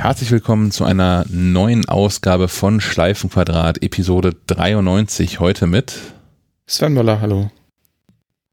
Herzlich 0.00 0.30
willkommen 0.30 0.70
zu 0.70 0.84
einer 0.84 1.26
neuen 1.28 1.86
Ausgabe 1.86 2.48
von 2.48 2.80
Schleifenquadrat, 2.80 3.82
Episode 3.82 4.34
93, 4.46 5.40
heute 5.40 5.66
mit 5.66 5.94
Sven 6.66 6.94
Möller, 6.94 7.20
hallo. 7.20 7.50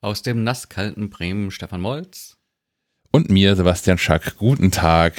Aus 0.01 0.21
dem 0.23 0.43
nasskalten 0.43 1.09
Bremen 1.09 1.49
Stefan 1.51 1.79
Molz. 1.79 2.35
Und 3.11 3.29
mir, 3.29 3.55
Sebastian 3.55 3.97
Schack. 3.97 4.35
Guten 4.35 4.71
Tag. 4.71 5.13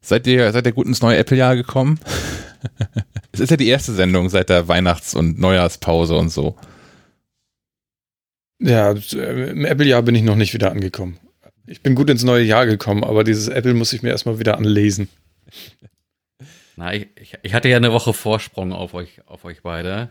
Seid 0.00 0.28
ihr, 0.28 0.52
seid 0.52 0.66
ihr 0.66 0.72
gut 0.72 0.86
ins 0.86 1.02
neue 1.02 1.16
Apple-Jahr 1.16 1.56
gekommen? 1.56 1.98
es 3.32 3.40
ist 3.40 3.50
ja 3.50 3.56
die 3.56 3.66
erste 3.66 3.92
Sendung 3.92 4.28
seit 4.28 4.50
der 4.50 4.68
Weihnachts- 4.68 5.16
und 5.16 5.40
Neujahrspause 5.40 6.14
und 6.14 6.28
so. 6.28 6.56
Ja, 8.60 8.92
im 8.92 9.64
Apple-Jahr 9.64 10.02
bin 10.02 10.14
ich 10.14 10.22
noch 10.22 10.36
nicht 10.36 10.54
wieder 10.54 10.70
angekommen. 10.70 11.18
Ich 11.66 11.82
bin 11.82 11.96
gut 11.96 12.08
ins 12.08 12.22
neue 12.22 12.44
Jahr 12.44 12.66
gekommen, 12.66 13.02
aber 13.02 13.24
dieses 13.24 13.48
Apple 13.48 13.74
muss 13.74 13.92
ich 13.92 14.04
mir 14.04 14.10
erstmal 14.10 14.38
wieder 14.38 14.58
anlesen. 14.58 15.08
Na, 16.76 16.92
ich, 16.92 17.08
ich, 17.42 17.54
hatte 17.54 17.68
ja 17.68 17.76
eine 17.76 17.92
Woche 17.92 18.12
Vorsprung 18.12 18.72
auf 18.72 18.94
euch, 18.94 19.20
auf 19.26 19.44
euch 19.44 19.62
beide. 19.62 20.10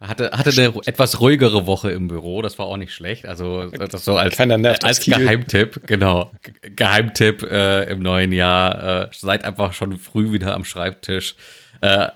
Hatte, 0.00 0.32
hatte 0.32 0.50
eine 0.50 0.74
etwas 0.86 1.20
ruhigere 1.20 1.66
Woche 1.66 1.92
im 1.92 2.08
Büro, 2.08 2.42
das 2.42 2.58
war 2.58 2.66
auch 2.66 2.76
nicht 2.76 2.92
schlecht. 2.92 3.24
Also 3.24 3.70
das 3.70 4.04
so 4.04 4.16
als, 4.16 4.36
als 4.40 5.04
Geheimtipp, 5.04 5.86
genau. 5.86 6.32
Geheimtipp 6.62 7.44
äh, 7.44 7.84
im 7.84 8.00
neuen 8.00 8.32
Jahr. 8.32 9.04
Äh, 9.04 9.08
seid 9.12 9.44
einfach 9.44 9.72
schon 9.72 9.96
früh 9.98 10.32
wieder 10.32 10.54
am 10.54 10.64
Schreibtisch. 10.64 11.36
Äh, 11.82 12.08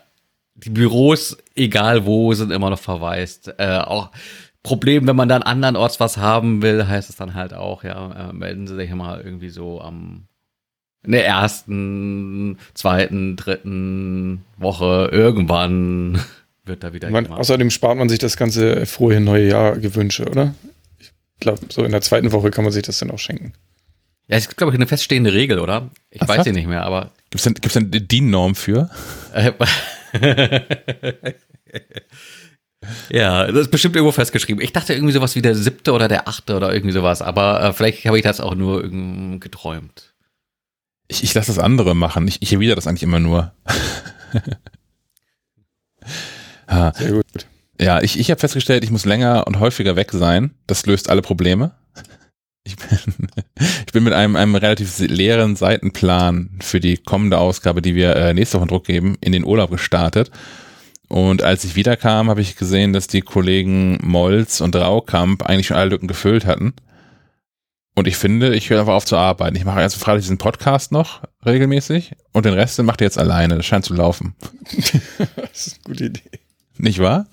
die 0.57 0.71
Büros, 0.71 1.37
egal 1.55 2.07
wo, 2.07 2.33
sind 2.33 2.51
immer 2.51 2.71
noch 2.71 2.81
verwaist. 2.81 3.55
Äh, 3.59 3.79
auch 3.79 4.11
Problem, 4.65 5.07
wenn 5.07 5.15
man 5.15 5.29
dann 5.29 5.45
andernorts 5.45 6.01
was 6.01 6.17
haben 6.17 6.63
will, 6.63 6.89
heißt 6.89 7.09
es 7.09 7.15
dann 7.15 7.35
halt 7.35 7.55
auch, 7.55 7.85
ja, 7.85 8.31
äh, 8.31 8.33
melden 8.33 8.67
Sie 8.67 8.75
sich 8.75 8.93
mal 8.93 9.21
irgendwie 9.21 9.51
so 9.51 9.81
am 9.81 10.27
in 11.05 11.13
der 11.13 11.27
ersten, 11.27 12.59
zweiten, 12.75 13.37
dritten 13.37 14.45
Woche 14.57 15.09
irgendwann 15.13 16.21
wird 16.65 16.83
da 16.83 16.93
wieder 16.93 17.11
man, 17.11 17.29
Außerdem 17.29 17.71
spart 17.71 17.97
man 17.97 18.09
sich 18.09 18.19
das 18.19 18.37
ganze 18.37 18.87
frohe 18.87 19.21
neue 19.21 19.49
Jahr 19.49 19.79
Gewünsche, 19.79 20.29
oder? 20.29 20.55
Ich 20.99 21.13
glaube, 21.39 21.61
so 21.69 21.85
in 21.85 21.93
der 21.93 22.01
zweiten 22.01 22.33
Woche 22.33 22.51
kann 22.51 22.65
man 22.65 22.73
sich 22.73 22.83
das 22.83 22.99
dann 22.99 23.11
auch 23.11 23.19
schenken. 23.19 23.53
Ja, 24.29 24.37
es 24.37 24.49
gibt, 24.49 24.57
glaube 24.57 24.73
ich, 24.73 24.79
eine 24.79 24.89
feststehende 24.89 25.33
Regel, 25.33 25.61
oder? 25.61 25.91
Ich 26.11 26.21
Ach, 26.23 26.29
weiß 26.29 26.43
sie 26.45 26.53
nicht 26.53 26.67
mehr, 26.67 26.83
aber. 26.83 27.13
Gibt 27.31 27.37
es 27.37 27.43
denn, 27.45 27.55
gibt's 27.55 27.75
denn 27.75 27.91
eine 27.93 28.01
DIN-Norm 28.01 28.55
für? 28.55 28.91
Ja, 33.09 33.47
das 33.47 33.63
ist 33.63 33.71
bestimmt 33.71 33.97
irgendwo 33.97 34.13
festgeschrieben. 34.13 34.63
Ich 34.63 34.73
dachte 34.73 34.93
irgendwie 34.95 35.13
sowas 35.13 35.35
wie 35.35 35.43
der 35.43 35.55
siebte 35.55 35.93
oder 35.93 36.09
der 36.09 36.29
achte 36.29 36.57
oder 36.57 36.73
irgendwie 36.73 36.93
sowas, 36.93 37.23
aber 37.23 37.63
äh, 37.63 37.73
vielleicht 37.73 38.05
habe 38.05 38.17
ich 38.17 38.23
das 38.23 38.41
auch 38.41 38.55
nur 38.55 38.89
geträumt. 39.41 40.06
Ich, 41.09 41.23
ich 41.23 41.35
lasse 41.35 41.53
das 41.53 41.63
andere 41.63 41.95
machen. 41.95 42.27
Ich, 42.29 42.43
ich 42.43 42.53
erwidere 42.53 42.77
das 42.77 42.87
eigentlich 42.87 43.03
immer 43.03 43.21
nur. 43.21 43.53
Sehr 46.95 47.13
gut. 47.13 47.47
Ja, 47.81 48.03
ich, 48.03 48.19
ich 48.19 48.31
habe 48.31 48.41
festgestellt, 48.41 48.83
ich 48.85 48.91
muss 48.91 49.05
länger 49.05 49.47
und 49.47 49.61
häufiger 49.61 49.97
weg 49.97 50.11
sein. 50.13 50.53
Das 50.67 50.87
löst 50.87 51.09
alle 51.11 51.23
Probleme. 51.23 51.73
Ich 52.65 52.77
bin, 52.77 52.99
ich 53.87 53.93
bin 53.93 54.05
mit 54.05 54.13
einem, 54.13 54.37
einem 54.37 54.57
relativ 54.57 54.99
leeren 54.99 55.57
Seitenplan 55.57 56.59
für 56.61 56.81
die 56.81 56.97
kommende 56.97 57.39
Ausgabe, 57.39 57.83
die 57.83 57.95
wir 57.95 58.17
äh, 58.17 58.35
nächste 58.35 58.57
Woche 58.57 58.65
in 58.65 58.69
Druck 58.69 58.85
geben, 58.85 59.17
in 59.21 59.33
den 59.33 59.45
Urlaub 59.45 59.71
gestartet 59.71 60.31
und 61.09 61.43
als 61.43 61.65
ich 61.65 61.77
wiederkam, 61.77 62.29
habe 62.29 62.41
ich 62.41 62.57
gesehen, 62.57 62.93
dass 62.93 63.07
die 63.07 63.21
Kollegen 63.21 63.99
Molz 64.03 64.61
und 64.61 64.75
Raukamp 64.75 65.45
eigentlich 65.45 65.69
schon 65.69 65.77
alle 65.77 65.91
Lücken 65.91 66.09
gefüllt 66.09 66.47
hatten. 66.47 66.75
Und 67.99 68.07
ich 68.07 68.19
finde, 68.19 68.55
ich 68.55 68.69
höre 68.69 68.81
einfach 68.81 68.93
auf 68.93 69.07
zu 69.07 69.17
arbeiten. 69.17 69.57
Ich 69.57 69.65
mache 69.65 69.81
erst 69.81 69.97
Freitag 69.97 70.21
diesen 70.21 70.37
Podcast 70.37 70.93
noch 70.93 71.23
regelmäßig 71.47 72.13
und 72.33 72.45
den 72.45 72.53
Rest 72.53 72.81
macht 72.83 73.01
ihr 73.01 73.07
jetzt 73.07 73.17
alleine. 73.17 73.57
Das 73.57 73.65
scheint 73.65 73.87
zu 73.87 73.95
laufen. 73.95 74.35
das 74.71 75.67
ist 75.67 75.81
eine 75.87 75.95
gute 75.95 76.05
Idee. 76.05 76.31
Nicht 76.77 76.99
wahr? 76.99 77.27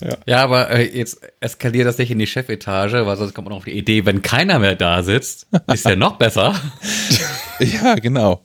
Ja, 0.00 0.16
ja 0.26 0.42
aber 0.42 0.70
äh, 0.70 0.96
jetzt 0.96 1.20
eskaliert 1.40 1.86
das 1.86 1.98
nicht 1.98 2.10
in 2.10 2.18
die 2.18 2.26
Chefetage, 2.26 3.04
weil 3.04 3.18
sonst 3.18 3.34
kommt 3.34 3.48
man 3.48 3.56
auf 3.56 3.64
die 3.64 3.72
Idee, 3.72 4.06
wenn 4.06 4.22
keiner 4.22 4.58
mehr 4.58 4.76
da 4.76 5.02
sitzt, 5.02 5.46
ist 5.70 5.84
ja 5.84 5.94
noch 5.94 6.16
besser. 6.16 6.58
ja, 7.60 7.94
genau. 7.96 8.42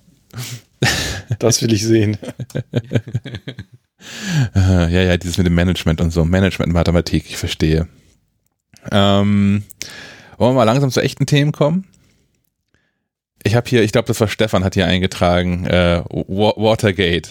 Das 1.40 1.62
will 1.62 1.72
ich 1.72 1.86
sehen. 1.86 2.18
ja, 4.54 4.90
ja, 4.90 5.16
dieses 5.16 5.38
mit 5.38 5.48
dem 5.48 5.56
Management 5.56 6.02
und 6.02 6.12
so. 6.12 6.26
Management, 6.26 6.74
Mathematik, 6.74 7.24
ich 7.30 7.38
verstehe. 7.38 7.88
Ähm, 8.92 9.64
wollen 10.38 10.52
wir 10.52 10.60
mal 10.60 10.64
langsam 10.64 10.92
zu 10.92 11.02
echten 11.02 11.26
Themen 11.26 11.52
kommen? 11.52 11.88
Ich 13.44 13.56
habe 13.56 13.70
hier, 13.70 13.84
ich 13.84 13.92
glaube, 13.92 14.08
das 14.08 14.20
war 14.22 14.28
Stefan, 14.28 14.64
hat 14.64 14.74
hier 14.74 14.88
eingetragen, 14.88 15.66
äh, 15.66 16.02
Watergate. 16.10 17.30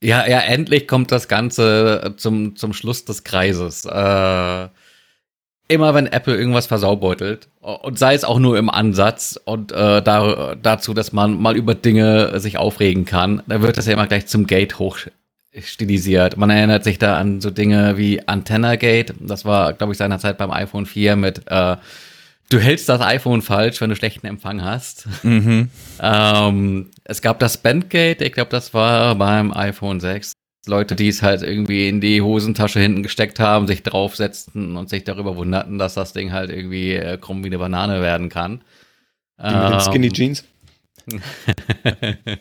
Ja, 0.00 0.28
ja, 0.28 0.38
endlich 0.38 0.86
kommt 0.86 1.10
das 1.10 1.26
Ganze 1.26 2.14
zum, 2.16 2.54
zum 2.54 2.72
Schluss 2.72 3.04
des 3.04 3.24
Kreises. 3.24 3.84
Äh, 3.84 4.68
immer 5.68 5.94
wenn 5.94 6.06
Apple 6.06 6.36
irgendwas 6.36 6.66
versaubeutelt 6.66 7.48
und 7.60 7.98
sei 7.98 8.14
es 8.14 8.24
auch 8.24 8.38
nur 8.38 8.56
im 8.58 8.70
Ansatz 8.70 9.38
und 9.44 9.70
äh, 9.72 10.02
da, 10.02 10.54
dazu, 10.54 10.94
dass 10.94 11.12
man 11.12 11.38
mal 11.40 11.56
über 11.56 11.74
Dinge 11.74 12.40
sich 12.40 12.56
aufregen 12.56 13.04
kann, 13.04 13.42
da 13.46 13.60
wird 13.60 13.76
das 13.76 13.86
ja 13.86 13.92
immer 13.92 14.06
gleich 14.06 14.26
zum 14.26 14.46
Gate 14.46 14.78
hoch 14.78 14.98
stilisiert. 15.60 16.36
Man 16.36 16.50
erinnert 16.50 16.84
sich 16.84 16.98
da 16.98 17.16
an 17.18 17.40
so 17.40 17.50
Dinge 17.50 17.96
wie 17.96 18.26
Antenna 18.26 18.76
Gate. 18.76 19.14
Das 19.20 19.44
war, 19.44 19.72
glaube 19.72 19.92
ich, 19.92 19.98
seinerzeit 19.98 20.38
beim 20.38 20.50
iPhone 20.50 20.86
4 20.86 21.16
mit 21.16 21.42
äh, 21.46 21.76
Du 22.50 22.58
hältst 22.58 22.88
das 22.88 23.02
iPhone 23.02 23.42
falsch, 23.42 23.80
wenn 23.80 23.90
du 23.90 23.96
schlechten 23.96 24.26
Empfang 24.26 24.64
hast. 24.64 25.06
Mhm. 25.22 25.68
ähm, 26.00 26.90
es 27.04 27.20
gab 27.20 27.38
das 27.40 27.58
Bandgate, 27.58 28.22
ich 28.22 28.32
glaube, 28.32 28.50
das 28.50 28.72
war 28.72 29.14
beim 29.16 29.52
iPhone 29.52 30.00
6. 30.00 30.32
Leute, 30.66 30.96
die 30.96 31.08
es 31.08 31.22
halt 31.22 31.42
irgendwie 31.42 31.88
in 31.88 32.00
die 32.00 32.22
Hosentasche 32.22 32.80
hinten 32.80 33.02
gesteckt 33.02 33.38
haben, 33.38 33.66
sich 33.66 33.82
draufsetzten 33.82 34.76
und 34.76 34.88
sich 34.88 35.04
darüber 35.04 35.36
wunderten, 35.36 35.78
dass 35.78 35.94
das 35.94 36.14
Ding 36.14 36.32
halt 36.32 36.50
irgendwie 36.50 36.94
äh, 36.94 37.18
krumm 37.18 37.42
wie 37.42 37.48
eine 37.48 37.58
Banane 37.58 38.00
werden 38.00 38.28
kann. 38.28 38.62
Die 39.38 39.54
mit 39.54 39.72
den 39.72 39.80
Skinny 39.80 40.06
ähm, 40.08 40.12
Jeans. 40.12 40.44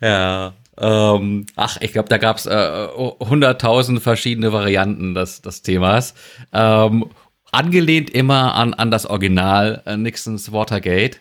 ja. 0.00 0.54
Ähm, 0.82 1.46
ach, 1.54 1.78
ich 1.80 1.92
glaube, 1.92 2.08
da 2.08 2.18
gab 2.18 2.38
es 2.38 2.46
äh, 2.46 2.88
hunderttausend 3.20 3.98
äh, 3.98 4.02
verschiedene 4.02 4.52
Varianten 4.52 5.14
des, 5.14 5.40
des 5.40 5.62
Themas. 5.62 6.14
Ähm, 6.52 7.06
angelehnt 7.52 8.10
immer 8.10 8.54
an, 8.54 8.74
an 8.74 8.90
das 8.90 9.06
Original 9.06 9.82
äh, 9.86 9.96
Nixons 9.96 10.52
Watergate. 10.52 11.20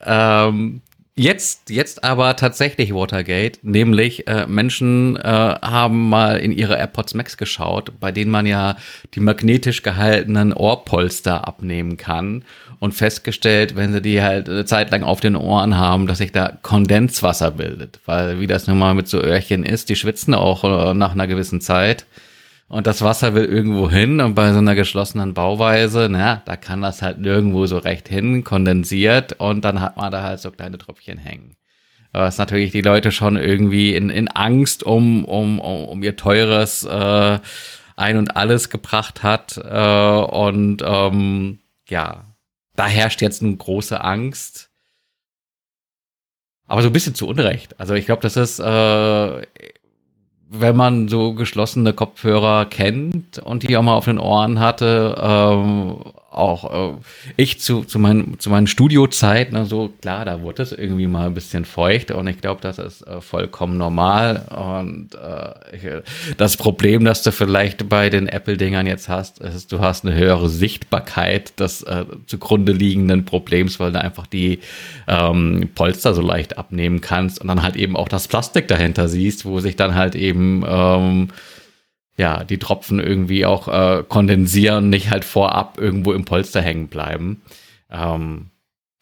Ähm, 0.00 0.80
Jetzt, 1.16 1.70
jetzt 1.70 2.02
aber 2.02 2.34
tatsächlich 2.34 2.92
Watergate, 2.92 3.60
nämlich 3.62 4.26
äh, 4.26 4.48
Menschen 4.48 5.14
äh, 5.14 5.22
haben 5.22 6.08
mal 6.08 6.38
in 6.38 6.50
ihre 6.50 6.76
AirPods 6.76 7.14
Max 7.14 7.36
geschaut, 7.36 7.92
bei 8.00 8.10
denen 8.10 8.32
man 8.32 8.46
ja 8.46 8.76
die 9.14 9.20
magnetisch 9.20 9.84
gehaltenen 9.84 10.52
Ohrpolster 10.52 11.46
abnehmen 11.46 11.96
kann 11.96 12.44
und 12.84 12.92
festgestellt, 12.92 13.76
wenn 13.76 13.94
sie 13.94 14.02
die 14.02 14.20
halt 14.20 14.46
eine 14.46 14.66
Zeit 14.66 14.90
lang 14.90 15.04
auf 15.04 15.20
den 15.20 15.36
Ohren 15.36 15.78
haben, 15.78 16.06
dass 16.06 16.18
sich 16.18 16.32
da 16.32 16.58
Kondenswasser 16.60 17.52
bildet, 17.52 17.98
weil 18.04 18.40
wie 18.40 18.46
das 18.46 18.66
nun 18.66 18.78
mal 18.78 18.94
mit 18.94 19.08
so 19.08 19.22
Öhrchen 19.22 19.64
ist, 19.64 19.88
die 19.88 19.96
schwitzen 19.96 20.34
auch 20.34 20.64
äh, 20.64 20.92
nach 20.92 21.12
einer 21.12 21.26
gewissen 21.26 21.62
Zeit 21.62 22.04
und 22.68 22.86
das 22.86 23.00
Wasser 23.00 23.34
will 23.34 23.46
irgendwo 23.46 23.90
hin 23.90 24.20
und 24.20 24.34
bei 24.34 24.52
so 24.52 24.58
einer 24.58 24.74
geschlossenen 24.74 25.32
Bauweise, 25.32 26.08
na, 26.10 26.42
da 26.44 26.56
kann 26.56 26.82
das 26.82 27.00
halt 27.00 27.20
nirgendwo 27.20 27.64
so 27.64 27.78
recht 27.78 28.06
hin, 28.06 28.44
kondensiert 28.44 29.32
und 29.32 29.64
dann 29.64 29.80
hat 29.80 29.96
man 29.96 30.12
da 30.12 30.22
halt 30.22 30.40
so 30.40 30.50
kleine 30.50 30.76
Tröpfchen 30.76 31.16
hängen. 31.16 31.56
Was 32.12 32.36
natürlich 32.36 32.70
die 32.70 32.82
Leute 32.82 33.12
schon 33.12 33.38
irgendwie 33.38 33.96
in, 33.96 34.10
in 34.10 34.28
Angst 34.28 34.82
um, 34.82 35.24
um, 35.24 35.58
um 35.58 36.02
ihr 36.02 36.16
teures 36.16 36.84
äh, 36.84 37.38
Ein 37.96 38.18
und 38.18 38.36
Alles 38.36 38.68
gebracht 38.68 39.22
hat. 39.22 39.56
Äh, 39.56 40.36
und 40.36 40.82
ähm, 40.86 41.58
ja, 41.88 42.33
da 42.76 42.86
herrscht 42.86 43.22
jetzt 43.22 43.42
eine 43.42 43.56
große 43.56 44.00
Angst. 44.00 44.70
Aber 46.66 46.82
so 46.82 46.88
ein 46.88 46.92
bisschen 46.92 47.14
zu 47.14 47.28
Unrecht. 47.28 47.78
Also 47.78 47.94
ich 47.94 48.06
glaube, 48.06 48.22
das 48.22 48.36
ist 48.36 48.58
äh, 48.58 49.42
wenn 50.60 50.76
man 50.76 51.08
so 51.08 51.34
geschlossene 51.34 51.92
Kopfhörer 51.92 52.66
kennt 52.66 53.38
und 53.38 53.62
die 53.62 53.76
auch 53.76 53.82
mal 53.82 53.94
auf 53.94 54.04
den 54.04 54.18
Ohren 54.18 54.60
hatte, 54.60 55.16
ähm, 55.20 55.96
auch 56.34 56.94
äh, 56.94 56.96
ich 57.36 57.60
zu, 57.60 57.84
zu, 57.84 57.98
meinen, 57.98 58.38
zu 58.38 58.50
meinen 58.50 58.66
Studiozeiten, 58.66 59.54
ne, 59.54 59.66
so 59.66 59.92
klar, 60.00 60.24
da 60.24 60.42
wurde 60.42 60.62
es 60.62 60.72
irgendwie 60.72 61.06
mal 61.06 61.26
ein 61.26 61.34
bisschen 61.34 61.64
feucht 61.64 62.10
und 62.10 62.26
ich 62.26 62.40
glaube, 62.40 62.60
das 62.60 62.78
ist 62.78 63.02
äh, 63.06 63.20
vollkommen 63.20 63.76
normal. 63.76 64.46
Und 64.50 65.14
äh, 65.14 65.76
ich, 65.76 66.36
das 66.36 66.56
Problem, 66.56 67.04
das 67.04 67.22
du 67.22 67.32
vielleicht 67.32 67.88
bei 67.88 68.10
den 68.10 68.28
Apple-Dingern 68.28 68.86
jetzt 68.86 69.08
hast, 69.08 69.38
ist, 69.40 69.72
du 69.72 69.80
hast 69.80 70.04
eine 70.04 70.14
höhere 70.14 70.48
Sichtbarkeit 70.48 71.58
des 71.60 71.82
äh, 71.82 72.04
zugrunde 72.26 72.72
liegenden 72.72 73.24
Problems, 73.24 73.80
weil 73.80 73.92
du 73.92 74.00
einfach 74.00 74.26
die 74.26 74.60
ähm, 75.06 75.68
Polster 75.74 76.14
so 76.14 76.22
leicht 76.22 76.58
abnehmen 76.58 77.00
kannst 77.00 77.40
und 77.40 77.48
dann 77.48 77.62
halt 77.62 77.76
eben 77.76 77.96
auch 77.96 78.08
das 78.08 78.28
Plastik 78.28 78.68
dahinter 78.68 79.08
siehst, 79.08 79.44
wo 79.44 79.60
sich 79.60 79.76
dann 79.76 79.94
halt 79.94 80.14
eben 80.14 80.64
ähm, 80.66 81.28
ja, 82.16 82.44
die 82.44 82.58
Tropfen 82.58 83.00
irgendwie 83.00 83.44
auch 83.44 83.68
äh, 83.68 84.04
kondensieren, 84.08 84.90
nicht 84.90 85.10
halt 85.10 85.24
vorab 85.24 85.78
irgendwo 85.78 86.12
im 86.12 86.24
Polster 86.24 86.62
hängen 86.62 86.88
bleiben. 86.88 87.42
Ähm, 87.90 88.50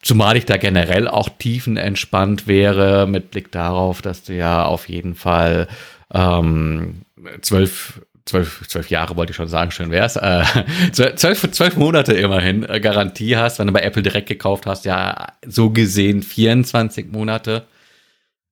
Zumal 0.03 0.35
ich 0.35 0.45
da 0.45 0.57
generell 0.57 1.07
auch 1.07 1.29
tiefenentspannt 1.29 2.45
wäre, 2.45 3.07
mit 3.07 3.31
Blick 3.31 3.53
darauf, 3.53 4.01
dass 4.01 4.23
du 4.23 4.35
ja 4.35 4.65
auf 4.65 4.89
jeden 4.89 5.15
Fall 5.15 5.69
ähm, 6.13 7.03
zwölf, 7.41 8.01
zwölf, 8.25 8.67
zwölf 8.67 8.89
Jahre 8.89 9.15
wollte 9.15 9.31
ich 9.31 9.37
schon 9.37 9.47
sagen, 9.47 9.71
schön 9.71 9.91
wär's, 9.91 10.17
äh, 10.17 10.43
zwölf, 10.91 11.49
zwölf 11.49 11.77
Monate 11.77 12.11
immerhin 12.11 12.67
äh, 12.67 12.81
Garantie 12.81 13.37
hast, 13.37 13.59
wenn 13.59 13.67
du 13.67 13.73
bei 13.73 13.79
Apple 13.79 14.03
direkt 14.03 14.27
gekauft 14.27 14.65
hast, 14.65 14.83
ja, 14.83 15.27
so 15.47 15.69
gesehen 15.69 16.21
24 16.21 17.09
Monate. 17.09 17.63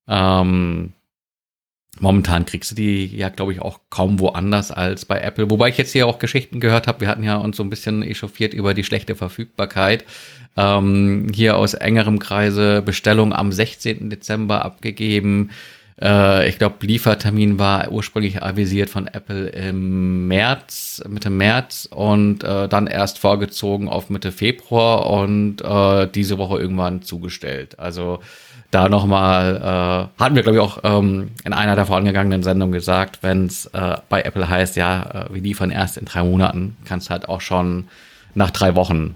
Ähm, 0.08 0.94
momentan 2.02 2.46
kriegst 2.46 2.72
du 2.72 2.76
die 2.76 3.06
ja, 3.16 3.30
glaube 3.30 3.54
ich, 3.54 3.62
auch 3.62 3.80
kaum 3.90 4.20
woanders 4.20 4.72
als 4.72 5.06
bei 5.06 5.20
Apple. 5.20 5.50
Wobei 5.50 5.70
ich 5.70 5.78
jetzt 5.78 5.94
hier 5.94 6.08
auch 6.08 6.20
Geschichten 6.20 6.60
gehört 6.60 6.88
habe. 6.88 7.02
Wir 7.02 7.08
hatten 7.08 7.24
ja 7.24 7.38
uns 7.38 7.58
so 7.58 7.64
ein 7.64 7.70
bisschen 7.70 8.04
echauffiert 8.04 8.54
über 8.54 8.74
die 8.74 8.84
schlechte 8.84 9.16
Verfügbarkeit. 9.16 10.06
Ähm, 10.58 11.28
hier 11.34 11.58
aus 11.58 11.74
engerem 11.74 12.20
Kreise 12.20 12.82
Bestellung 12.82 13.34
am 13.34 13.52
16. 13.52 14.10
Dezember 14.10 14.66
abgegeben. 14.66 15.52
Äh, 16.02 16.50
ich 16.50 16.58
glaube, 16.58 16.86
Liefertermin 16.86 17.60
war 17.60 17.92
ursprünglich 17.92 18.42
avisiert 18.42 18.90
von 18.90 19.08
Apple 19.08 19.48
im 19.50 20.28
März, 20.28 21.04
Mitte 21.08 21.30
März 21.30 21.88
und 21.90 22.44
äh, 22.44 22.68
dann 22.68 22.88
erst 22.88 23.20
vorgezogen 23.20 23.88
auf 23.88 24.10
Mitte 24.10 24.32
Februar 24.32 25.08
und 25.08 25.62
äh, 25.62 26.08
diese 26.08 26.38
Woche 26.38 26.60
irgendwann 26.60 27.04
zugestellt. 27.04 27.80
Also 27.80 28.20
da 28.72 28.88
nochmal, 28.90 30.10
äh, 30.18 30.22
hatten 30.22 30.36
wir, 30.36 30.44
glaube 30.44 30.58
ich, 30.58 30.64
auch 30.64 30.80
ähm, 30.84 31.32
in 31.44 31.54
einer 31.54 31.76
der 31.76 31.86
vorangegangenen 31.86 32.42
Sendungen 32.42 32.72
gesagt, 32.72 33.20
wenn 33.22 33.46
es 33.46 33.66
äh, 33.68 33.98
bei 34.10 34.22
Apple 34.22 34.48
heißt, 34.48 34.78
ja, 34.78 35.28
äh, 35.30 35.34
wir 35.34 35.42
liefern 35.42 35.72
erst 35.72 35.98
in 35.98 36.06
drei 36.06 36.24
Monaten, 36.24 36.78
kannst 36.86 37.10
halt 37.10 37.28
auch 37.28 37.42
schon 37.42 37.90
nach 38.34 38.52
drei 38.52 38.76
Wochen. 38.76 39.16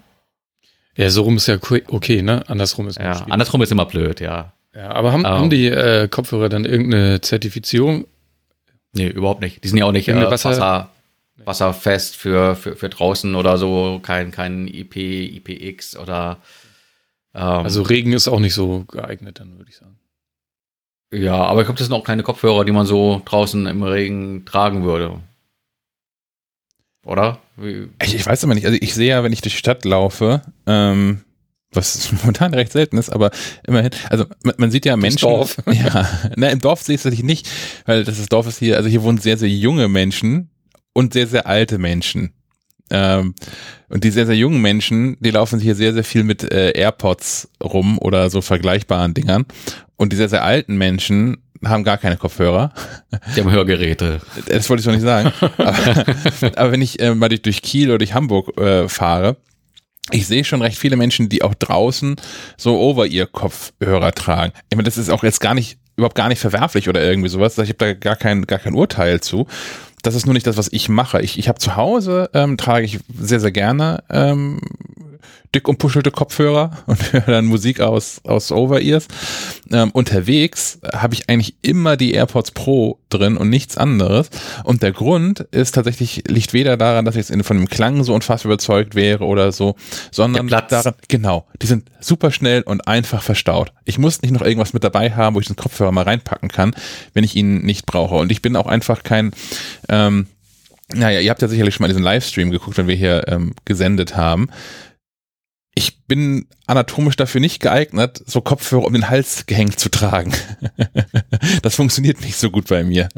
Ja, 0.97 1.09
so 1.09 1.23
rum 1.23 1.37
ist 1.37 1.47
ja 1.47 1.57
okay, 1.87 2.21
ne? 2.21 2.43
Andersrum 2.47 2.87
ist 2.87 2.99
Ja, 2.99 3.25
andersrum 3.29 3.61
ist 3.61 3.71
immer 3.71 3.85
blöd, 3.85 4.19
ja. 4.19 4.53
Ja, 4.75 4.91
aber 4.91 5.13
haben, 5.13 5.25
um. 5.25 5.31
haben 5.31 5.49
die 5.49 5.67
äh, 5.67 6.09
Kopfhörer 6.09 6.49
dann 6.49 6.65
irgendeine 6.65 7.21
Zertifizierung? 7.21 8.05
Nee, 8.91 9.07
überhaupt 9.07 9.41
nicht. 9.41 9.63
Die 9.63 9.69
sind 9.69 9.77
ja 9.77 9.85
auch 9.85 9.91
nicht 9.93 10.09
äh, 10.09 10.29
Wasser, 10.29 10.49
Wasser, 10.51 10.89
wasserfest 11.43 12.15
für, 12.17 12.55
für, 12.55 12.75
für 12.75 12.89
draußen 12.89 13.35
oder 13.35 13.57
so, 13.57 13.99
kein, 14.03 14.31
kein 14.31 14.67
IP, 14.67 14.95
IPX 14.97 15.95
oder 15.97 16.37
ähm, 16.37 16.41
also 17.41 17.81
Regen 17.81 18.13
ist 18.13 18.27
auch 18.27 18.39
nicht 18.39 18.53
so 18.53 18.85
geeignet, 18.85 19.39
dann 19.39 19.57
würde 19.57 19.69
ich 19.69 19.77
sagen. 19.77 19.97
Ja, 21.13 21.35
aber 21.35 21.61
ich 21.61 21.67
glaube, 21.67 21.77
das 21.77 21.87
sind 21.87 21.95
auch 21.95 22.03
keine 22.03 22.23
Kopfhörer, 22.23 22.65
die 22.65 22.71
man 22.71 22.85
so 22.85 23.21
draußen 23.25 23.67
im 23.67 23.83
Regen 23.83 24.45
tragen 24.45 24.83
würde. 24.83 25.21
Oder? 27.05 27.39
Ich, 28.01 28.15
ich 28.15 28.25
weiß 28.25 28.43
aber 28.43 28.55
nicht. 28.55 28.65
Also 28.65 28.77
ich 28.81 28.93
sehe 28.93 29.09
ja, 29.09 29.23
wenn 29.23 29.31
ich 29.31 29.41
durch 29.41 29.53
die 29.53 29.59
Stadt 29.59 29.85
laufe, 29.85 30.41
ähm, 30.65 31.21
was 31.71 32.11
momentan 32.23 32.53
recht 32.53 32.71
selten 32.71 32.97
ist, 32.97 33.09
aber 33.09 33.31
immerhin, 33.67 33.91
also 34.09 34.25
man, 34.43 34.55
man 34.57 34.71
sieht 34.71 34.85
ja 34.85 34.97
Menschen. 34.97 35.27
Im 35.27 35.35
Dorf. 35.35 35.57
Ja, 35.71 36.07
na, 36.35 36.49
im 36.49 36.59
Dorf 36.59 36.81
sehe 36.81 36.95
ich 36.95 37.01
es 37.01 37.05
natürlich 37.05 37.23
nicht, 37.23 37.49
weil 37.85 38.03
das, 38.03 38.17
das 38.17 38.27
Dorf 38.27 38.47
ist 38.47 38.59
hier, 38.59 38.77
also 38.77 38.89
hier 38.89 39.03
wohnen 39.03 39.19
sehr, 39.19 39.37
sehr 39.37 39.49
junge 39.49 39.87
Menschen 39.87 40.49
und 40.93 41.13
sehr, 41.13 41.27
sehr 41.27 41.47
alte 41.47 41.77
Menschen. 41.77 42.33
Ähm, 42.89 43.33
und 43.89 44.03
die 44.03 44.11
sehr, 44.11 44.25
sehr 44.25 44.35
jungen 44.35 44.61
Menschen, 44.61 45.17
die 45.19 45.31
laufen 45.31 45.59
hier 45.59 45.75
sehr, 45.75 45.93
sehr 45.93 46.03
viel 46.03 46.23
mit 46.23 46.51
äh, 46.51 46.71
AirPods 46.71 47.49
rum 47.63 47.97
oder 47.99 48.29
so 48.29 48.41
vergleichbaren 48.41 49.13
Dingern. 49.13 49.45
Und 49.95 50.11
die 50.11 50.17
sehr, 50.17 50.29
sehr 50.29 50.43
alten 50.43 50.77
Menschen 50.77 51.37
haben 51.63 51.83
gar 51.83 51.97
keine 51.97 52.17
Kopfhörer. 52.17 52.73
Die 53.35 53.41
haben 53.41 53.51
Hörgeräte. 53.51 54.21
Das 54.47 54.69
wollte 54.69 54.81
ich 54.81 54.85
doch 54.85 54.91
nicht 54.91 55.01
sagen. 55.01 55.31
aber, 55.57 56.05
aber 56.57 56.71
wenn 56.71 56.81
ich 56.81 56.99
äh, 56.99 57.15
mal 57.15 57.29
durch, 57.29 57.41
durch 57.41 57.61
Kiel 57.61 57.89
oder 57.89 57.97
durch 57.99 58.13
Hamburg 58.13 58.57
äh, 58.57 58.87
fahre, 58.87 59.37
ich 60.11 60.27
sehe 60.27 60.43
schon 60.43 60.61
recht 60.61 60.77
viele 60.77 60.97
Menschen, 60.97 61.29
die 61.29 61.41
auch 61.41 61.55
draußen 61.55 62.15
so 62.57 62.77
over 62.77 63.07
ihr 63.07 63.25
Kopfhörer 63.25 64.11
tragen. 64.11 64.53
Ich 64.69 64.75
meine, 64.75 64.85
das 64.85 64.97
ist 64.97 65.09
auch 65.09 65.23
jetzt 65.23 65.41
gar 65.41 65.55
nicht 65.55 65.79
überhaupt 65.97 66.15
gar 66.15 66.27
nicht 66.27 66.39
verwerflich 66.39 66.89
oder 66.89 67.01
irgendwie 67.01 67.29
sowas. 67.29 67.57
Ich 67.57 67.69
habe 67.69 67.77
da 67.77 67.93
gar 67.93 68.15
kein, 68.15 68.45
gar 68.45 68.59
kein 68.59 68.75
Urteil 68.75 69.21
zu 69.21 69.47
das 70.05 70.15
ist 70.15 70.25
nur 70.25 70.33
nicht 70.33 70.47
das, 70.47 70.57
was 70.57 70.71
ich 70.71 70.89
mache. 70.89 71.21
Ich, 71.21 71.39
ich 71.39 71.47
habe 71.47 71.59
zu 71.59 71.75
Hause, 71.75 72.29
ähm, 72.33 72.57
trage 72.57 72.85
ich 72.85 72.99
sehr, 73.17 73.39
sehr 73.39 73.51
gerne 73.51 74.03
ähm, 74.09 74.59
dick 75.55 75.67
umpuschelte 75.67 76.11
Kopfhörer 76.11 76.71
und 76.85 77.13
höre 77.13 77.21
dann 77.21 77.45
Musik 77.45 77.79
aus, 77.79 78.21
aus 78.23 78.51
Over-Ears. 78.51 79.07
Ähm, 79.71 79.91
unterwegs 79.91 80.79
habe 80.93 81.13
ich 81.13 81.29
eigentlich 81.29 81.55
immer 81.61 81.97
die 81.97 82.13
AirPods 82.13 82.51
Pro 82.51 82.99
drin 83.09 83.37
und 83.37 83.49
nichts 83.49 83.77
anderes. 83.77 84.29
Und 84.63 84.83
der 84.83 84.91
Grund 84.91 85.39
ist 85.51 85.73
tatsächlich, 85.73 86.23
liegt 86.27 86.53
weder 86.53 86.77
daran, 86.77 87.05
dass 87.05 87.15
ich 87.15 87.29
jetzt 87.29 87.45
von 87.45 87.57
dem 87.57 87.69
Klang 87.69 88.03
so 88.03 88.13
unfassbar 88.13 88.51
überzeugt 88.51 88.95
wäre 88.95 89.23
oder 89.23 89.51
so, 89.51 89.75
sondern 90.11 90.47
daran, 90.47 90.93
genau, 91.07 91.47
die 91.61 91.67
sind 91.67 91.89
super 91.99 92.31
schnell 92.31 92.61
und 92.61 92.87
einfach 92.87 93.23
verstaut. 93.23 93.71
Ich 93.85 93.97
muss 93.97 94.21
nicht 94.21 94.31
noch 94.31 94.41
irgendwas 94.41 94.73
mit 94.73 94.83
dabei 94.83 95.11
haben, 95.11 95.35
wo 95.35 95.39
ich 95.39 95.47
den 95.47 95.55
Kopfhörer 95.55 95.91
mal 95.91 96.03
reinpacken 96.03 96.49
kann, 96.49 96.75
wenn 97.13 97.23
ich 97.23 97.35
ihn 97.35 97.61
nicht 97.61 97.85
brauche. 97.85 98.15
Und 98.15 98.31
ich 98.31 98.41
bin 98.41 98.55
auch 98.55 98.67
einfach 98.67 99.03
kein, 99.03 99.31
ähm, 99.89 100.27
naja, 100.93 101.19
ihr 101.19 101.31
habt 101.31 101.41
ja 101.41 101.47
sicherlich 101.47 101.73
schon 101.73 101.83
mal 101.83 101.87
diesen 101.87 102.03
Livestream 102.03 102.51
geguckt, 102.51 102.77
wenn 102.77 102.87
wir 102.87 102.95
hier 102.95 103.27
ähm, 103.27 103.53
gesendet 103.65 104.15
haben 104.15 104.49
ich 105.75 106.05
bin 106.05 106.47
anatomisch 106.67 107.17
dafür 107.17 107.41
nicht 107.41 107.61
geeignet, 107.61 108.23
so 108.25 108.41
Kopfhörer 108.41 108.85
um 108.85 108.93
den 108.93 109.09
Hals 109.09 109.45
gehängt 109.45 109.79
zu 109.79 109.89
tragen. 109.89 110.33
das 111.61 111.75
funktioniert 111.75 112.21
nicht 112.21 112.37
so 112.37 112.49
gut 112.49 112.67
bei 112.69 112.83
mir. 112.83 113.09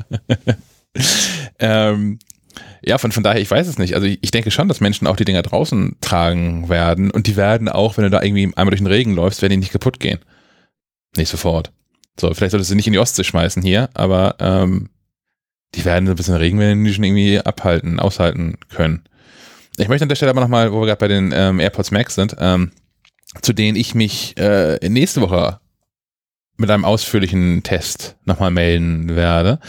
ähm, 1.60 2.18
ja, 2.82 2.98
von, 2.98 3.12
von 3.12 3.24
daher, 3.24 3.40
ich 3.40 3.52
weiß 3.52 3.68
es 3.68 3.78
nicht. 3.78 3.94
Also 3.94 4.08
ich, 4.08 4.32
denke 4.32 4.50
schon, 4.50 4.68
dass 4.68 4.82
Menschen 4.82 5.08
auch 5.08 5.16
die 5.16 5.26
Dinger 5.26 5.44
draußen 5.44 5.98
tragen 6.02 6.68
werden 6.68 7.12
und 7.12 7.28
die 7.28 7.36
werden 7.36 7.70
auch, 7.70 7.98
wenn 7.98 8.06
du 8.06 8.10
da 8.10 8.24
irgendwie 8.24 8.52
einmal 8.56 8.72
durch 8.72 8.82
den 8.82 8.88
Regen 8.88 9.14
läufst, 9.14 9.42
werden 9.42 9.52
die 9.52 9.58
nicht 9.58 9.72
kaputt 9.72 10.00
gehen. 10.00 10.20
Nicht 11.16 11.30
sofort. 11.30 11.72
So, 12.20 12.34
vielleicht 12.34 12.52
solltest 12.52 12.72
du 12.72 12.76
nicht 12.76 12.88
in 12.88 12.94
die 12.94 13.00
Ostsee 13.00 13.24
schmeißen 13.24 13.62
hier, 13.62 13.90
aber 13.94 14.36
ähm, 14.40 14.90
die 15.76 15.86
werden 15.86 16.08
so 16.08 16.14
ein 16.14 16.16
bisschen 16.16 16.36
Regenwellen 16.36 16.92
schon 16.92 17.04
irgendwie 17.04 17.40
abhalten, 17.40 18.00
aushalten 18.00 18.58
können. 18.70 19.04
Ich 19.80 19.88
möchte 19.90 20.04
an 20.04 20.10
der 20.10 20.16
Stelle 20.16 20.32
aber 20.32 20.42
nochmal, 20.42 20.74
wo 20.74 20.82
wir 20.82 20.88
gerade 20.88 21.00
bei 21.00 21.08
den 21.08 21.32
ähm, 21.36 21.60
AirPods 21.60 21.92
Max 21.92 22.16
sind, 22.16 22.36
ähm, 22.40 22.72
zu 23.42 23.54
denen 23.54 23.78
ich 23.78 23.94
mich 23.94 24.36
äh, 24.38 24.80
nächste 24.90 25.22
Woche 25.22 25.60
mit 26.58 26.72
einem 26.72 26.84
ausführlichen 26.84 27.62
Test 27.62 28.16
nochmal 28.26 28.50
melden 28.50 29.16
werde. 29.16 29.60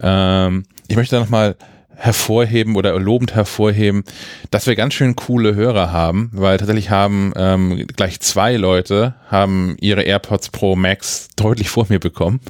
Ähm, 0.00 0.64
ich 0.86 0.94
möchte 0.94 1.16
da 1.16 1.20
nochmal 1.20 1.56
hervorheben 1.96 2.76
oder 2.76 2.98
lobend 2.98 3.34
hervorheben, 3.34 4.04
dass 4.52 4.68
wir 4.68 4.76
ganz 4.76 4.94
schön 4.94 5.16
coole 5.16 5.56
Hörer 5.56 5.92
haben, 5.92 6.30
weil 6.32 6.56
tatsächlich 6.56 6.90
haben 6.90 7.32
ähm, 7.36 7.86
gleich 7.96 8.20
zwei 8.20 8.56
Leute 8.56 9.16
haben 9.28 9.76
ihre 9.80 10.02
AirPods 10.02 10.50
Pro 10.50 10.76
Max 10.76 11.28
deutlich 11.36 11.68
vor 11.68 11.86
mir 11.88 11.98
bekommen 11.98 12.40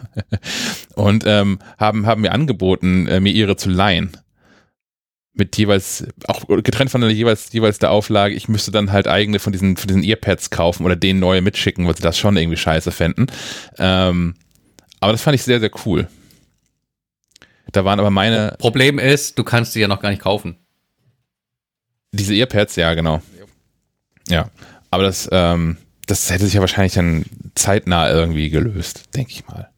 und 0.94 1.24
ähm, 1.26 1.58
haben 1.78 2.06
haben 2.06 2.20
mir 2.20 2.32
angeboten, 2.32 3.08
äh, 3.08 3.20
mir 3.20 3.32
ihre 3.32 3.56
zu 3.56 3.70
leihen 3.70 4.12
mit 5.32 5.56
jeweils, 5.56 6.06
auch 6.26 6.46
getrennt 6.62 6.90
von 6.90 7.00
der 7.00 7.10
jeweils, 7.10 7.52
jeweils 7.52 7.78
der 7.78 7.90
Auflage, 7.90 8.34
ich 8.34 8.48
müsste 8.48 8.70
dann 8.70 8.92
halt 8.92 9.06
eigene 9.06 9.38
von 9.38 9.52
diesen, 9.52 9.76
von 9.76 9.88
diesen 9.88 10.02
Earpads 10.02 10.50
kaufen 10.50 10.84
oder 10.84 10.96
den 10.96 11.18
neue 11.18 11.40
mitschicken, 11.40 11.86
weil 11.86 11.96
sie 11.96 12.02
das 12.02 12.18
schon 12.18 12.36
irgendwie 12.36 12.56
scheiße 12.56 12.90
fänden. 12.90 13.26
Ähm, 13.78 14.34
aber 15.00 15.12
das 15.12 15.22
fand 15.22 15.34
ich 15.34 15.42
sehr, 15.42 15.60
sehr 15.60 15.70
cool. 15.86 16.08
Da 17.72 17.84
waren 17.84 18.00
aber 18.00 18.10
meine. 18.10 18.56
Problem 18.58 18.98
ist, 18.98 19.38
du 19.38 19.44
kannst 19.44 19.72
sie 19.72 19.80
ja 19.80 19.88
noch 19.88 20.00
gar 20.00 20.10
nicht 20.10 20.22
kaufen. 20.22 20.56
Diese 22.12 22.34
Earpads, 22.34 22.76
ja, 22.76 22.92
genau. 22.94 23.22
Ja. 24.28 24.50
Aber 24.90 25.04
das, 25.04 25.28
ähm, 25.30 25.76
das 26.06 26.28
hätte 26.30 26.44
sich 26.44 26.54
ja 26.54 26.60
wahrscheinlich 26.60 26.94
dann 26.94 27.24
zeitnah 27.54 28.10
irgendwie 28.10 28.50
gelöst, 28.50 29.04
denke 29.14 29.30
ich 29.30 29.46
mal. 29.46 29.69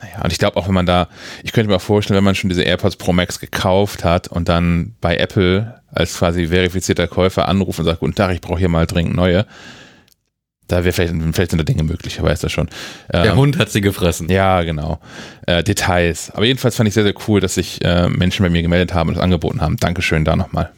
Naja, 0.00 0.22
und 0.24 0.32
ich 0.32 0.38
glaube 0.38 0.56
auch, 0.56 0.66
wenn 0.66 0.74
man 0.74 0.86
da, 0.86 1.08
ich 1.42 1.52
könnte 1.52 1.68
mir 1.68 1.76
auch 1.76 1.82
vorstellen, 1.82 2.16
wenn 2.16 2.24
man 2.24 2.34
schon 2.34 2.48
diese 2.48 2.62
AirPods 2.62 2.96
Pro 2.96 3.12
Max 3.12 3.38
gekauft 3.38 4.04
hat 4.04 4.28
und 4.28 4.48
dann 4.48 4.94
bei 5.00 5.16
Apple 5.16 5.80
als 5.92 6.16
quasi 6.18 6.48
verifizierter 6.48 7.06
Käufer 7.06 7.48
anruft 7.48 7.78
und 7.78 7.84
sagt, 7.84 8.00
guten 8.00 8.14
Tag, 8.14 8.32
ich 8.32 8.40
brauche 8.40 8.58
hier 8.58 8.68
mal 8.68 8.86
dringend 8.86 9.14
neue. 9.14 9.46
Da 10.68 10.84
wäre 10.84 10.92
vielleicht, 10.92 11.12
vielleicht 11.32 11.50
sind 11.50 11.58
da 11.58 11.64
Dinge 11.64 11.82
möglich, 11.82 12.16
wer 12.16 12.30
weiß 12.30 12.40
das 12.40 12.52
schon. 12.52 12.68
Der 13.12 13.24
ähm, 13.24 13.36
Hund 13.36 13.58
hat 13.58 13.70
sie 13.70 13.80
gefressen. 13.80 14.28
Ja, 14.28 14.62
genau. 14.62 15.00
Äh, 15.46 15.64
Details. 15.64 16.30
Aber 16.30 16.44
jedenfalls 16.44 16.76
fand 16.76 16.86
ich 16.86 16.94
sehr, 16.94 17.02
sehr 17.02 17.14
cool, 17.26 17.40
dass 17.40 17.54
sich 17.54 17.84
äh, 17.84 18.08
Menschen 18.08 18.44
bei 18.44 18.50
mir 18.50 18.62
gemeldet 18.62 18.94
haben 18.94 19.08
und 19.08 19.16
das 19.16 19.24
angeboten 19.24 19.60
haben. 19.60 19.76
Dankeschön 19.78 20.24
da 20.24 20.36
nochmal. 20.36 20.70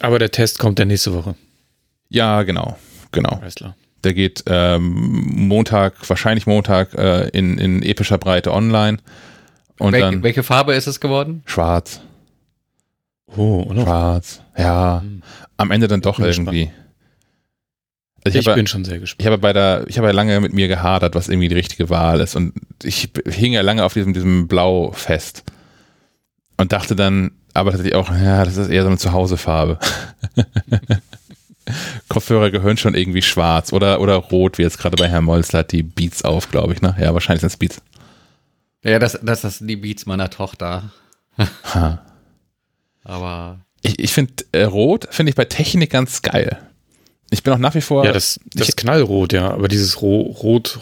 Aber 0.00 0.18
der 0.18 0.30
Test 0.30 0.58
kommt 0.58 0.78
dann 0.78 0.88
nächste 0.88 1.12
Woche. 1.12 1.34
Ja, 2.08 2.42
genau. 2.42 2.78
Genau. 3.12 3.38
Alles 3.40 3.54
klar. 3.54 3.76
Der 4.06 4.14
geht 4.14 4.44
ähm, 4.46 5.48
Montag, 5.48 6.08
wahrscheinlich 6.08 6.46
Montag, 6.46 6.94
äh, 6.94 7.26
in, 7.30 7.58
in 7.58 7.82
epischer 7.82 8.18
Breite 8.18 8.52
online. 8.52 8.98
Und 9.80 9.94
Wel 9.94 10.00
dann 10.00 10.22
welche 10.22 10.44
Farbe 10.44 10.74
ist 10.74 10.86
es 10.86 11.00
geworden? 11.00 11.42
Schwarz. 11.44 12.00
Oh, 13.36 13.64
oder? 13.68 13.82
Schwarz. 13.82 14.42
Ja. 14.56 15.00
Hm. 15.00 15.24
Am 15.56 15.72
Ende 15.72 15.88
dann 15.88 16.02
doch 16.02 16.20
irgendwie. 16.20 16.70
Also 18.24 18.38
ich, 18.38 18.46
ich 18.46 18.54
bin 18.54 18.68
schon 18.68 18.84
sehr 18.84 19.00
gespannt. 19.00 19.20
Ich 19.20 19.26
habe 19.26 19.38
bei 19.38 19.52
der, 19.52 19.86
ich 19.88 19.98
habe 19.98 20.06
ja 20.06 20.12
lange 20.12 20.38
mit 20.38 20.52
mir 20.52 20.68
gehadert, 20.68 21.16
was 21.16 21.28
irgendwie 21.28 21.48
die 21.48 21.56
richtige 21.56 21.90
Wahl 21.90 22.20
ist. 22.20 22.36
Und 22.36 22.52
ich 22.84 23.10
hing 23.26 23.54
ja 23.54 23.62
lange 23.62 23.84
auf 23.84 23.92
diesem, 23.92 24.14
diesem 24.14 24.46
Blau 24.46 24.92
fest. 24.92 25.42
Und 26.58 26.70
dachte 26.70 26.94
dann, 26.94 27.32
aber 27.54 27.72
tatsächlich 27.72 27.96
auch, 27.96 28.08
ja, 28.12 28.44
das 28.44 28.56
ist 28.56 28.68
eher 28.68 28.82
so 28.82 28.88
eine 28.88 28.98
Zuhausefarbe. 28.98 29.80
Kopfhörer 32.08 32.50
gehören 32.50 32.76
schon 32.76 32.94
irgendwie 32.94 33.22
schwarz 33.22 33.72
oder, 33.72 34.00
oder 34.00 34.14
rot, 34.16 34.58
wie 34.58 34.62
jetzt 34.62 34.78
gerade 34.78 34.96
bei 34.96 35.08
Herrn 35.08 35.24
Molzler 35.24 35.64
die 35.64 35.82
Beats 35.82 36.22
auf, 36.22 36.50
glaube 36.50 36.72
ich, 36.72 36.82
ne? 36.82 36.96
Ja, 37.00 37.12
wahrscheinlich 37.14 37.40
sind 37.40 37.48
es 37.52 37.56
Beats. 37.56 37.80
Ja, 38.82 38.98
das, 38.98 39.18
das, 39.22 39.40
das 39.40 39.58
sind 39.58 39.68
die 39.68 39.76
Beats 39.76 40.06
meiner 40.06 40.30
Tochter. 40.30 40.90
Ha. 41.74 42.02
Aber 43.04 43.60
Ich, 43.82 43.98
ich 43.98 44.12
finde 44.12 44.32
äh, 44.52 44.64
Rot 44.64 45.06
finde 45.10 45.30
ich 45.30 45.36
bei 45.36 45.44
Technik 45.44 45.90
ganz 45.90 46.22
geil. 46.22 46.58
Ich 47.30 47.42
bin 47.42 47.52
auch 47.52 47.58
nach 47.58 47.74
wie 47.74 47.80
vor. 47.80 48.04
Ja, 48.04 48.12
das, 48.12 48.40
das 48.54 48.70
ich, 48.70 48.76
Knallrot, 48.76 49.32
ja. 49.32 49.50
Aber 49.50 49.68
dieses 49.68 50.00
Ro 50.00 50.22
Rot, 50.22 50.80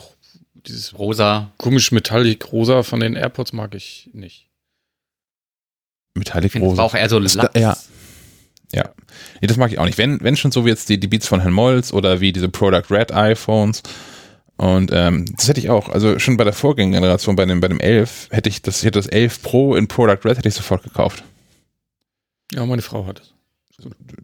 dieses 0.67 0.99
rosa, 0.99 1.51
komisch 1.57 1.91
metallic 1.93 2.53
rosa 2.53 2.83
von 2.83 3.01
den 3.01 3.17
AirPods 3.17 3.53
mag 3.53 3.75
ich 3.75 4.09
nicht. 4.13 4.49
Metallic 6.15 6.55
ich 6.55 6.63
es 6.63 6.69
Rose. 6.69 6.83
auch 6.83 6.95
eher 6.95 7.09
so 7.09 7.19
Lachs. 7.19 7.37
ja. 7.55 7.77
Ja. 8.73 8.91
Nee, 9.41 9.47
das 9.49 9.57
mag 9.57 9.73
ich 9.73 9.79
auch 9.79 9.85
nicht. 9.85 9.99
Wenn, 9.99 10.21
wenn 10.23 10.37
schon 10.37 10.53
so 10.53 10.65
wie 10.65 10.71
jetzt 10.71 10.89
die, 10.89 10.99
die 10.99 11.07
Beats 11.09 11.27
von 11.27 11.41
Herrn 11.41 11.53
Molz 11.53 11.93
oder 11.93 12.21
wie 12.21 12.33
diese 12.33 12.49
Product 12.49 12.85
Red 12.91 13.13
iPhones. 13.13 13.83
Und 14.57 14.91
ähm, 14.93 15.25
das 15.37 15.49
hätte 15.49 15.59
ich 15.61 15.69
auch, 15.71 15.89
also 15.89 16.19
schon 16.21 16.37
bei 16.37 16.45
der 16.45 16.53
Vorgängergeneration, 16.53 17.35
bei 17.35 17.45
dem, 17.45 17.61
bei 17.61 17.67
dem 17.69 17.81
11, 17.81 18.29
hätte 18.31 18.49
ich 18.49 18.63
das, 18.63 18.83
hätte 18.85 18.99
das 19.01 19.07
11 19.09 19.43
Pro 19.43 19.75
in 19.75 19.89
Product 19.89 20.21
Red 20.25 20.39
hätte 20.39 20.49
ich 20.49 20.55
sofort 20.55 20.85
gekauft. 20.85 21.25
Ja, 22.53 22.65
meine 22.65 22.83
Frau 22.83 23.07
hat 23.07 23.21
es. 23.21 23.35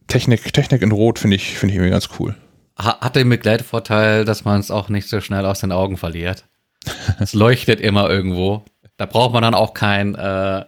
Technik, 0.06 0.52
Technik 0.52 0.82
in 0.82 0.92
Rot 0.92 1.18
finde 1.18 1.35
ich, 1.37 1.59
finde 1.59 1.73
ich 1.73 1.76
irgendwie 1.78 1.90
ganz 1.90 2.09
cool. 2.20 2.37
Ha- 2.78 3.00
Hat 3.00 3.16
den 3.16 3.28
Begleitvorteil, 3.28 4.25
dass 4.25 4.44
man 4.44 4.61
es 4.61 4.70
auch 4.70 4.88
nicht 4.88 5.09
so 5.09 5.20
schnell 5.20 5.44
aus 5.44 5.61
den 5.61 5.73
Augen 5.73 5.97
verliert. 5.97 6.44
es 7.18 7.32
leuchtet 7.35 7.80
immer 7.80 8.09
irgendwo. 8.09 8.64
Da 8.97 9.06
braucht 9.06 9.32
man 9.32 9.42
dann 9.42 9.54
auch 9.54 9.75
kein 9.75 10.14
äh, 10.14 10.64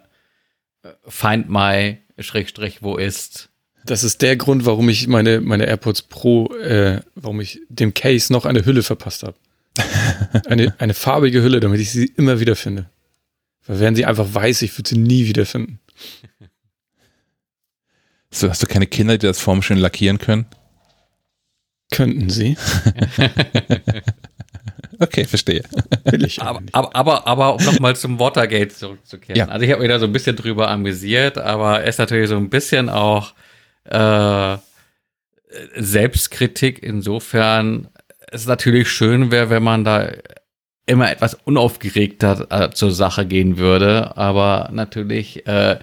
Find 1.07 1.49
My 1.49 1.99
Schrägstrich 2.19 2.83
wo 2.83 2.97
ist. 2.97 3.50
Das 3.85 4.05
ist 4.05 4.23
der 4.23 4.37
Grund, 4.37 4.65
warum 4.65 4.89
ich 4.89 5.09
meine, 5.09 5.41
meine 5.41 5.67
AirPods 5.67 6.03
Pro, 6.03 6.55
äh, 6.57 7.01
warum 7.15 7.41
ich 7.41 7.61
dem 7.69 7.95
Case 7.95 8.33
noch 8.33 8.45
eine 8.45 8.65
Hülle 8.65 8.83
verpasst 8.83 9.23
habe. 9.23 9.37
Eine, 10.47 10.75
eine 10.79 10.93
farbige 10.93 11.43
Hülle, 11.43 11.59
damit 11.59 11.81
ich 11.81 11.91
sie 11.91 12.12
immer 12.17 12.41
wieder 12.41 12.57
finde. 12.57 12.91
Weil 13.67 13.81
wären 13.81 13.95
sie 13.95 14.05
einfach 14.05 14.27
weiß, 14.31 14.61
ich 14.61 14.77
würde 14.77 14.91
sie 14.91 14.99
nie 14.99 15.27
wiederfinden. 15.27 15.79
So, 18.31 18.51
hast 18.51 18.62
du 18.62 18.67
keine 18.67 18.87
Kinder, 18.87 19.17
die 19.17 19.27
das 19.27 19.41
Form 19.41 19.62
schön 19.62 19.79
lackieren 19.79 20.19
können? 20.19 20.45
Könnten 21.91 22.29
sie. 22.29 22.59
Okay, 25.03 25.25
verstehe. 25.25 25.62
Will 26.05 26.25
ich 26.25 26.41
aber 26.41 26.62
aber, 26.71 26.95
aber, 26.95 27.27
aber 27.27 27.55
um 27.57 27.65
nochmal 27.65 27.97
zum 27.97 28.21
Watergate 28.21 28.73
zurückzukehren. 28.73 29.37
Ja. 29.37 29.49
Also 29.49 29.65
ich 29.65 29.73
habe 29.73 29.83
mich 29.83 29.91
da 29.91 29.99
so 29.99 30.07
ein 30.07 30.12
bisschen 30.12 30.37
drüber 30.37 30.71
amüsiert, 30.71 31.39
aber 31.39 31.83
es 31.83 31.97
ist 31.97 31.99
natürlich 31.99 32.29
so 32.29 32.37
ein 32.37 32.51
bisschen 32.51 32.89
auch 32.89 33.35
äh, 33.85 34.57
Selbstkritik 35.77 36.83
insofern 36.83 37.89
es 38.31 38.47
natürlich 38.47 38.91
schön 38.91 39.31
wäre, 39.31 39.51
wenn 39.51 39.62
man 39.62 39.85
da 39.85 40.11
immer 40.87 41.11
etwas 41.11 41.35
unaufgeregter 41.35 42.47
äh, 42.51 42.71
zur 42.71 42.91
Sache 42.91 43.27
gehen 43.27 43.59
würde, 43.59 44.17
aber 44.17 44.71
natürlich 44.73 45.47
äh, 45.47 45.79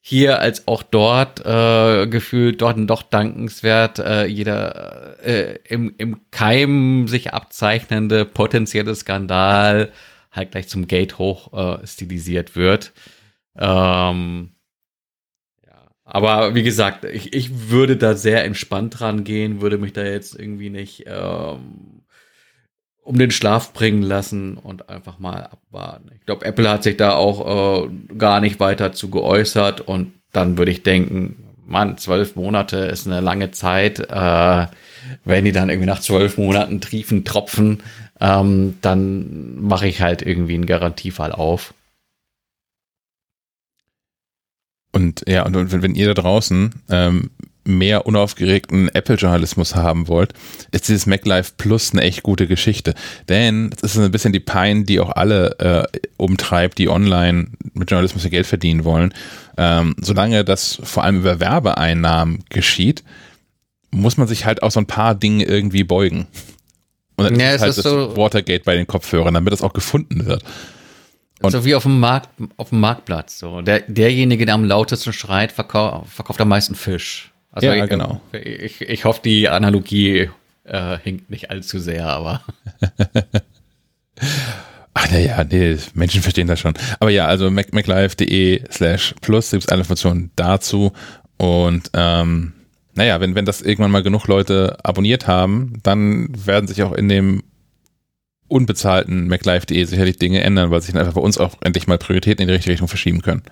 hier 0.00 0.40
als 0.40 0.66
auch 0.66 0.82
dort 0.82 1.44
äh, 1.44 2.06
gefühlt 2.06 2.62
dort 2.62 2.78
doch 2.88 3.02
dankenswert 3.02 3.98
äh, 3.98 4.24
jeder 4.24 5.22
äh, 5.24 5.58
im, 5.68 5.94
im 5.98 6.20
Keim 6.30 7.06
sich 7.06 7.32
abzeichnende 7.32 8.24
potenzielle 8.24 8.94
Skandal 8.94 9.92
halt 10.32 10.52
gleich 10.52 10.68
zum 10.68 10.86
Gate 10.86 11.18
hoch 11.18 11.52
äh, 11.52 11.86
stilisiert 11.86 12.56
wird. 12.56 12.92
Ähm, 13.58 14.52
aber 16.10 16.54
wie 16.54 16.62
gesagt, 16.62 17.04
ich, 17.04 17.32
ich 17.32 17.70
würde 17.70 17.96
da 17.96 18.14
sehr 18.14 18.44
entspannt 18.44 18.98
dran 18.98 19.24
gehen, 19.24 19.60
würde 19.60 19.78
mich 19.78 19.92
da 19.92 20.02
jetzt 20.02 20.38
irgendwie 20.38 20.70
nicht 20.70 21.04
ähm, 21.06 22.02
um 23.02 23.18
den 23.18 23.30
Schlaf 23.30 23.72
bringen 23.72 24.02
lassen 24.02 24.56
und 24.56 24.88
einfach 24.88 25.18
mal 25.18 25.44
abwarten. 25.44 26.10
Ich 26.18 26.26
glaube, 26.26 26.44
Apple 26.44 26.68
hat 26.68 26.82
sich 26.82 26.96
da 26.96 27.14
auch 27.14 27.84
äh, 27.84 27.88
gar 28.18 28.40
nicht 28.40 28.60
weiter 28.60 28.92
zu 28.92 29.10
geäußert 29.10 29.80
und 29.80 30.12
dann 30.32 30.58
würde 30.58 30.70
ich 30.70 30.82
denken, 30.82 31.36
Mann, 31.66 31.96
zwölf 31.98 32.34
Monate 32.34 32.78
ist 32.78 33.06
eine 33.06 33.20
lange 33.20 33.52
Zeit. 33.52 34.00
Äh, 34.00 34.66
wenn 35.24 35.44
die 35.44 35.52
dann 35.52 35.70
irgendwie 35.70 35.86
nach 35.86 36.00
zwölf 36.00 36.36
Monaten 36.36 36.80
triefen, 36.80 37.24
tropfen, 37.24 37.82
ähm, 38.20 38.78
dann 38.80 39.60
mache 39.62 39.86
ich 39.86 40.00
halt 40.00 40.22
irgendwie 40.22 40.54
einen 40.54 40.66
Garantiefall 40.66 41.32
auf. 41.32 41.74
Und 44.92 45.22
ja, 45.28 45.44
und, 45.46 45.56
und 45.56 45.70
wenn, 45.82 45.94
ihr 45.94 46.12
da 46.12 46.20
draußen 46.22 46.70
ähm, 46.90 47.30
mehr 47.64 48.06
unaufgeregten 48.06 48.88
Apple-Journalismus 48.88 49.76
haben 49.76 50.08
wollt, 50.08 50.32
ist 50.72 50.88
dieses 50.88 51.06
MacLife 51.06 51.52
Plus 51.58 51.92
eine 51.92 52.02
echt 52.02 52.22
gute 52.22 52.46
Geschichte. 52.48 52.94
Denn 53.28 53.70
es 53.82 53.94
ist 53.94 53.98
ein 54.02 54.10
bisschen 54.10 54.32
die 54.32 54.40
Pein, 54.40 54.86
die 54.86 54.98
auch 54.98 55.10
alle 55.10 55.58
äh, 55.60 55.98
umtreibt, 56.16 56.78
die 56.78 56.88
online 56.88 57.48
mit 57.74 57.90
Journalismus 57.90 58.24
ihr 58.24 58.30
Geld 58.30 58.46
verdienen 58.46 58.84
wollen. 58.84 59.14
Ähm, 59.56 59.94
solange 60.00 60.44
das 60.44 60.80
vor 60.82 61.04
allem 61.04 61.18
über 61.20 61.38
Werbeeinnahmen 61.38 62.44
geschieht, 62.48 63.04
muss 63.92 64.16
man 64.16 64.26
sich 64.26 64.44
halt 64.46 64.62
auch 64.62 64.70
so 64.70 64.80
ein 64.80 64.86
paar 64.86 65.14
Dinge 65.14 65.44
irgendwie 65.44 65.84
beugen. 65.84 66.26
Und 67.16 67.24
dann 67.24 67.38
Ja, 67.38 67.50
ist 67.50 67.56
es 67.56 67.60
halt 67.60 67.70
ist 67.70 67.84
das 67.84 67.84
so- 67.92 68.16
Watergate 68.16 68.64
bei 68.64 68.74
den 68.74 68.86
Kopfhörern, 68.86 69.34
damit 69.34 69.52
das 69.52 69.62
auch 69.62 69.72
gefunden 69.74 70.26
wird. 70.26 70.42
Und- 71.42 71.52
so 71.52 71.64
wie 71.64 71.74
auf 71.74 71.84
dem 71.84 72.00
Markt, 72.00 72.28
auf 72.56 72.68
dem 72.70 72.80
Marktplatz. 72.80 73.38
So. 73.38 73.62
Der, 73.62 73.80
derjenige, 73.80 74.44
der 74.46 74.54
am 74.54 74.64
lautesten 74.64 75.12
schreit, 75.12 75.52
verkau 75.52 76.04
verkauft 76.08 76.40
am 76.40 76.48
meisten 76.48 76.74
Fisch. 76.74 77.32
Also 77.52 77.66
Ja, 77.66 77.74
ich, 77.82 77.90
genau. 77.90 78.20
Ich, 78.32 78.80
ich 78.82 79.04
hoffe, 79.04 79.20
die 79.24 79.48
Analogie 79.48 80.30
äh, 80.64 80.98
hinkt 81.02 81.30
nicht 81.30 81.50
allzu 81.50 81.78
sehr, 81.78 82.06
aber 82.06 82.42
Ach 84.92 85.10
naja, 85.10 85.44
nee, 85.44 85.76
Menschen 85.94 86.20
verstehen 86.22 86.46
das 86.46 86.60
schon. 86.60 86.74
Aber 86.98 87.10
ja, 87.10 87.26
also 87.26 87.50
mac, 87.50 87.72
maclife.de 87.72 88.64
slash 88.70 89.14
plus 89.20 89.50
gibt 89.50 89.64
es 89.64 89.68
alle 89.68 89.80
Informationen 89.80 90.30
dazu. 90.36 90.92
Und 91.36 91.90
ähm, 91.94 92.52
naja, 92.94 93.20
wenn, 93.20 93.34
wenn 93.34 93.44
das 93.46 93.62
irgendwann 93.62 93.92
mal 93.92 94.02
genug 94.02 94.26
Leute 94.26 94.76
abonniert 94.82 95.26
haben, 95.26 95.78
dann 95.82 96.28
werden 96.44 96.66
sich 96.66 96.82
auch 96.82 96.92
in 96.92 97.08
dem 97.08 97.42
unbezahlten 98.50 99.28
maclife.de 99.28 99.84
sicherlich 99.84 100.18
Dinge 100.18 100.42
ändern, 100.42 100.70
weil 100.70 100.80
sich 100.82 100.92
dann 100.92 101.00
einfach 101.00 101.14
bei 101.14 101.20
uns 101.20 101.38
auch 101.38 101.56
endlich 101.62 101.86
mal 101.86 101.98
Prioritäten 101.98 102.42
in 102.42 102.48
die 102.48 102.54
richtige 102.54 102.72
Richtung 102.72 102.88
verschieben 102.88 103.22
können. 103.22 103.42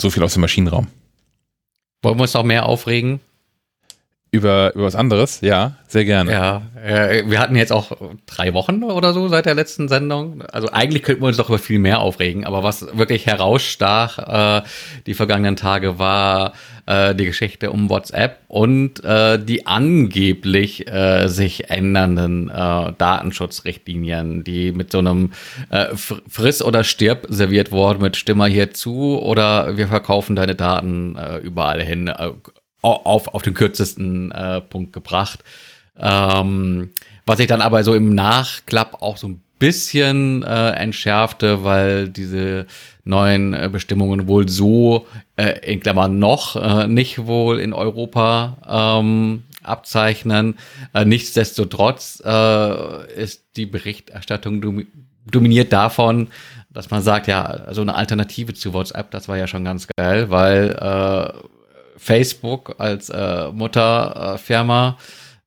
So 0.00 0.10
viel 0.10 0.22
aus 0.22 0.34
dem 0.34 0.40
Maschinenraum. 0.42 0.86
wollen 2.02 2.18
wir 2.18 2.22
uns 2.22 2.34
noch 2.34 2.44
mehr 2.44 2.66
aufregen? 2.66 3.20
Über, 4.34 4.74
über 4.74 4.84
was 4.84 4.94
anderes? 4.94 5.42
Ja, 5.42 5.76
sehr 5.88 6.06
gerne. 6.06 6.32
Ja, 6.32 6.62
äh, 6.82 7.22
wir 7.26 7.38
hatten 7.38 7.54
jetzt 7.54 7.70
auch 7.70 7.92
drei 8.24 8.54
Wochen 8.54 8.82
oder 8.82 9.12
so 9.12 9.28
seit 9.28 9.44
der 9.44 9.54
letzten 9.54 9.88
Sendung. 9.88 10.40
Also 10.50 10.68
eigentlich 10.72 11.02
könnten 11.02 11.20
wir 11.20 11.26
uns 11.26 11.36
doch 11.36 11.50
über 11.50 11.58
viel 11.58 11.78
mehr 11.78 12.00
aufregen, 12.00 12.46
aber 12.46 12.62
was 12.62 12.96
wirklich 12.96 13.26
herausstach 13.26 14.62
äh, 14.62 14.66
die 15.04 15.12
vergangenen 15.12 15.56
Tage 15.56 15.98
war 15.98 16.54
äh, 16.86 17.14
die 17.14 17.26
Geschichte 17.26 17.70
um 17.70 17.90
WhatsApp 17.90 18.38
und 18.48 19.04
äh, 19.04 19.38
die 19.38 19.66
angeblich 19.66 20.90
äh, 20.90 21.28
sich 21.28 21.68
ändernden 21.68 22.48
äh, 22.48 22.92
Datenschutzrichtlinien, 22.96 24.44
die 24.44 24.72
mit 24.72 24.90
so 24.92 25.00
einem 25.00 25.32
äh, 25.68 25.88
Fr- 25.92 26.22
Friss 26.26 26.62
oder 26.62 26.84
stirb 26.84 27.26
serviert 27.28 27.70
wurden 27.70 28.00
mit 28.00 28.16
Stimme 28.16 28.46
hier 28.46 28.72
zu 28.72 29.20
oder 29.20 29.76
wir 29.76 29.88
verkaufen 29.88 30.36
deine 30.36 30.54
Daten 30.54 31.16
äh, 31.16 31.36
überall 31.36 31.82
hin. 31.82 32.08
Äh, 32.08 32.30
auf, 32.82 33.28
auf 33.28 33.42
den 33.42 33.54
kürzesten 33.54 34.30
äh, 34.32 34.60
Punkt 34.60 34.92
gebracht. 34.92 35.42
Ähm, 35.98 36.90
was 37.26 37.38
sich 37.38 37.46
dann 37.46 37.60
aber 37.60 37.84
so 37.84 37.94
im 37.94 38.14
Nachklapp 38.14 39.00
auch 39.00 39.16
so 39.16 39.28
ein 39.28 39.42
bisschen 39.58 40.42
äh, 40.42 40.70
entschärfte, 40.70 41.62
weil 41.62 42.08
diese 42.08 42.66
neuen 43.04 43.54
äh, 43.54 43.68
Bestimmungen 43.70 44.26
wohl 44.26 44.48
so 44.48 45.06
äh, 45.36 45.60
in 45.72 45.78
Klammern 45.78 46.18
noch 46.18 46.56
äh, 46.56 46.88
nicht 46.88 47.26
wohl 47.26 47.60
in 47.60 47.72
Europa 47.72 48.58
ähm, 48.68 49.44
abzeichnen. 49.62 50.56
Äh, 50.94 51.04
nichtsdestotrotz 51.04 52.20
äh, 52.24 53.14
ist 53.14 53.44
die 53.56 53.66
Berichterstattung 53.66 54.60
dom 54.60 54.86
dominiert 55.30 55.72
davon, 55.72 56.26
dass 56.70 56.90
man 56.90 57.00
sagt, 57.00 57.28
ja, 57.28 57.72
so 57.72 57.82
eine 57.82 57.94
Alternative 57.94 58.54
zu 58.54 58.72
WhatsApp, 58.74 59.12
das 59.12 59.28
war 59.28 59.36
ja 59.36 59.46
schon 59.46 59.64
ganz 59.64 59.86
geil, 59.96 60.30
weil 60.30 60.70
äh, 60.70 61.32
Facebook 62.02 62.74
als 62.78 63.10
äh, 63.10 63.48
Mutterfirma, 63.52 64.98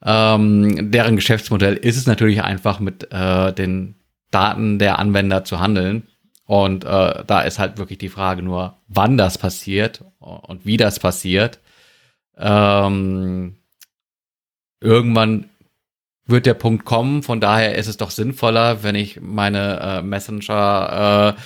ähm, 0.02 0.90
deren 0.90 1.18
Geschäftsmodell 1.18 1.76
ist 1.76 1.98
es 1.98 2.08
natürlich 2.08 2.44
einfach 2.44 2.80
mit 2.80 3.12
äh, 3.12 3.52
den 3.52 3.96
Daten 4.32 4.80
der 4.80 4.98
Anwender 4.98 5.44
zu 5.44 5.60
handeln. 5.60 6.08
Und 6.46 6.86
äh, 6.86 7.24
da 7.28 7.42
ist 7.42 7.60
halt 7.60 7.78
wirklich 7.78 7.98
die 7.98 8.10
Frage 8.10 8.42
nur, 8.42 8.78
wann 8.88 9.18
das 9.18 9.38
passiert 9.38 10.06
und 10.20 10.66
wie 10.66 10.78
das 10.78 11.00
passiert. 11.00 11.60
Ähm, 12.38 13.58
irgendwann 14.80 15.50
wird 16.26 16.46
der 16.46 16.54
Punkt 16.54 16.86
kommen. 16.86 17.22
Von 17.22 17.42
daher 17.42 17.76
ist 17.76 17.88
es 17.88 17.98
doch 17.98 18.12
sinnvoller, 18.12 18.82
wenn 18.82 18.96
ich 18.96 19.20
meine 19.20 19.80
äh, 19.82 20.02
Messenger 20.02 21.36
äh, 21.36 21.42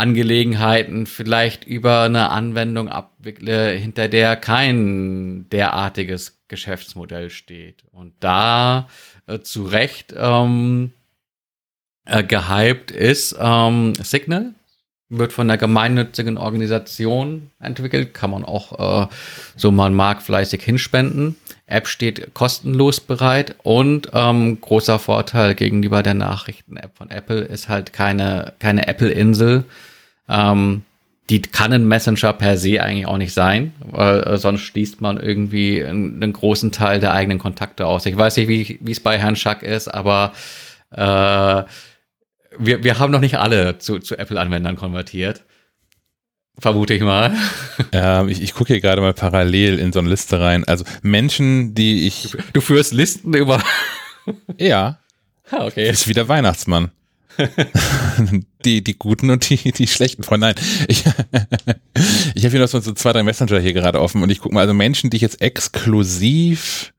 Angelegenheiten 0.00 1.06
vielleicht 1.06 1.64
über 1.64 2.02
eine 2.02 2.30
Anwendung 2.30 2.88
abwickle, 2.88 3.70
hinter 3.72 4.08
der 4.08 4.36
kein 4.36 5.48
derartiges 5.50 6.40
Geschäftsmodell 6.48 7.30
steht. 7.30 7.84
Und 7.92 8.14
da 8.20 8.88
äh, 9.26 9.40
zu 9.40 9.64
Recht 9.64 10.12
ähm, 10.16 10.92
äh, 12.06 12.24
gehypt 12.24 12.90
ist 12.90 13.36
ähm, 13.38 13.94
Signal, 13.94 14.54
wird 15.10 15.32
von 15.32 15.48
der 15.48 15.58
gemeinnützigen 15.58 16.38
Organisation 16.38 17.50
entwickelt, 17.60 18.14
kann 18.14 18.30
man 18.30 18.44
auch, 18.44 19.04
äh, 19.04 19.08
so 19.56 19.70
man 19.70 19.94
mag, 19.94 20.22
fleißig 20.22 20.62
hinspenden. 20.62 21.36
App 21.66 21.86
steht 21.86 22.34
kostenlos 22.34 23.00
bereit 23.00 23.54
und 23.62 24.10
ähm, 24.12 24.60
großer 24.60 24.98
Vorteil 24.98 25.54
gegenüber 25.54 26.02
der 26.02 26.14
Nachrichten-App 26.14 26.96
von 26.96 27.10
Apple 27.10 27.40
ist 27.42 27.68
halt 27.68 27.92
keine, 27.92 28.54
keine 28.58 28.88
Apple-Insel. 28.88 29.64
Ähm, 30.30 30.82
die 31.28 31.42
kann 31.42 31.72
ein 31.72 31.86
Messenger 31.86 32.32
per 32.32 32.56
se 32.56 32.82
eigentlich 32.82 33.06
auch 33.06 33.18
nicht 33.18 33.32
sein, 33.32 33.72
weil 33.84 34.22
äh, 34.22 34.36
sonst 34.36 34.62
schließt 34.62 35.00
man 35.00 35.18
irgendwie 35.18 35.84
einen, 35.84 36.22
einen, 36.22 36.32
großen 36.32 36.72
Teil 36.72 36.98
der 36.98 37.12
eigenen 37.12 37.38
Kontakte 37.38 37.86
aus. 37.86 38.06
Ich 38.06 38.16
weiß 38.16 38.36
nicht, 38.36 38.48
wie 38.48 38.90
es 38.90 39.00
bei 39.00 39.18
Herrn 39.18 39.36
Schack 39.36 39.62
ist, 39.62 39.88
aber 39.88 40.32
äh, 40.90 41.62
wir, 42.58 42.82
wir 42.82 42.98
haben 42.98 43.12
noch 43.12 43.20
nicht 43.20 43.38
alle 43.38 43.78
zu, 43.78 44.00
zu 44.00 44.18
Apple-Anwendern 44.18 44.76
konvertiert. 44.76 45.44
Vermute 46.58 46.94
ich 46.94 47.02
mal. 47.02 47.32
Ja, 47.92 48.26
ich, 48.26 48.42
ich 48.42 48.52
gucke 48.52 48.72
hier 48.72 48.80
gerade 48.80 49.00
mal 49.00 49.14
parallel 49.14 49.78
in 49.78 49.92
so 49.92 50.00
eine 50.00 50.10
Liste 50.10 50.40
rein. 50.40 50.64
Also 50.64 50.84
Menschen, 51.02 51.74
die 51.74 52.06
ich. 52.06 52.32
Du, 52.32 52.38
du 52.54 52.60
führst 52.60 52.92
Listen 52.92 53.34
über. 53.34 53.62
ja. 54.58 54.98
Ah, 55.52 55.66
okay. 55.66 55.90
Ist 55.90 56.06
wieder 56.06 56.28
Weihnachtsmann. 56.28 56.92
die, 58.64 58.82
die 58.82 58.98
guten 58.98 59.30
und 59.30 59.48
die, 59.48 59.72
die 59.72 59.86
schlechten 59.86 60.22
Freunde. 60.22 60.48
Nein, 60.48 60.54
ich, 60.88 61.04
ich 62.34 62.44
habe 62.44 62.50
hier 62.50 62.60
noch 62.60 62.68
so, 62.68 62.80
zwei, 62.80 63.12
drei 63.12 63.22
Messenger 63.22 63.60
hier 63.60 63.72
gerade 63.72 64.00
offen 64.00 64.22
und 64.22 64.30
ich 64.30 64.40
gucke 64.40 64.54
mal, 64.54 64.62
also 64.62 64.74
Menschen, 64.74 65.10
die 65.10 65.16
ich 65.16 65.22
jetzt 65.22 65.40
exklusiv 65.40 66.92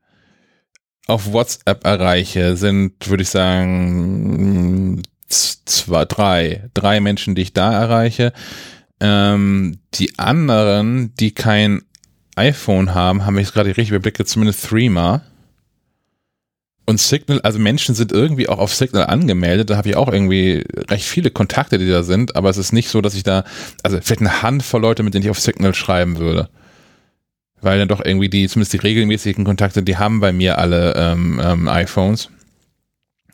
auf 1.06 1.32
WhatsApp 1.32 1.84
erreiche, 1.84 2.56
sind, 2.56 3.08
würde 3.08 3.22
ich 3.22 3.30
sagen, 3.30 5.02
zwei, 5.28 6.04
drei, 6.04 6.68
drei 6.74 7.00
Menschen, 7.00 7.34
die 7.34 7.42
ich 7.42 7.52
da 7.52 7.72
erreiche. 7.72 8.32
Ähm, 9.00 9.78
die 9.94 10.18
anderen, 10.18 11.14
die 11.16 11.32
kein 11.32 11.82
iPhone 12.36 12.94
haben, 12.94 13.26
haben 13.26 13.38
ich 13.38 13.52
gerade 13.52 13.68
richtig 13.68 13.90
überblickt, 13.90 14.26
zumindest 14.28 14.64
Threema. 14.66 15.22
Und 16.84 16.98
Signal, 16.98 17.40
also 17.42 17.58
Menschen 17.58 17.94
sind 17.94 18.10
irgendwie 18.10 18.48
auch 18.48 18.58
auf 18.58 18.74
Signal 18.74 19.06
angemeldet. 19.06 19.70
Da 19.70 19.76
habe 19.76 19.88
ich 19.88 19.96
auch 19.96 20.12
irgendwie 20.12 20.64
recht 20.90 21.04
viele 21.04 21.30
Kontakte, 21.30 21.78
die 21.78 21.88
da 21.88 22.02
sind. 22.02 22.34
Aber 22.34 22.50
es 22.50 22.56
ist 22.56 22.72
nicht 22.72 22.88
so, 22.88 23.00
dass 23.00 23.14
ich 23.14 23.22
da, 23.22 23.44
also 23.82 23.98
vielleicht 24.00 24.20
eine 24.20 24.42
Handvoll 24.42 24.80
Leute, 24.80 25.02
mit 25.02 25.14
denen 25.14 25.24
ich 25.24 25.30
auf 25.30 25.38
Signal 25.38 25.74
schreiben 25.74 26.18
würde. 26.18 26.48
Weil 27.60 27.78
dann 27.78 27.88
doch 27.88 28.04
irgendwie 28.04 28.28
die, 28.28 28.48
zumindest 28.48 28.72
die 28.72 28.78
regelmäßigen 28.78 29.44
Kontakte, 29.44 29.84
die 29.84 29.96
haben 29.96 30.18
bei 30.18 30.32
mir 30.32 30.58
alle 30.58 30.94
ähm, 30.96 31.40
ähm, 31.42 31.68
iPhones. 31.68 32.30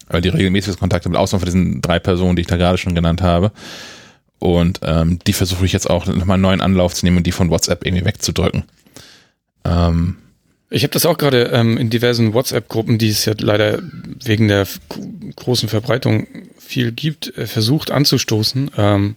Weil 0.08 0.20
die 0.20 0.28
regelmäßigen 0.28 0.78
Kontakte, 0.78 1.08
mit 1.08 1.18
Ausnahme 1.18 1.40
von 1.40 1.46
diesen 1.46 1.80
drei 1.80 1.98
Personen, 1.98 2.36
die 2.36 2.42
ich 2.42 2.48
da 2.48 2.58
gerade 2.58 2.76
schon 2.76 2.94
genannt 2.94 3.22
habe. 3.22 3.50
Und 4.38 4.80
ähm, 4.82 5.18
die 5.26 5.32
versuche 5.32 5.64
ich 5.64 5.72
jetzt 5.72 5.88
auch 5.88 6.06
nochmal 6.06 6.34
einen 6.34 6.42
neuen 6.42 6.60
Anlauf 6.60 6.94
zu 6.94 7.06
nehmen 7.06 7.16
und 7.16 7.26
die 7.26 7.32
von 7.32 7.50
WhatsApp 7.50 7.84
irgendwie 7.84 8.04
wegzudrücken. 8.04 8.64
Ähm, 9.64 10.16
ich 10.70 10.82
habe 10.82 10.92
das 10.92 11.06
auch 11.06 11.16
gerade 11.16 11.44
ähm, 11.52 11.78
in 11.78 11.90
diversen 11.90 12.34
WhatsApp-Gruppen, 12.34 12.98
die 12.98 13.08
es 13.08 13.24
ja 13.24 13.34
leider 13.38 13.80
wegen 14.24 14.48
der 14.48 14.66
großen 15.36 15.68
Verbreitung 15.68 16.26
viel 16.58 16.92
gibt, 16.92 17.36
äh, 17.36 17.46
versucht 17.46 17.90
anzustoßen. 17.90 18.70
Ähm, 18.76 19.16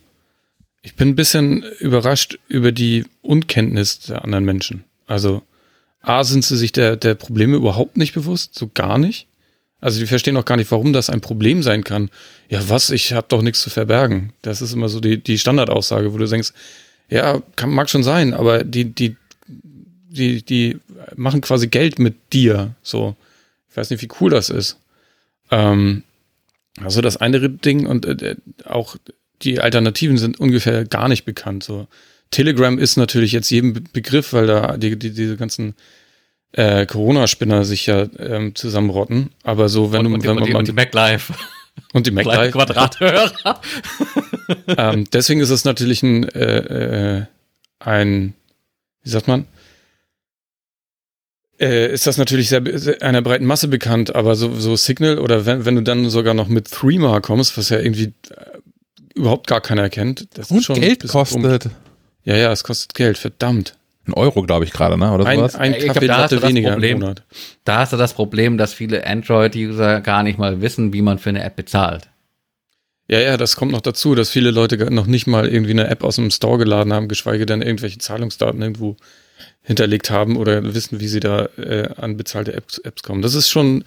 ich 0.82 0.96
bin 0.96 1.10
ein 1.10 1.16
bisschen 1.16 1.64
überrascht 1.80 2.40
über 2.48 2.72
die 2.72 3.06
Unkenntnis 3.22 4.00
der 4.00 4.24
anderen 4.24 4.46
Menschen. 4.46 4.84
Also, 5.08 5.44
A, 6.02 6.24
sind 6.24 6.44
sie 6.44 6.58
sich 6.58 6.72
der, 6.72 6.96
der 6.96 7.16
Probleme 7.16 7.58
überhaupt 7.58 7.98
nicht 7.98 8.14
bewusst, 8.14 8.56
so 8.56 8.70
gar 8.74 8.98
nicht. 8.98 9.28
Also 9.80 10.00
die 10.00 10.08
verstehen 10.08 10.38
auch 10.38 10.46
gar 10.46 10.58
nicht, 10.58 10.72
warum 10.72 10.94
das 10.94 11.10
ein 11.10 11.22
Problem 11.22 11.64
sein 11.64 11.84
kann. 11.84 12.10
Ja, 12.50 12.70
was? 12.70 12.92
Ich 12.92 13.14
habe 13.14 13.28
doch 13.30 13.42
nichts 13.42 13.62
zu 13.62 13.70
verbergen. 13.70 14.32
Das 14.42 14.62
ist 14.62 14.74
immer 14.74 14.90
so 14.90 15.00
die, 15.00 15.18
die 15.18 15.40
Standardaussage, 15.40 16.14
wo 16.14 16.18
du 16.18 16.28
denkst, 16.28 16.54
ja, 17.10 17.42
kann, 17.56 17.72
mag 17.72 17.90
schon 17.90 18.04
sein, 18.04 18.34
aber 18.34 18.64
die, 18.64 18.86
die, 18.86 19.18
die, 20.12 20.44
die 20.44 20.78
machen 21.16 21.42
quasi 21.42 21.68
Geld 21.68 22.00
mit 22.00 22.34
dir. 22.34 22.76
So, 22.84 23.16
ich 23.70 23.78
weiß 23.78 23.90
nicht, 23.90 24.02
wie 24.02 24.10
cool 24.20 24.30
das 24.30 24.50
ist. 24.50 24.78
Ähm, 25.50 26.04
also 26.80 27.02
das 27.02 27.18
eine 27.18 27.50
Ding 27.50 27.86
und 27.86 28.06
äh, 28.06 28.36
auch 28.66 28.96
die 29.42 29.60
Alternativen 29.60 30.18
sind 30.18 30.40
ungefähr 30.40 30.86
gar 30.86 31.08
nicht 31.08 31.26
bekannt. 31.26 31.64
So 31.64 31.88
Telegram 32.30 32.78
ist 32.78 32.98
natürlich 32.98 33.32
jetzt 33.32 33.50
jedem 33.50 33.86
Begriff, 33.92 34.34
weil 34.34 34.48
da 34.48 34.78
die, 34.78 34.98
die, 34.98 35.12
diese 35.12 35.38
ganzen 35.38 35.76
äh, 36.54 36.86
Corona-Spinner 36.86 37.66
sich 37.66 37.86
ja 37.86 38.08
ähm, 38.20 38.56
zusammenrotten. 38.56 39.32
Aber 39.44 39.70
so, 39.70 39.92
wenn 39.92 40.06
und, 40.06 40.24
du, 40.24 40.30
wenn 40.30 40.38
und, 40.38 40.50
man, 40.50 40.56
und 40.58 40.68
die 40.68 40.74
MacLife. 40.74 41.34
Und 41.94 42.08
die 42.08 42.12
MacLife. 42.12 42.52
Quadrathörer. 42.52 43.62
ähm, 44.78 45.06
deswegen 45.12 45.40
ist 45.40 45.50
es 45.50 45.66
natürlich 45.66 46.04
ein, 46.04 46.28
äh, 46.30 47.18
äh, 47.20 47.26
ein, 47.80 48.34
wie 49.04 49.10
sagt 49.10 49.28
man, 49.28 49.46
äh, 51.62 51.94
ist 51.94 52.08
das 52.08 52.18
natürlich 52.18 52.50
sehr, 52.50 52.64
sehr, 52.74 53.02
einer 53.02 53.22
breiten 53.22 53.46
Masse 53.46 53.68
bekannt, 53.68 54.16
aber 54.16 54.36
so, 54.36 54.54
so 54.56 54.76
Signal 54.76 55.20
oder 55.20 55.46
wenn, 55.46 55.66
wenn 55.66 55.76
du 55.76 55.84
dann 55.84 56.10
sogar 56.10 56.34
noch 56.34 56.48
mit 56.48 56.72
Threema 56.72 57.22
kommst, 57.22 57.58
was 57.58 57.70
ja 57.70 57.80
irgendwie 57.80 58.14
äh, 58.30 58.60
überhaupt 59.14 59.48
gar 59.48 59.62
keiner 59.62 59.90
kennt, 59.90 60.28
das 60.38 60.50
Und 60.50 60.60
ist 60.60 60.66
schon 60.66 60.80
Geld 60.80 61.08
kostet. 61.08 61.66
Um, 61.66 61.72
ja, 62.24 62.36
ja, 62.36 62.52
es 62.52 62.64
kostet 62.64 62.96
Geld, 62.96 63.18
verdammt. 63.18 63.76
Ein 64.08 64.14
Euro, 64.14 64.42
glaube 64.42 64.66
ich, 64.66 64.72
gerade, 64.72 64.98
ne? 64.98 65.12
Oder 65.14 65.28
ein, 65.28 65.38
sowas? 65.38 65.56
Ein 65.56 65.74
Kaffee 65.74 66.08
glaub, 66.08 66.28
da 66.30 66.42
weniger 66.42 66.72
Problem, 66.72 66.98
im 66.98 67.02
Monat. 67.02 67.24
Da 67.64 67.80
hast 67.80 67.94
du 67.94 67.98
das 67.98 68.14
Problem, 68.14 68.58
dass 68.58 68.74
viele 68.74 69.06
Android-User 69.06 70.02
gar 70.02 70.24
nicht 70.24 70.40
mal 70.40 70.62
wissen, 70.62 70.92
wie 70.92 71.04
man 71.04 71.20
für 71.20 71.30
eine 71.30 71.44
App 71.44 71.56
bezahlt. 71.56 72.10
Ja, 73.08 73.20
ja, 73.20 73.38
das 73.38 73.56
kommt 73.56 73.72
noch 73.72 73.82
dazu, 73.82 74.16
dass 74.16 74.30
viele 74.32 74.50
Leute 74.52 74.92
noch 74.92 75.06
nicht 75.06 75.28
mal 75.28 75.48
irgendwie 75.48 75.72
eine 75.72 75.88
App 75.88 76.04
aus 76.04 76.16
dem 76.16 76.32
Store 76.32 76.58
geladen 76.58 76.94
haben, 76.94 77.08
geschweige 77.10 77.46
denn 77.46 77.62
irgendwelche 77.62 78.00
Zahlungsdaten 78.00 78.62
irgendwo 78.62 78.98
hinterlegt 79.62 80.10
haben 80.10 80.38
oder 80.38 80.74
wissen, 80.74 81.00
wie 81.00 81.08
sie 81.08 81.20
da 81.20 81.46
äh, 81.58 81.90
an 81.98 82.18
bezahlte 82.18 82.54
Apps, 82.54 82.78
Apps 82.80 83.04
kommen. 83.04 83.22
Das 83.22 83.36
ist 83.36 83.50
schon 83.50 83.84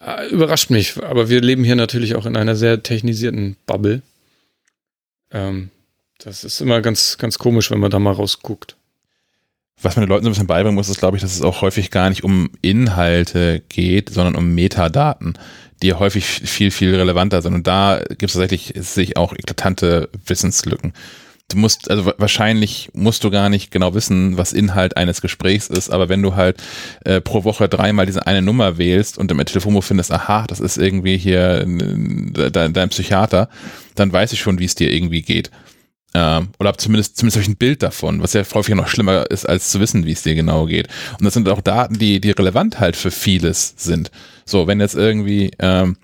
äh, 0.00 0.28
überrascht 0.28 0.70
mich, 0.70 1.02
aber 1.02 1.28
wir 1.28 1.40
leben 1.40 1.64
hier 1.64 1.76
natürlich 1.76 2.14
auch 2.14 2.26
in 2.26 2.36
einer 2.36 2.56
sehr 2.56 2.82
technisierten 2.82 3.56
Bubble. 3.66 4.02
Ähm, 5.30 5.70
das 6.18 6.44
ist 6.44 6.60
immer 6.60 6.80
ganz, 6.80 7.18
ganz 7.18 7.38
komisch, 7.38 7.70
wenn 7.70 7.80
man 7.80 7.90
da 7.90 7.98
mal 7.98 8.12
rausguckt. 8.12 8.76
Was 9.82 9.96
man 9.96 10.04
den 10.04 10.08
Leuten 10.08 10.24
so 10.24 10.30
ein 10.30 10.32
bisschen 10.32 10.46
beibringen 10.46 10.76
muss, 10.76 10.88
ist, 10.88 10.98
glaube 10.98 11.16
ich, 11.16 11.22
dass 11.22 11.34
es 11.34 11.42
auch 11.42 11.60
häufig 11.60 11.90
gar 11.90 12.08
nicht 12.08 12.22
um 12.22 12.50
Inhalte 12.62 13.62
geht, 13.68 14.10
sondern 14.10 14.36
um 14.36 14.54
Metadaten, 14.54 15.36
die 15.82 15.92
häufig 15.92 16.24
viel, 16.24 16.70
viel 16.70 16.94
relevanter 16.94 17.42
sind. 17.42 17.54
Und 17.54 17.66
da 17.66 18.00
gibt 18.08 18.22
es 18.24 18.32
tatsächlich, 18.34 18.74
sich 18.76 19.16
auch 19.16 19.32
eklatante 19.32 20.08
Wissenslücken 20.26 20.92
du 21.48 21.58
musst, 21.58 21.90
also 21.90 22.12
wahrscheinlich 22.16 22.90
musst 22.94 23.24
du 23.24 23.30
gar 23.30 23.48
nicht 23.48 23.70
genau 23.70 23.94
wissen, 23.94 24.36
was 24.36 24.52
Inhalt 24.52 24.96
eines 24.96 25.20
Gesprächs 25.20 25.68
ist, 25.68 25.90
aber 25.90 26.08
wenn 26.08 26.22
du 26.22 26.34
halt 26.36 26.62
äh, 27.04 27.20
pro 27.20 27.44
Woche 27.44 27.68
dreimal 27.68 28.06
diese 28.06 28.26
eine 28.26 28.42
Nummer 28.42 28.78
wählst 28.78 29.18
und 29.18 29.30
im 29.30 29.44
Telefonbuch 29.44 29.84
findest, 29.84 30.12
aha, 30.12 30.46
das 30.46 30.60
ist 30.60 30.78
irgendwie 30.78 31.16
hier 31.16 31.64
dein, 32.50 32.72
dein 32.72 32.88
Psychiater, 32.88 33.48
dann 33.94 34.12
weiß 34.12 34.32
ich 34.32 34.40
schon, 34.40 34.58
wie 34.58 34.64
es 34.64 34.74
dir 34.74 34.92
irgendwie 34.92 35.22
geht. 35.22 35.50
Ähm, 36.16 36.50
oder 36.60 36.68
hab 36.68 36.80
zumindest, 36.80 37.16
zumindest 37.16 37.36
habe 37.36 37.42
ich 37.42 37.48
ein 37.48 37.56
Bild 37.56 37.82
davon, 37.82 38.22
was 38.22 38.32
ja 38.32 38.44
häufig 38.54 38.74
noch 38.74 38.88
schlimmer 38.88 39.30
ist, 39.30 39.46
als 39.46 39.70
zu 39.70 39.80
wissen, 39.80 40.06
wie 40.06 40.12
es 40.12 40.22
dir 40.22 40.36
genau 40.36 40.66
geht. 40.66 40.88
Und 41.18 41.24
das 41.24 41.34
sind 41.34 41.48
auch 41.48 41.60
Daten, 41.60 41.98
die, 41.98 42.20
die 42.20 42.30
relevant 42.30 42.78
halt 42.78 42.94
für 42.94 43.10
vieles 43.10 43.74
sind. 43.76 44.12
So, 44.44 44.66
wenn 44.68 44.80
jetzt 44.80 44.94
irgendwie 44.94 45.50
ähm, 45.58 45.96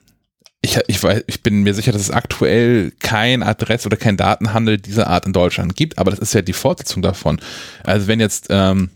ich, 0.63 0.79
ich, 0.89 1.03
weiß, 1.03 1.25
ich 1.27 1.43
bin 1.43 1.63
mir 1.63 1.75
sicher, 1.75 1.93
dass 1.93 2.03
es 2.03 2.11
aktuell 2.11 2.93
kein 2.99 3.43
Adress- 3.43 3.87
oder 3.87 3.97
kein 3.97 4.17
Datenhandel 4.17 4.79
dieser 4.79 5.07
Art 5.07 5.27
in 5.27 5.33
Deutschland 5.33 5.75
gibt, 5.75 5.99
aber 5.99 6.11
das 6.11 6.21
ist 6.21 6.35
ja 6.35 6.43
die 6.43 6.53
Fortsetzung 6.53 7.03
davon. 7.03 7.41
Also 7.83 8.09
wenn 8.09 8.21
jetzt 8.21 8.49
ähm, 8.51 8.91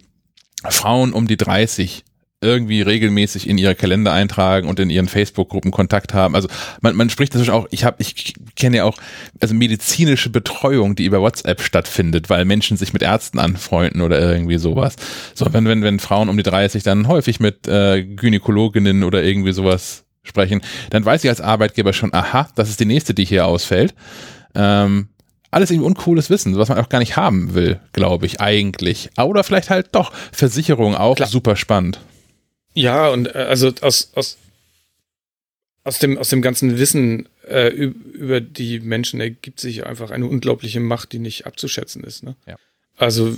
Frauen 0.69 1.13
um 1.13 1.27
die 1.27 1.37
30 1.37 2.05
irgendwie 2.45 2.83
regelmäßig 2.83 3.49
in 3.49 3.57
ihre 3.57 3.75
Kalender 3.75 4.13
eintragen 4.13 4.69
und 4.69 4.79
in 4.79 4.91
ihren 4.91 5.09
Facebook-Gruppen 5.09 5.71
Kontakt 5.71 6.13
haben. 6.13 6.35
Also 6.35 6.49
man, 6.83 6.95
man 6.95 7.09
spricht 7.09 7.33
natürlich 7.33 7.51
auch, 7.51 7.67
ich 7.71 7.85
habe, 7.85 7.97
ich 8.01 8.35
kenne 8.55 8.79
ja 8.79 8.85
auch 8.85 8.99
also 9.41 9.55
medizinische 9.55 10.29
Betreuung, 10.29 10.95
die 10.95 11.07
über 11.07 11.23
WhatsApp 11.23 11.63
stattfindet, 11.63 12.29
weil 12.29 12.45
Menschen 12.45 12.77
sich 12.77 12.93
mit 12.93 13.03
Ärzten 13.03 13.39
anfreunden 13.39 14.03
oder 14.03 14.21
irgendwie 14.21 14.59
sowas. 14.59 14.97
So, 15.35 15.47
wenn, 15.53 15.65
wenn, 15.67 15.83
wenn 15.83 15.99
Frauen 15.99 16.29
um 16.29 16.37
die 16.37 16.43
30 16.43 16.83
dann 16.83 17.09
häufig 17.09 17.41
mit 17.41 17.67
äh, 17.67 18.05
Gynäkologinnen 18.05 19.05
oder 19.05 19.23
irgendwie 19.23 19.53
sowas 19.53 20.04
sprechen, 20.25 20.61
dann 20.91 21.05
weiß 21.05 21.23
ich 21.23 21.31
als 21.31 21.41
Arbeitgeber 21.41 21.93
schon, 21.93 22.13
aha, 22.13 22.49
das 22.57 22.69
ist 22.69 22.81
die 22.81 22.85
nächste, 22.85 23.15
die 23.15 23.25
hier 23.25 23.47
ausfällt. 23.47 23.95
Ähm, 24.55 25.09
alles 25.51 25.71
irgendwie 25.71 25.87
uncooles 25.87 26.31
Wissen, 26.31 26.57
was 26.57 26.69
man 26.69 26.79
auch 26.79 26.89
gar 26.89 26.99
nicht 26.99 27.17
haben 27.17 27.55
will, 27.55 27.79
glaube 27.93 28.27
ich, 28.27 28.41
eigentlich. 28.41 29.11
Oder 29.17 29.45
vielleicht 29.45 29.71
halt 29.71 29.89
doch 29.93 30.13
Versicherung 30.33 30.97
auch 30.97 31.15
Klar. 31.15 31.29
super 31.29 31.55
spannend. 31.55 32.01
Ja, 32.75 33.09
und 33.11 33.33
äh, 33.35 33.39
also 33.39 33.73
aus, 33.81 34.11
aus 34.15 34.39
aus 35.85 35.99
dem, 35.99 36.19
aus 36.19 36.31
dem 36.31 36.43
ganzen 36.43 36.79
Wissen 36.79 37.29
äh, 37.47 37.69
über 37.69 38.41
die 38.41 38.81
Menschen 38.81 39.21
ergibt 39.21 39.61
sich 39.61 39.87
einfach 39.87 40.11
eine 40.11 40.27
unglaubliche 40.27 40.81
Macht, 40.81 41.13
die 41.13 41.19
nicht 41.19 41.47
abzuschätzen 41.47 42.03
ist. 42.03 42.23
Ne? 42.23 42.37
Ja. 42.47 42.57
Also 42.97 43.37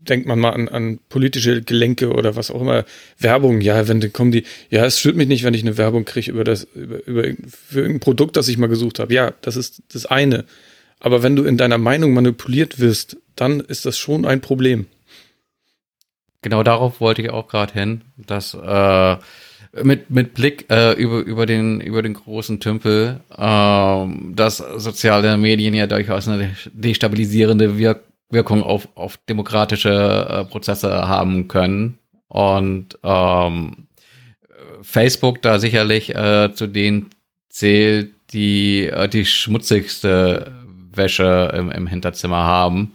denkt 0.00 0.26
man 0.26 0.38
mal 0.38 0.50
an, 0.50 0.68
an 0.68 0.98
politische 1.08 1.62
Gelenke 1.62 2.10
oder 2.10 2.36
was 2.36 2.50
auch 2.50 2.60
immer. 2.60 2.84
Werbung, 3.18 3.60
ja, 3.60 3.86
wenn 3.88 4.00
dann 4.00 4.12
kommen 4.12 4.32
die, 4.32 4.44
ja, 4.70 4.84
es 4.84 4.98
stört 4.98 5.16
mich 5.16 5.28
nicht, 5.28 5.44
wenn 5.44 5.54
ich 5.54 5.62
eine 5.62 5.76
Werbung 5.76 6.04
kriege 6.04 6.30
über 6.30 6.44
das, 6.44 6.64
über, 6.74 7.06
über 7.06 7.22
für 7.48 7.80
irgendein 7.80 8.00
Produkt, 8.00 8.36
das 8.36 8.48
ich 8.48 8.58
mal 8.58 8.68
gesucht 8.68 8.98
habe. 8.98 9.12
Ja, 9.12 9.32
das 9.42 9.56
ist 9.56 9.82
das 9.92 10.06
eine. 10.06 10.44
Aber 10.98 11.22
wenn 11.22 11.36
du 11.36 11.44
in 11.44 11.56
deiner 11.56 11.78
Meinung 11.78 12.12
manipuliert 12.12 12.78
wirst, 12.78 13.16
dann 13.36 13.60
ist 13.60 13.86
das 13.86 13.98
schon 13.98 14.24
ein 14.24 14.40
Problem. 14.40 14.86
Genau 16.42 16.62
darauf 16.62 17.00
wollte 17.00 17.22
ich 17.22 17.30
auch 17.30 17.48
gerade 17.48 17.72
hin, 17.72 18.02
dass 18.16 18.54
äh, 18.54 19.16
mit, 19.82 20.10
mit 20.10 20.34
Blick 20.34 20.66
äh, 20.70 20.92
über, 20.94 21.20
über, 21.20 21.46
den, 21.46 21.80
über 21.80 22.02
den 22.02 22.14
großen 22.14 22.60
Tümpel, 22.60 23.20
äh, 23.36 24.06
dass 24.34 24.58
soziale 24.58 25.36
Medien 25.36 25.74
ja 25.74 25.86
durchaus 25.86 26.28
eine 26.28 26.56
destabilisierende 26.72 27.78
Wirk 27.78 28.02
Wirkung 28.30 28.62
auf, 28.62 28.88
auf 28.94 29.18
demokratische 29.28 29.90
äh, 30.28 30.44
Prozesse 30.44 31.08
haben 31.08 31.48
können. 31.48 31.98
Und 32.28 32.98
ähm, 33.02 33.88
Facebook 34.82 35.42
da 35.42 35.58
sicherlich 35.58 36.14
äh, 36.14 36.52
zu 36.54 36.66
denen 36.66 37.10
zählt, 37.48 38.12
die 38.32 38.86
äh, 38.86 39.08
die 39.08 39.24
schmutzigste 39.24 40.52
Wäsche 40.92 41.52
im, 41.56 41.70
im 41.70 41.86
Hinterzimmer 41.86 42.38
haben. 42.38 42.94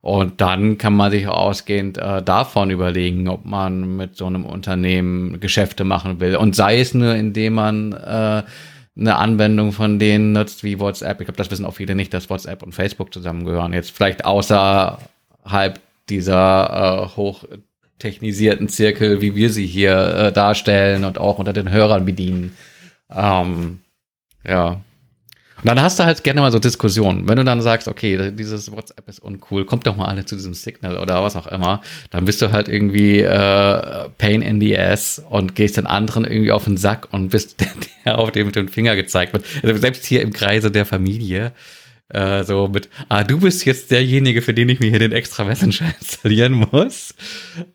Und 0.00 0.40
dann 0.40 0.78
kann 0.78 0.94
man 0.94 1.12
sich 1.12 1.28
ausgehend 1.28 1.96
äh, 1.96 2.22
davon 2.22 2.70
überlegen, 2.70 3.28
ob 3.28 3.44
man 3.44 3.96
mit 3.96 4.16
so 4.16 4.26
einem 4.26 4.44
Unternehmen 4.44 5.38
Geschäfte 5.38 5.84
machen 5.84 6.18
will. 6.18 6.34
Und 6.34 6.56
sei 6.56 6.80
es 6.80 6.92
nur, 6.92 7.14
indem 7.14 7.54
man 7.54 7.92
äh, 7.92 8.42
eine 8.96 9.16
Anwendung 9.16 9.72
von 9.72 9.98
denen 9.98 10.32
nutzt 10.32 10.64
wie 10.64 10.78
WhatsApp. 10.78 11.20
Ich 11.20 11.26
glaube, 11.26 11.38
das 11.38 11.50
wissen 11.50 11.64
auch 11.64 11.74
viele 11.74 11.94
nicht, 11.94 12.12
dass 12.12 12.28
WhatsApp 12.28 12.62
und 12.62 12.74
Facebook 12.74 13.12
zusammengehören. 13.12 13.72
Jetzt 13.72 13.90
vielleicht 13.90 14.24
außerhalb 14.24 15.80
dieser 16.08 17.08
äh, 17.10 17.16
hochtechnisierten 17.16 18.68
Zirkel, 18.68 19.22
wie 19.22 19.34
wir 19.34 19.50
sie 19.50 19.66
hier 19.66 19.96
äh, 20.14 20.32
darstellen 20.32 21.04
und 21.04 21.18
auch 21.18 21.38
unter 21.38 21.52
den 21.52 21.70
Hörern 21.70 22.04
bedienen. 22.04 22.56
Ähm, 23.10 23.80
ja, 24.46 24.80
und 25.62 25.68
dann 25.68 25.80
hast 25.80 25.98
du 25.98 26.04
halt 26.04 26.24
gerne 26.24 26.40
mal 26.40 26.50
so 26.50 26.58
Diskussionen. 26.58 27.28
Wenn 27.28 27.36
du 27.36 27.44
dann 27.44 27.62
sagst, 27.62 27.86
okay, 27.86 28.32
dieses 28.32 28.72
WhatsApp 28.72 29.08
ist 29.08 29.22
uncool, 29.22 29.64
kommt 29.64 29.86
doch 29.86 29.96
mal 29.96 30.06
alle 30.06 30.24
zu 30.24 30.34
diesem 30.34 30.54
Signal 30.54 30.98
oder 30.98 31.22
was 31.22 31.36
auch 31.36 31.46
immer, 31.46 31.82
dann 32.10 32.24
bist 32.24 32.42
du 32.42 32.50
halt 32.50 32.68
irgendwie 32.68 33.20
äh, 33.20 34.08
Pain 34.18 34.42
in 34.42 34.60
the 34.60 34.76
Ass 34.76 35.22
und 35.30 35.54
gehst 35.54 35.76
den 35.76 35.86
anderen 35.86 36.24
irgendwie 36.24 36.50
auf 36.50 36.64
den 36.64 36.76
Sack 36.76 37.12
und 37.12 37.28
bist 37.28 37.60
der, 37.60 37.68
der 38.04 38.18
auf 38.18 38.32
dem 38.32 38.46
mit 38.46 38.56
dem 38.56 38.66
Finger 38.66 38.96
gezeigt 38.96 39.32
wird. 39.32 39.44
Also 39.62 39.76
selbst 39.80 40.04
hier 40.04 40.22
im 40.22 40.32
Kreise 40.32 40.72
der 40.72 40.84
Familie, 40.84 41.52
äh, 42.08 42.42
so 42.42 42.66
mit, 42.66 42.88
ah, 43.08 43.22
du 43.22 43.38
bist 43.38 43.64
jetzt 43.64 43.92
derjenige, 43.92 44.42
für 44.42 44.54
den 44.54 44.68
ich 44.68 44.80
mir 44.80 44.90
hier 44.90 44.98
den 44.98 45.12
extra 45.12 45.44
Messenger 45.44 45.94
installieren 46.00 46.66
muss. 46.72 47.14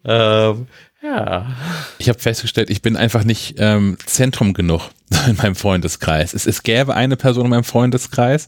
Ähm, 0.04 0.68
ja. 1.02 1.56
Ich 2.00 2.10
habe 2.10 2.20
festgestellt, 2.20 2.70
ich 2.70 2.82
bin 2.82 2.98
einfach 2.98 3.24
nicht 3.24 3.56
ähm, 3.60 3.98
Zentrum 4.06 4.54
genug 4.54 4.90
in 5.28 5.36
meinem 5.38 5.56
Freundeskreis. 5.56 6.34
Es, 6.34 6.46
es 6.46 6.64
gäbe 6.64 6.96
eine 6.96 7.16
Person 7.16 7.46
in 7.46 7.52
meinem 7.52 7.64
Freundeskreis, 7.64 8.48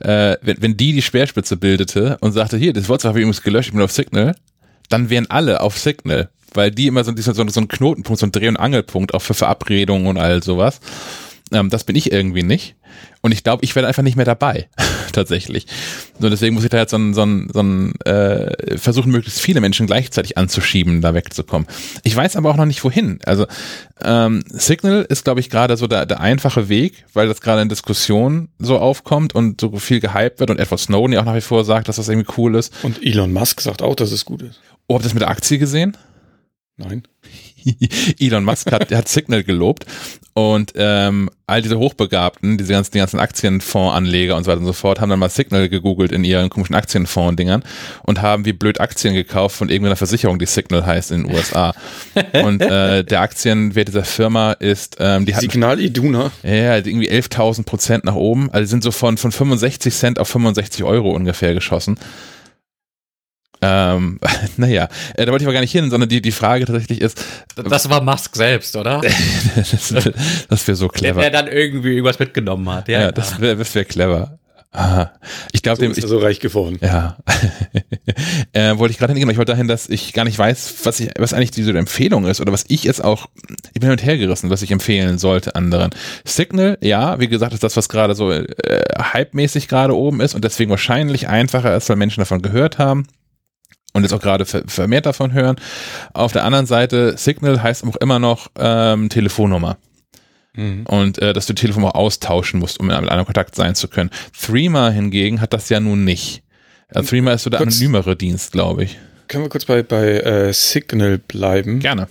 äh, 0.00 0.36
wenn, 0.42 0.60
wenn 0.60 0.76
die 0.76 0.92
die 0.92 1.02
Speerspitze 1.02 1.56
bildete 1.56 2.18
und 2.20 2.32
sagte, 2.32 2.56
hier, 2.56 2.72
das 2.72 2.88
WhatsApp 2.88 3.10
habe 3.10 3.20
ich 3.20 3.22
übrigens 3.22 3.42
gelöscht, 3.42 3.68
ich 3.68 3.74
bin 3.74 3.82
auf 3.82 3.92
Signal, 3.92 4.36
dann 4.88 5.10
wären 5.10 5.30
alle 5.30 5.60
auf 5.60 5.78
Signal, 5.78 6.28
weil 6.52 6.70
die 6.70 6.86
immer 6.86 7.04
so, 7.04 7.12
so, 7.16 7.32
so 7.32 7.60
ein 7.60 7.68
Knotenpunkt, 7.68 8.20
so 8.20 8.26
ein 8.26 8.32
Dreh- 8.32 8.48
und 8.48 8.56
Angelpunkt 8.56 9.14
auch 9.14 9.22
für 9.22 9.34
Verabredungen 9.34 10.06
und 10.06 10.18
all 10.18 10.42
sowas. 10.42 10.80
Ähm, 11.54 11.70
das 11.70 11.84
bin 11.84 11.96
ich 11.96 12.12
irgendwie 12.12 12.42
nicht. 12.42 12.74
Und 13.22 13.32
ich 13.32 13.42
glaube, 13.42 13.64
ich 13.64 13.74
werde 13.74 13.88
einfach 13.88 14.02
nicht 14.02 14.16
mehr 14.16 14.24
dabei, 14.24 14.68
tatsächlich. 15.12 15.66
So, 16.20 16.28
deswegen 16.28 16.54
muss 16.54 16.64
ich 16.64 16.70
da 16.70 16.78
jetzt 16.78 16.90
so 16.90 16.98
ein, 16.98 17.14
so 17.14 17.22
ein, 17.22 17.48
so 17.52 17.60
ein 17.60 17.94
äh, 18.00 18.76
versuchen, 18.76 19.10
möglichst 19.10 19.40
viele 19.40 19.60
Menschen 19.60 19.86
gleichzeitig 19.86 20.36
anzuschieben, 20.36 21.00
da 21.00 21.14
wegzukommen. 21.14 21.66
Ich 22.02 22.14
weiß 22.14 22.36
aber 22.36 22.50
auch 22.50 22.56
noch 22.56 22.66
nicht, 22.66 22.84
wohin. 22.84 23.20
Also 23.24 23.46
ähm, 24.02 24.42
Signal 24.48 25.06
ist, 25.08 25.24
glaube 25.24 25.40
ich, 25.40 25.48
gerade 25.48 25.76
so 25.76 25.86
der, 25.86 26.06
der 26.06 26.20
einfache 26.20 26.68
Weg, 26.68 27.04
weil 27.14 27.28
das 27.28 27.40
gerade 27.40 27.62
in 27.62 27.68
Diskussionen 27.68 28.48
so 28.58 28.78
aufkommt 28.78 29.34
und 29.34 29.60
so 29.60 29.74
viel 29.78 30.00
gehypt 30.00 30.40
wird 30.40 30.50
und 30.50 30.58
Edward 30.58 30.80
Snowden 30.80 31.12
ja 31.12 31.20
auch 31.20 31.24
nach 31.24 31.36
wie 31.36 31.40
vor 31.40 31.64
sagt, 31.64 31.88
dass 31.88 31.96
das 31.96 32.08
irgendwie 32.08 32.32
cool 32.36 32.56
ist. 32.56 32.74
Und 32.82 33.02
Elon 33.02 33.32
Musk 33.32 33.60
sagt 33.60 33.80
auch, 33.80 33.94
dass 33.94 34.12
es 34.12 34.24
gut 34.24 34.42
ist. 34.42 34.60
Oh, 34.86 34.94
habt 34.94 35.04
ihr 35.04 35.08
das 35.08 35.14
mit 35.14 35.22
der 35.22 35.30
Aktie 35.30 35.58
gesehen? 35.58 35.96
Nein. 36.76 37.04
Elon 38.18 38.44
Musk 38.44 38.70
hat, 38.72 38.92
hat 38.92 39.08
Signal 39.08 39.44
gelobt 39.44 39.86
und 40.34 40.72
ähm, 40.74 41.30
all 41.46 41.62
diese 41.62 41.78
Hochbegabten, 41.78 42.58
diese 42.58 42.72
ganzen, 42.72 42.90
die 42.92 42.98
ganzen 42.98 43.20
Aktienfondsanleger 43.20 44.36
und 44.36 44.42
so 44.42 44.50
weiter 44.50 44.60
und 44.60 44.66
so 44.66 44.72
fort, 44.72 45.00
haben 45.00 45.08
dann 45.08 45.20
mal 45.20 45.28
Signal 45.28 45.68
gegoogelt 45.68 46.10
in 46.10 46.24
ihren 46.24 46.50
komischen 46.50 46.74
Aktienfonds-Dingern 46.74 47.62
und 48.02 48.20
haben 48.20 48.44
wie 48.44 48.52
blöd 48.52 48.80
Aktien 48.80 49.14
gekauft 49.14 49.54
von 49.54 49.68
irgendeiner 49.68 49.94
Versicherung, 49.94 50.40
die 50.40 50.46
Signal 50.46 50.84
heißt 50.84 51.12
in 51.12 51.22
den 51.22 51.34
USA. 51.34 51.72
und 52.44 52.60
äh, 52.60 53.04
der 53.04 53.20
Aktienwert 53.20 53.86
dieser 53.86 54.04
Firma 54.04 54.52
ist 54.52 54.96
ähm, 54.98 55.24
die 55.24 55.32
Signal 55.32 55.78
Iduna. 55.78 56.32
Ja, 56.42 56.78
irgendwie 56.78 57.10
11.000 57.10 57.64
Prozent 57.64 58.04
nach 58.04 58.16
oben. 58.16 58.50
Also 58.50 58.68
sind 58.68 58.82
so 58.82 58.90
von, 58.90 59.16
von 59.16 59.30
65 59.30 59.94
Cent 59.94 60.18
auf 60.18 60.28
65 60.28 60.82
Euro 60.82 61.12
ungefähr 61.12 61.54
geschossen. 61.54 61.96
Ähm, 63.64 64.18
naja, 64.56 64.88
äh, 65.14 65.24
da 65.24 65.32
wollte 65.32 65.44
ich 65.44 65.46
aber 65.46 65.54
gar 65.54 65.60
nicht 65.60 65.72
hin, 65.72 65.90
sondern 65.90 66.08
die, 66.08 66.20
die 66.20 66.32
Frage 66.32 66.66
tatsächlich 66.66 67.00
ist. 67.00 67.24
Das 67.56 67.88
war 67.88 68.02
Musk 68.02 68.36
selbst, 68.36 68.76
oder? 68.76 69.00
das, 69.56 69.94
das 70.48 70.68
wäre 70.68 70.76
so 70.76 70.88
clever. 70.88 71.20
Der, 71.20 71.30
der 71.30 71.42
dann 71.42 71.52
irgendwie 71.52 71.90
irgendwas 71.90 72.18
mitgenommen 72.18 72.68
hat, 72.70 72.88
ja. 72.88 73.00
Ja, 73.00 73.12
das 73.12 73.40
wäre 73.40 73.56
das 73.56 73.74
wär 73.74 73.84
clever. 73.84 74.38
Aha. 74.72 75.12
Ich 75.52 75.62
glaube, 75.62 75.76
so 75.76 75.82
dem 75.82 75.92
ist 75.92 76.02
er 76.02 76.08
so 76.08 76.18
reich 76.18 76.40
geworden. 76.40 76.78
Ja. 76.82 77.16
äh, 78.52 78.76
wollte 78.76 78.90
ich 78.90 78.98
gerade 78.98 79.12
hingehen, 79.12 79.30
ich 79.30 79.36
wollte 79.36 79.52
dahin, 79.52 79.68
dass 79.68 79.88
ich 79.88 80.12
gar 80.12 80.24
nicht 80.24 80.36
weiß, 80.36 80.74
was 80.82 80.98
ich, 80.98 81.10
was 81.16 81.32
eigentlich 81.32 81.52
diese 81.52 81.78
Empfehlung 81.78 82.26
ist 82.26 82.40
oder 82.40 82.52
was 82.52 82.64
ich 82.66 82.82
jetzt 82.82 83.02
auch, 83.02 83.28
ich 83.68 83.74
bin 83.74 83.82
hin 83.82 83.92
und 83.92 84.04
her 84.04 84.18
gerissen, 84.18 84.50
was 84.50 84.62
ich 84.62 84.72
empfehlen 84.72 85.18
sollte 85.18 85.54
anderen. 85.54 85.90
Signal, 86.24 86.76
ja, 86.80 87.20
wie 87.20 87.28
gesagt, 87.28 87.54
ist 87.54 87.62
das, 87.62 87.76
was 87.76 87.88
gerade 87.88 88.16
so 88.16 88.32
äh, 88.32 88.42
hype-mäßig 88.98 89.68
gerade 89.68 89.96
oben 89.96 90.20
ist 90.20 90.34
und 90.34 90.42
deswegen 90.44 90.70
wahrscheinlich 90.70 91.28
einfacher 91.28 91.76
ist, 91.76 91.88
weil 91.88 91.96
Menschen 91.96 92.20
davon 92.20 92.42
gehört 92.42 92.78
haben 92.78 93.06
und 93.94 94.02
jetzt 94.02 94.12
auch 94.12 94.20
gerade 94.20 94.44
vermehrt 94.44 95.06
davon 95.06 95.32
hören. 95.32 95.56
Auf 96.12 96.32
der 96.32 96.44
anderen 96.44 96.66
Seite, 96.66 97.16
Signal 97.16 97.62
heißt 97.62 97.84
auch 97.84 97.96
immer 97.96 98.18
noch 98.18 98.48
ähm, 98.58 99.08
Telefonnummer. 99.08 99.78
Mhm. 100.54 100.84
Und 100.86 101.18
äh, 101.18 101.32
dass 101.32 101.46
du 101.46 101.52
die 101.52 101.60
Telefonnummer 101.60 101.94
austauschen 101.96 102.60
musst, 102.60 102.80
um 102.80 102.88
mit 102.88 102.96
einem 102.96 103.24
Kontakt 103.24 103.54
sein 103.54 103.76
zu 103.76 103.88
können. 103.88 104.10
Threema 104.38 104.90
hingegen 104.90 105.40
hat 105.40 105.52
das 105.52 105.68
ja 105.68 105.78
nun 105.78 106.04
nicht. 106.04 106.42
Also 106.88 107.10
Threema 107.10 107.32
ist 107.32 107.44
so 107.44 107.50
der 107.50 107.60
kurz, 107.60 107.76
anonymere 107.76 108.16
Dienst, 108.16 108.52
glaube 108.52 108.84
ich. 108.84 108.98
Können 109.28 109.44
wir 109.44 109.48
kurz 109.48 109.64
bei, 109.64 109.82
bei 109.84 110.18
äh, 110.18 110.52
Signal 110.52 111.18
bleiben? 111.18 111.78
Gerne. 111.78 112.08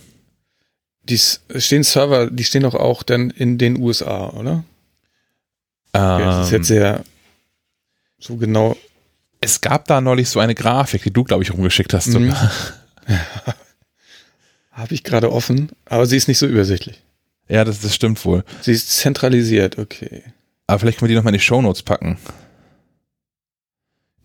Die 1.04 1.18
stehen 1.18 1.82
Server, 1.82 2.30
die 2.30 2.44
stehen 2.44 2.62
doch 2.62 2.74
auch 2.74 3.02
dann 3.02 3.28
in 3.28 3.58
den 3.58 3.78
USA, 3.78 4.28
oder? 4.30 4.64
Ähm, 5.92 6.02
okay, 6.02 6.24
das 6.24 6.46
ist 6.46 6.52
jetzt 6.52 6.68
sehr 6.68 7.04
so 8.18 8.36
genau 8.36 8.74
es 9.44 9.60
gab 9.60 9.86
da 9.86 10.00
neulich 10.00 10.28
so 10.28 10.40
eine 10.40 10.54
Grafik, 10.54 11.02
die 11.02 11.12
du, 11.12 11.24
glaube 11.24 11.42
ich, 11.42 11.52
rumgeschickt 11.52 11.92
hast. 11.94 12.08
Mhm. 12.08 12.34
Habe 14.72 14.94
ich 14.94 15.04
gerade 15.04 15.30
offen, 15.30 15.70
aber 15.84 16.06
sie 16.06 16.16
ist 16.16 16.26
nicht 16.26 16.38
so 16.38 16.46
übersichtlich. 16.46 17.02
Ja, 17.48 17.64
das, 17.64 17.80
das 17.80 17.94
stimmt 17.94 18.24
wohl. 18.24 18.42
Sie 18.62 18.72
ist 18.72 18.90
zentralisiert, 18.90 19.78
okay. 19.78 20.22
Aber 20.66 20.80
vielleicht 20.80 20.98
können 20.98 21.08
wir 21.08 21.12
die 21.12 21.16
nochmal 21.16 21.34
in 21.34 21.38
die 21.38 21.44
Shownotes 21.44 21.82
packen. 21.82 22.18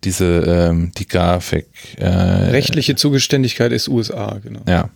Diese, 0.02 0.24
ähm, 0.24 0.92
die 0.96 1.06
Grafik. 1.06 1.68
Äh, 1.98 2.06
Rechtliche 2.06 2.96
Zugeständigkeit 2.96 3.70
ist 3.70 3.88
USA, 3.88 4.40
genau. 4.42 4.62
Ja. 4.66 4.88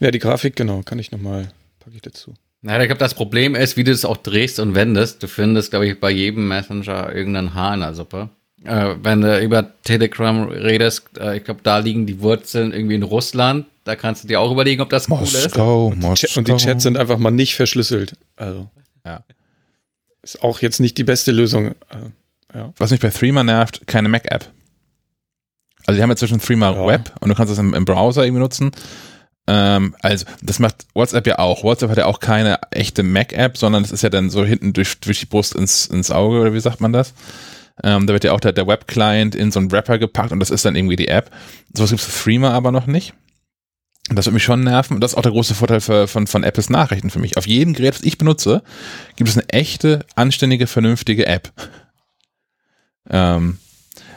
Ja, 0.00 0.10
die 0.10 0.18
Grafik, 0.18 0.56
genau, 0.56 0.82
kann 0.82 0.98
ich 0.98 1.12
nochmal, 1.12 1.52
packe 1.78 1.94
ich 1.94 2.02
dazu. 2.02 2.34
Na, 2.62 2.80
ich 2.80 2.86
glaube, 2.86 2.98
das 2.98 3.14
Problem 3.14 3.54
ist, 3.54 3.76
wie 3.76 3.84
du 3.84 3.92
es 3.92 4.04
auch 4.04 4.16
drehst 4.16 4.58
und 4.58 4.74
wendest. 4.74 5.22
Du 5.22 5.28
findest, 5.28 5.70
glaube 5.70 5.86
ich, 5.86 6.00
bei 6.00 6.10
jedem 6.10 6.48
Messenger 6.48 7.14
irgendeinen 7.14 7.54
Haar 7.54 7.74
in 7.74 7.80
der 7.80 7.94
Suppe. 7.94 8.30
Äh, 8.64 8.96
wenn 9.02 9.20
du 9.20 9.40
über 9.40 9.72
Telegram 9.82 10.48
redest, 10.48 11.18
äh, 11.18 11.38
ich 11.38 11.44
glaube, 11.44 11.60
da 11.62 11.78
liegen 11.78 12.06
die 12.06 12.20
Wurzeln 12.20 12.72
irgendwie 12.72 12.94
in 12.94 13.02
Russland. 13.02 13.66
Da 13.84 13.96
kannst 13.96 14.22
du 14.22 14.28
dir 14.28 14.40
auch 14.40 14.52
überlegen, 14.52 14.80
ob 14.80 14.90
das 14.90 15.08
Moskau, 15.08 15.86
cool 15.86 15.92
ist. 15.92 15.96
Und 15.96 16.02
die, 16.02 16.06
Moskau. 16.06 16.38
und 16.38 16.48
die 16.48 16.56
Chats 16.56 16.82
sind 16.84 16.96
einfach 16.96 17.18
mal 17.18 17.32
nicht 17.32 17.56
verschlüsselt. 17.56 18.16
Also. 18.36 18.68
Ja. 19.04 19.24
Ist 20.22 20.42
auch 20.44 20.60
jetzt 20.60 20.78
nicht 20.78 20.96
die 20.98 21.04
beste 21.04 21.32
Lösung. 21.32 21.74
Also, 21.88 22.12
ja. 22.54 22.72
Was 22.76 22.90
mich 22.92 23.00
bei 23.00 23.10
Threema 23.10 23.42
nervt, 23.42 23.86
keine 23.86 24.08
Mac-App. 24.08 24.48
Also 25.84 25.96
die 25.96 26.02
haben 26.02 26.10
inzwischen 26.10 26.40
Threema 26.40 26.72
ja. 26.72 26.86
Web 26.86 27.12
und 27.20 27.28
du 27.28 27.34
kannst 27.34 27.50
das 27.50 27.58
im, 27.58 27.74
im 27.74 27.84
Browser 27.84 28.24
irgendwie 28.24 28.42
nutzen. 28.42 28.70
Ähm, 29.48 29.96
also, 30.00 30.24
das 30.42 30.60
macht 30.60 30.86
WhatsApp 30.94 31.26
ja 31.26 31.38
auch. 31.40 31.64
WhatsApp 31.64 31.90
hat 31.90 31.98
ja 31.98 32.06
auch 32.06 32.20
keine 32.20 32.60
echte 32.70 33.02
Mac-App, 33.02 33.58
sondern 33.58 33.82
das 33.82 33.90
ist 33.90 34.02
ja 34.02 34.08
dann 34.08 34.30
so 34.30 34.44
hinten 34.44 34.72
durch, 34.72 35.00
durch 35.00 35.20
die 35.20 35.26
Brust 35.26 35.56
ins, 35.56 35.86
ins 35.86 36.12
Auge, 36.12 36.38
oder 36.38 36.54
wie 36.54 36.60
sagt 36.60 36.80
man 36.80 36.92
das? 36.92 37.12
Ähm, 37.82 38.06
da 38.06 38.12
wird 38.12 38.24
ja 38.24 38.32
auch 38.32 38.40
der, 38.40 38.52
der 38.52 38.66
Web-Client 38.66 39.34
in 39.34 39.50
so 39.50 39.60
einen 39.60 39.72
Wrapper 39.72 39.98
gepackt 39.98 40.32
und 40.32 40.40
das 40.40 40.50
ist 40.50 40.64
dann 40.64 40.76
irgendwie 40.76 40.96
die 40.96 41.08
App. 41.08 41.30
Sowas 41.72 41.90
gibt 41.90 42.02
es 42.02 42.06
für 42.06 42.24
Threema 42.24 42.52
aber 42.52 42.72
noch 42.72 42.86
nicht. 42.86 43.14
Das 44.08 44.26
wird 44.26 44.34
mich 44.34 44.44
schon 44.44 44.64
nerven. 44.64 44.94
Und 44.94 45.00
das 45.00 45.12
ist 45.12 45.16
auch 45.16 45.22
der 45.22 45.32
große 45.32 45.54
Vorteil 45.54 45.80
für, 45.80 46.08
von, 46.08 46.26
von 46.26 46.42
Apples 46.42 46.70
Nachrichten 46.70 47.10
für 47.10 47.20
mich. 47.20 47.36
Auf 47.36 47.46
jedem 47.46 47.72
Gerät, 47.72 47.94
was 47.94 48.02
ich 48.02 48.18
benutze, 48.18 48.62
gibt 49.16 49.30
es 49.30 49.36
eine 49.36 49.48
echte, 49.48 50.04
anständige, 50.16 50.66
vernünftige 50.66 51.26
App. 51.26 51.52
Ähm, 53.08 53.58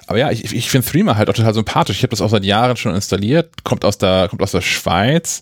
aber 0.07 0.19
ja, 0.19 0.31
ich, 0.31 0.55
ich 0.55 0.69
finde 0.69 0.87
Threema 0.87 1.15
halt 1.15 1.29
auch 1.29 1.33
total 1.33 1.53
sympathisch. 1.53 1.97
Ich 1.97 2.03
habe 2.03 2.11
das 2.11 2.21
auch 2.21 2.29
seit 2.29 2.45
Jahren 2.45 2.77
schon 2.77 2.93
installiert, 2.93 3.63
kommt 3.63 3.85
aus 3.85 3.97
der, 3.97 4.27
kommt 4.29 4.41
aus 4.41 4.51
der 4.51 4.61
Schweiz. 4.61 5.41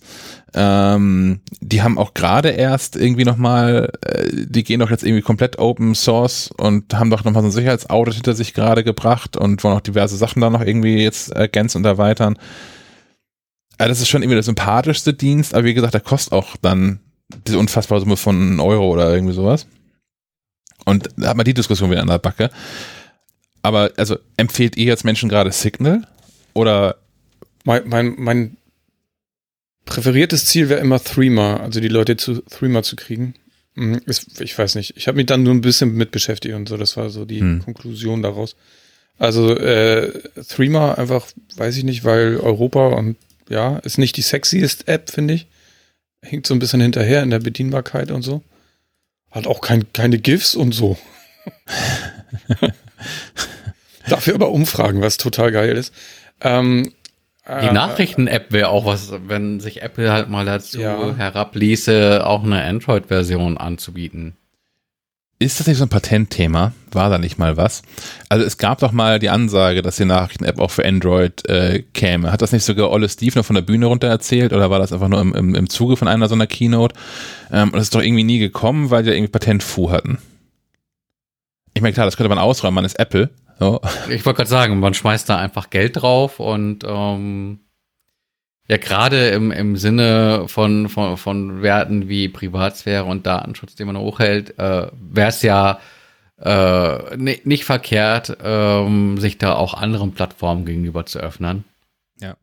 Ähm, 0.55 1.41
die 1.61 1.81
haben 1.81 1.97
auch 1.97 2.13
gerade 2.13 2.49
erst 2.49 2.95
irgendwie 2.95 3.25
nochmal, 3.25 3.91
äh, 4.01 4.27
die 4.31 4.63
gehen 4.63 4.79
doch 4.79 4.91
jetzt 4.91 5.03
irgendwie 5.03 5.23
komplett 5.23 5.57
Open 5.57 5.95
Source 5.95 6.51
und 6.57 6.93
haben 6.93 7.09
doch 7.09 7.23
nochmal 7.23 7.41
so 7.41 7.47
ein 7.47 7.51
Sicherheitsaudit 7.51 8.13
hinter 8.13 8.35
sich 8.35 8.53
gerade 8.53 8.83
gebracht 8.83 9.35
und 9.35 9.63
wollen 9.63 9.75
auch 9.75 9.81
diverse 9.81 10.15
Sachen 10.15 10.41
da 10.41 10.49
noch 10.49 10.61
irgendwie 10.61 11.01
jetzt 11.01 11.31
ergänzen 11.31 11.79
und 11.79 11.85
erweitern. 11.85 12.37
Also 13.79 13.89
das 13.89 14.01
ist 14.01 14.09
schon 14.09 14.21
irgendwie 14.21 14.35
der 14.35 14.43
sympathischste 14.43 15.13
Dienst, 15.13 15.55
aber 15.55 15.63
wie 15.63 15.73
gesagt, 15.73 15.95
der 15.95 16.01
kostet 16.01 16.33
auch 16.33 16.55
dann 16.61 16.99
diese 17.47 17.57
unfassbare 17.57 18.01
Summe 18.01 18.17
von 18.17 18.35
einem 18.35 18.59
Euro 18.59 18.89
oder 18.89 19.11
irgendwie 19.11 19.33
sowas. 19.33 19.65
Und 20.85 21.09
da 21.17 21.29
hat 21.29 21.37
man 21.37 21.45
die 21.45 21.53
Diskussion 21.53 21.89
wieder 21.89 22.01
an 22.01 22.07
der 22.07 22.19
Backe. 22.19 22.51
Aber 23.63 23.91
also 23.97 24.17
empfehlt 24.37 24.77
ihr 24.77 24.85
jetzt 24.85 25.05
Menschen 25.05 25.29
gerade 25.29 25.51
Signal 25.51 26.05
oder 26.53 26.97
mein, 27.63 27.87
mein, 27.87 28.15
mein 28.17 28.57
präferiertes 29.85 30.45
Ziel 30.45 30.69
wäre 30.69 30.79
immer 30.79 31.03
Threema, 31.03 31.57
also 31.57 31.79
die 31.79 31.87
Leute 31.87 32.17
zu 32.17 32.41
Threema 32.41 32.83
zu 32.83 32.95
kriegen. 32.95 33.35
Hm, 33.75 34.01
ich 34.05 34.57
weiß 34.57 34.75
nicht. 34.75 34.95
Ich 34.97 35.07
habe 35.07 35.17
mich 35.17 35.25
dann 35.25 35.43
nur 35.43 35.53
ein 35.53 35.61
bisschen 35.61 35.95
mit 35.95 36.11
beschäftigt 36.11 36.55
und 36.55 36.69
so. 36.69 36.77
Das 36.77 36.95
war 36.95 37.09
so 37.09 37.25
die 37.25 37.39
hm. 37.39 37.63
Konklusion 37.63 38.21
daraus. 38.21 38.55
Also 39.17 39.55
äh, 39.55 40.11
Threema 40.47 40.97
einfach, 40.97 41.27
weiß 41.55 41.77
ich 41.77 41.83
nicht, 41.83 42.03
weil 42.03 42.37
Europa 42.37 42.87
und 42.89 43.17
ja, 43.49 43.77
ist 43.79 43.97
nicht 43.97 44.17
die 44.17 44.21
sexiest 44.21 44.87
App, 44.87 45.09
finde 45.09 45.35
ich. 45.35 45.47
Hinkt 46.21 46.47
so 46.47 46.53
ein 46.53 46.59
bisschen 46.59 46.81
hinterher 46.81 47.21
in 47.23 47.29
der 47.29 47.39
Bedienbarkeit 47.39 48.11
und 48.11 48.21
so. 48.21 48.41
Hat 49.31 49.47
auch 49.47 49.61
kein, 49.61 49.91
keine 49.93 50.19
GIFs 50.19 50.55
und 50.55 50.71
so. 50.73 50.97
Dafür 54.07 54.35
aber 54.35 54.51
Umfragen, 54.51 55.01
was 55.01 55.17
total 55.17 55.51
geil 55.51 55.75
ist. 55.75 55.93
Ähm, 56.41 56.93
die 57.45 57.67
äh, 57.67 57.73
Nachrichten-App 57.73 58.53
wäre 58.53 58.69
auch 58.69 58.85
was, 58.85 59.13
wenn 59.27 59.59
sich 59.59 59.81
Apple 59.81 60.11
halt 60.11 60.29
mal 60.29 60.45
dazu 60.45 60.79
ja. 60.79 61.13
herabließe, 61.15 62.25
auch 62.25 62.43
eine 62.43 62.63
Android-Version 62.63 63.57
anzubieten. 63.57 64.37
Ist 65.39 65.59
das 65.59 65.67
nicht 65.67 65.77
so 65.77 65.83
ein 65.83 65.89
Patentthema? 65.89 66.71
War 66.93 67.09
da 67.09 67.17
nicht 67.17 67.37
mal 67.37 67.57
was? 67.57 67.81
Also 68.29 68.45
es 68.45 68.57
gab 68.57 68.79
doch 68.79 68.93
mal 68.93 69.19
die 69.19 69.29
Ansage, 69.29 69.81
dass 69.81 69.97
die 69.97 70.05
Nachrichten-App 70.05 70.57
auch 70.57 70.71
für 70.71 70.85
Android 70.85 71.45
äh, 71.49 71.83
käme. 71.93 72.31
Hat 72.31 72.41
das 72.41 72.53
nicht 72.53 72.63
sogar 72.63 72.89
Olle 72.91 73.09
Steve 73.09 73.37
noch 73.37 73.45
von 73.45 73.55
der 73.55 73.61
Bühne 73.61 73.87
runter 73.87 74.07
erzählt 74.07 74.53
oder 74.53 74.69
war 74.69 74.79
das 74.79 74.93
einfach 74.93 75.09
nur 75.09 75.19
im, 75.19 75.33
im, 75.33 75.53
im 75.53 75.69
Zuge 75.69 75.97
von 75.97 76.07
einer 76.07 76.29
so 76.29 76.35
einer 76.35 76.47
Keynote? 76.47 76.95
Ähm, 77.51 77.69
und 77.69 77.75
das 77.75 77.83
ist 77.83 77.95
doch 77.95 78.01
irgendwie 78.01 78.23
nie 78.23 78.39
gekommen, 78.39 78.89
weil 78.89 79.03
die 79.03 79.09
irgendwie 79.09 79.31
Patentfu 79.31 79.91
hatten. 79.91 80.19
Ich 81.73 81.81
meine, 81.81 81.93
klar, 81.93 82.05
das 82.05 82.15
könnte 82.15 82.29
man 82.29 82.37
ausräumen, 82.37 82.75
man 82.75 82.85
ist 82.85 82.97
Apple. 82.97 83.29
So. 83.59 83.81
Ich 84.09 84.25
wollte 84.25 84.37
gerade 84.37 84.49
sagen, 84.49 84.79
man 84.79 84.93
schmeißt 84.93 85.29
da 85.29 85.37
einfach 85.37 85.69
Geld 85.69 86.01
drauf 86.01 86.39
und 86.39 86.83
ähm, 86.83 87.59
ja, 88.67 88.77
gerade 88.77 89.29
im, 89.29 89.51
im 89.51 89.75
Sinne 89.75 90.45
von, 90.47 90.87
von, 90.87 91.17
von 91.17 91.61
Werten 91.61 92.07
wie 92.07 92.29
Privatsphäre 92.29 93.03
und 93.03 93.25
Datenschutz, 93.25 93.75
den 93.75 93.87
man 93.87 93.97
hochhält, 93.97 94.57
äh, 94.57 94.87
wäre 94.93 95.29
es 95.29 95.41
ja 95.41 95.79
äh, 96.39 97.17
nicht 97.17 97.65
verkehrt, 97.65 98.37
ähm, 98.41 99.17
sich 99.17 99.37
da 99.37 99.55
auch 99.55 99.73
anderen 99.73 100.13
Plattformen 100.13 100.65
gegenüber 100.65 101.05
zu 101.05 101.19
öffnen. 101.19 101.65
Ja. 102.19 102.35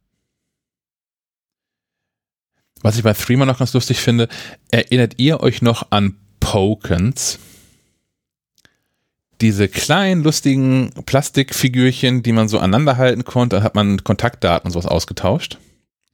Was 2.82 2.96
ich 2.96 3.02
bei 3.02 3.14
Threema 3.14 3.46
noch 3.46 3.58
ganz 3.58 3.72
lustig 3.72 4.00
finde, 4.00 4.28
erinnert 4.70 5.14
ihr 5.18 5.40
euch 5.40 5.62
noch 5.62 5.90
an 5.90 6.16
Pokens? 6.38 7.38
Diese 9.40 9.68
kleinen, 9.68 10.22
lustigen 10.22 10.90
Plastikfigürchen, 11.06 12.22
die 12.22 12.32
man 12.32 12.48
so 12.48 12.58
aneinander 12.58 12.96
halten 12.96 13.24
konnte, 13.24 13.56
da 13.56 13.62
hat 13.62 13.74
man 13.74 14.04
Kontaktdaten 14.04 14.68
und 14.68 14.72
sowas 14.72 14.86
ausgetauscht. 14.86 15.58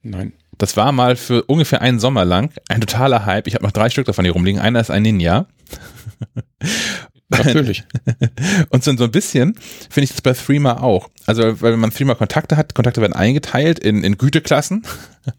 Nein. 0.03 0.33
Das 0.59 0.77
war 0.77 0.93
mal 0.93 1.17
für 1.17 1.43
ungefähr 1.45 1.83
einen 1.83 1.99
Sommer 1.99 2.25
lang 2.25 2.51
ein 2.69 2.81
totaler 2.81 3.27
Hype. 3.27 3.47
Ich 3.47 3.55
habe 3.55 3.65
noch 3.65 3.73
drei 3.73 3.91
Stück 3.91 4.07
davon 4.07 4.25
hier 4.25 4.33
rumliegen. 4.33 4.61
Einer 4.61 4.81
ist 4.81 4.91
ein 4.91 5.03
Ninja. 5.03 5.47
Natürlich. 7.29 7.85
und 8.71 8.85
so, 8.85 8.97
so 8.97 9.05
ein 9.05 9.11
bisschen 9.11 9.55
finde 9.91 10.05
ich 10.05 10.11
das 10.11 10.23
bei 10.23 10.33
Threema 10.33 10.83
auch. 10.83 11.11
Also, 11.27 11.61
weil 11.61 11.77
man 11.77 11.91
Threema 11.91 12.15
Kontakte 12.15 12.57
hat, 12.57 12.75
Kontakte 12.75 13.01
werden 13.01 13.15
eingeteilt 13.15 13.81
in, 13.81 14.05
in 14.05 14.17
Güteklassen. 14.17 14.85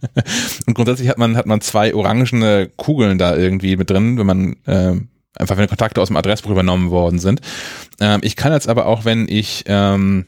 und 0.67 0.73
grundsätzlich 0.73 1.07
hat 1.09 1.17
man, 1.17 1.37
hat 1.37 1.45
man 1.45 1.61
zwei 1.61 1.95
orangene 1.95 2.69
Kugeln 2.75 3.17
da 3.17 3.35
irgendwie 3.35 3.77
mit 3.77 3.89
drin, 3.89 4.17
wenn 4.17 4.25
man 4.25 4.55
äh, 4.65 4.99
einfach 5.37 5.57
wenn 5.57 5.67
Kontakte 5.67 6.01
aus 6.01 6.07
dem 6.07 6.17
Adressbuch 6.17 6.51
übernommen 6.51 6.91
worden 6.91 7.19
sind. 7.19 7.41
Ähm, 7.99 8.21
ich 8.23 8.35
kann 8.35 8.53
jetzt 8.53 8.67
aber 8.67 8.85
auch, 8.85 9.05
wenn 9.05 9.27
ich 9.27 9.63
ähm, 9.67 10.25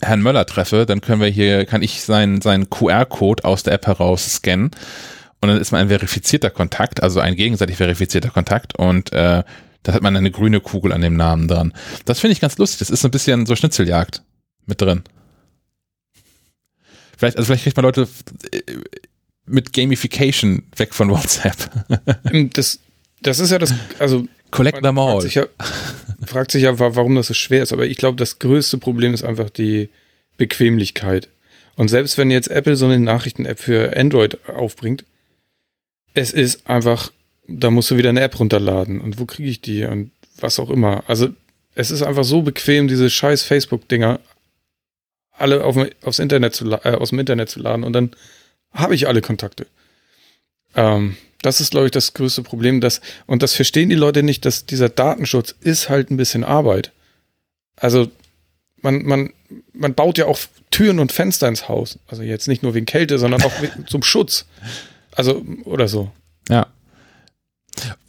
Herrn 0.00 0.22
Möller 0.22 0.46
treffe, 0.46 0.86
dann 0.86 1.00
können 1.00 1.20
wir 1.20 1.28
hier, 1.28 1.66
kann 1.66 1.82
ich 1.82 2.02
seinen, 2.02 2.40
seinen 2.40 2.70
QR-Code 2.70 3.44
aus 3.44 3.62
der 3.62 3.74
App 3.74 3.86
heraus 3.86 4.34
scannen 4.34 4.70
und 5.40 5.48
dann 5.48 5.60
ist 5.60 5.72
man 5.72 5.82
ein 5.82 5.88
verifizierter 5.88 6.50
Kontakt, 6.50 7.02
also 7.02 7.20
ein 7.20 7.36
gegenseitig 7.36 7.76
verifizierter 7.76 8.30
Kontakt 8.30 8.76
und 8.76 9.12
äh, 9.12 9.42
da 9.82 9.92
hat 9.92 10.02
man 10.02 10.16
eine 10.16 10.30
grüne 10.30 10.60
Kugel 10.60 10.92
an 10.92 11.02
dem 11.02 11.16
Namen 11.16 11.46
dran. 11.46 11.74
Das 12.06 12.20
finde 12.20 12.32
ich 12.32 12.40
ganz 12.40 12.56
lustig. 12.56 12.78
Das 12.78 12.88
ist 12.88 13.02
so 13.02 13.08
ein 13.08 13.10
bisschen 13.10 13.44
so 13.44 13.54
Schnitzeljagd 13.54 14.22
mit 14.64 14.80
drin. 14.80 15.02
Vielleicht, 17.18 17.36
also 17.36 17.46
vielleicht 17.46 17.64
kriegt 17.64 17.76
man 17.76 17.84
Leute 17.84 18.08
äh, 18.50 18.60
mit 19.46 19.72
Gamification 19.72 20.62
weg 20.76 20.94
von 20.94 21.10
WhatsApp. 21.10 21.70
Das, 22.54 22.80
das 23.24 23.40
ist 23.40 23.50
ja 23.50 23.58
das, 23.58 23.74
also. 23.98 24.26
Collect 24.50 24.82
them 24.82 24.98
all. 24.98 25.20
Fragt 25.20 25.22
sich, 25.22 25.34
ja, 25.34 25.46
fragt 26.26 26.50
sich 26.52 26.62
ja, 26.62 26.78
warum 26.78 27.16
das 27.16 27.26
so 27.26 27.34
schwer 27.34 27.62
ist. 27.62 27.72
Aber 27.72 27.86
ich 27.86 27.96
glaube, 27.96 28.16
das 28.16 28.38
größte 28.38 28.78
Problem 28.78 29.12
ist 29.12 29.24
einfach 29.24 29.50
die 29.50 29.88
Bequemlichkeit. 30.36 31.28
Und 31.76 31.88
selbst 31.88 32.18
wenn 32.18 32.30
jetzt 32.30 32.48
Apple 32.48 32.76
so 32.76 32.86
eine 32.86 33.00
Nachrichten-App 33.00 33.58
für 33.58 33.96
Android 33.96 34.48
aufbringt, 34.48 35.04
es 36.14 36.32
ist 36.32 36.68
einfach, 36.70 37.10
da 37.48 37.70
musst 37.70 37.90
du 37.90 37.96
wieder 37.96 38.10
eine 38.10 38.20
App 38.20 38.38
runterladen. 38.38 39.00
Und 39.00 39.18
wo 39.18 39.24
kriege 39.24 39.48
ich 39.48 39.60
die? 39.60 39.84
Und 39.84 40.12
was 40.38 40.60
auch 40.60 40.70
immer. 40.70 41.02
Also, 41.08 41.30
es 41.74 41.90
ist 41.90 42.02
einfach 42.02 42.22
so 42.22 42.42
bequem, 42.42 42.86
diese 42.86 43.10
scheiß 43.10 43.42
Facebook-Dinger 43.42 44.20
alle 45.36 45.64
auf, 45.64 45.76
aufs 46.02 46.20
Internet 46.20 46.54
zu, 46.54 46.70
äh, 46.70 46.94
aus 46.94 47.10
dem 47.10 47.18
Internet 47.18 47.50
zu 47.50 47.58
laden. 47.58 47.82
Und 47.82 47.92
dann 47.92 48.12
habe 48.72 48.94
ich 48.94 49.08
alle 49.08 49.20
Kontakte. 49.20 49.66
Ähm, 50.76 51.16
das 51.42 51.60
ist, 51.60 51.72
glaube 51.72 51.86
ich, 51.86 51.92
das 51.92 52.14
größte 52.14 52.42
Problem. 52.42 52.80
Dass, 52.80 53.00
und 53.26 53.42
das 53.42 53.54
verstehen 53.54 53.90
die 53.90 53.94
Leute 53.94 54.22
nicht, 54.22 54.44
dass 54.44 54.66
dieser 54.66 54.88
Datenschutz 54.88 55.54
ist 55.60 55.88
halt 55.88 56.10
ein 56.10 56.16
bisschen 56.16 56.44
Arbeit. 56.44 56.92
Also 57.76 58.10
man, 58.80 59.04
man, 59.04 59.32
man 59.72 59.94
baut 59.94 60.18
ja 60.18 60.26
auch 60.26 60.38
Türen 60.70 60.98
und 60.98 61.12
Fenster 61.12 61.48
ins 61.48 61.68
Haus. 61.68 61.98
Also 62.08 62.22
jetzt 62.22 62.48
nicht 62.48 62.62
nur 62.62 62.74
wegen 62.74 62.86
Kälte, 62.86 63.18
sondern 63.18 63.42
auch 63.42 63.52
zum 63.86 64.02
Schutz. 64.02 64.46
Also, 65.12 65.44
oder 65.64 65.88
so. 65.88 66.10
Ja. 66.48 66.66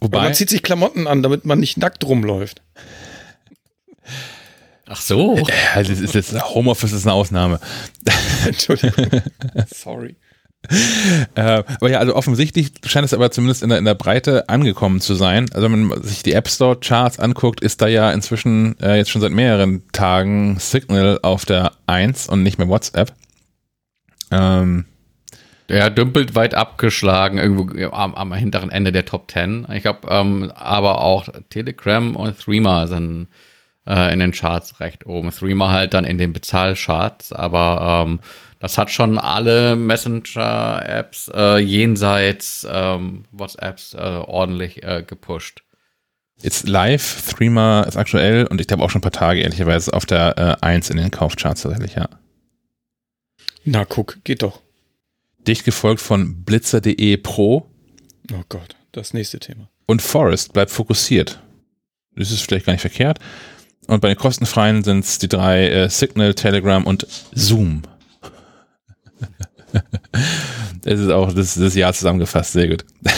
Wobei. 0.00 0.22
man 0.22 0.34
zieht 0.34 0.50
sich 0.50 0.62
Klamotten 0.62 1.06
an, 1.06 1.22
damit 1.22 1.44
man 1.44 1.58
nicht 1.58 1.76
nackt 1.76 2.04
rumläuft. 2.04 2.62
Ach 4.86 5.00
so. 5.00 5.36
Ja, 5.36 5.44
das 5.82 6.00
ist 6.00 6.14
jetzt, 6.14 6.32
Homeoffice 6.54 6.92
ist 6.92 7.06
eine 7.06 7.14
Ausnahme. 7.14 7.60
Entschuldigung. 8.46 9.22
Sorry. 9.74 10.16
Äh, 11.34 11.62
aber 11.80 11.90
ja, 11.90 11.98
also 11.98 12.14
offensichtlich 12.14 12.72
scheint 12.84 13.04
es 13.04 13.14
aber 13.14 13.30
zumindest 13.30 13.62
in 13.62 13.68
der, 13.68 13.78
in 13.78 13.84
der 13.84 13.94
Breite 13.94 14.48
angekommen 14.48 15.00
zu 15.00 15.14
sein. 15.14 15.46
Also 15.52 15.70
wenn 15.70 15.84
man 15.84 16.02
sich 16.02 16.22
die 16.22 16.32
App 16.32 16.48
Store 16.48 16.78
Charts 16.78 17.18
anguckt, 17.18 17.60
ist 17.60 17.82
da 17.82 17.86
ja 17.86 18.10
inzwischen 18.12 18.78
äh, 18.80 18.96
jetzt 18.96 19.10
schon 19.10 19.22
seit 19.22 19.32
mehreren 19.32 19.82
Tagen 19.92 20.58
Signal 20.58 21.18
auf 21.22 21.44
der 21.44 21.72
1 21.86 22.28
und 22.28 22.42
nicht 22.42 22.58
mehr 22.58 22.68
WhatsApp. 22.68 23.12
Ähm, 24.30 24.84
der 25.68 25.90
dümpelt 25.90 26.34
weit 26.34 26.54
abgeschlagen, 26.54 27.38
irgendwo 27.38 27.90
am, 27.90 28.14
am 28.14 28.32
hinteren 28.32 28.70
Ende 28.70 28.92
der 28.92 29.04
Top 29.04 29.30
10. 29.30 29.66
Ich 29.72 29.82
glaube, 29.82 30.06
ähm, 30.08 30.52
aber 30.54 31.00
auch 31.00 31.28
Telegram 31.50 32.14
und 32.14 32.38
Threema 32.38 32.86
sind 32.86 33.28
äh, 33.86 34.12
in 34.12 34.20
den 34.20 34.32
Charts 34.32 34.80
recht 34.80 35.06
oben. 35.06 35.30
Threema 35.30 35.70
halt 35.70 35.94
dann 35.94 36.04
in 36.04 36.18
den 36.18 36.32
Bezahlcharts, 36.32 37.32
aber 37.32 38.04
ähm, 38.06 38.20
das 38.58 38.78
hat 38.78 38.90
schon 38.90 39.18
alle 39.18 39.76
Messenger-Apps 39.76 41.30
äh, 41.34 41.58
jenseits 41.58 42.66
ähm, 42.70 43.24
WhatsApps 43.32 43.94
äh, 43.94 43.98
ordentlich 43.98 44.82
äh, 44.82 45.04
gepusht. 45.06 45.62
Jetzt 46.42 46.68
live, 46.68 47.32
Threema 47.32 47.82
ist 47.82 47.96
aktuell 47.96 48.46
und 48.46 48.60
ich 48.60 48.66
glaube 48.66 48.82
auch 48.82 48.90
schon 48.90 48.98
ein 48.98 49.02
paar 49.02 49.12
Tage 49.12 49.40
ehrlicherweise 49.40 49.92
auf 49.92 50.04
der 50.04 50.58
äh, 50.60 50.64
1 50.64 50.90
in 50.90 50.98
den 50.98 51.10
Kaufcharts 51.10 51.62
tatsächlich, 51.62 51.94
ja. 51.94 52.08
Na 53.64 53.84
guck, 53.84 54.22
geht 54.24 54.42
doch. 54.42 54.60
Dicht 55.46 55.64
gefolgt 55.64 56.00
von 56.00 56.44
Blitzer.de 56.44 57.16
Pro. 57.18 57.66
Oh 58.32 58.42
Gott, 58.48 58.76
das 58.92 59.14
nächste 59.14 59.38
Thema. 59.38 59.68
Und 59.86 60.02
Forest 60.02 60.52
bleibt 60.52 60.70
fokussiert. 60.70 61.40
Das 62.16 62.30
ist 62.30 62.42
vielleicht 62.42 62.66
gar 62.66 62.72
nicht 62.72 62.80
verkehrt. 62.80 63.18
Und 63.86 64.00
bei 64.00 64.08
den 64.08 64.16
kostenfreien 64.16 64.82
sind 64.82 65.04
es 65.04 65.18
die 65.18 65.28
drei 65.28 65.68
äh, 65.68 65.88
Signal, 65.88 66.34
Telegram 66.34 66.84
und 66.84 67.06
Zoom. 67.32 67.82
Das 70.82 71.00
ist 71.00 71.10
auch 71.10 71.32
das, 71.32 71.56
das 71.56 71.74
Jahr 71.74 71.92
zusammengefasst, 71.92 72.52
sehr 72.52 72.68
gut. 72.68 72.84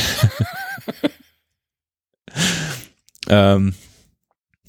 ähm, 3.28 3.74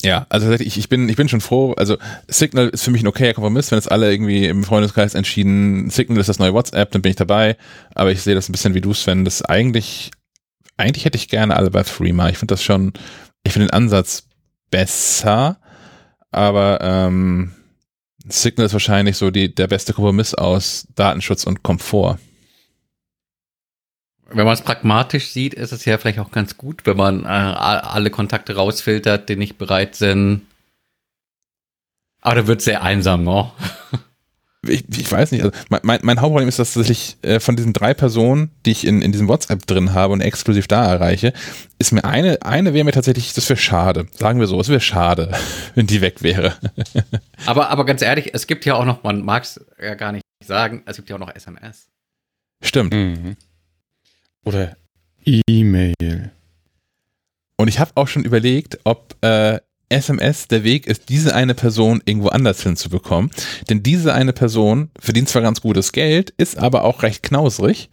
ja, 0.02 0.26
also 0.28 0.52
ich, 0.52 0.76
ich 0.76 0.88
bin 0.90 1.08
ich 1.08 1.16
bin 1.16 1.28
schon 1.28 1.40
froh. 1.40 1.72
Also 1.72 1.96
Signal 2.28 2.68
ist 2.68 2.84
für 2.84 2.90
mich 2.90 3.02
ein 3.02 3.08
okayer 3.08 3.32
Kompromiss, 3.32 3.70
wenn 3.70 3.78
jetzt 3.78 3.90
alle 3.90 4.12
irgendwie 4.12 4.46
im 4.46 4.64
Freundeskreis 4.64 5.14
entschieden, 5.14 5.88
Signal 5.88 6.20
ist 6.20 6.28
das 6.28 6.38
neue 6.38 6.52
WhatsApp, 6.52 6.90
dann 6.90 7.00
bin 7.00 7.10
ich 7.10 7.16
dabei. 7.16 7.56
Aber 7.94 8.12
ich 8.12 8.20
sehe 8.20 8.34
das 8.34 8.48
ein 8.48 8.52
bisschen 8.52 8.74
wie 8.74 8.82
du, 8.82 8.92
Sven. 8.92 9.24
Das 9.24 9.42
eigentlich 9.42 10.10
eigentlich 10.80 11.04
hätte 11.04 11.16
ich 11.16 11.28
gerne 11.28 11.56
alle 11.56 11.70
bei 11.70 11.82
Threema. 11.82 12.28
Ich 12.28 12.38
finde 12.38 12.52
das 12.54 12.62
schon, 12.62 12.92
ich 13.44 13.52
finde 13.52 13.68
den 13.68 13.74
Ansatz 13.74 14.28
besser, 14.70 15.58
aber 16.30 16.78
ähm, 16.80 17.52
Signal 18.28 18.66
ist 18.66 18.72
wahrscheinlich 18.72 19.16
so 19.16 19.30
die, 19.30 19.54
der 19.54 19.66
beste 19.66 19.92
Kompromiss 19.92 20.34
aus 20.34 20.86
Datenschutz 20.94 21.44
und 21.44 21.62
Komfort. 21.62 22.18
Wenn 24.32 24.44
man 24.44 24.54
es 24.54 24.62
pragmatisch 24.62 25.30
sieht, 25.30 25.54
ist 25.54 25.72
es 25.72 25.84
ja 25.84 25.98
vielleicht 25.98 26.20
auch 26.20 26.30
ganz 26.30 26.56
gut, 26.56 26.86
wenn 26.86 26.96
man 26.96 27.24
äh, 27.24 27.28
alle 27.28 28.10
Kontakte 28.10 28.54
rausfiltert, 28.54 29.28
die 29.28 29.36
nicht 29.36 29.58
bereit 29.58 29.96
sind. 29.96 30.46
Aber 32.20 32.36
da 32.36 32.46
wird 32.46 32.60
sehr 32.62 32.82
einsam, 32.82 33.24
ne? 33.24 33.50
ich, 34.66 34.84
ich 34.88 35.10
weiß 35.10 35.32
nicht, 35.32 35.42
also 35.42 35.56
mein, 35.70 36.00
mein 36.02 36.20
Hauptproblem 36.20 36.48
ist, 36.48 36.58
dass 36.58 36.76
ich 36.76 37.16
äh, 37.22 37.40
von 37.40 37.56
diesen 37.56 37.72
drei 37.72 37.94
Personen, 37.94 38.50
die 38.66 38.72
ich 38.72 38.86
in, 38.86 39.00
in 39.00 39.10
diesem 39.10 39.26
WhatsApp 39.26 39.66
drin 39.66 39.94
habe 39.94 40.12
und 40.12 40.20
exklusiv 40.20 40.68
da 40.68 40.84
erreiche, 40.84 41.32
ist 41.78 41.92
mir 41.92 42.04
eine, 42.04 42.42
eine 42.42 42.74
wäre 42.74 42.84
mir 42.84 42.92
tatsächlich, 42.92 43.32
das 43.32 43.48
wäre 43.48 43.58
schade. 43.58 44.06
Sagen 44.12 44.38
wir 44.38 44.46
so, 44.46 44.60
es 44.60 44.68
wäre 44.68 44.80
schade, 44.80 45.32
wenn 45.74 45.86
die 45.86 46.02
weg 46.02 46.22
wäre. 46.22 46.56
aber, 47.46 47.70
aber 47.70 47.86
ganz 47.86 48.02
ehrlich, 48.02 48.34
es 48.34 48.46
gibt 48.46 48.66
ja 48.66 48.74
auch 48.74 48.84
noch, 48.84 49.02
man 49.02 49.24
mag 49.24 49.44
es 49.44 49.60
ja 49.82 49.94
gar 49.94 50.12
nicht 50.12 50.24
sagen, 50.44 50.82
es 50.84 50.96
gibt 50.96 51.08
ja 51.08 51.16
auch 51.16 51.20
noch 51.20 51.34
SMS. 51.34 51.88
Stimmt. 52.62 52.92
Mhm. 52.92 53.36
Oder 54.44 54.76
E-Mail. 55.24 56.32
Und 57.56 57.68
ich 57.68 57.78
habe 57.78 57.92
auch 57.94 58.08
schon 58.08 58.24
überlegt, 58.24 58.78
ob 58.84 59.16
äh, 59.22 59.60
SMS 59.90 60.48
der 60.48 60.64
Weg 60.64 60.86
ist, 60.86 61.08
diese 61.08 61.34
eine 61.34 61.54
Person 61.54 62.00
irgendwo 62.04 62.28
anders 62.28 62.62
hinzubekommen. 62.62 63.30
Denn 63.68 63.82
diese 63.82 64.14
eine 64.14 64.32
Person 64.32 64.90
verdient 64.98 65.28
zwar 65.28 65.42
ganz 65.42 65.60
gutes 65.60 65.92
Geld, 65.92 66.32
ist 66.36 66.56
aber 66.56 66.84
auch 66.84 67.02
recht 67.02 67.22
knausrig 67.22 67.90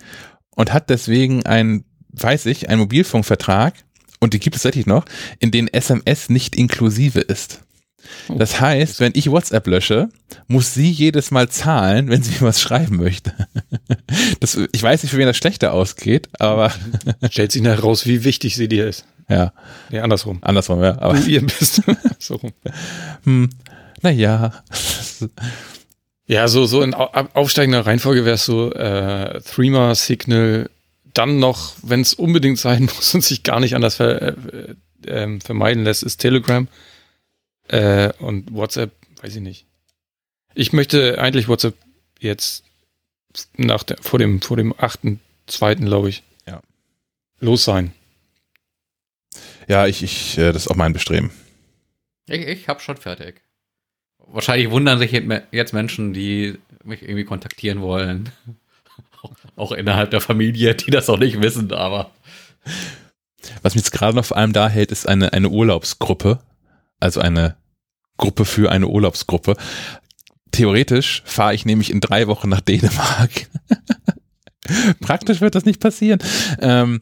und 0.56 0.72
hat 0.74 0.90
deswegen 0.90 1.46
einen, 1.46 1.84
weiß 2.10 2.46
ich, 2.46 2.70
einen 2.70 2.80
Mobilfunkvertrag, 2.80 3.74
und 4.20 4.34
die 4.34 4.40
gibt 4.40 4.56
es 4.56 4.64
tatsächlich 4.64 4.88
noch, 4.88 5.06
in 5.40 5.52
den 5.52 5.68
SMS 5.68 6.30
nicht 6.30 6.56
inklusive 6.56 7.20
ist. 7.20 7.62
Oh. 8.30 8.36
Das 8.36 8.60
heißt, 8.60 9.00
wenn 9.00 9.12
ich 9.16 9.30
WhatsApp 9.30 9.68
lösche, 9.68 10.10
muss 10.48 10.74
sie 10.74 10.90
jedes 10.90 11.32
Mal 11.32 11.50
zahlen, 11.50 12.10
wenn 12.10 12.24
sie 12.24 12.36
was 12.42 12.62
schreiben 12.62 12.98
möchte. 12.98 13.34
Das, 14.40 14.58
ich 14.72 14.84
weiß 14.84 15.04
nicht, 15.04 15.12
für 15.12 15.18
wen 15.18 15.28
das 15.28 15.38
schlechter 15.38 15.74
ausgeht, 15.74 16.30
aber. 16.40 16.74
Stellt 17.30 17.52
sich 17.52 17.64
heraus, 17.64 18.06
wie 18.06 18.24
wichtig 18.24 18.56
sie 18.56 18.68
dir 18.68 18.88
ist. 18.88 19.06
Ja. 19.30 19.54
Nee, 19.90 20.00
andersrum. 20.00 20.40
Andersrum, 20.42 20.82
ja. 20.82 20.98
Aber 21.02 21.16
du 21.16 21.30
ihr 21.30 21.42
bist. 21.46 21.82
so 22.20 22.36
rum. 22.36 22.54
Hm, 23.24 23.50
naja. 24.02 24.64
Ja, 26.26 26.48
so, 26.48 26.66
so 26.66 26.82
in 26.82 26.94
aufsteigender 26.94 27.86
Reihenfolge 27.86 28.26
wäre 28.26 28.36
es 28.36 28.46
so 28.46 28.72
äh, 28.74 29.42
Threema, 29.42 29.96
Signal, 29.96 30.70
dann 31.14 31.40
noch, 31.40 31.76
wenn 31.82 32.02
es 32.02 32.14
unbedingt 32.14 32.60
sein 32.60 32.84
muss 32.96 33.14
und 33.16 33.24
sich 33.24 33.44
gar 33.44 33.60
nicht 33.60 33.76
anders 33.76 33.96
ver, 33.96 34.22
äh, 34.22 34.76
äh, 35.06 35.40
vermeiden 35.40 35.84
lässt, 35.84 36.04
ist 36.04 36.18
Telegram. 36.18 36.68
Äh, 37.70 38.14
und 38.20 38.54
WhatsApp, 38.54 38.92
weiß 39.22 39.36
ich 39.36 39.42
nicht. 39.42 39.66
Ich 40.54 40.74
möchte 40.74 41.20
eigentlich 41.20 41.48
WhatsApp 41.48 41.76
jetzt 42.20 42.64
nach 43.58 43.84
der, 43.84 43.98
vor 44.02 44.20
dem, 44.20 44.42
vor 44.42 44.58
dem 44.58 44.74
8.2., 44.74 45.76
glaube 45.86 46.10
ich, 46.10 46.24
ja. 46.48 46.62
los 47.40 47.64
sein. 47.64 47.94
Ja, 49.68 49.86
ich, 49.86 50.04
ich, 50.04 50.38
äh, 50.38 50.52
das 50.52 50.64
ist 50.64 50.72
auch 50.72 50.76
mein 50.76 50.94
Bestreben. 50.94 51.32
Ich, 52.28 52.42
ich 52.42 52.68
hab 52.68 52.82
schon 52.82 52.98
fertig. 52.98 53.42
Wahrscheinlich 54.20 54.72
wundern 54.72 55.00
sich 55.00 55.12
jetzt 55.52 55.74
Menschen, 55.74 56.14
die 56.14 56.58
mich 56.84 57.02
irgendwie 57.02 57.24
kontaktieren 57.24 57.82
wollen. 57.82 58.30
Auch 59.56 59.72
innerhalb 59.72 60.12
der 60.12 60.22
Familie, 60.22 60.76
die 60.76 60.92
das 60.92 61.08
noch 61.08 61.18
nicht 61.18 61.42
wissen, 61.42 61.72
aber. 61.72 62.12
Was 63.62 63.76
mich 63.76 63.84
jetzt 63.84 63.92
gerade 63.92 64.16
noch 64.16 64.26
vor 64.26 64.38
allem 64.38 64.54
da 64.54 64.70
hält, 64.70 64.92
ist 64.92 65.08
eine, 65.08 65.34
eine 65.34 65.50
Urlaubsgruppe. 65.50 66.40
Also 67.00 67.20
eine 67.22 67.56
Gruppe 68.18 68.46
für 68.46 68.72
eine 68.72 68.88
Urlaubsgruppe. 68.88 69.56
Theoretisch 70.52 71.24
fahre 71.26 71.54
ich 71.54 71.66
nämlich 71.66 71.92
in 71.92 72.00
drei 72.00 72.28
Wochen 72.28 72.50
nach 72.50 72.62
Dänemark. 72.62 73.48
Praktisch 75.00 75.42
wird 75.42 75.56
das 75.56 75.66
nicht 75.66 75.80
passieren. 75.80 76.20
Ähm, 76.60 77.02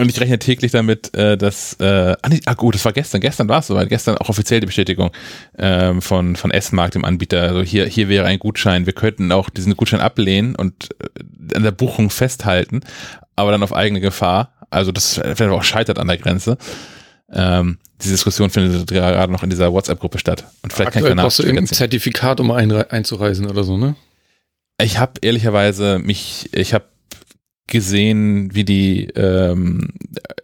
und 0.00 0.08
ich 0.08 0.20
rechne 0.20 0.38
täglich 0.38 0.72
damit, 0.72 1.14
äh, 1.14 1.36
dass, 1.36 1.74
äh, 1.74 2.16
ah, 2.22 2.30
ah 2.46 2.54
gut, 2.54 2.74
das 2.74 2.84
war 2.84 2.92
gestern, 2.92 3.20
gestern 3.20 3.48
war 3.48 3.60
es 3.60 3.66
soweit, 3.66 3.88
gestern 3.88 4.16
auch 4.18 4.28
offiziell 4.28 4.60
die 4.60 4.66
Bestätigung 4.66 5.10
ähm, 5.58 6.02
von, 6.02 6.36
von 6.36 6.50
S-Markt, 6.50 6.94
dem 6.94 7.04
Anbieter, 7.04 7.42
also 7.42 7.62
hier, 7.62 7.86
hier 7.86 8.08
wäre 8.08 8.26
ein 8.26 8.38
Gutschein, 8.38 8.86
wir 8.86 8.92
könnten 8.92 9.30
auch 9.32 9.50
diesen 9.50 9.76
Gutschein 9.76 10.00
ablehnen 10.00 10.56
und 10.56 10.88
äh, 11.00 11.56
an 11.56 11.62
der 11.62 11.72
Buchung 11.72 12.10
festhalten, 12.10 12.80
aber 13.36 13.50
dann 13.50 13.62
auf 13.62 13.74
eigene 13.74 14.00
Gefahr, 14.00 14.52
also 14.70 14.92
das 14.92 15.14
vielleicht 15.14 15.40
auch 15.40 15.64
scheitert 15.64 15.98
an 15.98 16.08
der 16.08 16.18
Grenze. 16.18 16.56
Ähm, 17.32 17.78
diese 18.02 18.14
Diskussion 18.14 18.50
findet 18.50 18.88
gerade 18.88 19.32
noch 19.32 19.42
in 19.42 19.50
dieser 19.50 19.72
WhatsApp-Gruppe 19.72 20.18
statt. 20.18 20.44
Und 20.62 20.72
vielleicht 20.72 20.88
Aktuell 20.88 21.10
kann 21.10 21.18
ich 21.18 21.22
brauchst 21.22 21.38
du 21.38 21.42
irgendein 21.42 21.66
Zertifikat, 21.66 22.40
um 22.40 22.50
einzureisen 22.50 23.46
oder 23.46 23.62
so, 23.62 23.76
ne? 23.76 23.94
Ich 24.82 24.98
habe 24.98 25.12
ehrlicherweise 25.20 25.98
mich, 25.98 26.48
ich 26.52 26.72
habe 26.72 26.84
gesehen, 27.70 28.54
wie 28.54 28.64
die, 28.64 29.06
ähm, 29.16 29.88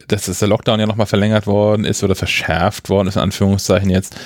dass 0.09 0.27
das 0.27 0.39
der 0.39 0.49
Lockdown 0.49 0.81
ja 0.81 0.87
nochmal 0.87 1.07
verlängert 1.07 1.47
worden 1.47 1.85
ist 1.85 2.03
oder 2.03 2.15
verschärft 2.15 2.89
worden 2.89 3.09
ist, 3.09 3.17
in 3.17 3.23
Anführungszeichen 3.23 3.91
jetzt, 3.91 4.17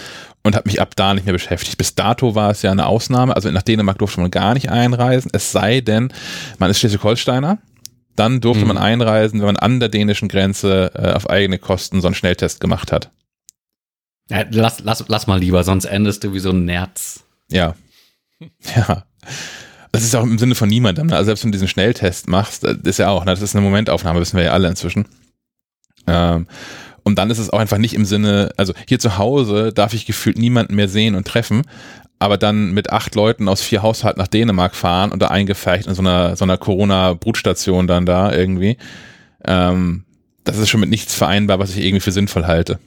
und 0.43 0.57
habe 0.57 0.69
mich 0.69 0.81
ab 0.81 0.95
da 0.97 1.13
nicht 1.13 1.25
mehr 1.25 1.33
beschäftigt. 1.33 1.77
Bis 1.77 1.95
dato 1.95 2.35
war 2.35 2.51
es 2.51 2.63
ja 2.63 2.71
eine 2.71 2.87
Ausnahme, 2.87 3.35
also 3.35 3.51
nach 3.51 3.63
Dänemark 3.63 3.99
durfte 3.99 4.21
man 4.21 4.31
gar 4.31 4.55
nicht 4.55 4.71
einreisen, 4.71 5.31
es 5.35 5.53
sei 5.53 5.81
denn, 5.81 6.13
man 6.59 6.71
ist 6.71 6.79
Schleswig-Holsteiner, 6.79 7.59
dann 8.17 8.41
durfte 8.41 8.63
mhm. 8.63 8.69
man 8.69 8.79
einreisen, 8.79 9.41
wenn 9.41 9.47
man 9.47 9.57
an 9.57 9.81
der 9.81 9.89
dänischen 9.89 10.29
Grenze 10.29 10.93
äh, 10.95 11.13
auf 11.13 11.29
eigene 11.29 11.59
Kosten 11.59 12.01
so 12.01 12.09
einen 12.09 12.15
Schnelltest 12.15 12.61
gemacht 12.61 12.93
hat. 12.93 13.11
Ja, 14.29 14.45
lass, 14.51 14.81
lass, 14.81 15.05
lass 15.09 15.27
mal 15.27 15.41
lieber, 15.41 15.65
sonst 15.65 15.87
endest 15.87 16.23
du 16.23 16.33
wie 16.33 16.39
so 16.39 16.51
ein 16.51 16.65
Nerz. 16.65 17.25
Ja. 17.51 17.75
Ja. 18.75 19.05
Das 19.93 20.05
ist 20.05 20.15
auch 20.15 20.23
im 20.23 20.39
Sinne 20.39 20.55
von 20.55 20.69
niemandem. 20.69 21.09
Ne? 21.09 21.17
Also 21.17 21.27
selbst 21.27 21.45
wenn 21.45 21.51
du 21.51 21.57
diesen 21.57 21.69
Schnelltest 21.69 22.29
machst, 22.29 22.63
das 22.65 22.77
ist 22.85 22.99
ja 22.99 23.09
auch, 23.09 23.25
ne? 23.25 23.33
das 23.33 23.43
ist 23.43 23.57
eine 23.57 23.65
Momentaufnahme, 23.65 24.21
wissen 24.21 24.37
wir 24.37 24.45
ja 24.45 24.53
alle 24.53 24.69
inzwischen. 24.69 25.07
Ähm, 26.07 26.47
und 27.03 27.19
dann 27.19 27.31
ist 27.31 27.39
es 27.39 27.51
auch 27.51 27.59
einfach 27.59 27.79
nicht 27.79 27.95
im 27.95 28.05
Sinne, 28.05 28.53
also 28.57 28.73
hier 28.87 28.99
zu 28.99 29.19
Hause 29.19 29.73
darf 29.73 29.95
ich 29.95 30.07
gefühlt 30.07 30.39
niemanden 30.39 30.77
mehr 30.77 30.89
sehen 30.89 31.15
und 31.15 31.27
treffen, 31.27 31.63
aber 32.19 32.37
dann 32.37 32.73
mit 32.73 32.91
acht 32.91 33.15
Leuten 33.15 33.49
aus 33.49 33.63
vier 33.63 33.83
Haushalten 33.83 34.21
nach 34.21 34.29
Dänemark 34.29 34.77
fahren 34.77 35.11
und 35.11 35.21
da 35.21 35.29
eingefercht 35.29 35.87
in 35.87 35.95
so 35.95 36.03
einer, 36.03 36.37
so 36.37 36.45
einer 36.45 36.59
Corona-Brutstation 36.59 37.87
dann 37.87 38.07
da 38.07 38.33
irgendwie. 38.33 38.77
Ähm, 39.45 40.05
das 40.45 40.59
ist 40.59 40.69
schon 40.69 40.81
mit 40.81 40.91
nichts 40.91 41.15
vereinbar, 41.15 41.59
was 41.59 41.71
ich 41.71 41.85
irgendwie 41.85 42.01
für 42.01 42.13
sinnvoll 42.13 42.47
halte. 42.47 42.79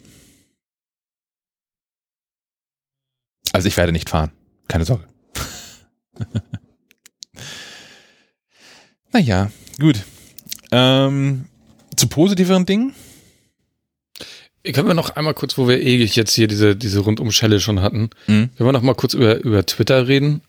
Also 3.51 3.67
ich 3.67 3.77
werde 3.77 3.91
nicht 3.91 4.09
fahren. 4.09 4.31
Keine 4.67 4.85
Sorge. 4.85 5.03
Naja, 9.13 9.51
gut. 9.79 10.03
Ähm, 10.71 11.45
zu 11.95 12.07
positiveren 12.07 12.65
Dingen? 12.65 12.95
Können 14.73 14.87
wir 14.87 14.93
noch 14.93 15.15
einmal 15.15 15.33
kurz, 15.33 15.57
wo 15.57 15.67
wir 15.67 15.79
eh 15.79 15.97
jetzt 15.97 16.33
hier 16.33 16.47
diese, 16.47 16.75
diese 16.75 16.99
Rundumschelle 16.99 17.59
schon 17.59 17.81
hatten, 17.81 18.09
mhm. 18.27 18.49
können 18.55 18.69
wir 18.69 18.71
noch 18.71 18.81
mal 18.81 18.95
kurz 18.95 19.13
über, 19.13 19.37
über 19.43 19.65
Twitter 19.65 20.07
reden 20.07 20.41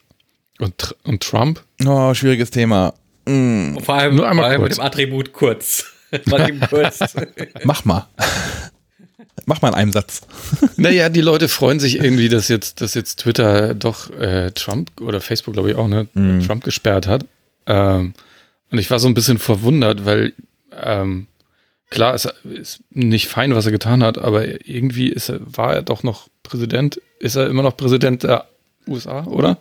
und, 0.61 0.97
und 1.05 1.23
Trump? 1.23 1.63
Oh, 1.85 2.15
schwieriges 2.15 2.51
Thema. 2.51 2.95
Mhm. 3.27 3.81
Vor 3.83 3.97
allem, 3.97 4.17
Nur 4.17 4.29
einmal 4.29 4.45
vor 4.45 4.51
allem 4.51 4.61
kurz. 4.61 4.71
mit 4.71 4.79
dem 4.79 4.85
Attribut 4.87 5.33
kurz. 5.33 5.85
kurz. 6.71 7.01
Mach 7.65 7.85
mal. 7.85 8.07
Mach 9.47 9.61
mal 9.61 9.69
in 9.69 9.75
einem 9.75 9.93
Satz. 9.93 10.23
Naja, 10.77 11.09
die 11.09 11.21
Leute 11.21 11.49
freuen 11.49 11.81
sich 11.81 11.97
irgendwie, 11.97 12.29
dass 12.29 12.49
jetzt, 12.49 12.81
dass 12.81 12.95
jetzt 12.95 13.21
Twitter 13.21 13.75
doch 13.75 14.11
äh, 14.11 14.53
Trump 14.53 14.91
oder 15.01 15.21
Facebook, 15.21 15.55
glaube 15.55 15.71
ich, 15.71 15.77
auch, 15.77 15.89
ne, 15.89 16.07
mhm. 16.15 16.47
Trump 16.47 16.65
gesperrt 16.65 17.07
hat. 17.07 17.27
Ähm, 17.67 18.15
und 18.75 18.81
ich 18.81 18.91
war 18.91 18.99
so 18.99 19.07
ein 19.07 19.15
bisschen 19.15 19.39
verwundert, 19.39 20.05
weil 20.05 20.33
ähm, 20.83 21.29
klar, 21.91 22.13
es 22.13 22.29
ist 22.43 22.83
nicht 22.91 23.29
fein, 23.29 23.55
was 23.55 23.67
er 23.67 23.71
getan 23.71 24.03
hat, 24.03 24.19
aber 24.19 24.67
irgendwie 24.69 25.11
ist 25.11 25.29
er, 25.29 25.39
war 25.45 25.73
er 25.73 25.83
doch 25.83 26.03
noch 26.03 26.27
Präsident, 26.43 27.01
ist 27.21 27.37
er 27.37 27.47
immer 27.47 27.63
noch 27.63 27.77
Präsident 27.77 28.25
der 28.25 28.49
USA, 28.89 29.27
oder? 29.27 29.59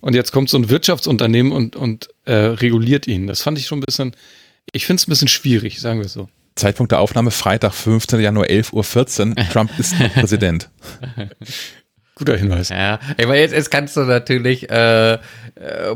Und 0.00 0.14
jetzt 0.14 0.30
kommt 0.30 0.50
so 0.50 0.56
ein 0.56 0.70
Wirtschaftsunternehmen 0.70 1.50
und, 1.50 1.74
und 1.74 2.10
äh, 2.26 2.32
reguliert 2.32 3.08
ihn. 3.08 3.26
Das 3.26 3.42
fand 3.42 3.58
ich 3.58 3.66
schon 3.66 3.78
ein 3.78 3.84
bisschen, 3.84 4.14
ich 4.70 4.86
finde 4.86 5.00
es 5.00 5.08
ein 5.08 5.10
bisschen 5.10 5.26
schwierig, 5.26 5.80
sagen 5.80 5.98
wir 5.98 6.06
es 6.06 6.12
so. 6.12 6.28
Zeitpunkt 6.54 6.92
der 6.92 7.00
Aufnahme 7.00 7.32
Freitag, 7.32 7.74
15. 7.74 8.20
Januar, 8.20 8.46
11.14 8.46 9.30
Uhr. 9.30 9.48
Trump 9.52 9.76
ist 9.80 9.98
Präsident. 10.14 10.70
Guter 12.18 12.36
Hinweis. 12.36 12.68
Ja, 12.68 12.98
ich 13.16 13.26
meine, 13.26 13.40
jetzt, 13.40 13.54
jetzt 13.54 13.70
kannst 13.70 13.96
du 13.96 14.00
natürlich 14.00 14.68
äh, 14.70 15.14
äh, 15.14 15.18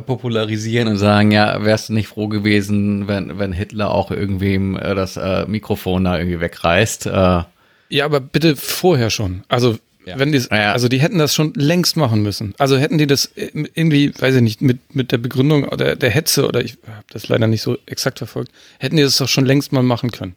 popularisieren 0.07 0.89
und 0.89 0.97
sagen, 0.97 1.33
ja, 1.33 1.65
wärst 1.65 1.89
du 1.89 1.95
nicht 1.95 2.09
froh 2.09 2.29
gewesen, 2.29 3.09
wenn, 3.09 3.39
wenn 3.39 3.53
Hitler 3.53 3.91
auch 3.91 4.11
irgendwem 4.11 4.77
äh, 4.77 4.95
das 4.95 5.17
äh, 5.17 5.47
Mikrofon 5.47 6.05
da 6.05 6.19
irgendwie 6.19 6.41
wegreißt. 6.41 7.07
Äh. 7.07 7.43
Ja, 7.89 8.05
aber 8.05 8.21
bitte 8.21 8.57
vorher 8.57 9.11
schon. 9.11 9.43
Also 9.49 9.77
ja. 10.07 10.19
wenn 10.19 10.33
die, 10.33 10.51
also 10.51 10.89
die 10.89 11.01
hätten 11.01 11.19
das 11.19 11.35
schon 11.35 11.53
längst 11.55 11.97
machen 11.97 12.23
müssen. 12.23 12.55
Also 12.59 12.77
hätten 12.77 12.99
die 12.99 13.07
das 13.07 13.27
äh, 13.37 13.51
irgendwie, 13.75 14.13
weiß 14.17 14.37
ich 14.37 14.43
nicht, 14.43 14.63
mit 14.63 14.95
mit 14.95 15.13
der 15.13 15.19
Begründung 15.19 15.65
oder 15.65 15.97
der 15.97 16.11
Hetze 16.11 16.47
oder 16.47 16.65
ich 16.65 16.79
habe 16.87 17.05
das 17.11 17.29
leider 17.29 17.47
nicht 17.47 17.63
so 17.63 17.79
exakt 17.87 18.19
verfolgt, 18.19 18.53
hätten 18.79 18.97
die 18.97 19.03
das 19.03 19.17
doch 19.17 19.29
schon 19.29 19.47
längst 19.47 19.73
mal 19.73 19.83
machen 19.83 20.13
können. 20.13 20.37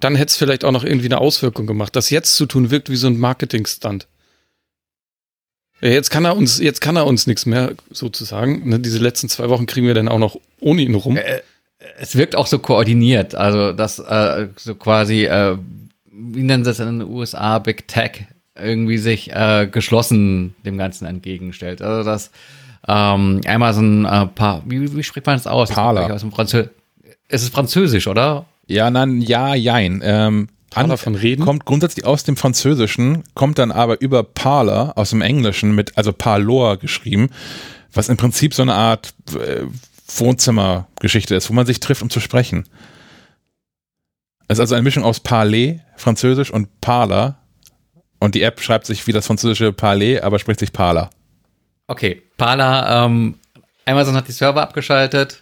Dann 0.00 0.16
hätte 0.16 0.30
es 0.30 0.36
vielleicht 0.36 0.64
auch 0.64 0.72
noch 0.72 0.84
irgendwie 0.84 1.06
eine 1.06 1.18
Auswirkung 1.18 1.66
gemacht. 1.66 1.94
Das 1.94 2.10
jetzt 2.10 2.36
zu 2.36 2.46
tun 2.46 2.70
wirkt 2.70 2.90
wie 2.90 2.96
so 2.96 3.06
ein 3.06 3.18
Marketing-Stunt. 3.18 4.08
Jetzt 5.82 6.10
kann 6.10 6.24
er 6.24 6.36
uns, 6.36 6.58
jetzt 6.58 6.80
kann 6.80 6.96
er 6.96 7.06
uns 7.06 7.26
nichts 7.26 7.44
mehr 7.44 7.72
sozusagen. 7.90 8.68
Ne, 8.68 8.78
diese 8.78 8.98
letzten 8.98 9.28
zwei 9.28 9.48
Wochen 9.48 9.66
kriegen 9.66 9.86
wir 9.86 9.94
dann 9.94 10.08
auch 10.08 10.18
noch 10.18 10.36
ohne 10.60 10.82
ihn 10.82 10.94
rum. 10.94 11.16
Äh, 11.16 11.40
es 11.98 12.16
wirkt 12.16 12.36
auch 12.36 12.46
so 12.46 12.60
koordiniert, 12.60 13.34
also 13.34 13.72
das 13.72 13.98
äh, 13.98 14.46
so 14.56 14.76
quasi, 14.76 15.24
äh, 15.24 15.56
wie 16.12 16.42
nennen 16.42 16.64
sie 16.64 16.70
das 16.70 16.78
in 16.78 17.00
den 17.00 17.08
USA, 17.08 17.58
Big 17.58 17.88
Tech 17.88 18.26
irgendwie 18.56 18.98
sich 18.98 19.32
äh, 19.32 19.66
geschlossen 19.70 20.54
dem 20.64 20.78
Ganzen 20.78 21.06
entgegenstellt. 21.06 21.82
Also 21.82 22.08
das 22.08 22.30
ähm, 22.86 23.40
Amazon, 23.46 24.04
äh, 24.04 24.26
pa 24.26 24.62
wie, 24.66 24.94
wie 24.96 25.02
spricht 25.02 25.26
man 25.26 25.36
das 25.36 25.46
aus? 25.46 25.70
Parler. 25.70 26.12
Aus 26.12 26.20
dem 26.20 26.32
es 27.28 27.42
ist 27.42 27.54
Französisch, 27.54 28.06
oder? 28.08 28.44
Ja, 28.66 28.90
nein, 28.90 29.20
ja, 29.20 29.54
jein. 29.54 30.00
Ähm, 30.04 30.48
Parler 30.74 30.96
von 30.96 31.14
Reden? 31.14 31.44
Kommt 31.44 31.64
grundsätzlich 31.64 32.04
aus 32.04 32.24
dem 32.24 32.36
Französischen, 32.36 33.24
kommt 33.34 33.58
dann 33.58 33.72
aber 33.72 34.00
über 34.00 34.22
Parler 34.22 34.92
aus 34.96 35.10
dem 35.10 35.20
Englischen 35.20 35.74
mit, 35.74 35.96
also 35.96 36.12
Parlor 36.12 36.76
geschrieben, 36.76 37.30
was 37.92 38.08
im 38.08 38.16
Prinzip 38.16 38.54
so 38.54 38.62
eine 38.62 38.74
Art 38.74 39.14
äh, 39.34 39.66
Wohnzimmergeschichte 40.16 41.34
ist, 41.34 41.50
wo 41.50 41.54
man 41.54 41.66
sich 41.66 41.80
trifft, 41.80 42.02
um 42.02 42.10
zu 42.10 42.20
sprechen. 42.20 42.68
Es 44.48 44.56
ist 44.56 44.60
also 44.60 44.74
eine 44.74 44.82
Mischung 44.82 45.04
aus 45.04 45.20
Parler, 45.20 45.76
Französisch 45.96 46.50
und 46.50 46.80
Parler. 46.80 47.38
Und 48.18 48.34
die 48.34 48.42
App 48.42 48.60
schreibt 48.60 48.86
sich 48.86 49.06
wie 49.06 49.12
das 49.12 49.26
französische 49.26 49.72
Parler, 49.72 50.22
aber 50.22 50.38
spricht 50.38 50.60
sich 50.60 50.72
Parler. 50.72 51.10
Okay, 51.86 52.22
Parler, 52.36 53.06
ähm, 53.06 53.36
Amazon 53.84 54.14
hat 54.14 54.28
die 54.28 54.32
Server 54.32 54.62
abgeschaltet, 54.62 55.41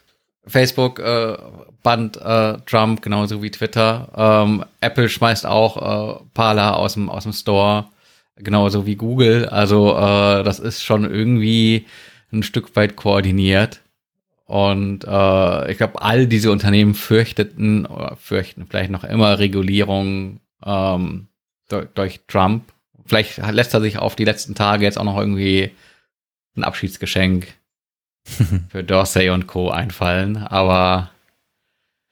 Facebook 0.50 0.98
äh, 0.98 1.36
band 1.82 2.16
äh, 2.18 2.58
Trump, 2.66 3.02
genauso 3.02 3.42
wie 3.42 3.50
Twitter. 3.50 4.10
Ähm, 4.16 4.64
Apple 4.80 5.08
schmeißt 5.08 5.46
auch 5.46 6.20
äh, 6.20 6.24
Parler 6.34 6.76
aus 6.76 6.94
dem, 6.94 7.08
aus 7.08 7.24
dem 7.24 7.32
Store, 7.32 7.86
genauso 8.36 8.86
wie 8.86 8.96
Google. 8.96 9.48
Also 9.48 9.96
äh, 9.96 10.42
das 10.42 10.58
ist 10.58 10.82
schon 10.82 11.04
irgendwie 11.04 11.86
ein 12.32 12.42
Stück 12.42 12.76
weit 12.76 12.96
koordiniert. 12.96 13.80
Und 14.44 15.04
äh, 15.04 15.70
ich 15.70 15.78
glaube, 15.78 16.02
all 16.02 16.26
diese 16.26 16.50
Unternehmen 16.50 16.94
fürchteten 16.94 17.86
oder 17.86 18.16
fürchten 18.16 18.66
vielleicht 18.66 18.90
noch 18.90 19.04
immer 19.04 19.38
Regulierung 19.38 20.40
ähm, 20.64 21.28
durch, 21.68 21.86
durch 21.94 22.20
Trump. 22.26 22.72
Vielleicht 23.06 23.38
lässt 23.38 23.74
er 23.74 23.80
sich 23.80 23.98
auf 23.98 24.16
die 24.16 24.24
letzten 24.24 24.54
Tage 24.54 24.84
jetzt 24.84 24.98
auch 24.98 25.04
noch 25.04 25.18
irgendwie 25.18 25.70
ein 26.56 26.64
Abschiedsgeschenk 26.64 27.46
für 28.70 28.84
Dorsey 28.84 29.30
und 29.30 29.46
Co. 29.46 29.70
einfallen. 29.70 30.36
Aber 30.36 31.10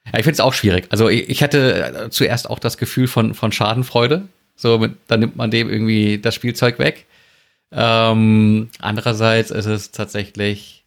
ja, 0.05 0.19
ich 0.19 0.23
finde 0.23 0.33
es 0.33 0.39
auch 0.39 0.53
schwierig. 0.53 0.87
Also 0.89 1.09
ich, 1.09 1.29
ich 1.29 1.43
hatte 1.43 2.05
äh, 2.05 2.09
zuerst 2.09 2.49
auch 2.49 2.59
das 2.59 2.77
Gefühl 2.77 3.07
von, 3.07 3.33
von 3.33 3.51
Schadenfreude. 3.51 4.27
So, 4.55 4.79
mit, 4.79 4.97
dann 5.07 5.21
nimmt 5.21 5.35
man 5.35 5.51
dem 5.51 5.69
irgendwie 5.69 6.19
das 6.19 6.35
Spielzeug 6.35 6.79
weg. 6.79 7.05
Ähm, 7.71 8.69
andererseits 8.79 9.51
ist 9.51 9.67
es 9.67 9.91
tatsächlich, 9.91 10.85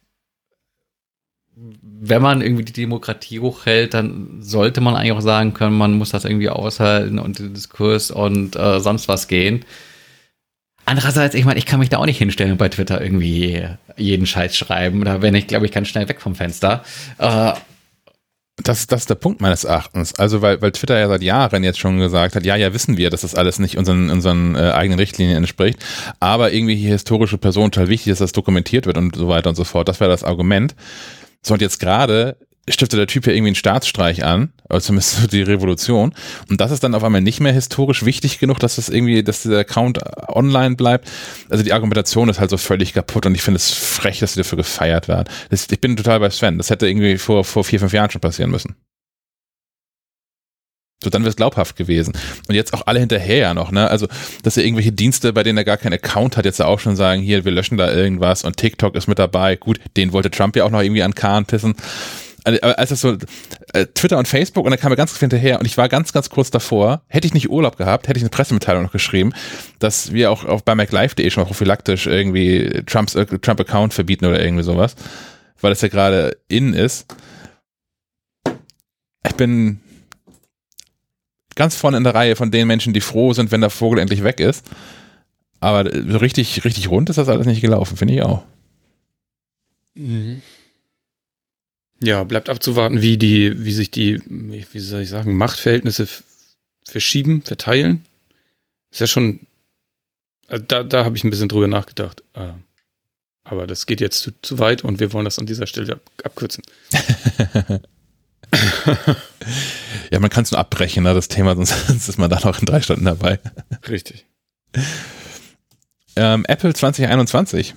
wenn 1.55 2.21
man 2.21 2.41
irgendwie 2.41 2.65
die 2.65 2.73
Demokratie 2.73 3.39
hochhält, 3.39 3.93
dann 3.93 4.41
sollte 4.41 4.81
man 4.81 4.95
eigentlich 4.95 5.13
auch 5.13 5.21
sagen 5.21 5.53
können, 5.53 5.77
man 5.77 5.93
muss 5.93 6.09
das 6.09 6.25
irgendwie 6.25 6.49
aushalten 6.49 7.19
und 7.19 7.39
den 7.39 7.53
Diskurs 7.53 8.11
und 8.11 8.55
äh, 8.55 8.79
sonst 8.79 9.07
was 9.07 9.27
gehen. 9.27 9.63
Andererseits, 10.85 11.35
ich 11.35 11.45
meine, 11.45 11.59
ich 11.59 11.65
kann 11.65 11.79
mich 11.79 11.89
da 11.89 11.97
auch 11.97 12.05
nicht 12.05 12.17
hinstellen 12.17 12.53
und 12.53 12.57
bei 12.57 12.69
Twitter 12.69 13.01
irgendwie 13.01 13.65
jeden 13.95 14.25
Scheiß 14.25 14.55
schreiben. 14.55 15.05
Da 15.05 15.19
bin 15.19 15.33
ich, 15.35 15.47
glaube 15.47 15.65
ich, 15.65 15.71
ganz 15.71 15.87
schnell 15.87 16.09
weg 16.09 16.19
vom 16.19 16.35
Fenster. 16.35 16.83
Äh, 17.17 17.53
das, 18.57 18.85
das 18.85 19.01
ist 19.01 19.09
der 19.09 19.15
Punkt 19.15 19.41
meines 19.41 19.63
Erachtens. 19.63 20.13
Also, 20.15 20.41
weil, 20.41 20.61
weil 20.61 20.71
Twitter 20.71 20.99
ja 20.99 21.07
seit 21.07 21.23
Jahren 21.23 21.63
jetzt 21.63 21.79
schon 21.79 21.97
gesagt 21.99 22.35
hat, 22.35 22.45
ja, 22.45 22.55
ja, 22.55 22.73
wissen 22.73 22.97
wir, 22.97 23.09
dass 23.09 23.21
das 23.21 23.33
alles 23.33 23.57
nicht 23.59 23.77
unseren, 23.77 24.09
unseren 24.09 24.55
äh, 24.55 24.71
eigenen 24.71 24.99
Richtlinien 24.99 25.37
entspricht, 25.37 25.83
aber 26.19 26.53
irgendwie 26.53 26.75
hier 26.75 26.91
historische 26.91 27.37
Personen 27.39 27.71
total 27.71 27.89
wichtig, 27.89 28.11
dass 28.11 28.19
das 28.19 28.31
dokumentiert 28.31 28.85
wird 28.85 28.97
und 28.97 29.15
so 29.15 29.27
weiter 29.27 29.49
und 29.49 29.55
so 29.55 29.63
fort. 29.63 29.87
Das 29.87 29.99
wäre 29.99 30.11
das 30.11 30.23
Argument. 30.23 30.75
So, 31.41 31.55
und 31.55 31.61
jetzt 31.61 31.79
gerade 31.79 32.37
stiftet 32.69 32.99
der 32.99 33.07
Typ 33.07 33.27
ja 33.27 33.33
irgendwie 33.33 33.49
einen 33.49 33.55
Staatsstreich 33.55 34.23
an, 34.23 34.53
oder 34.69 34.79
zumindest 34.79 35.33
die 35.33 35.41
Revolution. 35.41 36.13
Und 36.49 36.61
das 36.61 36.71
ist 36.71 36.83
dann 36.83 36.95
auf 36.95 37.03
einmal 37.03 37.21
nicht 37.21 37.41
mehr 37.41 37.51
historisch 37.51 38.05
wichtig 38.05 38.39
genug, 38.39 38.59
dass 38.59 38.77
das 38.77 38.89
irgendwie, 38.89 39.23
dass 39.23 39.43
dieser 39.43 39.59
Account 39.59 39.99
online 40.29 40.75
bleibt. 40.75 41.09
Also 41.49 41.63
die 41.63 41.73
Argumentation 41.73 42.29
ist 42.29 42.39
halt 42.39 42.49
so 42.49 42.57
völlig 42.57 42.93
kaputt 42.93 43.25
und 43.25 43.35
ich 43.35 43.41
finde 43.41 43.57
es 43.57 43.71
frech, 43.71 44.19
dass 44.19 44.33
sie 44.33 44.39
dafür 44.39 44.57
gefeiert 44.57 45.07
werden. 45.07 45.27
Das, 45.49 45.67
ich 45.69 45.81
bin 45.81 45.97
total 45.97 46.19
bei 46.19 46.29
Sven. 46.29 46.57
Das 46.57 46.69
hätte 46.69 46.87
irgendwie 46.87 47.17
vor, 47.17 47.43
vor 47.43 47.63
vier, 47.63 47.79
fünf 47.79 47.91
Jahren 47.91 48.09
schon 48.09 48.21
passieren 48.21 48.51
müssen. 48.51 48.75
So, 51.03 51.09
dann 51.09 51.23
wäre 51.23 51.31
es 51.31 51.35
glaubhaft 51.35 51.75
gewesen. 51.75 52.13
Und 52.47 52.55
jetzt 52.55 52.73
auch 52.73 52.87
alle 52.87 53.01
hinterher 53.01 53.37
ja 53.37 53.53
noch, 53.53 53.71
ne? 53.71 53.89
Also, 53.89 54.07
dass 54.43 54.55
er 54.55 54.63
irgendwelche 54.63 54.93
Dienste, 54.93 55.33
bei 55.33 55.43
denen 55.43 55.57
er 55.57 55.65
gar 55.65 55.75
keinen 55.75 55.93
Account 55.93 56.37
hat, 56.37 56.45
jetzt 56.45 56.61
auch 56.61 56.79
schon 56.79 56.95
sagen, 56.95 57.21
hier, 57.21 57.43
wir 57.43 57.51
löschen 57.51 57.77
da 57.77 57.91
irgendwas 57.91 58.45
und 58.45 58.55
TikTok 58.55 58.95
ist 58.95 59.07
mit 59.07 59.19
dabei. 59.19 59.57
Gut, 59.57 59.81
den 59.97 60.13
wollte 60.13 60.31
Trump 60.31 60.55
ja 60.55 60.63
auch 60.63 60.69
noch 60.69 60.81
irgendwie 60.81 61.03
an 61.03 61.13
Kahn 61.13 61.45
pissen. 61.45 61.75
Also, 62.45 62.59
als 62.61 62.89
das 62.89 63.01
so 63.01 63.17
äh, 63.73 63.85
Twitter 63.87 64.17
und 64.17 64.27
Facebook 64.27 64.65
und 64.65 64.71
dann 64.71 64.79
kam 64.79 64.91
er 64.91 64.95
ganz 64.95 65.17
hinterher 65.17 65.59
und 65.59 65.65
ich 65.65 65.77
war 65.77 65.87
ganz, 65.87 66.11
ganz 66.11 66.29
kurz 66.29 66.51
davor, 66.51 67.03
hätte 67.07 67.25
ich 67.25 67.33
nicht 67.33 67.49
Urlaub 67.49 67.77
gehabt, 67.77 68.07
hätte 68.07 68.17
ich 68.17 68.23
eine 68.23 68.29
Pressemitteilung 68.29 68.83
noch 68.83 68.91
geschrieben, 68.91 69.33
dass 69.79 70.11
wir 70.11 70.29
auch, 70.31 70.43
auch 70.43 70.61
bei 70.61 70.75
MacLive.de 70.75 71.29
schon 71.29 71.43
mal 71.43 71.47
prophylaktisch 71.47 72.07
irgendwie 72.07 72.83
Trumps 72.85 73.15
äh, 73.15 73.25
Trump-Account 73.25 73.93
verbieten 73.93 74.25
oder 74.25 74.43
irgendwie 74.43 74.63
sowas, 74.63 74.95
weil 75.61 75.71
das 75.71 75.81
ja 75.81 75.87
gerade 75.87 76.37
in 76.49 76.73
ist. 76.73 77.05
Ich 79.25 79.35
bin 79.35 79.79
ganz 81.55 81.75
vorne 81.75 81.97
in 81.97 82.03
der 82.03 82.15
Reihe 82.15 82.35
von 82.35 82.51
den 82.51 82.67
Menschen, 82.67 82.93
die 82.93 83.01
froh 83.01 83.33
sind, 83.33 83.51
wenn 83.51 83.61
der 83.61 83.69
Vogel 83.69 83.99
endlich 83.99 84.23
weg 84.23 84.39
ist. 84.39 84.65
Aber 85.59 85.89
so 85.89 86.17
richtig, 86.17 86.65
richtig 86.65 86.89
rund 86.89 87.09
ist 87.09 87.15
das 87.15 87.29
alles 87.29 87.47
nicht 87.47 87.61
gelaufen, 87.61 87.95
finde 87.95 88.15
ich 88.15 88.21
auch. 88.21 88.43
Mhm. 89.95 90.41
Ja, 92.03 92.25
bleibt 92.25 92.49
abzuwarten, 92.49 93.01
wie 93.01 93.17
die, 93.17 93.63
wie 93.63 93.71
sich 93.71 93.89
die, 93.89 94.21
wie 94.25 94.79
soll 94.79 95.03
ich 95.03 95.09
sagen, 95.09 95.37
Machtverhältnisse 95.37 96.05
verschieben, 96.83 97.41
verteilen. 97.43 98.03
Ist 98.91 98.99
ja 98.99 99.07
schon, 99.07 99.39
also 100.47 100.65
da, 100.67 100.83
da 100.83 101.05
habe 101.05 101.15
ich 101.15 101.23
ein 101.23 101.29
bisschen 101.29 101.47
drüber 101.47 101.69
nachgedacht. 101.69 102.21
Äh, 102.33 102.49
aber 103.45 103.67
das 103.67 103.85
geht 103.85 104.01
jetzt 104.01 104.19
zu, 104.19 104.31
zu 104.41 104.59
weit 104.59 104.83
und 104.83 104.99
wir 104.99 105.13
wollen 105.13 105.23
das 105.23 105.39
an 105.39 105.45
dieser 105.45 105.65
Stelle 105.65 105.93
ab, 105.93 106.01
abkürzen. 106.25 106.65
ja, 110.11 110.19
man 110.19 110.29
kann 110.29 110.43
es 110.43 110.51
nur 110.51 110.59
abbrechen, 110.59 111.03
ne, 111.03 111.13
das 111.13 111.29
Thema, 111.29 111.55
sonst 111.65 112.09
ist 112.09 112.17
man 112.17 112.29
da 112.29 112.41
noch 112.41 112.59
in 112.59 112.65
drei 112.65 112.81
Stunden 112.81 113.05
dabei. 113.05 113.39
Richtig. 113.87 114.25
Ähm, 116.17 116.43
Apple 116.49 116.73
2021 116.73 117.75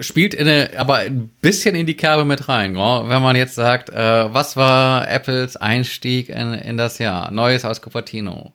spielt 0.00 0.34
in 0.34 0.48
eine, 0.48 0.70
aber 0.76 0.96
ein 0.96 1.28
bisschen 1.40 1.74
in 1.74 1.86
die 1.86 1.96
Kerbe 1.96 2.24
mit 2.24 2.48
rein. 2.48 2.74
Wenn 2.74 3.22
man 3.22 3.36
jetzt 3.36 3.54
sagt, 3.54 3.90
äh, 3.90 4.32
was 4.32 4.56
war 4.56 5.08
Apples 5.08 5.56
Einstieg 5.56 6.28
in, 6.28 6.54
in 6.54 6.76
das 6.76 6.98
Jahr? 6.98 7.30
Neues 7.30 7.64
aus 7.64 7.82
Cupertino. 7.82 8.52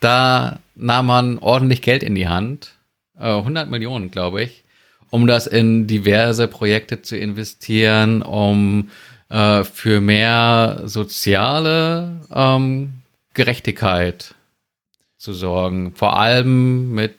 Da 0.00 0.58
nahm 0.74 1.06
man 1.06 1.38
ordentlich 1.38 1.82
Geld 1.82 2.02
in 2.02 2.14
die 2.14 2.28
Hand, 2.28 2.72
äh, 3.18 3.28
100 3.28 3.68
Millionen, 3.70 4.10
glaube 4.10 4.42
ich, 4.42 4.64
um 5.10 5.26
das 5.26 5.46
in 5.46 5.86
diverse 5.86 6.48
Projekte 6.48 7.02
zu 7.02 7.16
investieren, 7.16 8.22
um 8.22 8.90
äh, 9.28 9.64
für 9.64 10.00
mehr 10.00 10.82
soziale 10.84 12.20
ähm, 12.34 12.94
Gerechtigkeit 13.34 14.34
zu 15.18 15.34
sorgen. 15.34 15.92
Vor 15.94 16.18
allem 16.18 16.92
mit 16.92 17.14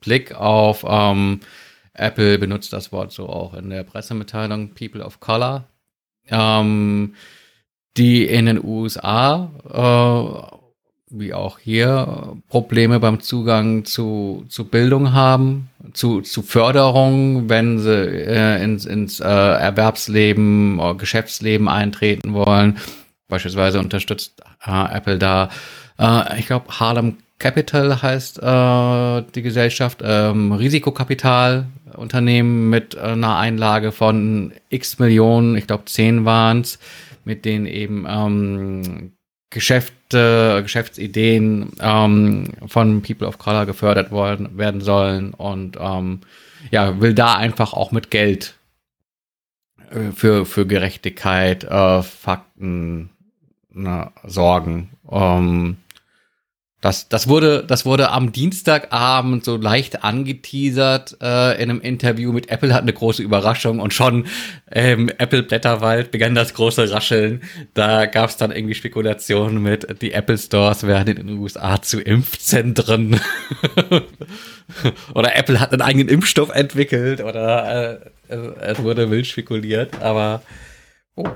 Blick 0.00 0.34
auf 0.34 0.84
ähm, 0.88 1.40
Apple 1.98 2.38
benutzt 2.38 2.72
das 2.72 2.92
Wort 2.92 3.12
so 3.12 3.28
auch 3.28 3.54
in 3.54 3.70
der 3.70 3.82
Pressemitteilung 3.82 4.74
People 4.74 5.04
of 5.04 5.20
Color, 5.20 5.64
ähm, 6.28 7.14
die 7.96 8.24
in 8.24 8.46
den 8.46 8.64
USA, 8.64 9.50
äh, 9.68 10.56
wie 11.10 11.34
auch 11.34 11.58
hier, 11.58 12.36
Probleme 12.48 13.00
beim 13.00 13.20
Zugang 13.20 13.84
zu, 13.84 14.44
zu 14.48 14.66
Bildung 14.66 15.12
haben, 15.12 15.70
zu, 15.94 16.20
zu 16.20 16.42
Förderung, 16.42 17.48
wenn 17.48 17.78
sie 17.78 18.06
äh, 18.06 18.62
ins, 18.62 18.84
ins 18.84 19.20
äh, 19.20 19.24
Erwerbsleben 19.24 20.78
oder 20.78 20.94
Geschäftsleben 20.94 21.68
eintreten 21.68 22.34
wollen. 22.34 22.78
Beispielsweise 23.28 23.78
unterstützt 23.78 24.42
äh, 24.64 24.96
Apple 24.96 25.18
da, 25.18 25.48
äh, 25.98 26.38
ich 26.38 26.46
glaube, 26.46 26.78
Harlem 26.78 27.16
Capital 27.38 28.02
heißt 28.02 28.42
äh, 28.42 29.22
die 29.34 29.42
Gesellschaft, 29.42 30.00
ähm, 30.02 30.50
Risikokapitalunternehmen 30.52 32.68
mit 32.68 32.96
äh, 32.96 33.00
einer 33.00 33.36
Einlage 33.36 33.92
von 33.92 34.52
x 34.70 34.98
Millionen, 34.98 35.56
ich 35.56 35.68
glaube 35.68 35.84
10 35.84 36.24
waren 36.24 36.62
es, 36.62 36.80
mit 37.24 37.44
denen 37.44 37.66
eben 37.66 38.06
ähm, 38.08 39.12
Geschäfte, 39.50 40.60
Geschäftsideen 40.62 41.70
ähm, 41.80 42.48
von 42.66 43.02
People 43.02 43.28
of 43.28 43.38
Color 43.38 43.66
gefördert 43.66 44.10
worden, 44.10 44.58
werden 44.58 44.80
sollen 44.80 45.32
und 45.32 45.78
ähm, 45.80 46.22
ja, 46.70 47.00
will 47.00 47.14
da 47.14 47.36
einfach 47.36 47.72
auch 47.72 47.92
mit 47.92 48.10
Geld 48.10 48.56
äh, 49.90 50.10
für, 50.12 50.44
für 50.44 50.66
Gerechtigkeit, 50.66 51.64
äh, 51.64 52.02
Fakten 52.02 53.10
na, 53.70 54.12
sorgen. 54.24 54.90
Ähm, 55.10 55.76
das, 56.80 57.08
das, 57.08 57.26
wurde, 57.26 57.64
das 57.66 57.84
wurde 57.84 58.10
am 58.10 58.30
Dienstagabend 58.30 59.44
so 59.44 59.56
leicht 59.56 60.04
angeteasert 60.04 61.16
äh, 61.20 61.60
in 61.60 61.70
einem 61.70 61.80
Interview 61.80 62.32
mit 62.32 62.50
Apple, 62.50 62.72
hat 62.72 62.82
eine 62.82 62.92
große 62.92 63.20
Überraschung 63.20 63.80
und 63.80 63.92
schon 63.92 64.28
ähm, 64.70 65.10
Apple 65.18 65.42
Blätterwald 65.42 66.12
begann 66.12 66.36
das 66.36 66.54
große 66.54 66.88
Rascheln. 66.92 67.42
Da 67.74 68.06
gab 68.06 68.30
es 68.30 68.36
dann 68.36 68.52
irgendwie 68.52 68.76
Spekulationen 68.76 69.60
mit, 69.60 70.00
die 70.00 70.12
Apple 70.12 70.38
Stores 70.38 70.86
werden 70.86 71.16
in 71.16 71.26
den 71.26 71.38
USA 71.38 71.82
zu 71.82 72.00
Impfzentren. 72.00 73.20
oder 75.14 75.34
Apple 75.34 75.58
hat 75.58 75.72
einen 75.72 75.82
eigenen 75.82 76.08
Impfstoff 76.08 76.50
entwickelt 76.50 77.20
oder 77.20 78.00
äh, 78.28 78.36
es 78.60 78.78
wurde 78.78 79.10
wild 79.10 79.26
spekuliert, 79.26 80.00
aber 80.00 80.42
oh, 81.16 81.28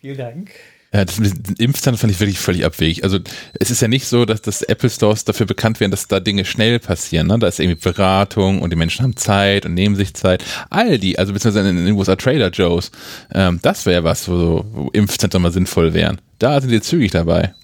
vielen 0.00 0.16
Dank. 0.16 0.50
Ja, 0.94 1.06
das 1.06 1.18
mit 1.18 1.48
den 1.48 1.56
Impfzahlen 1.56 1.96
fand 1.96 2.12
ich 2.12 2.20
wirklich 2.20 2.38
völlig 2.38 2.66
abwegig. 2.66 3.02
Also 3.02 3.18
es 3.58 3.70
ist 3.70 3.80
ja 3.80 3.88
nicht 3.88 4.06
so, 4.06 4.26
dass 4.26 4.42
das 4.42 4.60
Apple 4.60 4.90
Stores 4.90 5.24
dafür 5.24 5.46
bekannt 5.46 5.80
werden, 5.80 5.90
dass 5.90 6.06
da 6.06 6.20
Dinge 6.20 6.44
schnell 6.44 6.78
passieren. 6.78 7.28
Ne? 7.28 7.38
Da 7.38 7.46
ist 7.46 7.60
irgendwie 7.60 7.80
Beratung 7.80 8.60
und 8.60 8.70
die 8.70 8.76
Menschen 8.76 9.02
haben 9.02 9.16
Zeit 9.16 9.64
und 9.64 9.72
nehmen 9.72 9.96
sich 9.96 10.12
Zeit. 10.12 10.44
All 10.68 10.98
die, 10.98 11.18
also 11.18 11.32
beziehungsweise 11.32 11.70
in 11.70 11.86
den 11.86 11.94
USA 11.94 12.16
Trader 12.16 12.50
Joe's, 12.50 12.90
ähm, 13.32 13.58
das 13.62 13.86
wäre 13.86 14.04
was, 14.04 14.28
wo, 14.28 14.66
wo 14.70 14.90
Impfzentren 14.90 15.42
mal 15.42 15.50
sinnvoll 15.50 15.94
wären. 15.94 16.20
Da 16.38 16.60
sind 16.60 16.70
die 16.70 16.82
zügig 16.82 17.10
dabei. 17.10 17.54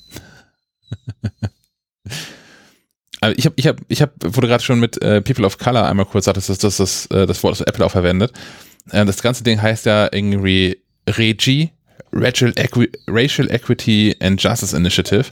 Also 3.20 3.35
ich 3.37 3.47
habe, 3.47 3.55
ich 3.57 3.66
habe, 3.66 3.83
ich 3.89 4.01
habe, 4.01 4.12
wurde 4.22 4.47
gerade 4.47 4.62
schon 4.62 4.79
mit 4.79 5.03
äh, 5.03 5.20
People 5.20 5.45
of 5.45 5.59
Color 5.59 5.89
einmal 5.89 6.07
kurz 6.07 6.26
gesagt, 6.26 6.37
dass 6.37 6.47
das, 6.47 6.59
das, 6.59 6.76
das, 6.76 7.07
äh, 7.07 7.26
das 7.26 7.43
Wort, 7.43 7.59
das 7.59 7.66
Apple 7.66 7.85
auch 7.85 7.91
verwendet. 7.91 8.33
Äh, 8.93 9.05
das 9.07 9.22
ganze 9.22 9.43
Ding 9.43 9.61
heißt 9.61 9.87
ja 9.87 10.09
irgendwie 10.12 10.81
Regi, 11.09 11.72
Racial, 12.12 12.53
Equi 12.57 12.90
Racial 13.07 13.51
Equity 13.51 14.16
and 14.20 14.42
Justice 14.42 14.76
Initiative. 14.76 15.26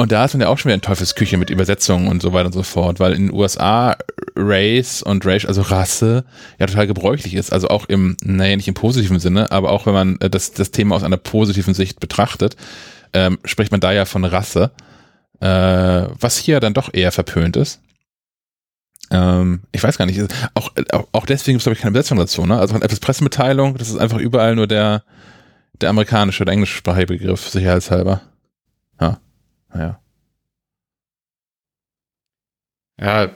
Und 0.00 0.12
da 0.12 0.24
ist 0.24 0.32
man 0.32 0.40
ja 0.40 0.48
auch 0.48 0.56
schon 0.56 0.70
wieder 0.70 0.76
in 0.76 0.80
Teufelsküche 0.80 1.36
mit 1.36 1.50
Übersetzungen 1.50 2.08
und 2.08 2.22
so 2.22 2.32
weiter 2.32 2.46
und 2.46 2.54
so 2.54 2.62
fort, 2.62 3.00
weil 3.00 3.12
in 3.12 3.26
den 3.26 3.34
USA 3.34 3.98
Race 4.34 5.02
und 5.02 5.26
Race, 5.26 5.44
also 5.44 5.60
Rasse, 5.60 6.24
ja 6.58 6.66
total 6.66 6.86
gebräuchlich 6.86 7.34
ist. 7.34 7.52
Also 7.52 7.68
auch 7.68 7.84
im, 7.84 8.16
naja, 8.22 8.56
nicht 8.56 8.66
im 8.66 8.72
positiven 8.72 9.20
Sinne, 9.20 9.52
aber 9.52 9.70
auch 9.70 9.84
wenn 9.84 9.92
man 9.92 10.18
äh, 10.20 10.30
das, 10.30 10.52
das 10.52 10.70
Thema 10.70 10.96
aus 10.96 11.02
einer 11.02 11.18
positiven 11.18 11.74
Sicht 11.74 12.00
betrachtet, 12.00 12.56
ähm, 13.12 13.38
spricht 13.44 13.72
man 13.72 13.80
da 13.80 13.92
ja 13.92 14.06
von 14.06 14.24
Rasse, 14.24 14.70
äh, 15.40 15.46
was 15.46 16.38
hier 16.38 16.60
dann 16.60 16.72
doch 16.72 16.94
eher 16.94 17.12
verpönt 17.12 17.58
ist. 17.58 17.82
Ähm, 19.10 19.60
ich 19.70 19.82
weiß 19.82 19.98
gar 19.98 20.06
nicht, 20.06 20.18
auch, 20.54 20.70
auch, 20.92 21.08
auch 21.12 21.26
deswegen 21.26 21.56
gibt 21.56 21.60
es, 21.60 21.64
glaube 21.64 21.74
ich, 21.74 21.80
keine 21.82 21.90
Übersetzung 21.90 22.16
dazu. 22.16 22.46
Ne? 22.46 22.58
Also 22.58 22.72
von 22.72 22.82
Apples 22.82 23.00
Pressemitteilung, 23.00 23.76
das 23.76 23.90
ist 23.90 23.98
einfach 23.98 24.18
überall 24.18 24.56
nur 24.56 24.66
der, 24.66 25.02
der 25.80 25.90
amerikanische 25.90 26.42
oder 26.42 26.52
englischsprachige 26.52 27.06
Begriff, 27.06 27.48
sicherheitshalber. 27.48 28.22
Ja, 29.00 29.20
naja. 29.72 30.00
Ja, 33.00 33.28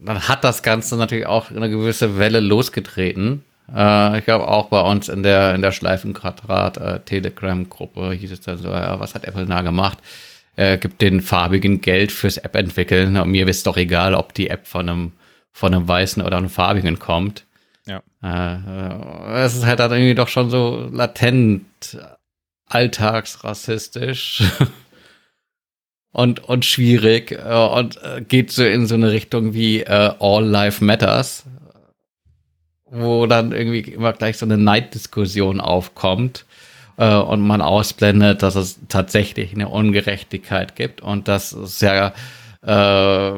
dann 0.00 0.28
hat 0.28 0.44
das 0.44 0.62
Ganze 0.62 0.96
natürlich 0.96 1.26
auch 1.26 1.50
eine 1.50 1.68
gewisse 1.68 2.18
Welle 2.18 2.40
losgetreten. 2.40 3.44
Äh, 3.74 4.18
ich 4.18 4.24
glaube 4.24 4.48
auch 4.48 4.68
bei 4.68 4.80
uns 4.80 5.08
in 5.08 5.22
der 5.22 5.54
in 5.54 5.62
der 5.62 5.72
Schleifenquadrat 5.72 6.78
äh, 6.78 7.00
hieß 7.06 8.32
es 8.32 8.40
dann 8.40 8.58
so, 8.58 8.68
ja, 8.68 8.98
was 9.00 9.14
hat 9.14 9.24
Apple 9.24 9.46
da 9.46 9.62
gemacht? 9.62 9.98
Äh, 10.56 10.78
gibt 10.78 11.02
den 11.02 11.20
farbigen 11.20 11.80
Geld 11.80 12.10
fürs 12.10 12.38
App 12.38 12.56
entwickeln 12.56 13.16
und 13.16 13.30
mir 13.30 13.46
ist 13.48 13.66
doch 13.66 13.76
egal, 13.76 14.14
ob 14.14 14.34
die 14.34 14.48
App 14.48 14.66
von 14.66 14.88
einem 14.88 15.12
von 15.52 15.74
einem 15.74 15.88
weißen 15.88 16.22
oder 16.22 16.36
einem 16.36 16.50
farbigen 16.50 16.98
kommt. 16.98 17.44
Ja. 17.88 18.02
Äh, 18.22 19.44
es 19.44 19.56
ist 19.56 19.64
halt 19.64 19.80
dann 19.80 19.92
irgendwie 19.92 20.14
doch 20.14 20.28
schon 20.28 20.50
so 20.50 20.88
latent 20.92 21.64
alltagsrassistisch 22.66 24.42
und, 26.12 26.40
und 26.44 26.64
schwierig 26.66 27.32
äh, 27.32 27.68
und 27.74 28.02
äh, 28.02 28.20
geht 28.20 28.50
so 28.50 28.64
in 28.64 28.86
so 28.86 28.94
eine 28.94 29.10
Richtung 29.10 29.54
wie 29.54 29.80
äh, 29.82 30.12
All 30.20 30.44
Life 30.44 30.84
Matters, 30.84 31.44
wo 32.90 33.26
dann 33.26 33.52
irgendwie 33.52 33.80
immer 33.92 34.12
gleich 34.12 34.36
so 34.36 34.44
eine 34.44 34.58
Neiddiskussion 34.58 35.60
aufkommt 35.60 36.44
äh, 36.98 37.14
und 37.14 37.40
man 37.40 37.62
ausblendet, 37.62 38.42
dass 38.42 38.54
es 38.54 38.80
tatsächlich 38.88 39.54
eine 39.54 39.68
Ungerechtigkeit 39.68 40.76
gibt 40.76 41.00
und 41.00 41.26
dass 41.26 41.52
es 41.52 41.80
ja 41.80 42.12
äh, 42.62 43.32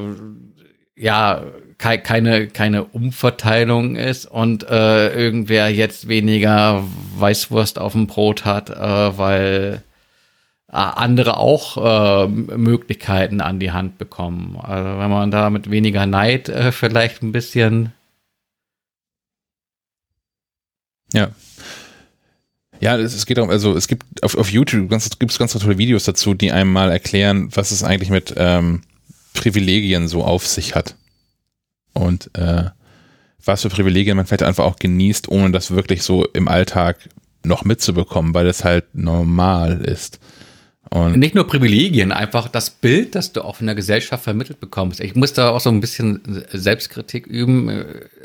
ja 1.83 1.97
keine, 1.97 2.49
keine 2.49 2.85
Umverteilung 2.85 3.97
ist 3.97 4.27
und 4.27 4.69
äh, 4.69 5.15
irgendwer 5.15 5.69
jetzt 5.71 6.09
weniger 6.09 6.85
Weißwurst 7.17 7.79
auf 7.79 7.93
dem 7.93 8.07
Brot 8.07 8.45
hat, 8.45 8.71
äh, 8.71 9.19
weil 9.19 9.83
äh, 10.69 10.73
andere 10.73 11.37
auch 11.37 12.25
äh, 12.25 12.29
Möglichkeiten 12.29 13.41
an 13.41 13.59
die 13.59 13.73
Hand 13.73 13.99
bekommen. 13.99 14.59
Also 14.63 14.99
wenn 14.99 15.11
man 15.11 15.31
da 15.31 15.51
mit 15.51 15.71
weniger 15.71 16.07
Neid 16.07 16.49
äh, 16.49 16.73
vielleicht 16.73 17.23
ein 17.23 17.33
bisschen. 17.33 17.93
Ja. 21.13 21.31
Ja, 22.81 22.97
es, 22.97 23.27
geht 23.27 23.37
darum, 23.37 23.51
also 23.51 23.77
es 23.77 23.89
gibt 23.89 24.23
auf, 24.23 24.37
auf 24.37 24.51
YouTube 24.51 24.89
ganz, 24.89 25.11
gibt 25.19 25.33
es 25.33 25.39
ganz 25.39 25.53
tolle 25.53 25.77
Videos 25.77 26.05
dazu, 26.05 26.33
die 26.33 26.51
einem 26.51 26.73
mal 26.73 26.91
erklären, 26.91 27.51
was 27.55 27.73
es 27.73 27.85
eigentlich 27.85 28.09
mit 28.09 28.33
ähm, 28.39 28.83
Privilegien 29.35 30.09
so 30.09 30.25
auf 30.25 30.47
sich 30.47 30.75
hat 30.75 30.95
und 32.01 32.31
äh, 32.35 32.65
was 33.45 33.63
für 33.63 33.69
Privilegien 33.69 34.17
man 34.17 34.27
vielleicht 34.27 34.43
einfach 34.43 34.65
auch 34.65 34.77
genießt, 34.77 35.29
ohne 35.29 35.51
das 35.51 35.71
wirklich 35.71 36.03
so 36.03 36.25
im 36.27 36.49
Alltag 36.49 37.09
noch 37.43 37.65
mitzubekommen, 37.65 38.35
weil 38.35 38.47
es 38.47 38.65
halt 38.65 38.95
normal 38.95 39.81
ist. 39.81 40.21
Und 40.93 41.19
nicht 41.19 41.37
nur 41.37 41.47
Privilegien, 41.47 42.11
einfach 42.11 42.49
das 42.49 42.71
Bild, 42.71 43.15
das 43.15 43.33
du 43.33 43.43
auch 43.43 43.57
von 43.57 43.67
der 43.67 43.77
Gesellschaft 43.77 44.25
vermittelt 44.25 44.59
bekommst. 44.59 44.99
Ich 45.01 45.15
muss 45.15 45.33
da 45.33 45.51
auch 45.51 45.61
so 45.61 45.71
ein 45.71 45.81
bisschen 45.81 46.45
Selbstkritik 46.53 47.29
üben. 47.29 47.69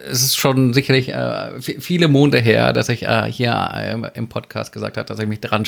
Es 0.09 0.23
ist 0.23 0.35
schon 0.35 0.73
sicherlich 0.73 1.09
äh, 1.09 1.61
viele 1.61 2.07
Monate 2.07 2.39
her, 2.39 2.73
dass 2.73 2.89
ich 2.89 3.03
äh, 3.03 3.31
hier 3.31 3.69
äh, 3.75 4.17
im 4.17 4.29
Podcast 4.29 4.71
gesagt 4.71 4.97
habe, 4.97 5.07
dass 5.07 5.19
ich 5.19 5.27
mich 5.27 5.41
dran 5.41 5.63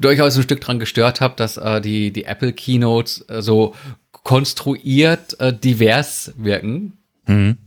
durchaus 0.00 0.36
ein 0.36 0.42
Stück 0.42 0.60
dran 0.60 0.80
gestört 0.80 1.20
habe, 1.20 1.34
dass 1.36 1.56
äh, 1.56 1.80
die, 1.80 2.12
die 2.12 2.24
Apple 2.24 2.52
Keynotes 2.52 3.24
äh, 3.28 3.40
so 3.40 3.76
konstruiert 4.10 5.38
äh, 5.38 5.52
divers 5.52 6.32
wirken. 6.36 6.94
Mhm. 7.30 7.58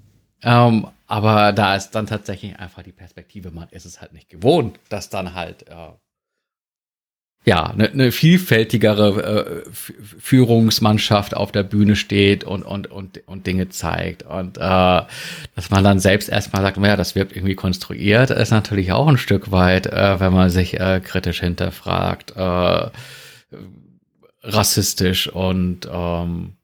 Ähm, 0.41 0.87
aber 1.07 1.53
da 1.53 1.75
ist 1.75 1.91
dann 1.91 2.05
tatsächlich 2.05 2.59
einfach 2.59 2.83
die 2.83 2.91
Perspektive, 2.91 3.51
man 3.51 3.69
ist 3.69 3.85
es 3.85 4.01
halt 4.01 4.13
nicht 4.13 4.29
gewohnt, 4.29 4.79
dass 4.89 5.09
dann 5.09 5.33
halt 5.33 5.67
äh, 5.69 5.91
ja 7.45 7.63
eine, 7.67 7.89
eine 7.89 8.11
vielfältigere 8.11 9.63
äh, 9.65 9.69
Führungsmannschaft 9.71 11.35
auf 11.35 11.51
der 11.51 11.63
Bühne 11.63 11.95
steht 11.95 12.43
und 12.43 12.63
und 12.63 12.87
und 12.91 13.25
und 13.25 13.47
Dinge 13.47 13.69
zeigt 13.69 14.23
und 14.23 14.57
äh, 14.57 14.59
dass 14.59 15.69
man 15.69 15.83
dann 15.83 15.99
selbst 15.99 16.29
erstmal 16.29 16.61
sagt, 16.61 16.77
naja, 16.77 16.97
das 16.97 17.15
wirkt 17.15 17.33
irgendwie 17.35 17.55
konstruiert, 17.55 18.29
ist 18.29 18.51
natürlich 18.51 18.91
auch 18.91 19.07
ein 19.07 19.17
Stück 19.17 19.51
weit, 19.51 19.87
äh, 19.87 20.19
wenn 20.19 20.33
man 20.33 20.49
sich 20.49 20.79
äh, 20.79 20.99
kritisch 21.01 21.39
hinterfragt, 21.39 22.33
äh, 22.35 22.89
rassistisch 24.43 25.27
und 25.27 25.87
ähm, 25.89 26.57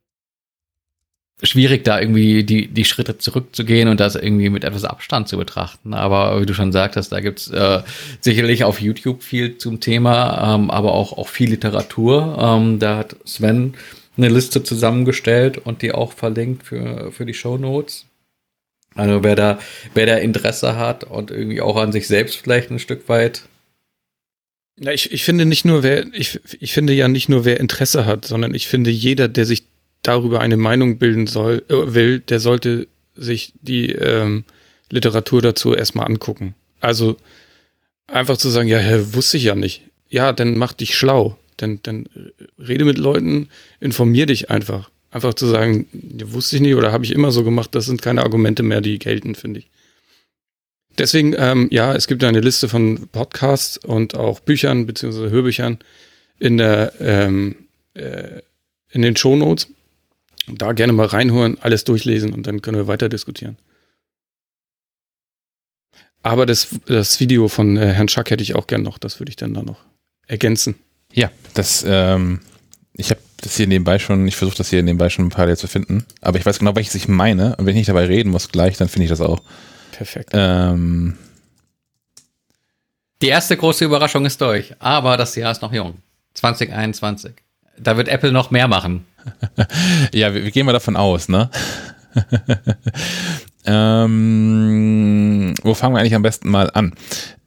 schwierig, 1.41 1.83
da 1.83 1.99
irgendwie 1.99 2.43
die, 2.43 2.67
die 2.67 2.85
Schritte 2.85 3.17
zurückzugehen 3.17 3.87
und 3.87 3.99
das 3.99 4.15
irgendwie 4.15 4.49
mit 4.49 4.63
etwas 4.63 4.83
Abstand 4.83 5.27
zu 5.27 5.37
betrachten. 5.37 5.93
Aber 5.93 6.41
wie 6.41 6.45
du 6.45 6.53
schon 6.53 6.71
sagtest, 6.71 7.11
da 7.11 7.21
gibt's 7.21 7.49
äh, 7.49 7.81
sicherlich 8.19 8.63
auf 8.63 8.81
YouTube 8.81 9.23
viel 9.23 9.57
zum 9.57 9.79
Thema, 9.79 10.55
ähm, 10.55 10.69
aber 10.69 10.93
auch, 10.93 11.17
auch 11.17 11.29
viel 11.29 11.49
Literatur. 11.49 12.37
Ähm, 12.39 12.79
da 12.79 12.97
hat 12.97 13.15
Sven 13.25 13.75
eine 14.17 14.29
Liste 14.29 14.63
zusammengestellt 14.63 15.57
und 15.57 15.81
die 15.81 15.93
auch 15.93 16.11
verlinkt 16.11 16.63
für, 16.63 17.11
für 17.11 17.25
die 17.25 17.33
Show 17.33 17.57
Notes. 17.57 18.05
Also 18.95 19.23
wer 19.23 19.35
da, 19.35 19.59
wer 19.93 20.07
da 20.07 20.15
Interesse 20.15 20.75
hat 20.75 21.05
und 21.05 21.31
irgendwie 21.31 21.61
auch 21.61 21.77
an 21.77 21.93
sich 21.93 22.07
selbst 22.07 22.35
vielleicht 22.35 22.69
ein 22.69 22.79
Stück 22.79 23.07
weit 23.07 23.43
ja, 24.81 24.93
ich, 24.93 25.11
ich 25.11 25.25
finde 25.25 25.45
nicht 25.45 25.65
nur, 25.65 25.83
wer, 25.83 26.05
ich, 26.13 26.39
ich 26.61 26.71
finde 26.71 26.93
ja 26.93 27.09
nicht 27.09 27.27
nur, 27.27 27.43
wer 27.43 27.59
Interesse 27.59 28.05
hat, 28.05 28.23
sondern 28.23 28.55
ich 28.55 28.69
finde 28.69 28.89
jeder, 28.89 29.27
der 29.27 29.45
sich 29.45 29.65
darüber 30.01 30.39
eine 30.41 30.57
Meinung 30.57 30.97
bilden 30.97 31.27
soll, 31.27 31.63
äh, 31.69 31.93
will, 31.93 32.19
der 32.19 32.39
sollte 32.39 32.87
sich 33.15 33.53
die 33.61 33.91
ähm, 33.91 34.45
Literatur 34.89 35.41
dazu 35.41 35.75
erstmal 35.75 36.07
angucken. 36.07 36.55
Also 36.79 37.17
einfach 38.07 38.37
zu 38.37 38.49
sagen, 38.49 38.67
ja, 38.67 38.79
hä, 38.79 38.99
wusste 39.11 39.37
ich 39.37 39.43
ja 39.43 39.55
nicht. 39.55 39.83
Ja, 40.09 40.33
dann 40.33 40.57
mach 40.57 40.73
dich 40.73 40.95
schlau. 40.95 41.37
dann, 41.57 41.79
dann 41.83 42.05
rede 42.57 42.85
mit 42.85 42.97
Leuten, 42.97 43.49
informier 43.79 44.25
dich 44.25 44.49
einfach. 44.49 44.89
Einfach 45.11 45.33
zu 45.33 45.47
sagen, 45.47 45.87
wusste 46.23 46.55
ich 46.55 46.61
nicht 46.61 46.75
oder 46.75 46.91
habe 46.91 47.03
ich 47.03 47.11
immer 47.11 47.31
so 47.31 47.43
gemacht, 47.43 47.73
das 47.73 47.85
sind 47.85 48.01
keine 48.01 48.23
Argumente 48.23 48.63
mehr, 48.63 48.79
die 48.79 48.99
gelten, 48.99 49.35
finde 49.35 49.59
ich. 49.61 49.69
Deswegen, 50.97 51.33
ähm, 51.37 51.67
ja, 51.71 51.95
es 51.95 52.07
gibt 52.07 52.23
eine 52.23 52.41
Liste 52.41 52.67
von 52.67 53.07
Podcasts 53.11 53.77
und 53.77 54.15
auch 54.15 54.39
Büchern 54.39 54.85
beziehungsweise 54.85 55.29
Hörbüchern 55.29 55.79
in 56.39 56.57
der 56.57 56.93
ähm, 56.99 57.55
äh, 57.93 58.41
in 58.91 59.01
den 59.01 59.15
Shownotes. 59.15 59.67
Da 60.57 60.73
gerne 60.73 60.93
mal 60.93 61.07
reinhören, 61.07 61.57
alles 61.61 61.83
durchlesen 61.83 62.33
und 62.33 62.47
dann 62.47 62.61
können 62.61 62.77
wir 62.77 62.87
weiter 62.87 63.09
diskutieren. 63.09 63.57
Aber 66.21 66.45
das, 66.45 66.67
das 66.85 67.19
Video 67.19 67.47
von 67.47 67.77
äh, 67.77 67.93
Herrn 67.93 68.09
Schack 68.09 68.29
hätte 68.31 68.43
ich 68.43 68.55
auch 68.55 68.67
gern 68.67 68.81
noch, 68.81 68.97
das 68.97 69.19
würde 69.19 69.29
ich 69.29 69.35
dann 69.35 69.53
da 69.53 69.63
noch 69.63 69.79
ergänzen. 70.27 70.75
Ja, 71.13 71.31
das, 71.53 71.83
ähm, 71.87 72.41
ich 72.93 73.09
habe 73.09 73.21
das 73.37 73.55
hier 73.55 73.67
nebenbei 73.67 73.99
schon, 73.99 74.27
ich 74.27 74.35
versuche 74.35 74.57
das 74.57 74.69
hier 74.69 74.83
nebenbei 74.83 75.09
schon 75.09 75.25
ein 75.27 75.29
paar 75.29 75.53
zu 75.55 75.67
finden, 75.67 76.05
aber 76.21 76.37
ich 76.37 76.45
weiß 76.45 76.59
genau, 76.59 76.75
welches 76.75 76.95
ich 76.95 77.07
meine 77.07 77.55
und 77.55 77.65
wenn 77.65 77.69
ich 77.69 77.79
nicht 77.79 77.89
dabei 77.89 78.05
reden 78.05 78.31
muss 78.31 78.49
gleich, 78.49 78.77
dann 78.77 78.89
finde 78.89 79.05
ich 79.05 79.09
das 79.09 79.21
auch. 79.21 79.41
Perfekt. 79.91 80.31
Ähm, 80.33 81.17
Die 83.21 83.27
erste 83.27 83.55
große 83.55 83.85
Überraschung 83.85 84.25
ist 84.25 84.41
durch, 84.41 84.73
aber 84.79 85.17
das 85.17 85.35
Jahr 85.35 85.51
ist 85.51 85.61
noch 85.61 85.73
jung. 85.73 85.95
2021. 86.33 87.33
Da 87.77 87.97
wird 87.97 88.09
Apple 88.09 88.31
noch 88.31 88.51
mehr 88.51 88.67
machen. 88.67 89.05
Ja, 90.13 90.33
wir, 90.33 90.43
wir 90.43 90.51
gehen 90.51 90.65
mal 90.65 90.73
davon 90.73 90.95
aus, 90.95 91.29
ne? 91.29 91.49
ähm, 93.65 95.53
wo 95.63 95.73
fangen 95.73 95.95
wir 95.95 95.99
eigentlich 95.99 96.15
am 96.15 96.21
besten 96.21 96.49
mal 96.49 96.69
an? 96.73 96.93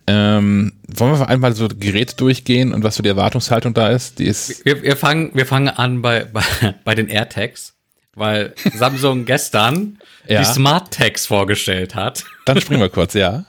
Ähm, 0.07 0.73
wollen 0.89 1.19
wir 1.19 1.29
einmal 1.29 1.55
so 1.55 1.69
Geräte 1.69 2.17
durchgehen 2.17 2.75
und 2.75 2.83
was 2.83 2.97
für 2.97 3.03
die 3.03 3.09
Erwartungshaltung 3.09 3.73
da 3.73 3.89
ist? 3.89 4.19
Die 4.19 4.27
ist 4.27 4.65
Wir, 4.65 4.83
wir, 4.83 4.97
fangen, 4.97 5.31
wir 5.35 5.47
fangen 5.47 5.69
an 5.69 6.03
bei, 6.03 6.25
bei, 6.25 6.43
bei 6.85 6.95
den 6.95 7.09
AirTags, 7.09 7.75
weil 8.15 8.53
Samsung 8.75 9.25
gestern 9.25 9.99
Ja. 10.27 10.41
die 10.41 10.45
Smart 10.45 10.93
Tags 10.93 11.27
vorgestellt 11.27 11.95
hat. 11.95 12.25
dann 12.47 12.61
springen 12.61 12.81
wir 12.81 12.89
kurz, 12.89 13.15
ja. 13.15 13.45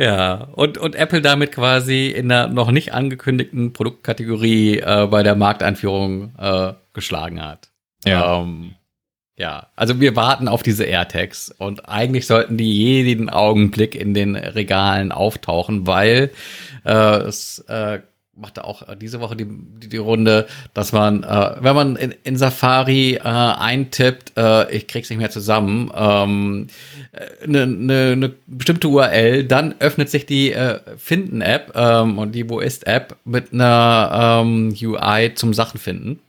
Ja, 0.00 0.48
und, 0.54 0.78
und 0.78 0.94
Apple 0.94 1.20
damit 1.20 1.52
quasi 1.52 2.06
in 2.06 2.30
der 2.30 2.48
noch 2.48 2.70
nicht 2.70 2.94
angekündigten 2.94 3.74
Produktkategorie 3.74 4.78
äh, 4.78 5.06
bei 5.10 5.22
der 5.22 5.36
Markteinführung 5.36 6.32
äh, 6.38 6.72
geschlagen 6.94 7.42
hat. 7.42 7.68
Ja. 8.06 8.40
Ähm, 8.40 8.76
ja, 9.36 9.66
also 9.76 10.00
wir 10.00 10.16
warten 10.16 10.48
auf 10.48 10.62
diese 10.62 10.84
AirTags 10.84 11.50
und 11.50 11.86
eigentlich 11.86 12.26
sollten 12.26 12.56
die 12.56 12.72
jeden 12.72 13.28
Augenblick 13.28 13.94
in 13.94 14.14
den 14.14 14.36
Regalen 14.36 15.12
auftauchen, 15.12 15.86
weil 15.86 16.30
äh, 16.86 17.18
es 17.18 17.58
äh, 17.68 18.00
machte 18.40 18.64
auch 18.64 18.88
äh, 18.88 18.96
diese 18.96 19.20
Woche 19.20 19.36
die, 19.36 19.46
die, 19.46 19.88
die 19.88 19.96
Runde, 19.96 20.46
dass 20.74 20.92
man, 20.92 21.22
äh, 21.22 21.56
wenn 21.60 21.74
man 21.74 21.96
in, 21.96 22.14
in 22.24 22.36
Safari 22.36 23.14
äh, 23.14 23.20
eintippt, 23.22 24.32
äh, 24.36 24.70
ich 24.74 24.86
krieg's 24.86 25.10
nicht 25.10 25.18
mehr 25.18 25.30
zusammen, 25.30 25.92
ähm, 25.94 26.66
eine 27.42 27.66
ne, 27.66 28.16
ne 28.16 28.34
bestimmte 28.46 28.88
URL, 28.88 29.44
dann 29.44 29.74
öffnet 29.78 30.10
sich 30.10 30.26
die 30.26 30.52
äh, 30.52 30.80
Finden-App 30.96 31.72
ähm, 31.74 32.18
und 32.18 32.32
die 32.32 32.48
Wo 32.48 32.60
ist-App 32.60 33.16
mit 33.24 33.52
einer 33.52 34.42
ähm, 34.42 34.74
UI 34.80 35.34
zum 35.34 35.54
Sachen 35.54 35.78
finden. 35.78 36.20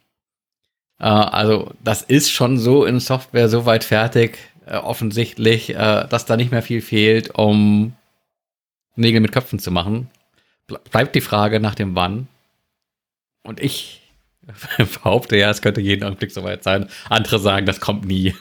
Äh, 0.99 1.05
also 1.05 1.71
das 1.83 2.01
ist 2.01 2.31
schon 2.31 2.57
so 2.57 2.85
in 2.85 2.99
Software 2.99 3.49
so 3.49 3.65
weit 3.65 3.83
fertig, 3.83 4.37
äh, 4.65 4.75
offensichtlich, 4.75 5.71
äh, 5.71 6.07
dass 6.07 6.25
da 6.25 6.37
nicht 6.37 6.51
mehr 6.51 6.61
viel 6.61 6.81
fehlt, 6.81 7.31
um 7.35 7.93
Nägel 8.95 9.21
mit 9.21 9.31
Köpfen 9.31 9.59
zu 9.59 9.71
machen. 9.71 10.09
Ble 10.71 10.79
bleibt 10.91 11.15
die 11.15 11.21
Frage 11.21 11.59
nach 11.59 11.75
dem 11.75 11.95
Wann. 11.95 12.27
Und 13.43 13.59
ich 13.59 14.01
behaupte 14.77 15.37
ja, 15.37 15.49
es 15.49 15.61
könnte 15.61 15.81
jeden 15.81 16.03
Augenblick 16.03 16.31
soweit 16.31 16.63
sein. 16.63 16.87
Andere 17.09 17.39
sagen, 17.39 17.65
das 17.65 17.79
kommt 17.79 18.05
nie. 18.05 18.35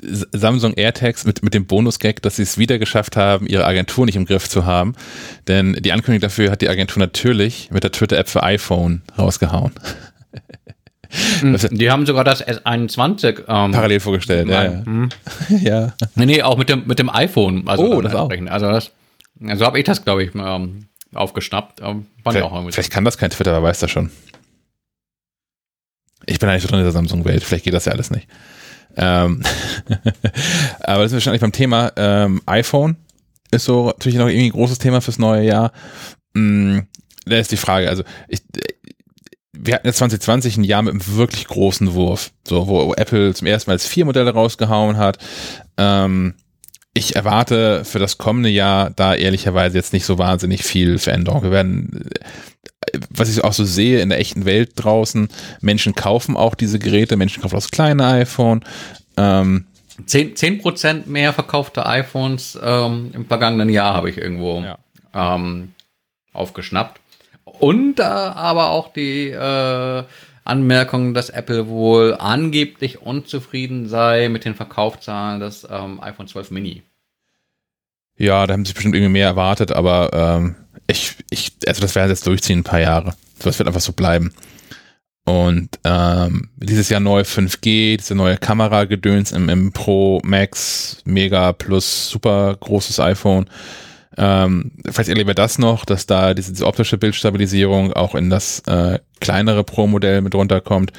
Samsung 0.00 0.74
AirTags 0.74 1.24
mit, 1.24 1.42
mit 1.42 1.54
dem 1.54 1.66
Bonus-Gag, 1.66 2.20
dass 2.22 2.36
sie 2.36 2.42
es 2.42 2.58
wieder 2.58 2.78
geschafft 2.78 3.16
haben, 3.16 3.46
ihre 3.46 3.64
Agentur 3.64 4.06
nicht 4.06 4.16
im 4.16 4.26
Griff 4.26 4.48
zu 4.48 4.66
haben. 4.66 4.94
Denn 5.46 5.74
die 5.74 5.92
Ankündigung 5.92 6.20
dafür 6.20 6.50
hat 6.50 6.62
die 6.62 6.68
Agentur 6.68 6.98
natürlich 7.00 7.70
mit 7.70 7.84
der 7.84 7.92
Twitter-App 7.92 8.28
für 8.28 8.42
iPhone 8.42 9.02
rausgehauen. 9.16 9.72
Die 11.42 11.90
haben 11.90 12.06
sogar 12.06 12.24
das 12.24 12.44
S21 12.44 13.44
ähm, 13.46 13.70
Parallel 13.70 14.00
vorgestellt, 14.00 14.48
ja. 14.48 14.64
Ja. 14.64 14.84
Hm. 14.84 15.08
ja. 15.48 15.94
Nee, 16.16 16.26
nee, 16.26 16.42
auch 16.42 16.58
mit 16.58 16.68
dem, 16.68 16.86
mit 16.86 16.98
dem 16.98 17.08
iPhone. 17.08 17.68
Also 17.68 17.84
Oh, 17.84 18.00
das 18.00 18.14
auch. 18.14 18.30
Also, 18.30 18.66
das, 18.66 18.90
also 19.46 19.64
habe 19.64 19.78
ich 19.78 19.84
das, 19.84 20.04
glaube 20.04 20.24
ich, 20.24 20.34
ähm, 20.34 20.86
aufgeschnappt. 21.16 21.80
Ähm, 21.80 22.06
ich 22.18 22.26
auch 22.26 22.32
Vielleicht, 22.32 22.74
vielleicht 22.74 22.92
kann 22.92 23.04
das 23.04 23.18
kein 23.18 23.30
Twitter, 23.30 23.52
wer 23.52 23.62
weiß 23.62 23.80
das 23.80 23.90
schon. 23.90 24.10
Ich 26.26 26.38
bin 26.38 26.48
eigentlich 26.48 26.62
so 26.62 26.68
drin 26.68 26.78
in 26.78 26.84
der 26.84 26.92
Samsung-Welt, 26.92 27.42
vielleicht 27.42 27.64
geht 27.64 27.74
das 27.74 27.84
ja 27.84 27.92
alles 27.92 28.10
nicht. 28.10 28.28
Ähm 28.96 29.42
Aber 30.80 31.02
das 31.02 31.12
ist 31.12 31.14
wahrscheinlich 31.14 31.42
beim 31.42 31.52
Thema 31.52 31.92
ähm, 31.96 32.40
iPhone. 32.46 32.96
Ist 33.50 33.64
so 33.64 33.86
natürlich 33.86 34.18
noch 34.18 34.28
irgendwie 34.28 34.46
ein 34.46 34.52
großes 34.52 34.78
Thema 34.78 35.00
fürs 35.00 35.18
neue 35.18 35.44
Jahr. 35.44 35.72
Mm, 36.34 36.80
da 37.26 37.36
ist 37.36 37.52
die 37.52 37.56
Frage, 37.56 37.88
also 37.88 38.04
ich, 38.28 38.42
wir 39.52 39.74
hatten 39.74 39.86
jetzt 39.86 39.98
2020 39.98 40.56
ein 40.56 40.64
Jahr 40.64 40.82
mit 40.82 40.92
einem 40.92 41.16
wirklich 41.16 41.46
großen 41.46 41.94
Wurf, 41.94 42.32
so 42.46 42.66
wo 42.66 42.94
Apple 42.94 43.34
zum 43.34 43.46
ersten 43.46 43.70
Mal 43.70 43.74
jetzt 43.74 43.86
vier 43.86 44.04
Modelle 44.04 44.32
rausgehauen 44.32 44.96
hat. 44.96 45.18
Ähm, 45.76 46.34
ich 46.94 47.16
erwarte 47.16 47.84
für 47.84 47.98
das 47.98 48.18
kommende 48.18 48.48
Jahr 48.48 48.90
da 48.90 49.14
ehrlicherweise 49.14 49.76
jetzt 49.76 49.92
nicht 49.92 50.04
so 50.06 50.16
wahnsinnig 50.18 50.62
viel 50.62 50.98
Veränderung. 50.98 51.42
Wir 51.42 51.50
werden, 51.50 52.08
äh, 52.92 52.98
was 53.10 53.28
ich 53.28 53.42
auch 53.42 53.52
so 53.52 53.64
sehe 53.64 54.00
in 54.00 54.08
der 54.08 54.20
echten 54.20 54.44
Welt 54.44 54.72
draußen, 54.76 55.28
Menschen 55.60 55.94
kaufen 55.94 56.36
auch 56.36 56.54
diese 56.54 56.78
Geräte, 56.78 57.16
Menschen 57.16 57.42
kaufen 57.42 57.54
auch 57.56 57.60
das 57.60 57.70
kleine 57.70 58.06
iPhone. 58.06 58.64
Ähm, 59.16 59.66
10%, 60.06 60.74
10 60.74 61.02
mehr 61.06 61.32
verkaufte 61.32 61.86
iPhones 61.86 62.58
ähm, 62.62 63.10
im 63.12 63.26
vergangenen 63.26 63.68
Jahr 63.68 63.94
habe 63.94 64.10
ich 64.10 64.18
irgendwo 64.18 64.60
Ja. 64.62 64.78
ähm, 65.14 65.72
aufgeschnappt. 66.32 67.00
Und 67.44 68.00
äh, 68.00 68.02
aber 68.02 68.70
auch 68.70 68.92
die 68.92 69.28
äh, 69.30 70.04
Anmerkung, 70.44 71.14
dass 71.14 71.30
Apple 71.30 71.68
wohl 71.68 72.14
angeblich 72.18 73.00
unzufrieden 73.00 73.88
sei 73.88 74.28
mit 74.28 74.44
den 74.44 74.54
Verkaufszahlen 74.54 75.40
des 75.40 75.66
ähm, 75.68 76.00
iPhone 76.02 76.28
12 76.28 76.50
Mini. 76.50 76.82
ja, 78.16 78.46
da 78.46 78.52
haben 78.52 78.64
sich 78.64 78.74
bestimmt 78.74 78.94
irgendwie 78.94 79.12
mehr 79.12 79.26
erwartet, 79.26 79.72
aber 79.72 80.10
ähm, 80.12 80.56
ich, 80.86 81.16
ich, 81.30 81.52
also 81.66 81.80
das 81.80 81.94
werden 81.94 82.10
jetzt 82.10 82.26
durchziehen 82.26 82.60
ein 82.60 82.64
paar 82.64 82.80
Jahre. 82.80 83.14
Das 83.40 83.58
wird 83.58 83.66
einfach 83.66 83.80
so 83.80 83.92
bleiben. 83.92 84.32
Und 85.24 85.78
ähm, 85.84 86.50
dieses 86.56 86.90
Jahr 86.90 87.00
neue 87.00 87.22
5G, 87.22 87.96
diese 87.96 88.14
neue 88.14 88.36
Kameragedöns 88.36 89.32
im, 89.32 89.48
im 89.48 89.72
Pro 89.72 90.20
Max 90.22 90.98
Mega 91.06 91.52
Plus 91.52 92.10
super 92.10 92.54
großes 92.60 93.00
iPhone. 93.00 93.46
Ähm, 94.16 94.72
vielleicht 94.84 95.08
erleben 95.08 95.28
wir 95.28 95.34
das 95.34 95.58
noch, 95.58 95.84
dass 95.84 96.06
da 96.06 96.34
diese, 96.34 96.52
diese 96.52 96.66
optische 96.66 96.98
Bildstabilisierung 96.98 97.92
auch 97.92 98.14
in 98.14 98.30
das 98.30 98.60
äh, 98.66 98.98
kleinere 99.20 99.64
Pro-Modell 99.64 100.20
mit 100.20 100.34
runterkommt. 100.34 100.92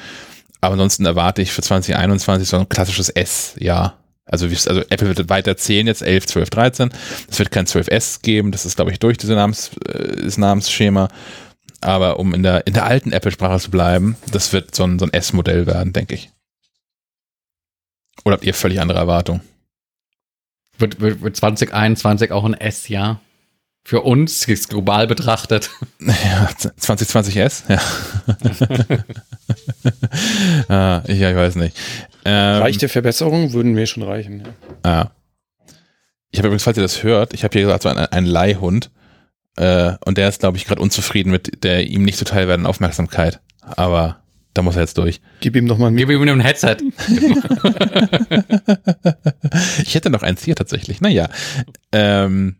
Aber 0.60 0.72
ansonsten 0.72 1.06
erwarte 1.06 1.42
ich 1.42 1.52
für 1.52 1.62
2021 1.62 2.48
so 2.48 2.58
ein 2.58 2.68
klassisches 2.68 3.08
S-Jahr. 3.08 3.98
Also, 4.24 4.50
wie- 4.50 4.54
also 4.68 4.80
Apple 4.90 5.08
wird 5.16 5.28
weiter 5.28 5.56
zählen 5.56 5.86
jetzt 5.86 6.02
11, 6.02 6.26
12, 6.26 6.50
13. 6.50 6.90
Es 7.30 7.38
wird 7.38 7.50
kein 7.52 7.66
12S 7.66 8.22
geben, 8.22 8.50
das 8.52 8.66
ist 8.66 8.76
glaube 8.76 8.90
ich 8.90 8.98
durch 8.98 9.16
diese 9.18 9.34
Namens, 9.34 9.70
äh, 9.88 10.28
Namensschema. 10.36 11.08
Aber 11.80 12.18
um 12.18 12.34
in 12.34 12.42
der 12.42 12.66
in 12.66 12.72
der 12.74 12.86
alten 12.86 13.12
Apple-Sprache 13.12 13.60
zu 13.60 13.70
bleiben, 13.70 14.16
das 14.32 14.52
wird 14.52 14.74
so 14.74 14.84
ein, 14.84 14.98
so 14.98 15.04
ein 15.06 15.12
S-Modell 15.12 15.66
werden, 15.66 15.92
denke 15.92 16.14
ich. 16.14 16.30
Oder 18.24 18.34
habt 18.34 18.44
ihr 18.44 18.54
völlig 18.54 18.80
andere 18.80 18.98
Erwartungen? 18.98 19.42
Wird, 20.78 21.00
wird, 21.00 21.22
wird 21.22 21.36
2021 21.36 22.32
auch 22.32 22.44
ein 22.44 22.54
S-Jahr? 22.54 23.20
Für 23.84 24.02
uns, 24.02 24.46
jetzt 24.46 24.68
global 24.68 25.06
betrachtet. 25.06 25.70
Ja, 26.00 26.48
2020S? 26.80 27.62
Ja. 27.68 27.80
ah, 30.68 31.02
ich, 31.06 31.18
ja, 31.18 31.30
ich 31.30 31.36
weiß 31.36 31.54
nicht. 31.56 31.76
Ähm, 32.24 32.60
Leichte 32.60 32.88
Verbesserungen 32.88 33.52
würden 33.52 33.72
mir 33.72 33.86
schon 33.86 34.02
reichen. 34.02 34.42
Ja. 34.84 34.90
Ja. 34.90 35.10
Ich 36.30 36.38
habe 36.38 36.48
übrigens, 36.48 36.64
falls 36.64 36.76
ihr 36.76 36.82
das 36.82 37.02
hört, 37.02 37.32
ich 37.32 37.44
habe 37.44 37.52
hier 37.52 37.62
gesagt, 37.62 37.84
so 37.84 37.88
einen, 37.88 38.06
einen 38.06 38.26
Leihhund. 38.26 38.90
Äh, 39.56 39.92
und 40.04 40.18
der 40.18 40.28
ist, 40.28 40.40
glaube 40.40 40.56
ich, 40.56 40.66
gerade 40.66 40.82
unzufrieden 40.82 41.30
mit 41.30 41.64
der 41.64 41.86
ihm 41.86 42.02
nicht 42.02 42.18
zuteil 42.18 42.48
werdenden 42.48 42.68
Aufmerksamkeit. 42.68 43.40
Aber 43.62 44.20
da 44.56 44.62
muss 44.62 44.76
er 44.76 44.82
jetzt 44.82 44.98
durch. 44.98 45.20
Gib 45.40 45.56
ihm 45.56 45.68
doch 45.68 45.78
mal 45.78 45.88
ein 45.88 45.96
Gib 45.96 46.08
ihm 46.08 46.22
ein 46.22 46.40
Headset. 46.40 46.76
ich 49.82 49.94
hätte 49.94 50.10
noch 50.10 50.22
eins 50.22 50.44
hier 50.44 50.54
tatsächlich. 50.54 51.00
Naja. 51.00 51.28
Ähm, 51.92 52.56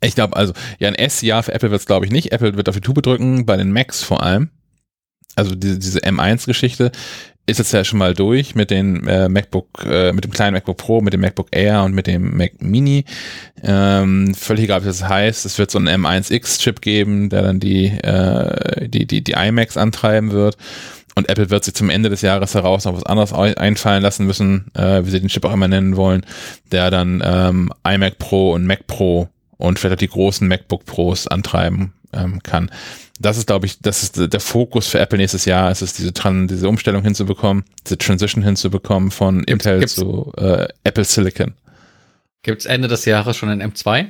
ich 0.00 0.14
glaube, 0.14 0.36
also, 0.36 0.54
ja, 0.78 0.88
ein 0.88 0.94
S-Jahr 0.94 1.42
für 1.42 1.52
Apple 1.52 1.70
wird 1.70 1.80
es, 1.80 1.86
glaube 1.86 2.06
ich, 2.06 2.12
nicht. 2.12 2.32
Apple 2.32 2.56
wird 2.56 2.68
auf 2.68 2.74
die 2.74 2.80
Tube 2.80 3.02
drücken, 3.02 3.44
bei 3.44 3.56
den 3.56 3.72
Macs 3.72 4.02
vor 4.02 4.22
allem. 4.22 4.50
Also 5.36 5.54
diese, 5.54 5.78
diese 5.78 6.00
M1-Geschichte 6.00 6.90
ist 7.50 7.58
jetzt 7.58 7.72
ja 7.72 7.84
schon 7.84 7.98
mal 7.98 8.14
durch 8.14 8.54
mit 8.54 8.70
den 8.70 9.06
äh, 9.06 9.28
MacBook, 9.28 9.84
äh, 9.84 10.12
mit 10.12 10.24
dem 10.24 10.30
kleinen 10.30 10.54
MacBook 10.54 10.76
Pro, 10.76 11.00
mit 11.00 11.12
dem 11.12 11.20
MacBook 11.20 11.48
Air 11.50 11.82
und 11.82 11.94
mit 11.94 12.06
dem 12.06 12.36
Mac 12.36 12.52
Mini. 12.60 13.04
Ähm, 13.62 14.34
völlig 14.34 14.64
egal, 14.64 14.82
wie 14.82 14.86
das 14.86 15.06
heißt. 15.06 15.44
Es 15.44 15.58
wird 15.58 15.70
so 15.70 15.78
einen 15.78 16.04
M1X-Chip 16.04 16.80
geben, 16.80 17.28
der 17.28 17.42
dann 17.42 17.60
die, 17.60 17.86
äh, 17.86 18.88
die, 18.88 19.06
die, 19.06 19.22
die 19.22 19.32
iMacs 19.32 19.76
antreiben 19.76 20.32
wird. 20.32 20.56
Und 21.16 21.28
Apple 21.28 21.50
wird 21.50 21.64
sich 21.64 21.74
zum 21.74 21.90
Ende 21.90 22.08
des 22.08 22.22
Jahres 22.22 22.54
heraus 22.54 22.84
noch 22.84 22.94
was 22.94 23.04
anderes 23.04 23.32
einfallen 23.32 24.02
lassen 24.02 24.26
müssen, 24.26 24.66
äh, 24.74 25.04
wie 25.04 25.10
sie 25.10 25.20
den 25.20 25.28
Chip 25.28 25.44
auch 25.44 25.52
immer 25.52 25.68
nennen 25.68 25.96
wollen, 25.96 26.24
der 26.70 26.90
dann 26.90 27.22
ähm, 27.24 27.72
iMac 27.86 28.18
Pro 28.18 28.52
und 28.52 28.64
Mac 28.64 28.86
Pro 28.86 29.28
und 29.58 29.78
vielleicht 29.78 29.94
auch 29.94 29.98
die 29.98 30.08
großen 30.08 30.48
MacBook 30.48 30.86
Pros 30.86 31.26
antreiben 31.26 31.92
ähm, 32.12 32.42
kann. 32.42 32.70
Das 33.22 33.36
ist, 33.36 33.46
glaube 33.46 33.66
ich, 33.66 33.78
das 33.80 34.02
ist 34.02 34.32
der 34.32 34.40
Fokus 34.40 34.86
für 34.86 34.98
Apple 34.98 35.18
nächstes 35.18 35.44
Jahr. 35.44 35.70
Es 35.70 35.82
ist 35.82 35.98
diese, 35.98 36.14
Tran 36.14 36.48
diese 36.48 36.66
Umstellung 36.66 37.02
hinzubekommen, 37.02 37.64
diese 37.84 37.98
Transition 37.98 38.42
hinzubekommen 38.42 39.10
von 39.10 39.42
gibt's, 39.42 39.66
Intel 39.66 39.78
gibt's, 39.80 39.94
zu 39.94 40.32
äh, 40.38 40.66
Apple 40.84 41.04
Silicon. 41.04 41.52
Gibt 42.42 42.60
es 42.60 42.66
Ende 42.66 42.88
des 42.88 43.04
Jahres 43.04 43.36
schon 43.36 43.50
ein 43.50 43.62
M2? 43.62 44.06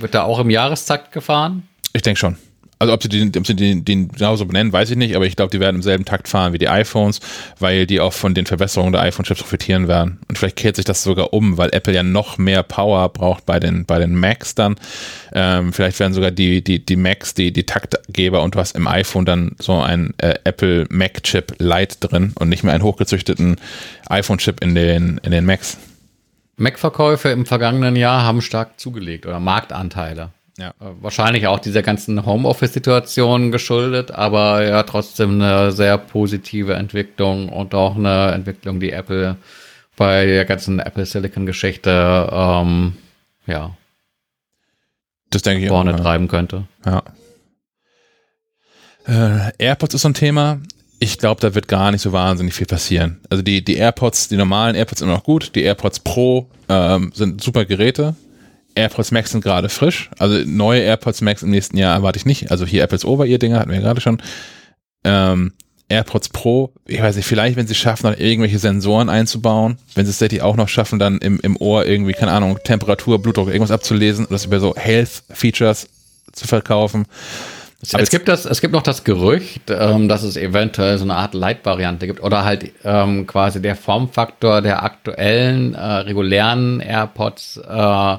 Wird 0.00 0.14
da 0.14 0.24
auch 0.24 0.38
im 0.38 0.50
Jahrestakt 0.50 1.12
gefahren? 1.12 1.66
Ich 1.94 2.02
denke 2.02 2.20
schon. 2.20 2.36
Also 2.80 2.94
ob 2.94 3.02
sie 3.02 3.10
den, 3.10 3.30
ob 3.36 3.46
sie 3.46 3.54
den, 3.54 3.84
den 3.84 4.08
genauso 4.08 4.46
benennen, 4.46 4.72
weiß 4.72 4.90
ich 4.90 4.96
nicht, 4.96 5.14
aber 5.14 5.26
ich 5.26 5.36
glaube, 5.36 5.50
die 5.50 5.60
werden 5.60 5.76
im 5.76 5.82
selben 5.82 6.06
Takt 6.06 6.28
fahren 6.28 6.54
wie 6.54 6.58
die 6.58 6.70
iPhones, 6.70 7.20
weil 7.58 7.86
die 7.86 8.00
auch 8.00 8.14
von 8.14 8.32
den 8.32 8.46
Verbesserungen 8.46 8.94
der 8.94 9.02
iPhone-Chips 9.02 9.42
profitieren 9.42 9.86
werden. 9.86 10.18
Und 10.28 10.38
vielleicht 10.38 10.56
kehrt 10.56 10.76
sich 10.76 10.86
das 10.86 11.02
sogar 11.02 11.34
um, 11.34 11.58
weil 11.58 11.68
Apple 11.74 11.92
ja 11.92 12.02
noch 12.02 12.38
mehr 12.38 12.62
Power 12.62 13.10
braucht 13.10 13.44
bei 13.44 13.60
den, 13.60 13.84
bei 13.84 13.98
den 13.98 14.14
Macs 14.18 14.54
dann. 14.54 14.76
Ähm, 15.34 15.74
vielleicht 15.74 16.00
werden 16.00 16.14
sogar 16.14 16.30
die, 16.30 16.64
die, 16.64 16.82
die 16.82 16.96
Macs 16.96 17.34
die, 17.34 17.52
die 17.52 17.66
Taktgeber 17.66 18.42
und 18.42 18.54
du 18.54 18.58
hast 18.58 18.74
im 18.74 18.88
iPhone 18.88 19.26
dann 19.26 19.56
so 19.58 19.78
ein 19.78 20.14
äh, 20.16 20.36
Apple 20.44 20.86
Mac-Chip 20.88 21.56
Lite 21.58 21.96
drin 22.00 22.32
und 22.38 22.48
nicht 22.48 22.64
mehr 22.64 22.72
einen 22.72 22.82
hochgezüchteten 22.82 23.56
iPhone-Chip 24.08 24.64
in 24.64 24.74
den, 24.74 25.20
in 25.22 25.32
den 25.32 25.44
Macs. 25.44 25.76
Mac-Verkäufe 26.56 27.28
im 27.28 27.44
vergangenen 27.44 27.94
Jahr 27.94 28.22
haben 28.22 28.40
stark 28.40 28.80
zugelegt 28.80 29.26
oder 29.26 29.38
Marktanteile. 29.38 30.30
Ja. 30.60 30.74
Wahrscheinlich 30.78 31.46
auch 31.46 31.58
dieser 31.58 31.82
ganzen 31.82 32.26
Homeoffice-Situation 32.26 33.50
geschuldet, 33.50 34.10
aber 34.10 34.62
ja 34.62 34.82
trotzdem 34.82 35.40
eine 35.40 35.72
sehr 35.72 35.96
positive 35.96 36.74
Entwicklung 36.74 37.48
und 37.48 37.74
auch 37.74 37.96
eine 37.96 38.32
Entwicklung, 38.32 38.78
die 38.78 38.92
Apple 38.92 39.36
bei 39.96 40.26
der 40.26 40.44
ganzen 40.44 40.78
Apple 40.78 41.06
Silicon-Geschichte 41.06 42.28
ähm, 42.30 42.96
ja 43.46 43.74
das 45.30 45.42
denke 45.42 45.62
ich 45.62 45.68
vorne 45.68 45.94
auch, 45.94 46.00
treiben 46.00 46.28
könnte. 46.28 46.64
Ja. 46.84 47.02
Äh, 49.06 49.52
AirPods 49.58 49.94
ist 49.94 50.02
so 50.02 50.08
ein 50.08 50.14
Thema. 50.14 50.60
Ich 50.98 51.18
glaube, 51.18 51.40
da 51.40 51.54
wird 51.54 51.68
gar 51.68 51.92
nicht 51.92 52.02
so 52.02 52.12
wahnsinnig 52.12 52.52
viel 52.52 52.66
passieren. 52.66 53.20
Also 53.30 53.42
die, 53.42 53.64
die 53.64 53.76
AirPods, 53.76 54.28
die 54.28 54.36
normalen 54.36 54.74
AirPods 54.74 54.98
sind 54.98 55.08
noch 55.08 55.24
gut. 55.24 55.54
Die 55.54 55.62
AirPods 55.62 56.00
Pro 56.00 56.50
ähm, 56.68 57.12
sind 57.14 57.40
super 57.40 57.64
Geräte. 57.64 58.16
AirPods 58.74 59.10
Max 59.10 59.30
sind 59.32 59.42
gerade 59.42 59.68
frisch. 59.68 60.10
Also 60.18 60.42
neue 60.46 60.80
AirPods 60.82 61.20
Max 61.20 61.42
im 61.42 61.50
nächsten 61.50 61.76
Jahr 61.76 61.94
erwarte 61.94 62.18
ich 62.18 62.26
nicht. 62.26 62.50
Also 62.50 62.66
hier 62.66 62.82
Apples 62.82 63.04
Over-Ear-Dinger 63.04 63.58
hatten 63.58 63.70
wir 63.70 63.80
gerade 63.80 64.00
schon. 64.00 64.22
Ähm, 65.04 65.52
AirPods 65.88 66.28
Pro, 66.28 66.72
ich 66.86 67.02
weiß 67.02 67.16
nicht, 67.16 67.26
vielleicht, 67.26 67.56
wenn 67.56 67.66
sie 67.66 67.74
schaffen, 67.74 68.08
noch 68.08 68.16
irgendwelche 68.16 68.60
Sensoren 68.60 69.08
einzubauen, 69.08 69.76
wenn 69.94 70.06
sie 70.06 70.10
es 70.10 70.18
tatsächlich 70.18 70.42
auch 70.42 70.56
noch 70.56 70.68
schaffen, 70.68 71.00
dann 71.00 71.18
im, 71.18 71.40
im 71.40 71.56
Ohr 71.56 71.84
irgendwie, 71.84 72.12
keine 72.12 72.30
Ahnung, 72.30 72.58
Temperatur, 72.62 73.20
Blutdruck, 73.20 73.48
irgendwas 73.48 73.72
abzulesen 73.72 74.26
oder 74.26 74.36
das 74.36 74.44
über 74.44 74.60
so 74.60 74.74
Health-Features 74.76 75.88
zu 76.32 76.46
verkaufen. 76.46 77.06
Aber 77.92 78.02
es 78.02 78.10
gibt 78.10 78.28
das, 78.28 78.44
es 78.44 78.60
gibt 78.60 78.74
noch 78.74 78.82
das 78.82 79.04
Gerücht, 79.04 79.70
ähm, 79.70 80.08
dass 80.08 80.22
es 80.22 80.36
eventuell 80.36 80.98
so 80.98 81.04
eine 81.04 81.16
Art 81.16 81.34
Light-Variante 81.34 82.06
gibt 82.06 82.22
oder 82.22 82.44
halt 82.44 82.70
ähm, 82.84 83.26
quasi 83.26 83.60
der 83.60 83.74
Formfaktor 83.74 84.60
der 84.60 84.82
aktuellen 84.82 85.74
äh, 85.74 85.80
regulären 85.80 86.80
AirPods 86.80 87.56
äh, 87.56 88.16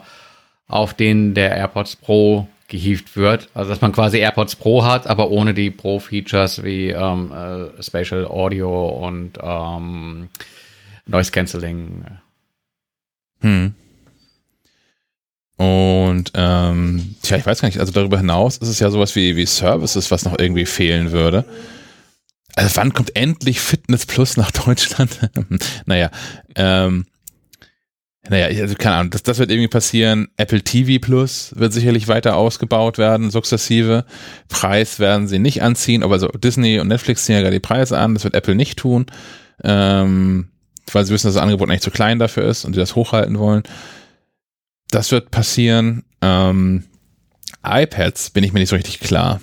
auf 0.71 0.93
denen 0.93 1.33
der 1.33 1.55
AirPods 1.55 1.97
Pro 1.97 2.47
gehievt 2.67 3.17
wird. 3.17 3.49
Also 3.53 3.69
dass 3.69 3.81
man 3.81 3.91
quasi 3.91 4.17
AirPods 4.17 4.55
Pro 4.55 4.83
hat, 4.83 5.05
aber 5.05 5.29
ohne 5.29 5.53
die 5.53 5.69
Pro-Features 5.69 6.63
wie 6.63 6.89
ähm, 6.89 7.31
äh, 7.31 7.83
Spatial 7.83 8.25
Audio 8.25 8.87
und 8.87 9.37
ähm, 9.41 10.29
Noise 11.05 11.31
Cancelling. 11.31 12.05
Hm. 13.41 13.75
Und 15.57 16.31
ähm, 16.33 17.15
tja, 17.21 17.37
ich 17.37 17.45
weiß 17.45 17.61
gar 17.61 17.67
nicht, 17.67 17.79
also 17.79 17.91
darüber 17.91 18.17
hinaus 18.17 18.57
ist 18.57 18.69
es 18.69 18.79
ja 18.79 18.89
sowas 18.89 19.15
wie, 19.15 19.35
wie 19.35 19.45
Services, 19.45 20.09
was 20.09 20.25
noch 20.25 20.39
irgendwie 20.39 20.65
fehlen 20.65 21.11
würde. 21.11 21.45
Also 22.55 22.77
wann 22.77 22.93
kommt 22.93 23.15
endlich 23.15 23.59
Fitness 23.59 24.05
Plus 24.05 24.37
nach 24.37 24.51
Deutschland? 24.51 25.19
naja, 25.85 26.09
ähm, 26.55 27.05
naja, 28.29 28.45
also 28.61 28.75
keine 28.75 28.95
Ahnung, 28.97 29.09
das, 29.09 29.23
das 29.23 29.39
wird 29.39 29.49
irgendwie 29.49 29.67
passieren. 29.67 30.27
Apple 30.37 30.61
TV 30.61 31.03
Plus 31.03 31.53
wird 31.55 31.73
sicherlich 31.73 32.07
weiter 32.07 32.35
ausgebaut 32.35 32.99
werden, 32.99 33.31
sukzessive. 33.31 34.05
Preis 34.47 34.99
werden 34.99 35.27
sie 35.27 35.39
nicht 35.39 35.63
anziehen, 35.63 36.03
aber 36.03 36.19
so 36.19 36.27
Disney 36.27 36.79
und 36.79 36.87
Netflix 36.87 37.25
ziehen 37.25 37.35
ja 37.35 37.41
gerade 37.41 37.55
die 37.55 37.59
Preise 37.59 37.97
an, 37.97 38.13
das 38.13 38.23
wird 38.23 38.35
Apple 38.35 38.53
nicht 38.53 38.77
tun, 38.77 39.07
ähm, 39.63 40.49
weil 40.91 41.05
sie 41.05 41.13
wissen, 41.13 41.27
dass 41.27 41.33
das 41.33 41.43
Angebot 41.43 41.69
eigentlich 41.69 41.81
zu 41.81 41.89
klein 41.89 42.19
dafür 42.19 42.43
ist 42.43 42.63
und 42.63 42.73
sie 42.73 42.79
das 42.79 42.95
hochhalten 42.95 43.39
wollen. 43.39 43.63
Das 44.91 45.11
wird 45.11 45.31
passieren. 45.31 46.03
Ähm, 46.21 46.83
iPads 47.65 48.29
bin 48.29 48.43
ich 48.43 48.53
mir 48.53 48.59
nicht 48.59 48.69
so 48.69 48.75
richtig 48.75 48.99
klar, 48.99 49.41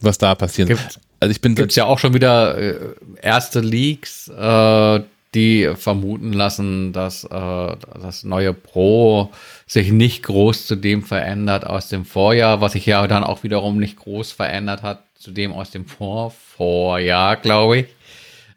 was 0.00 0.18
da 0.18 0.34
passiert. 0.34 0.68
Gibt, 0.68 1.00
also 1.20 1.30
ich 1.30 1.40
bin 1.40 1.54
gibt's 1.54 1.76
ja 1.76 1.84
auch 1.84 2.00
schon 2.00 2.12
wieder 2.12 2.58
äh, 2.58 2.94
erste 3.22 3.60
Leaks. 3.60 4.28
Äh, 4.28 5.00
die 5.36 5.70
vermuten 5.76 6.32
lassen, 6.32 6.92
dass 6.92 7.22
äh, 7.24 7.76
das 8.00 8.24
neue 8.24 8.52
Pro 8.52 9.30
sich 9.66 9.92
nicht 9.92 10.24
groß 10.24 10.66
zu 10.66 10.74
dem 10.74 11.02
verändert 11.02 11.64
aus 11.66 11.88
dem 11.88 12.04
Vorjahr, 12.04 12.60
was 12.60 12.72
sich 12.72 12.86
ja 12.86 13.06
dann 13.06 13.22
auch 13.22 13.44
wiederum 13.44 13.78
nicht 13.78 13.96
groß 13.96 14.32
verändert 14.32 14.82
hat 14.82 15.04
zu 15.14 15.30
dem 15.30 15.52
aus 15.52 15.70
dem 15.70 15.86
Vorvorjahr, 15.86 17.36
glaube 17.36 17.78
ich. 17.78 17.86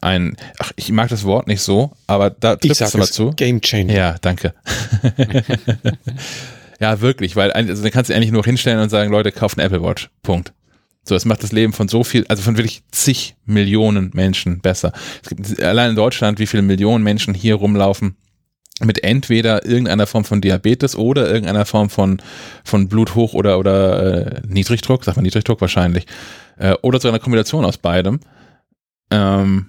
ein, 0.02 0.36
ach, 0.60 0.72
ich 0.76 0.92
mag 0.92 1.10
das 1.10 1.24
Wort 1.24 1.48
nicht 1.48 1.62
so, 1.62 1.92
aber 2.08 2.30
da 2.30 2.56
trifft 2.56 2.82
es 2.82 2.94
mal 2.96 3.08
zu. 3.08 3.32
Game 3.32 3.62
Changer. 3.62 3.94
Ja, 3.94 4.16
danke. 4.22 4.54
ja, 6.80 7.02
wirklich, 7.02 7.36
weil 7.36 7.52
also 7.52 7.82
dann 7.82 7.92
kannst 7.92 8.10
du 8.10 8.16
eigentlich 8.16 8.32
nur 8.32 8.44
hinstellen 8.44 8.80
und 8.80 8.90
sagen, 8.90 9.12
Leute, 9.12 9.32
kauft 9.32 9.58
eine 9.58 9.66
Apple 9.66 9.84
Watch. 9.84 10.10
Punkt. 10.24 10.54
So, 11.04 11.16
es 11.16 11.26
macht 11.26 11.42
das 11.44 11.52
Leben 11.52 11.74
von 11.74 11.88
so 11.88 12.04
viel, 12.04 12.26
also 12.28 12.44
von 12.44 12.58
wirklich 12.58 12.84
zig 12.92 13.36
Millionen 13.46 14.12
Menschen 14.14 14.60
besser. 14.60 14.92
Es 15.24 15.30
gibt 15.30 15.62
allein 15.62 15.92
in 15.92 15.96
Deutschland, 15.96 16.40
wie 16.40 16.48
viele 16.48 16.62
Millionen 16.62 17.04
Menschen 17.04 17.34
hier 17.34 17.56
rumlaufen 17.56 18.16
mit 18.82 19.04
entweder 19.04 19.66
irgendeiner 19.66 20.08
Form 20.08 20.24
von 20.24 20.42
Diabetes 20.42 20.96
oder 20.96 21.28
irgendeiner 21.28 21.66
Form 21.66 21.90
von, 21.90 22.22
von 22.64 22.88
Bluthoch 22.88 23.34
oder, 23.34 23.60
oder 23.60 24.38
äh, 24.38 24.42
Niedrigdruck, 24.48 25.04
sagt 25.04 25.18
man 25.18 25.24
Niedrigdruck 25.24 25.60
wahrscheinlich, 25.62 26.06
äh, 26.58 26.76
oder 26.82 27.00
so 27.00 27.10
eine 27.10 27.20
Kombination 27.20 27.66
aus 27.66 27.78
beidem. 27.78 28.20
Ähm, 29.12 29.68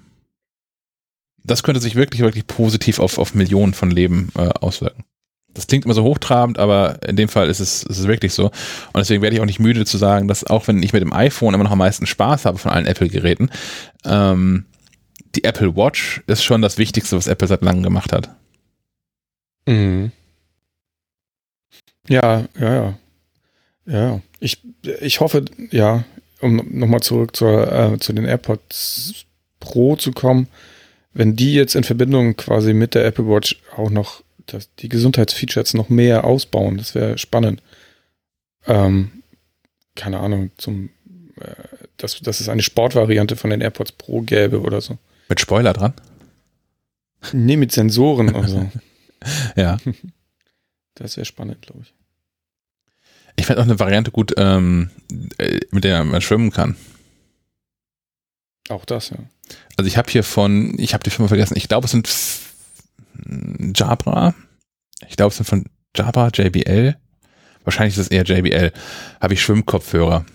das 1.45 1.63
könnte 1.63 1.81
sich 1.81 1.95
wirklich, 1.95 2.23
wirklich 2.23 2.47
positiv 2.47 2.99
auf, 2.99 3.19
auf 3.19 3.35
Millionen 3.35 3.75
von 3.75 3.91
Leben 3.91 4.31
äh, 4.37 4.49
auswirken. 4.49 5.05
Das 5.53 5.67
klingt 5.67 5.85
immer 5.85 5.95
so 5.95 6.05
hochtrabend, 6.05 6.59
aber 6.59 7.03
in 7.07 7.17
dem 7.17 7.29
Fall 7.29 7.49
ist 7.49 7.59
es, 7.59 7.83
ist 7.83 7.99
es 7.99 8.07
wirklich 8.07 8.33
so. 8.33 8.47
Und 8.47 8.97
deswegen 8.97 9.21
werde 9.21 9.35
ich 9.35 9.43
auch 9.43 9.47
nicht 9.47 9.59
müde 9.59 9.85
zu 9.85 9.99
sagen, 9.99 10.29
dass 10.29 10.45
auch 10.45 10.69
wenn 10.69 10.83
ich 10.83 10.93
mit 10.93 11.03
dem 11.03 11.13
iPhone 11.13 11.55
immer 11.55 11.65
noch 11.65 11.73
am 11.73 11.79
meisten 11.79 12.07
Spaß 12.07 12.45
habe 12.45 12.59
von 12.59 12.71
allen 12.71 12.87
Apple-Geräten, 12.87 13.51
ähm, 14.05 14.67
die 15.35 15.45
Apple 15.45 15.77
Watch 15.77 16.23
ist 16.27 16.45
schon 16.45 16.63
das 16.63 16.79
Wichtigste, 16.79 17.17
was 17.17 17.27
Apple 17.27 17.49
seit 17.49 17.63
langem 17.63 17.83
gemacht 17.83 18.13
hat. 18.13 18.31
Mhm. 19.67 20.13
Ja, 22.09 22.45
ja, 22.59 22.75
ja. 22.75 22.99
Ja, 23.87 24.21
ich, 24.39 24.63
ich 25.01 25.21
hoffe, 25.21 25.45
ja, 25.71 26.05
um 26.41 26.57
nochmal 26.71 27.01
zurück 27.01 27.35
zur, 27.35 27.73
äh, 27.73 27.99
zu 27.99 28.13
den 28.13 28.25
AirPods 28.25 29.27
Pro 29.59 29.97
zu 29.97 30.13
kommen, 30.13 30.49
wenn 31.13 31.37
die 31.37 31.55
jetzt 31.55 31.75
in 31.75 31.85
Verbindung 31.85 32.37
quasi 32.37 32.73
mit 32.73 32.95
der 32.95 33.05
Apple 33.05 33.27
Watch 33.27 33.61
auch 33.77 33.91
noch 33.91 34.23
das, 34.47 34.75
die 34.77 34.89
Gesundheitsfeatures 34.89 35.75
noch 35.75 35.89
mehr 35.89 36.25
ausbauen, 36.25 36.79
das 36.79 36.95
wäre 36.95 37.19
spannend. 37.19 37.63
Ähm, 38.67 39.23
keine 39.97 40.21
Ahnung, 40.21 40.51
zum, 40.57 40.91
äh, 41.41 41.55
dass, 41.97 42.21
dass 42.21 42.41
es 42.41 42.49
eine 42.49 42.63
Sportvariante 42.63 43.37
von 43.37 43.51
den 43.51 43.61
AirPods 43.61 43.93
Pro 43.93 44.23
gäbe 44.23 44.61
oder 44.61 44.81
so. 44.81 44.99
Mit 45.29 45.41
Spoiler 45.41 45.73
dran? 45.73 45.95
Nee, 47.33 47.57
mit 47.57 47.73
Sensoren 47.73 48.35
oder 48.35 48.49
so. 48.49 48.71
ja. 49.57 49.79
Das 50.95 51.17
wäre 51.17 51.25
spannend, 51.25 51.63
glaube 51.63 51.81
ich. 51.83 51.95
Ich 53.37 53.47
fände 53.47 53.63
auch 53.63 53.65
eine 53.65 53.79
Variante 53.79 54.11
gut, 54.11 54.35
ähm, 54.37 54.91
äh, 55.39 55.61
mit 55.71 55.85
der 55.85 56.05
man 56.05 56.21
schwimmen 56.21 56.51
kann. 56.51 56.77
Auch 58.69 58.85
das, 58.85 59.09
ja. 59.09 59.17
Also 59.81 59.89
ich 59.89 59.97
habe 59.97 60.11
hier 60.11 60.23
von, 60.23 60.79
ich 60.79 60.93
habe 60.93 61.03
die 61.03 61.09
Firma 61.09 61.29
vergessen, 61.29 61.57
ich 61.57 61.67
glaube 61.67 61.87
es 61.87 61.93
sind 61.93 62.07
Jabra. 63.75 64.35
Ich 65.09 65.17
glaube 65.17 65.31
es 65.31 65.39
sind 65.39 65.47
von 65.47 65.65
Jabra, 65.97 66.29
JBL. 66.29 66.99
Wahrscheinlich 67.65 67.97
ist 67.97 68.01
es 68.03 68.09
eher 68.09 68.25
JBL. 68.25 68.73
Habe 69.23 69.33
ich 69.33 69.41
Schwimmkopfhörer. 69.41 70.27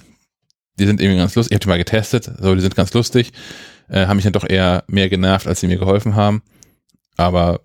Die 0.79 0.87
sind 0.87 0.99
irgendwie 0.99 1.19
ganz 1.19 1.35
lustig. 1.35 1.51
Ich 1.51 1.55
habe 1.57 1.61
die 1.61 1.67
mal 1.67 1.77
getestet. 1.77 2.31
So, 2.39 2.55
die 2.55 2.61
sind 2.61 2.75
ganz 2.75 2.91
lustig. 2.95 3.33
Äh, 3.87 4.07
haben 4.07 4.15
mich 4.15 4.23
dann 4.23 4.33
doch 4.33 4.49
eher 4.49 4.83
mehr 4.87 5.09
genervt, 5.09 5.45
als 5.45 5.59
sie 5.59 5.67
mir 5.67 5.77
geholfen 5.77 6.15
haben. 6.15 6.41
Aber 7.15 7.61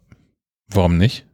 warum 0.66 0.98
nicht? 0.98 1.24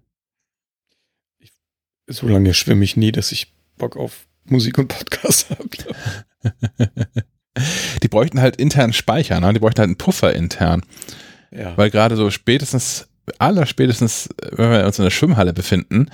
So 2.06 2.28
lange 2.28 2.54
schwimme 2.54 2.84
ich 2.84 2.96
nie, 2.96 3.10
dass 3.10 3.32
ich 3.32 3.52
Bock 3.78 3.96
auf 3.96 4.28
Musik 4.44 4.78
und 4.78 4.86
Podcast 4.86 5.50
habe. 6.44 7.24
die 8.02 8.08
bräuchten 8.08 8.40
halt 8.40 8.56
intern 8.56 8.92
Speicher, 8.92 9.40
ne? 9.40 9.52
Die 9.52 9.60
bräuchten 9.60 9.80
halt 9.80 9.88
einen 9.88 9.98
Puffer 9.98 10.34
intern. 10.34 10.82
Ja. 11.50 11.76
Weil 11.76 11.90
gerade 11.90 12.16
so 12.16 12.30
spätestens, 12.30 13.08
aller 13.38 13.66
spätestens, 13.66 14.28
wenn 14.52 14.70
wir 14.70 14.84
uns 14.84 14.98
in 14.98 15.04
der 15.04 15.10
Schwimmhalle 15.10 15.52
befinden, 15.52 16.10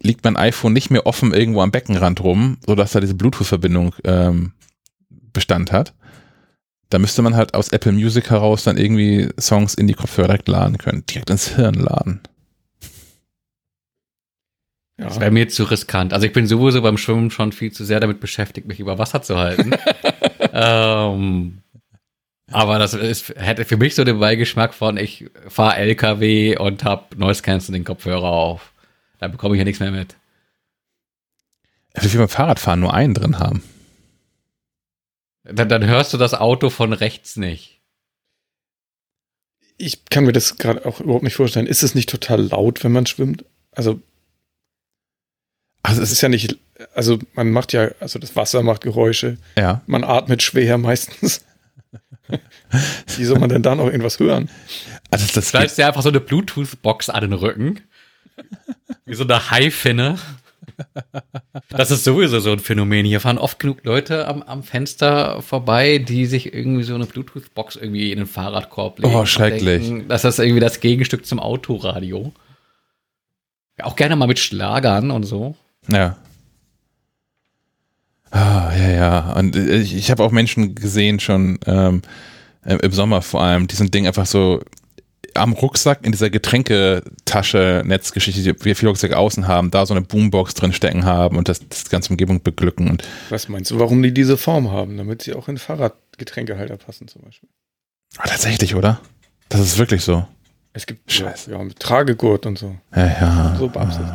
liegt 0.00 0.24
mein 0.24 0.36
iPhone 0.36 0.72
nicht 0.72 0.90
mehr 0.90 1.06
offen 1.06 1.32
irgendwo 1.32 1.62
am 1.62 1.70
Beckenrand 1.70 2.22
rum, 2.22 2.58
sodass 2.66 2.92
da 2.92 3.00
diese 3.00 3.14
Bluetooth-Verbindung 3.14 3.94
ähm, 4.04 4.52
Bestand 5.32 5.72
hat. 5.72 5.94
Da 6.90 6.98
müsste 6.98 7.22
man 7.22 7.36
halt 7.36 7.54
aus 7.54 7.68
Apple 7.68 7.92
Music 7.92 8.30
heraus 8.30 8.64
dann 8.64 8.76
irgendwie 8.76 9.28
Songs 9.40 9.74
in 9.74 9.86
die 9.86 9.94
Kopfhörer 9.94 10.28
direkt 10.28 10.48
laden 10.48 10.76
können, 10.76 11.06
direkt 11.06 11.30
ins 11.30 11.54
Hirn 11.54 11.74
laden. 11.74 12.20
Ja. 14.98 15.06
Das 15.06 15.18
wäre 15.18 15.30
mir 15.30 15.48
zu 15.48 15.64
riskant. 15.64 16.12
Also 16.12 16.26
ich 16.26 16.32
bin 16.32 16.46
sowieso 16.46 16.82
beim 16.82 16.98
Schwimmen 16.98 17.30
schon 17.30 17.52
viel 17.52 17.72
zu 17.72 17.84
sehr 17.84 17.98
damit 17.98 18.20
beschäftigt, 18.20 18.68
mich 18.68 18.78
über 18.78 18.98
Wasser 18.98 19.22
zu 19.22 19.38
halten. 19.38 19.70
ähm, 20.52 21.62
aber 22.50 22.78
das 22.78 22.94
ist, 22.94 23.30
hätte 23.36 23.64
für 23.64 23.76
mich 23.76 23.94
so 23.94 24.04
den 24.04 24.20
Beigeschmack 24.20 24.74
von, 24.74 24.96
ich 24.96 25.30
fahre 25.48 25.76
LKW 25.76 26.58
und 26.58 26.84
habe 26.84 27.16
Noise 27.16 27.42
Cancelling 27.42 27.84
Kopfhörer 27.84 28.30
auf. 28.30 28.72
Da 29.18 29.28
bekomme 29.28 29.54
ich 29.54 29.58
ja 29.58 29.64
nichts 29.64 29.80
mehr 29.80 29.90
mit. 29.90 30.16
Wie 31.94 32.12
wir 32.12 32.20
beim 32.20 32.28
Fahrradfahren 32.28 32.80
nur 32.80 32.94
einen 32.94 33.14
drin 33.14 33.38
haben. 33.38 33.62
Dann, 35.44 35.68
dann 35.68 35.86
hörst 35.86 36.12
du 36.12 36.18
das 36.18 36.34
Auto 36.34 36.70
von 36.70 36.92
rechts 36.92 37.36
nicht. 37.36 37.80
Ich 39.78 40.04
kann 40.04 40.24
mir 40.24 40.32
das 40.32 40.58
gerade 40.58 40.84
auch 40.86 41.00
überhaupt 41.00 41.24
nicht 41.24 41.34
vorstellen. 41.34 41.66
Ist 41.66 41.82
es 41.82 41.94
nicht 41.94 42.08
total 42.08 42.42
laut, 42.42 42.84
wenn 42.84 42.92
man 42.92 43.06
schwimmt? 43.06 43.44
Also 43.72 44.00
also 45.82 46.02
es 46.02 46.12
ist 46.12 46.20
ja 46.20 46.28
nicht, 46.28 46.58
also 46.94 47.18
man 47.34 47.50
macht 47.50 47.72
ja, 47.72 47.90
also 48.00 48.18
das 48.18 48.36
Wasser 48.36 48.62
macht 48.62 48.82
Geräusche. 48.82 49.38
Ja. 49.56 49.82
Man 49.86 50.04
atmet 50.04 50.42
schwer 50.42 50.78
meistens. 50.78 51.44
Wie 53.16 53.24
soll 53.24 53.38
man 53.38 53.48
denn 53.48 53.62
da 53.62 53.74
noch 53.74 53.86
irgendwas 53.86 54.18
hören? 54.18 54.48
Also 55.10 55.26
das 55.34 55.50
Vielleicht 55.50 55.76
dir 55.76 55.86
einfach 55.86 56.02
so 56.02 56.08
eine 56.08 56.20
Bluetooth-Box 56.20 57.10
an 57.10 57.22
den 57.22 57.32
Rücken. 57.32 57.80
Wie 59.04 59.14
so 59.14 59.24
eine 59.24 59.50
Haifinne. 59.50 60.18
Das 61.68 61.90
ist 61.90 62.04
sowieso 62.04 62.40
so 62.40 62.52
ein 62.52 62.58
Phänomen. 62.58 63.04
Hier 63.04 63.20
fahren 63.20 63.38
oft 63.38 63.58
genug 63.58 63.84
Leute 63.84 64.26
am, 64.26 64.42
am 64.42 64.62
Fenster 64.62 65.42
vorbei, 65.42 65.98
die 65.98 66.26
sich 66.26 66.54
irgendwie 66.54 66.84
so 66.84 66.94
eine 66.94 67.06
Bluetooth-Box 67.06 67.76
irgendwie 67.76 68.12
in 68.12 68.18
den 68.18 68.26
Fahrradkorb 68.26 69.00
legen. 69.00 69.14
Oh, 69.14 69.26
schrecklich. 69.26 69.82
Denken, 69.82 70.08
das 70.08 70.24
ist 70.24 70.38
irgendwie 70.38 70.60
das 70.60 70.80
Gegenstück 70.80 71.26
zum 71.26 71.40
Autoradio. 71.40 72.32
Auch 73.82 73.96
gerne 73.96 74.16
mal 74.16 74.26
mit 74.26 74.38
Schlagern 74.38 75.10
und 75.10 75.24
so. 75.24 75.56
Ja. 75.88 76.16
Ah, 78.30 78.72
ja, 78.76 78.88
ja. 78.90 79.32
Und 79.32 79.56
äh, 79.56 79.76
ich, 79.78 79.94
ich 79.94 80.10
habe 80.10 80.22
auch 80.22 80.30
Menschen 80.30 80.74
gesehen, 80.74 81.20
schon 81.20 81.58
ähm, 81.66 82.02
im 82.64 82.92
Sommer 82.92 83.22
vor 83.22 83.42
allem, 83.42 83.66
die 83.66 83.76
so 83.76 83.84
ein 83.84 83.90
Ding 83.90 84.06
einfach 84.06 84.26
so 84.26 84.62
am 85.34 85.52
Rucksack 85.52 86.04
in 86.04 86.12
dieser 86.12 86.30
Getränketasche, 86.30 87.82
Netzgeschichte, 87.86 88.42
die 88.42 88.64
wir 88.64 88.76
viele 88.76 88.90
Rucksäcke 88.90 89.16
außen 89.16 89.48
haben, 89.48 89.70
da 89.70 89.86
so 89.86 89.94
eine 89.94 90.02
Boombox 90.02 90.54
drin 90.54 90.72
stecken 90.72 91.04
haben 91.04 91.36
und 91.36 91.48
das, 91.48 91.66
das 91.68 91.88
ganze 91.88 92.10
Umgebung 92.10 92.42
beglücken. 92.42 92.88
Und 92.88 93.02
Was 93.30 93.48
meinst 93.48 93.70
du, 93.70 93.78
warum 93.78 94.02
die 94.02 94.12
diese 94.12 94.36
Form 94.36 94.70
haben? 94.70 94.96
Damit 94.96 95.22
sie 95.22 95.34
auch 95.34 95.48
in 95.48 95.58
Fahrradgetränkehalter 95.58 96.76
passen 96.76 97.08
zum 97.08 97.22
Beispiel. 97.22 97.48
Ah, 98.18 98.28
tatsächlich, 98.28 98.74
oder? 98.74 99.00
Das 99.48 99.60
ist 99.60 99.78
wirklich 99.78 100.02
so. 100.02 100.26
Es 100.74 100.86
gibt 100.86 101.12
Scheiße. 101.12 101.50
Ja, 101.50 101.58
mit 101.62 101.78
Tragegurt 101.80 102.46
und 102.46 102.58
so. 102.58 102.76
Ja, 102.94 103.06
ja. 103.06 103.56
So 103.58 103.68
beabsichtigt. 103.68 104.12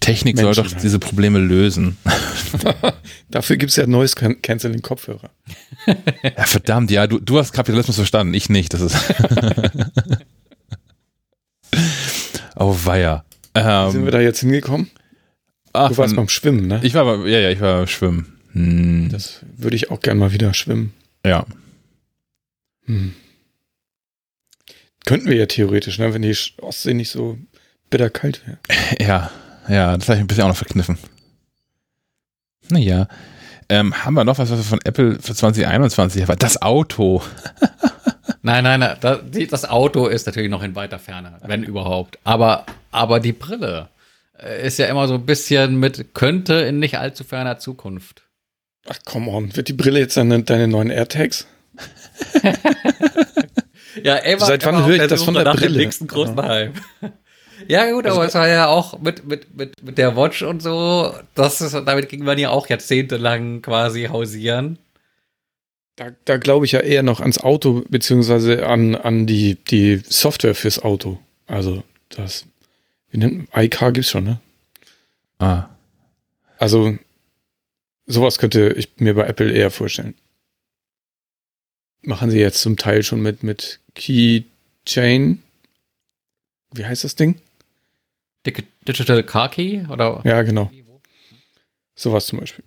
Technik 0.00 0.36
Menschen 0.36 0.54
soll 0.54 0.64
doch 0.64 0.72
halt. 0.72 0.82
diese 0.82 0.98
Probleme 0.98 1.38
lösen. 1.38 1.96
Dafür 3.30 3.56
gibt 3.56 3.70
es 3.70 3.76
ja 3.76 3.86
neues 3.86 4.16
Canceling 4.16 4.82
Kopfhörer. 4.82 5.30
ja, 6.36 6.44
verdammt, 6.44 6.90
ja, 6.90 7.06
du, 7.06 7.18
du 7.18 7.38
hast 7.38 7.52
Kapitalismus 7.52 7.96
verstanden, 7.96 8.34
ich 8.34 8.48
nicht. 8.48 8.72
Das 8.72 8.80
ist. 8.80 8.96
oh, 12.56 12.76
weia. 12.84 13.24
Ähm, 13.54 13.90
sind 13.90 14.04
wir 14.04 14.12
da 14.12 14.20
jetzt 14.20 14.40
hingekommen? 14.40 14.90
Ach, 15.72 15.90
du 15.90 15.98
warst 15.98 16.16
beim 16.16 16.28
Schwimmen, 16.28 16.66
ne? 16.66 16.80
Ich 16.82 16.94
war, 16.94 17.26
ja, 17.26 17.38
ja, 17.38 17.50
ich 17.50 17.60
war 17.60 17.78
beim 17.78 17.86
Schwimmen. 17.86 18.40
Hm. 18.52 19.10
Das 19.10 19.40
würde 19.56 19.76
ich 19.76 19.90
auch 19.90 20.00
gern 20.00 20.18
mal 20.18 20.32
wieder 20.32 20.54
schwimmen. 20.54 20.92
Ja. 21.24 21.46
Hm. 22.86 23.14
Könnten 25.10 25.28
wir 25.28 25.38
ja 25.38 25.46
theoretisch, 25.46 25.98
ne, 25.98 26.14
wenn 26.14 26.22
die 26.22 26.36
Ostsee 26.60 26.94
nicht 26.94 27.10
so 27.10 27.36
bitterkalt 27.90 28.46
wäre. 28.46 28.58
Ja, 29.00 29.28
ja, 29.68 29.96
das 29.96 30.08
habe 30.08 30.18
ich 30.18 30.20
ein 30.20 30.28
bisschen 30.28 30.44
auch 30.44 30.48
noch 30.48 30.56
verkniffen. 30.56 30.98
Naja. 32.68 33.08
Ähm, 33.68 33.92
haben 34.04 34.14
wir 34.14 34.22
noch 34.22 34.38
was, 34.38 34.52
was 34.52 34.68
von 34.68 34.78
Apple 34.84 35.18
für 35.20 35.34
2021 35.34 36.28
war? 36.28 36.36
Das 36.36 36.62
Auto. 36.62 37.24
nein, 38.42 38.62
nein, 38.62 38.78
nein. 38.78 38.98
Das, 39.00 39.18
das, 39.48 39.68
Auto 39.68 40.06
ist 40.06 40.26
natürlich 40.26 40.48
noch 40.48 40.62
in 40.62 40.76
weiter 40.76 41.00
Ferne, 41.00 41.38
wenn 41.44 41.64
überhaupt. 41.64 42.20
Aber, 42.22 42.64
aber 42.92 43.18
die 43.18 43.32
Brille 43.32 43.88
äh, 44.38 44.64
ist 44.64 44.78
ja 44.78 44.86
immer 44.86 45.08
so 45.08 45.14
ein 45.14 45.26
bisschen 45.26 45.80
mit 45.80 46.14
könnte 46.14 46.54
in 46.54 46.78
nicht 46.78 46.98
allzu 46.98 47.24
ferner 47.24 47.58
Zukunft. 47.58 48.22
Ach, 48.88 48.98
come 49.04 49.28
on. 49.28 49.56
Wird 49.56 49.66
die 49.66 49.72
Brille 49.72 49.98
jetzt 49.98 50.16
deine, 50.16 50.44
deine 50.44 50.68
neuen 50.68 50.90
AirTags? 50.90 51.48
Ja, 54.04 54.16
Emma, 54.16 54.44
Seit 54.44 54.64
wann 54.64 54.86
höre 54.86 55.02
ich 55.02 55.08
das 55.08 55.22
von 55.22 55.34
der 55.34 55.44
nach 55.44 55.56
Brille? 55.56 55.74
Dem 55.74 55.82
nächsten 55.82 56.06
großen 56.06 56.36
ja. 56.36 56.42
Hype. 56.44 56.74
Ja, 57.68 57.90
gut, 57.90 58.06
aber 58.06 58.22
also, 58.22 58.28
es 58.28 58.34
war 58.34 58.48
ja 58.48 58.68
auch 58.68 58.98
mit, 59.00 59.26
mit, 59.26 59.54
mit, 59.56 59.82
mit 59.82 59.98
der 59.98 60.16
Watch 60.16 60.42
und 60.42 60.62
so, 60.62 61.14
das 61.34 61.60
ist, 61.60 61.74
damit 61.74 62.08
ging 62.08 62.24
man 62.24 62.38
ja 62.38 62.50
auch 62.50 62.68
jahrzehntelang 62.68 63.62
quasi 63.62 64.04
hausieren. 64.04 64.78
Da, 65.96 66.10
da 66.24 66.38
glaube 66.38 66.64
ich 66.64 66.72
ja 66.72 66.80
eher 66.80 67.02
noch 67.02 67.20
ans 67.20 67.38
Auto, 67.38 67.84
beziehungsweise 67.88 68.66
an, 68.66 68.94
an 68.96 69.26
die, 69.26 69.56
die 69.56 70.00
Software 70.08 70.54
fürs 70.54 70.82
Auto. 70.82 71.18
Also, 71.46 71.82
das, 72.08 72.46
wie 73.10 73.18
nennt 73.18 73.52
man, 73.52 73.64
iCar 73.64 73.92
gibt's 73.92 74.10
schon, 74.10 74.24
ne? 74.24 74.40
Ah. 75.38 75.68
Also, 76.58 76.96
sowas 78.06 78.38
könnte 78.38 78.72
ich 78.76 78.88
mir 78.96 79.14
bei 79.14 79.26
Apple 79.26 79.52
eher 79.52 79.70
vorstellen. 79.70 80.14
Machen 82.02 82.30
sie 82.30 82.38
jetzt 82.38 82.62
zum 82.62 82.76
Teil 82.76 83.02
schon 83.02 83.20
mit, 83.20 83.42
mit 83.42 83.80
Keychain. 83.94 85.42
Wie 86.72 86.86
heißt 86.86 87.04
das 87.04 87.14
Ding? 87.14 87.40
Digital 88.46 89.22
Car 89.22 89.50
Key? 89.50 89.86
Oder? 89.88 90.22
Ja, 90.24 90.42
genau. 90.42 90.70
Sowas 91.94 92.26
zum 92.26 92.40
Beispiel. 92.40 92.64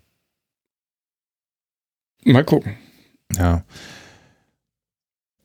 Mal 2.23 2.45
gucken. 2.45 2.77
Ja. 3.35 3.63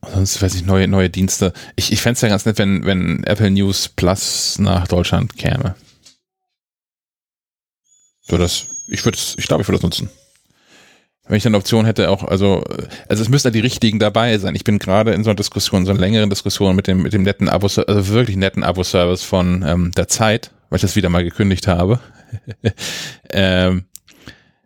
Sonst 0.06 0.40
weiß 0.40 0.54
ich, 0.54 0.64
neue, 0.64 0.86
neue 0.86 1.10
Dienste. 1.10 1.52
Ich, 1.76 1.92
ich 1.92 2.00
fände 2.00 2.14
es 2.14 2.20
ja 2.20 2.28
ganz 2.28 2.44
nett, 2.44 2.58
wenn, 2.58 2.84
wenn 2.84 3.24
Apple 3.24 3.50
News 3.50 3.88
Plus 3.88 4.58
nach 4.58 4.86
Deutschland 4.86 5.36
käme. 5.36 5.74
So, 8.20 8.36
das, 8.36 8.66
ich 8.88 9.04
würde 9.04 9.18
ich 9.18 9.46
glaube, 9.46 9.62
ich 9.62 9.68
würde 9.68 9.78
das 9.78 9.82
nutzen. 9.82 10.10
Wenn 11.28 11.36
ich 11.36 11.42
dann 11.42 11.50
eine 11.50 11.58
Option 11.58 11.84
hätte, 11.84 12.10
auch, 12.10 12.24
also, 12.24 12.64
also 13.08 13.22
es 13.22 13.28
müssten 13.28 13.48
ja 13.48 13.52
die 13.52 13.60
richtigen 13.60 13.98
dabei 13.98 14.38
sein. 14.38 14.54
Ich 14.54 14.64
bin 14.64 14.78
gerade 14.78 15.12
in 15.12 15.24
so 15.24 15.30
einer 15.30 15.36
Diskussion, 15.36 15.84
so 15.84 15.92
einer 15.92 16.00
längeren 16.00 16.30
Diskussion 16.30 16.74
mit 16.74 16.86
dem, 16.86 17.02
mit 17.02 17.12
dem 17.12 17.22
netten 17.22 17.48
Abo, 17.48 17.66
also 17.66 18.08
wirklich 18.08 18.36
netten 18.36 18.64
Abo-Service 18.64 19.22
von 19.22 19.62
ähm, 19.66 19.92
der 19.94 20.08
Zeit, 20.08 20.50
weil 20.70 20.76
ich 20.76 20.82
das 20.82 20.96
wieder 20.96 21.10
mal 21.10 21.24
gekündigt 21.24 21.66
habe. 21.66 22.00
ähm, 23.30 23.84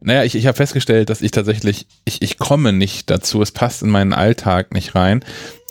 naja, 0.00 0.24
ich, 0.24 0.34
ich 0.34 0.46
habe 0.46 0.56
festgestellt, 0.56 1.10
dass 1.10 1.22
ich 1.22 1.30
tatsächlich, 1.30 1.86
ich, 2.04 2.22
ich 2.22 2.38
komme 2.38 2.72
nicht 2.72 3.10
dazu, 3.10 3.42
es 3.42 3.52
passt 3.52 3.82
in 3.82 3.90
meinen 3.90 4.12
Alltag 4.12 4.72
nicht 4.72 4.94
rein, 4.94 5.24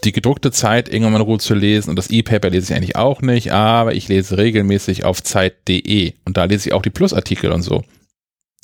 die 0.04 0.12
gedruckte 0.12 0.52
Zeit 0.52 0.90
irgendwann 0.90 1.16
in 1.16 1.22
Ruhe 1.22 1.38
zu 1.38 1.54
lesen 1.54 1.90
und 1.90 1.96
das 1.96 2.10
E-Paper 2.10 2.50
lese 2.50 2.72
ich 2.72 2.78
eigentlich 2.78 2.96
auch 2.96 3.22
nicht, 3.22 3.52
aber 3.52 3.94
ich 3.94 4.08
lese 4.08 4.38
regelmäßig 4.38 5.04
auf 5.04 5.22
Zeit.de 5.22 6.14
und 6.26 6.38
da 6.38 6.46
lese 6.46 6.70
ich 6.70 6.74
auch 6.74 6.82
die 6.82 6.90
Plusartikel 6.90 7.52
und 7.52 7.62
so. 7.62 7.84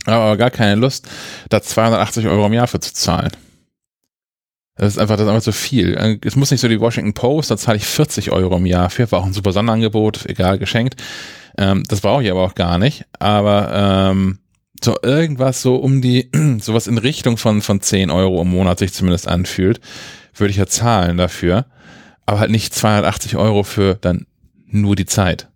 Aber 0.07 0.37
gar 0.37 0.51
keine 0.51 0.75
Lust, 0.75 1.07
da 1.49 1.61
280 1.61 2.27
Euro 2.27 2.45
im 2.45 2.53
Jahr 2.53 2.67
für 2.67 2.79
zu 2.79 2.93
zahlen. 2.93 3.31
Das 4.75 4.93
ist 4.93 4.99
einfach, 4.99 5.15
das 5.15 5.23
ist 5.23 5.29
einfach 5.29 5.43
zu 5.43 5.51
viel. 5.51 6.19
Es 6.23 6.35
muss 6.35 6.51
nicht 6.51 6.61
so 6.61 6.67
die 6.67 6.79
Washington 6.79 7.13
Post, 7.13 7.51
da 7.51 7.57
zahle 7.57 7.77
ich 7.77 7.85
40 7.85 8.31
Euro 8.31 8.57
im 8.57 8.65
Jahr 8.65 8.89
für, 8.89 9.11
war 9.11 9.19
auch 9.19 9.25
ein 9.25 9.33
super 9.33 9.51
Sonderangebot, 9.51 10.25
egal, 10.27 10.59
geschenkt. 10.59 11.01
Ähm, 11.57 11.83
das 11.87 12.01
brauche 12.01 12.23
ich 12.23 12.31
aber 12.31 12.43
auch 12.43 12.55
gar 12.55 12.77
nicht. 12.77 13.05
Aber 13.19 13.71
ähm, 14.11 14.39
so 14.81 14.95
irgendwas 15.01 15.61
so 15.61 15.75
um 15.75 16.01
die, 16.01 16.29
sowas 16.59 16.87
in 16.87 16.99
Richtung 16.99 17.37
von, 17.37 17.61
von 17.61 17.81
10 17.81 18.11
Euro 18.11 18.41
im 18.41 18.49
Monat 18.49 18.79
sich 18.79 18.93
zumindest 18.93 19.27
anfühlt, 19.27 19.81
würde 20.35 20.51
ich 20.51 20.57
ja 20.57 20.67
zahlen 20.67 21.17
dafür. 21.17 21.65
Aber 22.25 22.39
halt 22.39 22.51
nicht 22.51 22.73
280 22.73 23.35
Euro 23.35 23.63
für 23.63 23.95
dann 23.95 24.27
nur 24.67 24.95
die 24.95 25.05
Zeit. 25.05 25.49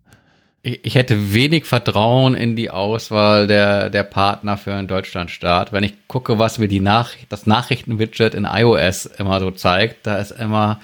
Ich, 0.64 0.93
hätte 0.93 1.34
wenig 1.34 1.66
Vertrauen 1.66 2.36
in 2.36 2.55
die 2.55 2.70
Auswahl 2.70 3.47
der, 3.47 3.89
der 3.89 4.03
Partner 4.03 4.57
für 4.57 4.74
einen 4.74 4.88
Deutschlandstart. 4.88 5.74
Wenn 5.74 5.84
ich 5.84 6.07
gucke, 6.07 6.38
was 6.38 6.59
mir 6.59 6.68
die 6.68 6.80
Nach 6.80 7.16
das 7.30 7.47
Nachrichtenwidget 7.47 8.36
in 8.36 8.45
iOS 8.45 9.07
immer 9.07 9.39
so 9.39 9.49
zeigt, 9.49 10.05
da 10.05 10.20
ist 10.20 10.30
immer, 10.30 10.80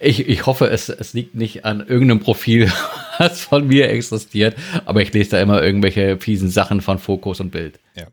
ich, 0.00 0.28
ich 0.28 0.46
hoffe, 0.46 0.66
es, 0.70 0.88
es 0.88 1.12
liegt 1.12 1.36
nicht 1.36 1.64
an 1.64 1.86
irgendeinem 1.86 2.18
Profil, 2.18 2.72
was 3.18 3.42
von 3.42 3.68
mir 3.68 3.90
existiert, 3.90 4.56
aber 4.86 5.02
ich 5.02 5.12
lese 5.12 5.30
da 5.30 5.40
immer 5.40 5.62
irgendwelche 5.62 6.18
fiesen 6.18 6.48
Sachen 6.48 6.80
von 6.80 6.98
Fokus 6.98 7.38
und 7.38 7.50
Bild. 7.50 7.78
Ja. 7.94 8.08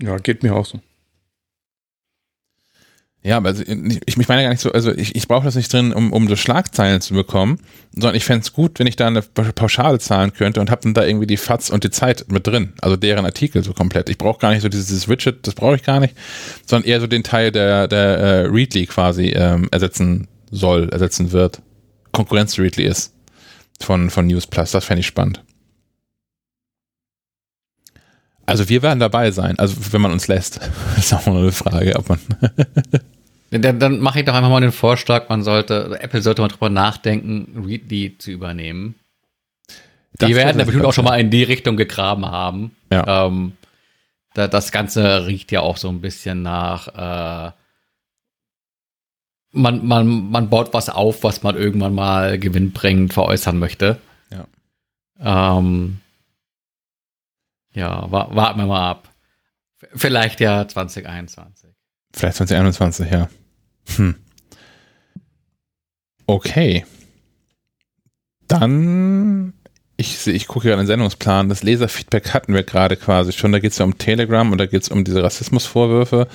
Ja, 0.00 0.16
geht 0.16 0.42
mir 0.42 0.54
auch 0.54 0.64
so. 0.64 0.80
Ja, 3.26 3.38
aber 3.38 3.48
also 3.48 3.64
ich, 3.66 4.00
ich 4.06 4.28
meine 4.28 4.44
gar 4.44 4.50
nicht 4.50 4.60
so, 4.60 4.70
also 4.70 4.92
ich, 4.92 5.16
ich 5.16 5.26
brauche 5.26 5.44
das 5.44 5.56
nicht 5.56 5.72
drin, 5.72 5.92
um, 5.92 6.12
um 6.12 6.28
so 6.28 6.36
Schlagzeilen 6.36 7.00
zu 7.00 7.12
bekommen, 7.12 7.58
sondern 7.92 8.14
ich 8.14 8.24
fände 8.24 8.42
es 8.42 8.52
gut, 8.52 8.78
wenn 8.78 8.86
ich 8.86 8.94
da 8.94 9.08
eine 9.08 9.20
Pauschale 9.20 9.98
zahlen 9.98 10.32
könnte 10.32 10.60
und 10.60 10.70
habe 10.70 10.82
dann 10.82 10.94
da 10.94 11.04
irgendwie 11.04 11.26
die 11.26 11.36
FATS 11.36 11.70
und 11.70 11.82
die 11.82 11.90
Zeit 11.90 12.26
mit 12.30 12.46
drin, 12.46 12.74
also 12.80 12.94
deren 12.94 13.24
Artikel 13.24 13.64
so 13.64 13.72
komplett. 13.72 14.10
Ich 14.10 14.18
brauche 14.18 14.38
gar 14.38 14.50
nicht 14.50 14.62
so 14.62 14.68
dieses 14.68 15.08
Widget, 15.08 15.44
das 15.44 15.56
brauche 15.56 15.74
ich 15.74 15.82
gar 15.82 15.98
nicht, 15.98 16.14
sondern 16.66 16.88
eher 16.88 17.00
so 17.00 17.08
den 17.08 17.24
Teil, 17.24 17.50
der, 17.50 17.88
der 17.88 18.18
äh, 18.18 18.40
Readly 18.42 18.86
quasi 18.86 19.30
ähm, 19.30 19.66
ersetzen 19.72 20.28
soll, 20.52 20.88
ersetzen 20.90 21.32
wird. 21.32 21.60
Konkurrenz 22.12 22.52
zu 22.52 22.62
Readly 22.62 22.84
ist 22.84 23.12
von, 23.80 24.08
von 24.08 24.28
News 24.28 24.46
Plus, 24.46 24.70
das 24.70 24.84
fände 24.84 25.00
ich 25.00 25.06
spannend. 25.08 25.42
Also 28.48 28.68
wir 28.68 28.82
werden 28.82 29.00
dabei 29.00 29.32
sein, 29.32 29.58
also 29.58 29.74
wenn 29.90 30.00
man 30.00 30.12
uns 30.12 30.28
lässt. 30.28 30.60
Das 30.94 31.06
ist 31.06 31.12
auch 31.12 31.26
mal 31.26 31.38
eine 31.38 31.50
Frage, 31.50 31.96
ob 31.96 32.08
man 32.08 32.20
Dann, 33.50 33.78
dann 33.78 34.00
mache 34.00 34.20
ich 34.20 34.24
doch 34.24 34.34
einfach 34.34 34.50
mal 34.50 34.60
den 34.60 34.72
Vorschlag, 34.72 35.28
man 35.28 35.42
sollte, 35.42 35.98
Apple 36.00 36.20
sollte 36.20 36.42
mal 36.42 36.48
drüber 36.48 36.68
nachdenken, 36.68 37.64
Readly 37.64 38.18
zu 38.18 38.30
übernehmen. 38.32 38.96
Die 40.20 40.34
werden 40.34 40.58
da 40.58 40.64
bestimmt 40.64 40.84
auch 40.84 40.92
schon 40.92 41.04
mal 41.04 41.20
in 41.20 41.30
die 41.30 41.42
Richtung 41.42 41.76
gegraben 41.76 42.26
haben. 42.26 42.74
Ja. 42.90 43.26
Ähm, 43.26 43.52
da, 44.34 44.48
das 44.48 44.72
Ganze 44.72 45.26
riecht 45.26 45.52
ja 45.52 45.60
auch 45.60 45.76
so 45.76 45.88
ein 45.88 46.00
bisschen 46.00 46.42
nach, 46.42 46.88
äh, 46.88 47.52
man, 49.52 49.86
man, 49.86 50.30
man 50.30 50.50
baut 50.50 50.74
was 50.74 50.88
auf, 50.88 51.22
was 51.22 51.42
man 51.42 51.56
irgendwann 51.56 51.94
mal 51.94 52.38
gewinnbringend 52.38 53.14
veräußern 53.14 53.58
möchte. 53.58 53.98
Ja. 54.30 55.58
Ähm, 55.58 56.00
ja, 57.72 58.10
wa 58.10 58.28
warten 58.34 58.60
wir 58.60 58.66
mal 58.66 58.90
ab. 58.90 59.08
Vielleicht 59.94 60.40
ja 60.40 60.66
2021. 60.66 61.65
Vielleicht 62.12 62.36
2021, 62.36 63.10
ja. 63.10 63.28
Hm. 63.96 64.14
Okay. 66.26 66.84
Dann, 68.48 69.52
ich, 69.96 70.26
ich 70.26 70.46
gucke 70.46 70.68
gerade 70.68 70.82
den 70.82 70.86
Sendungsplan, 70.86 71.48
das 71.48 71.62
Leserfeedback 71.62 72.34
hatten 72.34 72.54
wir 72.54 72.62
gerade 72.62 72.96
quasi 72.96 73.32
schon. 73.32 73.52
Da 73.52 73.58
geht 73.58 73.72
es 73.72 73.78
ja 73.78 73.84
um 73.84 73.98
Telegram 73.98 74.50
und 74.50 74.58
da 74.58 74.66
geht 74.66 74.82
es 74.82 74.88
um 74.88 75.04
diese 75.04 75.22
Rassismusvorwürfe. 75.22 76.28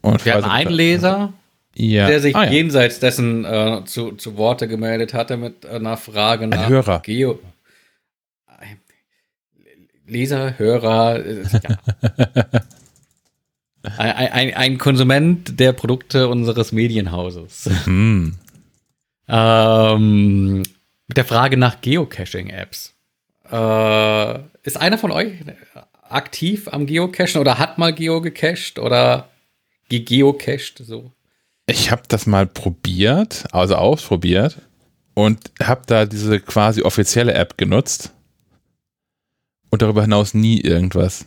Und 0.00 0.24
wir 0.24 0.34
hatten 0.34 0.44
einen 0.44 0.70
Leser, 0.70 1.32
ja. 1.74 2.06
der 2.06 2.20
sich 2.20 2.36
ah, 2.36 2.44
ja. 2.44 2.52
jenseits 2.52 3.00
dessen 3.00 3.44
äh, 3.44 3.82
zu, 3.84 4.12
zu 4.12 4.36
Worte 4.36 4.68
gemeldet 4.68 5.14
hatte 5.14 5.36
mit 5.36 5.66
einer 5.66 5.96
Frage 5.96 6.44
Ein 6.44 6.50
nach 6.50 6.68
Hörer. 6.68 7.00
Geo. 7.00 7.38
Leser, 10.06 10.56
Hörer, 10.58 11.24
äh, 11.24 11.42
ja. 11.42 12.46
ein, 13.98 14.32
ein, 14.32 14.54
ein 14.54 14.78
Konsument 14.78 15.58
der 15.58 15.72
Produkte 15.72 16.28
unseres 16.28 16.72
Medienhauses. 16.72 17.68
Hm. 17.84 18.34
Ähm, 19.28 20.62
mit 21.08 21.16
der 21.16 21.24
Frage 21.24 21.56
nach 21.56 21.80
Geocaching-Apps. 21.80 22.94
Äh, 23.50 24.38
ist 24.62 24.76
einer 24.80 24.98
von 24.98 25.12
euch 25.12 25.32
aktiv 26.08 26.68
am 26.68 26.86
Geocachen 26.86 27.40
oder 27.40 27.58
hat 27.58 27.78
mal 27.78 27.92
Geo 27.92 28.20
gecached 28.20 28.78
oder 28.78 29.28
gegeocached 29.88 30.78
so? 30.78 31.12
Ich 31.66 31.90
habe 31.90 32.02
das 32.08 32.26
mal 32.26 32.46
probiert, 32.46 33.44
also 33.52 33.74
ausprobiert 33.74 34.60
und 35.14 35.50
habe 35.62 35.82
da 35.86 36.06
diese 36.06 36.40
quasi 36.40 36.82
offizielle 36.82 37.34
App 37.34 37.58
genutzt 37.58 38.12
und 39.70 39.82
darüber 39.82 40.02
hinaus 40.02 40.34
nie 40.34 40.60
irgendwas. 40.60 41.26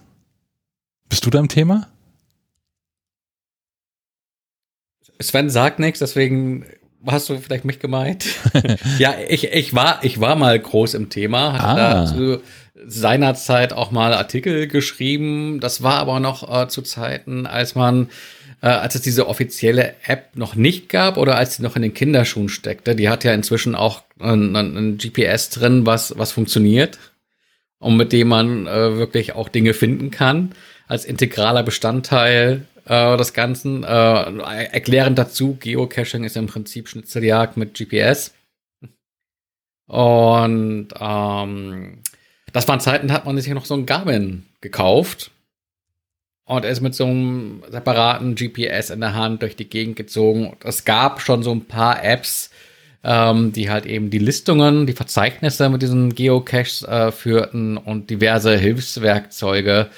Bist 1.09 1.25
du 1.25 1.29
da 1.29 1.39
im 1.39 1.49
Thema? 1.49 1.87
Sven 5.21 5.49
sagt 5.49 5.79
nichts, 5.79 5.99
deswegen 5.99 6.65
hast 7.05 7.29
du 7.29 7.37
vielleicht 7.37 7.65
mich 7.65 7.79
gemeint. 7.79 8.25
ja, 8.99 9.15
ich, 9.27 9.51
ich, 9.51 9.73
war, 9.73 9.99
ich 10.03 10.19
war 10.19 10.35
mal 10.35 10.57
groß 10.57 10.93
im 10.95 11.09
Thema, 11.09 11.53
hatte 11.53 11.81
Ah. 11.81 11.93
da 11.93 12.05
zu 12.05 12.41
seiner 12.85 13.35
Zeit 13.35 13.73
auch 13.73 13.91
mal 13.91 14.13
Artikel 14.13 14.67
geschrieben. 14.67 15.59
Das 15.59 15.83
war 15.83 15.95
aber 15.95 16.19
noch 16.19 16.63
äh, 16.63 16.67
zu 16.69 16.81
Zeiten, 16.81 17.45
als 17.45 17.75
man, 17.75 18.09
äh, 18.61 18.67
als 18.67 18.95
es 18.95 19.01
diese 19.01 19.27
offizielle 19.27 19.95
App 20.05 20.35
noch 20.35 20.55
nicht 20.55 20.87
gab 20.89 21.17
oder 21.17 21.35
als 21.35 21.57
sie 21.57 21.63
noch 21.63 21.75
in 21.75 21.81
den 21.81 21.93
Kinderschuhen 21.93 22.47
steckte. 22.49 22.95
Die 22.95 23.09
hat 23.09 23.23
ja 23.25 23.33
inzwischen 23.33 23.75
auch 23.75 24.03
ein, 24.19 24.55
ein, 24.55 24.77
ein 24.77 24.97
GPS 24.97 25.49
drin, 25.49 25.85
was, 25.85 26.17
was 26.17 26.31
funktioniert 26.31 26.97
und 27.79 27.97
mit 27.97 28.13
dem 28.13 28.29
man 28.29 28.67
äh, 28.67 28.97
wirklich 28.97 29.33
auch 29.35 29.49
Dinge 29.49 29.73
finden 29.73 30.11
kann 30.11 30.53
als 30.87 31.05
integraler 31.05 31.61
Bestandteil 31.63 32.65
äh, 32.89 33.15
des 33.15 33.33
Ganzen. 33.33 33.83
Äh, 33.83 33.87
erklärend 33.87 35.17
dazu, 35.17 35.55
Geocaching 35.59 36.25
ist 36.25 36.35
im 36.35 36.47
Prinzip 36.47 36.89
Schnitzeljagd 36.89 37.55
mit 37.55 37.75
GPS. 37.75 38.33
Und 39.87 40.89
ähm, 40.99 42.01
das 42.51 42.67
waren 42.67 42.79
Zeiten, 42.79 43.13
hat 43.13 43.25
man 43.25 43.37
sich 43.37 43.53
noch 43.53 43.65
so 43.65 43.75
ein 43.75 43.85
Garmin 43.85 44.45
gekauft 44.61 45.31
und 46.45 46.65
ist 46.65 46.81
mit 46.81 46.95
so 46.95 47.05
einem 47.05 47.63
separaten 47.69 48.35
GPS 48.35 48.89
in 48.89 49.01
der 49.01 49.15
Hand 49.15 49.41
durch 49.41 49.55
die 49.55 49.69
Gegend 49.69 49.95
gezogen. 49.95 50.55
Es 50.63 50.85
gab 50.85 51.21
schon 51.21 51.43
so 51.43 51.51
ein 51.51 51.65
paar 51.65 52.03
Apps, 52.03 52.49
ähm, 53.03 53.51
die 53.51 53.69
halt 53.69 53.85
eben 53.85 54.09
die 54.09 54.19
Listungen, 54.19 54.85
die 54.85 54.93
Verzeichnisse 54.93 55.69
mit 55.69 55.81
diesen 55.81 56.13
Geocaches 56.13 56.83
äh, 56.83 57.11
führten 57.11 57.77
und 57.77 58.09
diverse 58.09 58.57
Hilfswerkzeuge, 58.57 59.89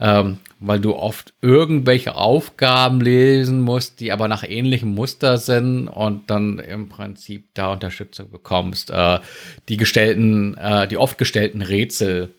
ähm, 0.00 0.38
weil 0.66 0.80
du 0.80 0.94
oft 0.96 1.34
irgendwelche 1.42 2.14
Aufgaben 2.14 3.00
lesen 3.00 3.60
musst, 3.60 4.00
die 4.00 4.12
aber 4.12 4.28
nach 4.28 4.44
ähnlichem 4.44 4.94
Muster 4.94 5.36
sind 5.36 5.88
und 5.88 6.30
dann 6.30 6.58
im 6.58 6.88
Prinzip 6.88 7.48
da 7.54 7.72
Unterstützung 7.72 8.30
bekommst, 8.30 8.90
äh, 8.90 9.20
die 9.68 9.76
gestellten, 9.76 10.56
äh, 10.56 10.88
die 10.88 10.96
oft 10.96 11.18
gestellten 11.18 11.60
Rätsel 11.60 12.30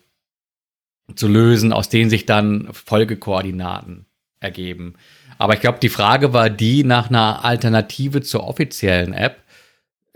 zu 1.14 1.28
lösen, 1.28 1.72
aus 1.72 1.88
denen 1.88 2.10
sich 2.10 2.26
dann 2.26 2.68
Folgekoordinaten 2.72 4.06
ergeben. 4.40 4.94
Aber 5.38 5.54
ich 5.54 5.60
glaube, 5.60 5.78
die 5.80 5.88
Frage 5.88 6.32
war 6.32 6.50
die 6.50 6.82
nach 6.82 7.08
einer 7.08 7.44
Alternative 7.44 8.22
zur 8.22 8.44
offiziellen 8.44 9.12
App, 9.12 9.42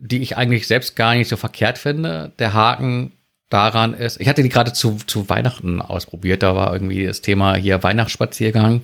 die 0.01 0.21
ich 0.21 0.37
eigentlich 0.37 0.67
selbst 0.67 0.97
gar 0.97 1.15
nicht 1.15 1.29
so 1.29 1.37
verkehrt 1.37 1.79
finde. 1.79 2.33
Der 2.39 2.55
Haken 2.55 3.13
daran 3.51 3.95
ist, 3.95 4.21
ich 4.21 4.29
hatte 4.29 4.43
die 4.43 4.49
gerade 4.49 4.73
zu, 4.73 4.97
zu 5.07 5.29
Weihnachten 5.29 5.83
ausprobiert, 5.83 6.43
da 6.43 6.55
war 6.55 6.73
irgendwie 6.73 7.05
das 7.05 7.21
Thema 7.21 7.57
hier 7.57 7.83
Weihnachtsspaziergang. 7.83 8.83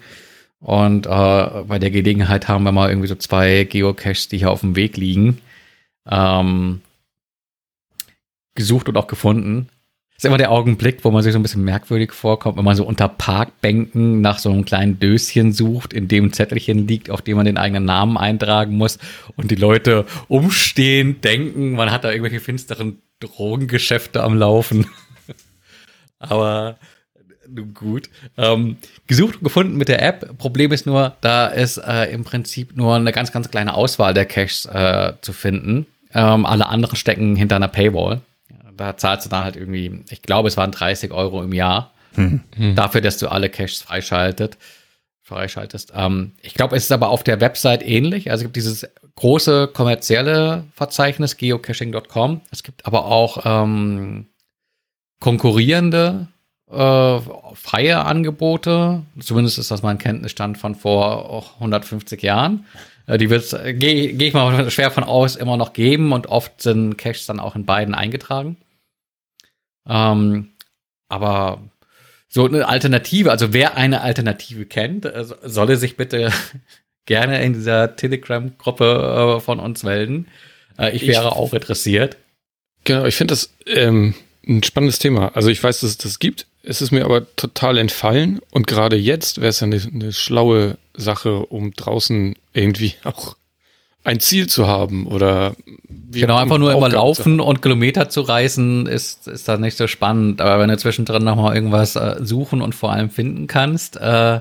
Und 0.60 1.06
äh, 1.06 1.08
bei 1.08 1.78
der 1.78 1.90
Gelegenheit 1.90 2.48
haben 2.48 2.64
wir 2.64 2.72
mal 2.72 2.88
irgendwie 2.88 3.08
so 3.08 3.14
zwei 3.14 3.64
Geocaches, 3.64 4.28
die 4.28 4.38
hier 4.38 4.50
auf 4.50 4.60
dem 4.60 4.74
Weg 4.74 4.96
liegen, 4.96 5.38
ähm, 6.10 6.80
gesucht 8.54 8.88
und 8.88 8.96
auch 8.96 9.06
gefunden. 9.06 9.68
Ist 10.16 10.24
immer 10.24 10.38
der 10.38 10.50
Augenblick, 10.50 11.04
wo 11.04 11.10
man 11.10 11.22
sich 11.22 11.34
so 11.34 11.38
ein 11.38 11.42
bisschen 11.42 11.64
merkwürdig 11.64 12.12
vorkommt, 12.12 12.56
wenn 12.56 12.64
man 12.64 12.74
so 12.74 12.86
unter 12.86 13.06
Parkbänken 13.06 14.22
nach 14.22 14.38
so 14.38 14.50
einem 14.50 14.64
kleinen 14.64 14.98
Döschen 14.98 15.52
sucht, 15.52 15.92
in 15.92 16.08
dem 16.08 16.26
ein 16.26 16.32
Zettelchen 16.32 16.88
liegt, 16.88 17.10
auf 17.10 17.20
dem 17.20 17.36
man 17.36 17.44
den 17.44 17.58
eigenen 17.58 17.84
Namen 17.84 18.16
eintragen 18.16 18.76
muss 18.76 18.98
und 19.36 19.50
die 19.50 19.56
Leute 19.56 20.06
umstehen, 20.28 21.20
denken, 21.20 21.72
man 21.72 21.90
hat 21.90 22.04
da 22.04 22.10
irgendwelche 22.10 22.40
finsteren 22.40 23.02
Drogengeschäfte 23.20 24.22
am 24.22 24.38
Laufen. 24.38 24.86
Aber 26.18 26.78
nun 27.46 27.74
gut. 27.74 28.08
Ähm, 28.38 28.78
gesucht 29.06 29.36
und 29.36 29.44
gefunden 29.44 29.76
mit 29.76 29.88
der 29.88 30.02
App. 30.02 30.38
Problem 30.38 30.72
ist 30.72 30.86
nur, 30.86 31.14
da 31.20 31.46
ist 31.46 31.76
äh, 31.76 32.10
im 32.10 32.24
Prinzip 32.24 32.74
nur 32.74 32.94
eine 32.94 33.12
ganz, 33.12 33.32
ganz 33.32 33.50
kleine 33.50 33.74
Auswahl 33.74 34.14
der 34.14 34.24
Caches 34.24 34.64
äh, 34.64 35.12
zu 35.20 35.34
finden. 35.34 35.86
Ähm, 36.14 36.46
alle 36.46 36.66
anderen 36.66 36.96
stecken 36.96 37.36
hinter 37.36 37.56
einer 37.56 37.68
Paywall 37.68 38.22
da 38.76 38.96
zahlst 38.96 39.26
du 39.26 39.30
dann 39.30 39.44
halt 39.44 39.56
irgendwie, 39.56 40.04
ich 40.10 40.22
glaube, 40.22 40.48
es 40.48 40.56
waren 40.56 40.70
30 40.70 41.12
Euro 41.12 41.42
im 41.42 41.52
Jahr 41.52 41.92
hm. 42.14 42.42
dafür, 42.74 43.00
dass 43.00 43.18
du 43.18 43.28
alle 43.28 43.50
Caches 43.50 43.82
freischaltet, 43.82 44.58
freischaltest. 45.22 45.92
Ähm, 45.94 46.32
ich 46.42 46.54
glaube, 46.54 46.76
es 46.76 46.84
ist 46.84 46.92
aber 46.92 47.08
auf 47.10 47.24
der 47.24 47.40
Website 47.40 47.86
ähnlich. 47.86 48.30
Also 48.30 48.42
es 48.42 48.44
gibt 48.44 48.56
dieses 48.56 48.88
große 49.16 49.68
kommerzielle 49.68 50.64
Verzeichnis 50.74 51.36
geocaching.com. 51.36 52.42
Es 52.50 52.62
gibt 52.62 52.86
aber 52.86 53.06
auch 53.06 53.42
ähm, 53.44 54.26
konkurrierende 55.20 56.28
äh, 56.70 57.18
freie 57.54 58.04
Angebote. 58.04 59.02
Zumindest 59.20 59.58
ist 59.58 59.70
das 59.70 59.82
mein 59.82 59.98
Kenntnisstand 59.98 60.58
von 60.58 60.74
vor 60.74 61.54
150 61.54 62.22
Jahren. 62.22 62.66
Äh, 63.06 63.18
die 63.18 63.30
wird 63.30 63.44
es, 63.44 63.52
äh, 63.52 63.74
gehe 63.74 64.12
geh 64.14 64.28
ich 64.28 64.34
mal 64.34 64.70
schwer 64.70 64.90
von 64.90 65.04
aus, 65.04 65.36
immer 65.36 65.56
noch 65.56 65.72
geben 65.72 66.12
und 66.12 66.26
oft 66.26 66.60
sind 66.60 66.98
Caches 66.98 67.26
dann 67.26 67.40
auch 67.40 67.56
in 67.56 67.64
beiden 67.64 67.94
eingetragen. 67.94 68.56
Ähm, 69.88 70.50
aber 71.08 71.62
so 72.28 72.46
eine 72.46 72.68
Alternative, 72.68 73.30
also 73.30 73.52
wer 73.52 73.76
eine 73.76 74.00
Alternative 74.02 74.66
kennt, 74.66 75.04
äh, 75.04 75.24
solle 75.44 75.76
sich 75.76 75.96
bitte 75.96 76.32
gerne 77.06 77.42
in 77.42 77.52
dieser 77.52 77.96
Telegram-Gruppe 77.96 79.36
äh, 79.38 79.40
von 79.40 79.60
uns 79.60 79.82
melden. 79.82 80.26
Äh, 80.78 80.94
ich 80.94 81.06
wäre 81.06 81.28
ich, 81.28 81.32
auch 81.32 81.54
interessiert. 81.54 82.16
Genau, 82.84 83.04
ich 83.04 83.16
finde 83.16 83.32
das 83.32 83.52
ähm, 83.66 84.14
ein 84.46 84.62
spannendes 84.62 84.98
Thema. 84.98 85.34
Also 85.34 85.48
ich 85.48 85.62
weiß, 85.62 85.80
dass 85.80 85.90
es 85.90 85.98
das 85.98 86.18
gibt. 86.18 86.46
Es 86.62 86.82
ist 86.82 86.90
mir 86.90 87.04
aber 87.04 87.34
total 87.36 87.78
entfallen. 87.78 88.40
Und 88.50 88.66
gerade 88.66 88.96
jetzt 88.96 89.38
wäre 89.38 89.48
es 89.48 89.60
ja 89.60 89.66
eine, 89.66 89.80
eine 89.80 90.12
schlaue 90.12 90.78
Sache, 90.94 91.38
um 91.46 91.72
draußen 91.72 92.36
irgendwie 92.52 92.94
auch 93.04 93.36
ein 94.06 94.20
Ziel 94.20 94.46
zu 94.46 94.66
haben 94.66 95.06
oder 95.06 95.56
genau 96.10 96.36
einfach 96.36 96.58
nur 96.58 96.72
immer 96.72 96.88
laufen 96.88 97.40
und 97.40 97.62
Kilometer 97.62 98.08
zu 98.08 98.22
reisen 98.22 98.86
ist 98.86 99.28
ist 99.28 99.48
da 99.48 99.58
nicht 99.58 99.76
so 99.76 99.86
spannend. 99.86 100.40
Aber 100.40 100.60
wenn 100.60 100.68
du 100.68 100.78
zwischendrin 100.78 101.24
noch 101.24 101.36
mal 101.36 101.54
irgendwas 101.54 101.96
äh, 101.96 102.16
suchen 102.20 102.62
und 102.62 102.74
vor 102.74 102.92
allem 102.92 103.10
finden 103.10 103.46
kannst 103.46 103.96
äh, 103.96 104.40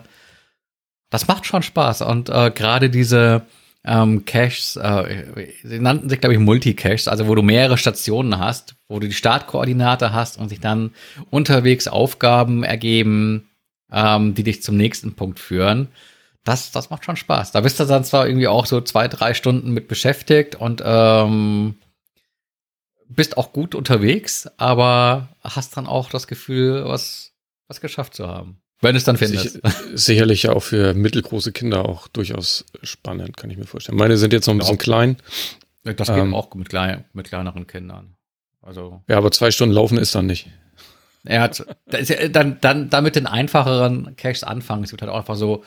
das 1.10 1.28
macht 1.28 1.46
schon 1.46 1.64
Spaß. 1.64 2.02
Und 2.02 2.30
äh, 2.30 2.52
gerade 2.54 2.90
diese 2.90 3.44
ähm, 3.86 4.26
Caches, 4.26 4.76
äh, 4.76 5.48
sie 5.64 5.80
nannten 5.80 6.10
sich, 6.10 6.20
glaube 6.20 6.34
ich, 6.34 6.40
Multicaches, 6.40 7.08
also 7.08 7.28
wo 7.28 7.36
du 7.36 7.42
mehrere 7.42 7.78
Stationen 7.78 8.40
hast, 8.40 8.76
wo 8.88 9.00
du 9.00 9.08
die 9.08 9.14
Startkoordinate 9.14 10.12
hast 10.12 10.38
und 10.38 10.50
sich 10.50 10.60
dann 10.60 10.92
unterwegs 11.30 11.88
Aufgaben 11.88 12.64
ergeben, 12.64 13.50
ähm, 13.92 14.34
die 14.34 14.44
dich 14.44 14.64
zum 14.64 14.76
nächsten 14.78 15.14
Punkt 15.14 15.40
führen 15.40 15.90
das, 16.46 16.72
das 16.72 16.90
macht 16.90 17.04
schon 17.04 17.18
Spaß. 17.18 17.52
Da 17.52 17.62
bist 17.62 17.80
du 17.80 17.86
dann 17.86 18.06
zwar 18.06 18.28
irgendwie 18.28 18.48
auch 18.48 18.66
so 18.66 18.80
zwei, 18.80 19.08
drei 19.08 19.34
Stunden 19.34 19.72
mit 19.72 19.88
beschäftigt 19.88 20.56
und 20.56 20.82
ähm, 20.86 21.76
bist 23.10 23.38
auch 23.38 23.52
gut 23.52 23.76
unterwegs, 23.76 24.48
aber 24.58 25.30
hast 25.42 25.76
dann 25.76 25.88
auch 25.88 26.10
das 26.10 26.28
Gefühl, 26.28 26.86
was, 26.86 27.34
was 27.68 27.82
geschafft 27.82 28.16
zu 28.16 28.28
haben. 28.28 28.62
Wenn 28.82 28.96
es 28.96 29.04
dann 29.04 29.18
findest. 29.18 29.54
Sicher, 29.54 29.74
sicherlich 29.96 30.44
ja 30.44 30.54
auch 30.54 30.62
für 30.62 30.94
mittelgroße 30.94 31.52
Kinder 31.52 31.86
auch 31.86 32.08
durchaus 32.08 32.66
spannend, 32.84 33.38
kann 33.38 33.50
ich 33.50 33.58
mir 33.58 33.66
vorstellen. 33.66 33.98
Meine 33.98 34.18
sind 34.18 34.32
jetzt 34.32 34.46
noch 34.46 34.54
ein 34.54 34.60
bisschen 34.60 34.78
klein. 34.78 35.18
Das 35.84 36.08
geht 36.08 36.18
ähm, 36.18 36.34
auch 36.36 36.54
mit, 36.54 36.70
klein, 36.70 37.06
mit 37.14 37.28
kleineren 37.28 37.68
Kindern. 37.68 38.16
Also. 38.62 39.02
Ja, 39.08 39.18
aber 39.18 39.32
zwei 39.32 39.50
Stunden 39.52 39.74
laufen 39.74 39.98
ist 39.98 40.14
dann 40.14 40.26
nicht. 40.26 40.48
Er 41.24 41.42
hat, 41.42 41.66
dann, 42.30 42.60
dann, 42.62 42.90
dann 42.90 43.04
mit 43.04 43.16
den 43.16 43.26
einfacheren 43.26 44.16
Caches 44.16 44.44
anfangen. 44.44 44.84
Es 44.84 44.92
wird 44.92 45.02
halt 45.02 45.12
auch 45.12 45.18
einfach 45.18 45.36
so, 45.36 45.64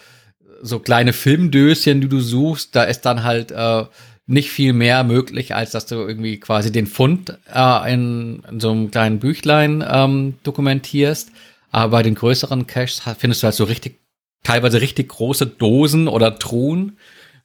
so 0.62 0.78
kleine 0.78 1.12
Filmdöschen, 1.12 2.00
die 2.00 2.08
du 2.08 2.20
suchst, 2.20 2.74
da 2.74 2.84
ist 2.84 3.02
dann 3.02 3.24
halt 3.24 3.50
äh, 3.50 3.84
nicht 4.26 4.50
viel 4.50 4.74
mehr 4.74 5.04
möglich, 5.04 5.54
als 5.54 5.70
dass 5.70 5.86
du 5.86 5.96
irgendwie 5.96 6.38
quasi 6.38 6.70
den 6.70 6.86
Fund 6.86 7.38
äh, 7.52 7.92
in, 7.92 8.42
in 8.50 8.60
so 8.60 8.70
einem 8.70 8.90
kleinen 8.90 9.18
Büchlein 9.18 9.84
ähm, 9.88 10.34
dokumentierst. 10.42 11.30
Aber 11.70 11.92
bei 11.92 12.02
den 12.02 12.14
größeren 12.14 12.66
Caches 12.66 13.02
findest 13.18 13.42
du 13.42 13.46
halt 13.46 13.54
so 13.54 13.64
richtig, 13.64 13.98
teilweise 14.42 14.80
richtig 14.80 15.08
große 15.08 15.46
Dosen 15.46 16.08
oder 16.08 16.38
Truhen, 16.38 16.98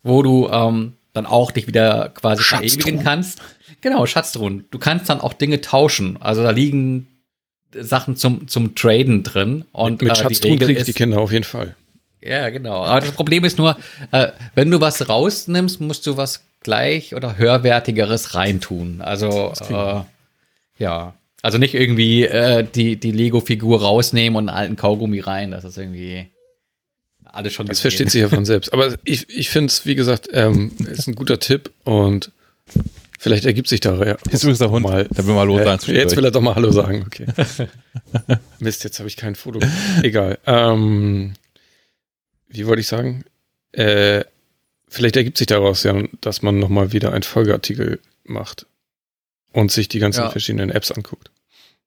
wo 0.03 0.21
du 0.23 0.49
ähm, 0.49 0.93
dann 1.13 1.25
auch 1.25 1.51
dich 1.51 1.67
wieder 1.67 2.09
quasi 2.09 2.43
verewigen 2.43 3.03
kannst. 3.03 3.41
Genau, 3.81 4.05
Schatztruhen. 4.05 4.65
Du 4.71 4.79
kannst 4.79 5.09
dann 5.09 5.21
auch 5.21 5.33
Dinge 5.33 5.61
tauschen. 5.61 6.17
Also 6.21 6.43
da 6.43 6.51
liegen 6.51 7.07
Sachen 7.73 8.15
zum, 8.15 8.47
zum 8.47 8.75
Traden 8.75 9.23
drin. 9.23 9.65
Und, 9.71 10.01
mit, 10.01 10.09
mit 10.09 10.11
äh, 10.11 10.15
Schatztruhen 10.15 10.59
kriegst 10.59 10.87
die 10.87 10.93
Kinder 10.93 11.19
auf 11.19 11.31
jeden 11.31 11.43
Fall. 11.43 11.75
Ja, 12.25 12.49
genau. 12.49 12.83
Aber 12.85 13.01
das 13.01 13.11
Problem 13.11 13.43
ist 13.43 13.57
nur, 13.57 13.77
äh, 14.11 14.27
wenn 14.55 14.71
du 14.71 14.79
was 14.79 15.09
rausnimmst, 15.09 15.81
musst 15.81 16.07
du 16.07 16.17
was 16.17 16.43
gleich 16.61 17.15
oder 17.15 17.37
höherwertigeres 17.37 18.35
reintun. 18.35 19.01
Also 19.01 19.53
äh, 19.69 20.01
ja, 20.81 21.13
also 21.41 21.57
nicht 21.57 21.75
irgendwie 21.75 22.23
äh, 22.23 22.63
die 22.63 22.95
die 22.95 23.11
Lego-Figur 23.11 23.81
rausnehmen 23.81 24.37
und 24.37 24.49
einen 24.49 24.57
alten 24.57 24.75
Kaugummi 24.77 25.19
rein. 25.19 25.51
Das 25.51 25.65
ist 25.65 25.77
irgendwie 25.77 26.27
alles 27.25 27.53
schon. 27.53 27.65
Das 27.65 27.77
gesehen. 27.77 27.91
versteht 27.91 28.11
sich 28.11 28.21
ja 28.21 28.29
von 28.29 28.45
selbst. 28.45 28.71
Aber 28.71 28.95
ich 29.03 29.29
ich 29.29 29.49
finde 29.49 29.67
es, 29.67 29.85
wie 29.85 29.95
gesagt, 29.95 30.29
ähm, 30.31 30.71
ist 30.89 31.07
ein 31.07 31.15
guter 31.15 31.39
Tipp 31.39 31.71
und 31.83 32.31
vielleicht 33.19 33.45
ergibt 33.45 33.67
sich 33.67 33.81
da 33.81 33.95
ja. 33.97 34.17
Jetzt 34.31 34.43
übrigens 34.43 34.59
der 34.59 34.71
Hund. 34.71 34.83
Mal, 34.83 35.07
da 35.13 35.25
will 35.25 35.33
mal 35.33 35.41
Hallo 35.41 35.57
sagen. 35.61 35.91
Äh, 35.91 35.95
jetzt 35.95 36.15
will 36.15 36.23
er 36.23 36.31
doch 36.31 36.41
mal 36.41 36.55
Hallo 36.55 36.71
sagen. 36.71 37.03
Okay. 37.05 37.25
Mist, 38.59 38.85
jetzt 38.85 38.99
habe 38.99 39.09
ich 39.09 39.17
kein 39.17 39.35
Foto. 39.35 39.59
Egal. 40.01 40.39
Ähm, 40.45 41.33
wie 42.53 42.67
wollte 42.67 42.81
ich 42.81 42.87
sagen? 42.87 43.25
Äh, 43.71 44.23
vielleicht 44.87 45.15
ergibt 45.15 45.37
sich 45.37 45.47
daraus 45.47 45.83
ja, 45.83 46.01
dass 46.21 46.41
man 46.41 46.59
nochmal 46.59 46.93
wieder 46.93 47.11
einen 47.11 47.23
Folgeartikel 47.23 47.99
macht 48.23 48.65
und 49.51 49.71
sich 49.71 49.87
die 49.87 49.99
ganzen 49.99 50.23
ja. 50.23 50.29
verschiedenen 50.29 50.69
Apps 50.69 50.91
anguckt. 50.91 51.31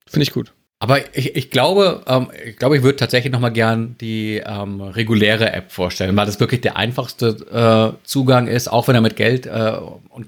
Finde 0.05 0.23
ich 0.23 0.31
gut. 0.31 0.53
Aber 0.79 0.99
ich, 1.17 1.35
ich 1.35 1.49
glaube, 1.49 2.03
ähm, 2.05 2.29
ich 2.45 2.57
glaube, 2.57 2.77
ich 2.77 2.83
würde 2.83 2.97
tatsächlich 2.97 3.33
noch 3.33 3.39
mal 3.39 3.49
gern 3.49 3.95
die 3.99 4.43
ähm, 4.45 4.79
reguläre 4.79 5.51
App 5.51 5.71
vorstellen, 5.71 6.15
weil 6.15 6.27
das 6.27 6.39
wirklich 6.39 6.61
der 6.61 6.77
einfachste 6.77 7.95
äh, 7.99 8.05
Zugang 8.05 8.47
ist, 8.47 8.67
auch 8.67 8.87
wenn 8.87 8.93
er 8.93 9.01
mit 9.01 9.15
Geld 9.15 9.47
äh, 9.47 9.73
und 10.09 10.27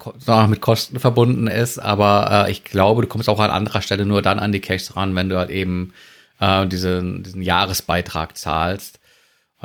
mit 0.50 0.62
Kosten 0.62 1.00
verbunden 1.00 1.46
ist. 1.48 1.78
Aber 1.78 2.48
äh, 2.48 2.52
ich 2.52 2.64
glaube, 2.64 3.04
du 3.04 3.08
kommst 3.08 3.30
auch 3.30 3.40
an 3.40 3.52
anderer 3.52 3.84
Stelle 3.84 4.06
nur 4.08 4.24
dann 4.24 4.40
an 4.40 4.52
die 4.52 4.60
Caches 4.60 4.96
ran, 4.96 5.16
wenn 5.16 5.30
du 5.30 5.38
halt 5.38 5.52
eben 5.52 5.94
äh, 6.40 6.66
diesen, 6.66 7.22
diesen 7.22 7.44
Jahresbeitrag 7.44 8.36
zahlst. 8.36 8.99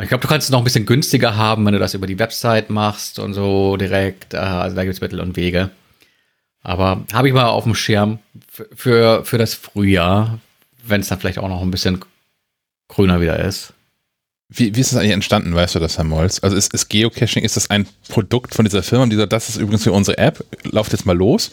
Ich 0.03 0.09
glaube, 0.09 0.22
du 0.22 0.28
kannst 0.28 0.47
es 0.47 0.51
noch 0.51 0.59
ein 0.59 0.64
bisschen 0.64 0.86
günstiger 0.86 1.36
haben, 1.36 1.64
wenn 1.64 1.72
du 1.72 1.78
das 1.78 1.95
über 1.95 2.07
die 2.07 2.18
Website 2.18 2.68
machst 2.68 3.18
und 3.18 3.32
so 3.32 3.76
direkt. 3.76 4.34
Äh, 4.34 4.38
also 4.38 4.74
da 4.74 4.82
gibt 4.82 4.95
es 4.95 5.01
Mittel 5.01 5.20
und 5.20 5.36
Wege. 5.36 5.70
Aber 6.62 7.05
habe 7.12 7.28
ich 7.28 7.34
mal 7.34 7.47
auf 7.47 7.64
dem 7.64 7.74
Schirm 7.74 8.18
für, 8.74 9.24
für 9.24 9.39
das 9.39 9.55
Frühjahr, 9.55 10.40
wenn 10.82 11.02
es 11.02 11.09
dann 11.09 11.20
vielleicht 11.20 11.39
auch 11.39 11.48
noch 11.48 11.62
ein 11.62 11.70
bisschen 11.70 12.01
grüner 12.89 13.20
wieder 13.20 13.39
ist. 13.39 13.74
Wie, 14.48 14.74
wie 14.74 14.81
ist 14.81 14.93
das 14.93 14.98
eigentlich 14.98 15.12
entstanden, 15.12 15.55
weißt 15.55 15.74
du 15.74 15.78
das, 15.78 15.97
Herr 15.97 16.05
Molz? 16.05 16.40
Also 16.43 16.56
ist, 16.56 16.73
ist 16.74 16.89
Geocaching, 16.89 17.44
ist 17.44 17.56
das 17.56 17.70
ein 17.70 17.86
Produkt 18.09 18.55
von 18.55 18.64
dieser 18.64 18.82
Firma, 18.82 19.06
die 19.06 19.16
sagt, 19.16 19.32
das 19.32 19.48
ist 19.48 19.56
übrigens 19.56 19.85
für 19.85 19.93
unsere 19.93 20.18
App, 20.18 20.44
lauft 20.64 20.93
jetzt 20.93 21.06
mal 21.06 21.16
los? 21.16 21.51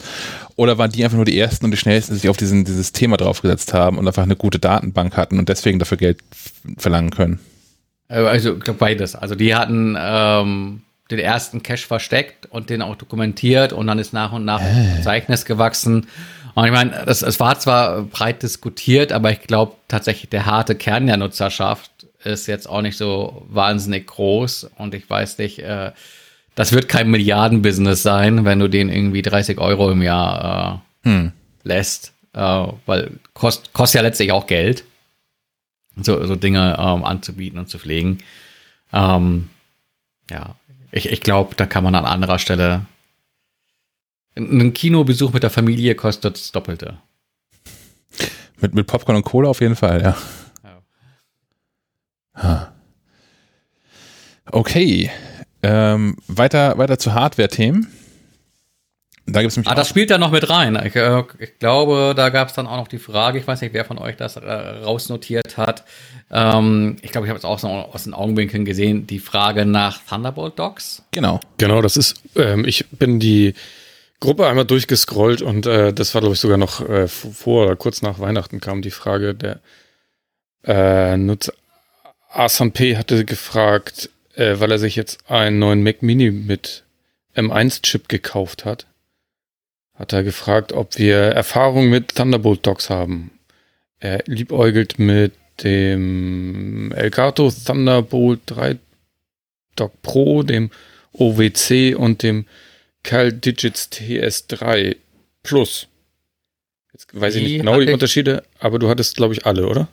Oder 0.56 0.78
waren 0.78 0.92
die 0.92 1.02
einfach 1.02 1.16
nur 1.16 1.24
die 1.24 1.38
ersten 1.38 1.64
und 1.64 1.70
die 1.70 1.78
schnellsten, 1.78 2.14
die 2.14 2.20
sich 2.20 2.30
auf 2.30 2.36
diesen, 2.36 2.64
dieses 2.64 2.92
Thema 2.92 3.16
draufgesetzt 3.16 3.72
haben 3.72 3.98
und 3.98 4.06
einfach 4.06 4.22
eine 4.22 4.36
gute 4.36 4.58
Datenbank 4.58 5.16
hatten 5.16 5.38
und 5.38 5.48
deswegen 5.48 5.78
dafür 5.78 5.96
Geld 5.96 6.18
verlangen 6.76 7.10
können? 7.10 7.40
Äh, 8.12 8.26
also, 8.26 8.54
ich 8.54 8.60
glaube 8.60 8.78
beides. 8.78 9.14
Also, 9.14 9.34
die 9.34 9.54
hatten 9.54 9.96
ähm, 9.98 10.82
den 11.10 11.18
ersten 11.18 11.62
Cache 11.62 11.86
versteckt 11.86 12.46
und 12.46 12.70
den 12.70 12.82
auch 12.82 12.96
dokumentiert 12.96 13.72
und 13.72 13.86
dann 13.86 13.98
ist 13.98 14.12
nach 14.12 14.32
und 14.32 14.44
nach 14.44 14.60
äh. 14.60 14.64
ein 14.64 14.94
Verzeichnis 14.94 15.44
gewachsen. 15.44 16.06
Und 16.54 16.66
ich 16.66 16.72
meine, 16.72 17.06
es 17.06 17.40
war 17.40 17.58
zwar 17.58 18.02
breit 18.02 18.42
diskutiert, 18.42 19.10
aber 19.12 19.30
ich 19.30 19.40
glaube 19.40 19.74
tatsächlich, 19.88 20.28
der 20.28 20.44
harte 20.44 20.74
Kern 20.74 21.06
der 21.06 21.16
Nutzerschaft 21.16 21.90
ist 22.24 22.46
jetzt 22.46 22.68
auch 22.68 22.82
nicht 22.82 22.96
so 22.96 23.46
wahnsinnig 23.48 24.06
groß 24.06 24.70
und 24.76 24.94
ich 24.94 25.08
weiß 25.08 25.38
nicht, 25.38 25.60
äh, 25.60 25.92
das 26.54 26.72
wird 26.72 26.88
kein 26.88 27.10
Milliardenbusiness 27.10 28.02
sein, 28.02 28.44
wenn 28.44 28.58
du 28.58 28.68
den 28.68 28.90
irgendwie 28.90 29.22
30 29.22 29.58
Euro 29.58 29.90
im 29.90 30.02
Jahr 30.02 30.84
äh, 31.04 31.08
hm. 31.08 31.32
lässt, 31.64 32.12
äh, 32.34 32.66
weil 32.84 33.12
kost, 33.32 33.72
kostet 33.72 34.00
ja 34.00 34.02
letztlich 34.02 34.32
auch 34.32 34.46
Geld 34.46 34.84
so, 35.96 36.24
so 36.26 36.36
Dinge 36.36 36.76
ähm, 36.78 37.04
anzubieten 37.04 37.58
und 37.58 37.68
zu 37.68 37.78
pflegen. 37.78 38.18
Ähm, 38.92 39.48
Ja, 40.30 40.56
ich, 40.90 41.10
ich 41.10 41.20
glaube, 41.20 41.54
da 41.56 41.66
kann 41.66 41.84
man 41.84 41.94
an 41.94 42.04
anderer 42.04 42.38
Stelle. 42.38 42.86
Ein 44.34 44.72
Kinobesuch 44.72 45.32
mit 45.32 45.42
der 45.42 45.50
Familie 45.50 45.94
kostet 45.94 46.36
das 46.36 46.52
Doppelte. 46.52 46.98
Mit, 48.60 48.74
mit 48.74 48.86
Popcorn 48.86 49.16
und 49.16 49.24
Cola 49.24 49.48
auf 49.48 49.60
jeden 49.60 49.76
Fall, 49.76 50.02
ja. 50.02 50.16
ja. 52.42 52.72
Okay. 54.46 55.10
Ähm, 55.62 56.16
weiter, 56.28 56.78
weiter 56.78 56.98
zu 56.98 57.12
Hardware-Themen. 57.12 57.88
Da 59.26 59.40
gibt's 59.40 59.56
nämlich 59.56 59.70
ah, 59.70 59.74
das 59.74 59.88
spielt 59.88 60.10
da 60.10 60.18
noch 60.18 60.32
mit 60.32 60.50
rein. 60.50 60.80
Ich, 60.84 60.96
äh, 60.96 61.22
ich 61.38 61.58
glaube, 61.60 62.12
da 62.16 62.28
gab 62.30 62.48
es 62.48 62.54
dann 62.54 62.66
auch 62.66 62.76
noch 62.76 62.88
die 62.88 62.98
Frage, 62.98 63.38
ich 63.38 63.46
weiß 63.46 63.60
nicht, 63.60 63.72
wer 63.72 63.84
von 63.84 63.98
euch 63.98 64.16
das 64.16 64.36
äh, 64.36 64.50
rausnotiert 64.50 65.56
hat. 65.56 65.84
Ähm, 66.30 66.96
ich 67.02 67.12
glaube, 67.12 67.26
ich 67.26 67.30
habe 67.30 67.38
es 67.38 67.44
auch 67.44 67.58
so 67.58 67.68
aus 67.68 68.04
den 68.04 68.14
Augenwinkeln 68.14 68.64
gesehen, 68.64 69.06
die 69.06 69.20
Frage 69.20 69.64
nach 69.64 70.00
Thunderbolt 70.08 70.58
Docs. 70.58 71.04
Genau. 71.12 71.40
Genau, 71.58 71.82
das 71.82 71.96
ist, 71.96 72.20
ähm, 72.34 72.64
ich 72.64 72.88
bin 72.90 73.20
die 73.20 73.54
Gruppe 74.18 74.48
einmal 74.48 74.64
durchgescrollt 74.64 75.40
und 75.40 75.66
äh, 75.66 75.92
das 75.92 76.14
war, 76.14 76.20
glaube 76.20 76.34
ich, 76.34 76.40
sogar 76.40 76.58
noch 76.58 76.80
äh, 76.88 77.06
vor 77.06 77.66
oder 77.66 77.76
kurz 77.76 78.02
nach 78.02 78.18
Weihnachten 78.18 78.60
kam 78.60 78.82
die 78.82 78.90
Frage, 78.90 79.34
der 79.34 79.60
äh, 80.64 81.16
Nutzer 81.16 81.52
Asan 82.28 82.72
P 82.72 82.96
hatte 82.96 83.24
gefragt, 83.24 84.10
äh, 84.34 84.58
weil 84.58 84.72
er 84.72 84.78
sich 84.78 84.96
jetzt 84.96 85.30
einen 85.30 85.58
neuen 85.58 85.82
Mac 85.82 86.02
Mini 86.02 86.30
mit 86.30 86.84
M1-Chip 87.36 88.08
gekauft 88.08 88.64
hat 88.64 88.86
hat 89.94 90.12
er 90.12 90.22
gefragt, 90.22 90.72
ob 90.72 90.98
wir 90.98 91.16
Erfahrung 91.16 91.90
mit 91.90 92.14
Thunderbolt 92.14 92.66
Docs 92.66 92.90
haben. 92.90 93.30
Er 93.98 94.22
liebäugelt 94.26 94.98
mit 94.98 95.32
dem 95.62 96.92
Elgato 96.92 97.50
Thunderbolt 97.50 98.40
3 98.46 98.78
Dock 99.76 100.02
Pro, 100.02 100.42
dem 100.42 100.70
OWC 101.12 101.94
und 101.96 102.22
dem 102.22 102.46
Cal 103.02 103.32
Digits 103.32 103.90
TS3 103.92 104.96
Plus. 105.42 105.88
Jetzt 106.92 107.08
weiß 107.12 107.34
die 107.34 107.40
ich 107.40 107.46
nicht 107.46 107.58
genau 107.58 107.80
die 107.80 107.92
Unterschiede, 107.92 108.44
aber 108.58 108.78
du 108.78 108.88
hattest, 108.88 109.16
glaube 109.16 109.34
ich, 109.34 109.46
alle, 109.46 109.66
oder? 109.66 109.88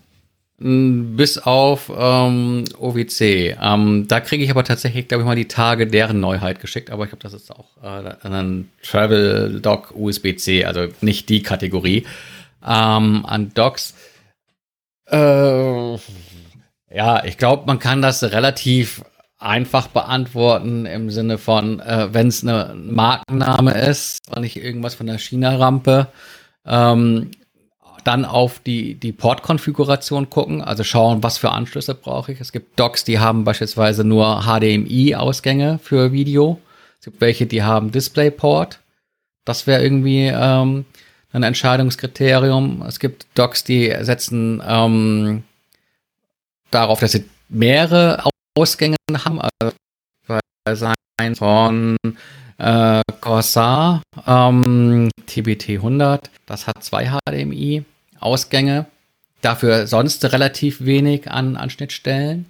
Bis 0.62 1.38
auf 1.38 1.90
ähm, 1.96 2.66
OWC. 2.78 3.56
Ähm, 3.62 4.06
da 4.10 4.20
kriege 4.20 4.44
ich 4.44 4.52
aber 4.52 4.66
tatsächlich, 4.66 5.08
glaube 5.08 5.24
ich, 5.24 5.26
mal 5.26 5.36
die 5.36 5.48
Tage 5.48 5.88
deren 5.88 6.20
Neuheit 6.20 6.60
geschickt, 6.60 6.92
aber 6.92 7.06
ich 7.06 7.12
glaube, 7.12 7.24
das 7.24 7.34
ist 7.34 7.50
auch 7.50 7.78
äh, 7.82 8.28
ein 8.28 8.70
Travel 8.84 9.62
Dock 9.62 9.94
USB-C, 9.96 10.66
also 10.66 10.88
nicht 11.00 11.30
die 11.30 11.44
Kategorie. 11.44 12.06
Ähm, 12.62 13.26
an 13.26 13.54
Docks. 13.54 13.94
Äh, 15.06 15.94
ja, 16.92 17.24
ich 17.24 17.38
glaube, 17.38 17.64
man 17.66 17.80
kann 17.80 18.02
das 18.02 18.22
relativ 18.24 19.02
einfach 19.38 19.88
beantworten 19.88 20.86
im 20.86 21.10
Sinne 21.10 21.38
von, 21.38 21.80
äh, 21.80 22.10
wenn 22.12 22.28
es 22.28 22.44
eine 22.44 22.76
Markenname 22.76 23.72
ist 23.80 24.20
und 24.30 24.42
nicht 24.42 24.58
irgendwas 24.58 24.96
von 24.96 25.08
der 25.08 25.20
China-Rampe, 25.20 26.08
ähm, 26.66 27.32
dann 28.04 28.26
auf 28.26 28.60
die, 28.60 28.96
die 28.96 29.12
Port-Konfiguration 29.12 30.30
gucken, 30.30 30.62
also 30.62 30.84
schauen, 30.84 31.24
was 31.24 31.38
für 31.38 31.52
Anschlüsse 31.52 31.96
brauche 31.96 32.32
ich. 32.32 32.40
Es 32.40 32.52
gibt 32.52 32.80
Docks, 32.80 33.04
die 33.04 33.20
haben 33.20 33.44
beispielsweise 33.44 34.04
nur 34.04 34.44
HDMI-Ausgänge 34.44 35.80
für 35.82 36.12
Video. 36.12 36.60
Es 37.00 37.06
gibt 37.06 37.22
welche, 37.22 37.46
die 37.46 37.64
haben 37.64 37.92
DisplayPort. 37.92 38.80
Das 39.46 39.68
wäre 39.68 39.84
irgendwie 39.84 40.28
ähm, 40.28 40.86
ein 41.32 41.44
Entscheidungskriterium. 41.44 42.84
Es 42.88 43.00
gibt 43.00 43.28
Docks, 43.36 43.64
die 43.64 43.96
setzen 44.02 44.62
ähm, 44.66 45.44
darauf, 46.72 47.00
dass 47.00 47.14
sie 47.14 47.26
mehrere 47.48 48.24
Ausgänge 48.56 48.98
haben. 49.14 49.42
Also 50.66 50.94
sein 51.20 51.36
von 51.36 51.98
äh, 52.60 53.02
Corsair 53.22 54.02
ähm, 54.28 55.10
TBT 55.26 55.70
100, 55.70 56.30
das 56.46 56.68
hat 56.68 56.84
zwei 56.84 57.10
HDMI-Ausgänge. 57.10 58.86
Dafür 59.42 59.88
sonst 59.88 60.26
relativ 60.26 60.84
wenig 60.84 61.32
an, 61.32 61.56
an 61.56 61.70
Schnittstellen. 61.70 62.46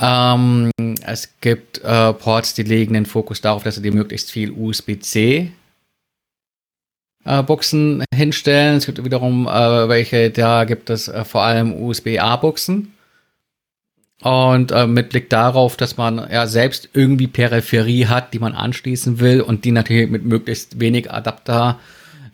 Ähm, 0.00 0.70
es 1.04 1.40
gibt 1.40 1.78
äh, 1.84 2.12
Ports, 2.14 2.54
die 2.54 2.62
legen 2.62 2.94
den 2.94 3.06
Fokus 3.06 3.40
darauf, 3.40 3.62
dass 3.62 3.74
sie 3.74 3.82
dir 3.82 3.92
möglichst 3.92 4.30
viel 4.30 4.52
USB-C 4.52 5.52
äh, 7.24 7.42
Buchsen 7.42 8.04
hinstellen. 8.14 8.76
Es 8.78 8.86
gibt 8.86 9.04
wiederum 9.04 9.46
äh, 9.46 9.88
welche, 9.88 10.30
da 10.30 10.64
gibt 10.64 10.88
es 10.88 11.08
äh, 11.08 11.24
vor 11.24 11.42
allem 11.42 11.74
USB-A-Buchsen. 11.74 12.94
Und 14.22 14.72
äh, 14.72 14.86
mit 14.86 15.10
Blick 15.10 15.30
darauf, 15.30 15.76
dass 15.76 15.96
man 15.96 16.18
ja 16.30 16.46
selbst 16.46 16.88
irgendwie 16.92 17.28
Peripherie 17.28 18.06
hat, 18.06 18.34
die 18.34 18.40
man 18.40 18.54
anschließen 18.54 19.20
will 19.20 19.40
und 19.40 19.64
die 19.64 19.70
natürlich 19.70 20.10
mit 20.10 20.24
möglichst 20.24 20.80
wenig 20.80 21.12
Adapter 21.12 21.78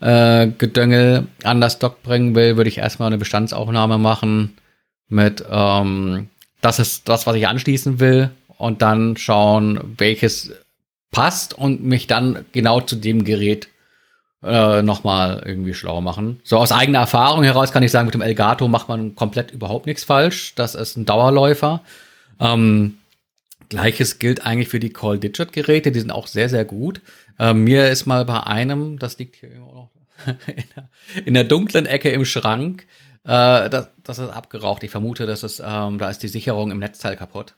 äh, 0.01 0.47
Gedöngel 0.47 1.27
an 1.43 1.61
das 1.61 1.78
Dock 1.78 2.02
bringen 2.02 2.35
will, 2.35 2.56
würde 2.56 2.69
ich 2.69 2.78
erstmal 2.78 3.09
eine 3.09 3.19
Bestandsaufnahme 3.19 3.98
machen 3.98 4.56
mit 5.09 5.44
ähm, 5.51 6.28
das 6.62 6.78
ist 6.78 7.09
das, 7.11 7.27
was 7.27 7.36
ich 7.36 7.47
anschließen 7.47 8.01
will 8.01 8.31
und 8.56 8.81
dann 8.81 9.19
schauen, 9.19 9.94
welches 9.98 10.52
passt 11.11 11.52
und 11.52 11.85
mich 11.85 12.06
dann 12.06 12.47
genau 12.52 12.81
zu 12.81 12.97
dem 12.97 13.24
Gerät 13.24 13.69
äh, 14.45 14.83
nochmal 14.83 15.43
irgendwie 15.45 15.75
schlau 15.75 16.01
machen. 16.01 16.41
So 16.45 16.59
aus 16.59 16.73
eigener 16.73 17.01
Erfahrung 17.01 17.43
heraus 17.43 17.73
kann 17.73 17.83
ich 17.83 17.91
sagen, 17.91 18.07
mit 18.07 18.15
dem 18.15 18.23
Elgato 18.23 18.69
macht 18.69 18.89
man 18.89 19.15
komplett 19.15 19.51
überhaupt 19.51 19.87
nichts 19.87 20.05
falsch. 20.05 20.55
Das 20.55 20.75
ist 20.75 20.97
ein 20.97 21.07
Dauerläufer. 21.07 21.83
Ähm, 22.41 22.99
Gleiches 23.69 24.19
gilt 24.19 24.45
eigentlich 24.45 24.69
für 24.69 24.81
die 24.81 24.93
Call 24.93 25.19
Digit 25.19 25.53
Geräte, 25.53 25.91
die 25.91 26.01
sind 26.01 26.11
auch 26.11 26.27
sehr, 26.27 26.49
sehr 26.49 26.65
gut. 26.65 27.01
Ähm, 27.39 27.65
mir 27.65 27.89
ist 27.89 28.07
mal 28.07 28.25
bei 28.25 28.43
einem, 28.43 28.99
das 28.99 29.19
liegt 29.19 29.37
hier 29.37 29.51
immer 29.51 29.73
noch 29.73 29.91
in 30.47 30.65
der, 30.77 30.89
in 31.25 31.35
der 31.35 31.45
dunklen 31.45 31.87
Ecke 31.87 32.11
im 32.11 32.25
Schrank, 32.25 32.87
äh, 33.25 33.71
das, 33.71 33.89
das 34.03 34.19
ist 34.19 34.31
abgeraucht. 34.31 34.83
Ich 34.83 34.91
vermute, 34.91 35.27
dass 35.27 35.43
es, 35.43 35.61
ähm, 35.65 35.99
da 35.99 36.11
ist 36.11 36.23
die 36.23 36.29
Sicherung 36.29 36.71
im 36.71 36.79
Netzteil 36.79 37.16
kaputt. 37.16 37.55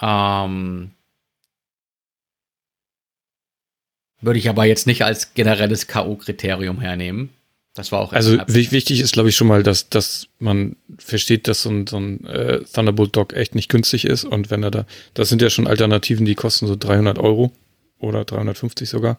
Ähm, 0.00 0.92
Würde 4.24 4.38
ich 4.38 4.48
aber 4.48 4.64
jetzt 4.64 4.86
nicht 4.86 5.02
als 5.02 5.34
generelles 5.34 5.86
K.O.-Kriterium 5.86 6.80
hernehmen. 6.80 7.30
Das 7.74 7.90
war 7.90 8.00
auch. 8.00 8.12
Also 8.12 8.38
wichtig 8.46 9.00
ist, 9.00 9.12
glaube 9.12 9.28
ich, 9.28 9.36
schon 9.36 9.48
mal, 9.48 9.64
dass, 9.64 9.88
dass 9.88 10.28
man 10.38 10.76
versteht, 10.96 11.48
dass 11.48 11.62
so 11.62 11.70
ein, 11.70 11.86
so 11.88 11.98
ein 11.98 12.24
äh, 12.24 12.60
Thunderbolt 12.60 13.16
Dock 13.16 13.32
echt 13.32 13.56
nicht 13.56 13.68
günstig 13.68 14.04
ist. 14.04 14.24
Und 14.24 14.50
wenn 14.50 14.62
er 14.62 14.70
da, 14.70 14.86
das 15.14 15.28
sind 15.28 15.42
ja 15.42 15.50
schon 15.50 15.66
Alternativen, 15.66 16.24
die 16.24 16.36
kosten 16.36 16.68
so 16.68 16.76
300 16.76 17.18
Euro 17.18 17.52
oder 17.98 18.24
350 18.24 18.88
sogar. 18.88 19.18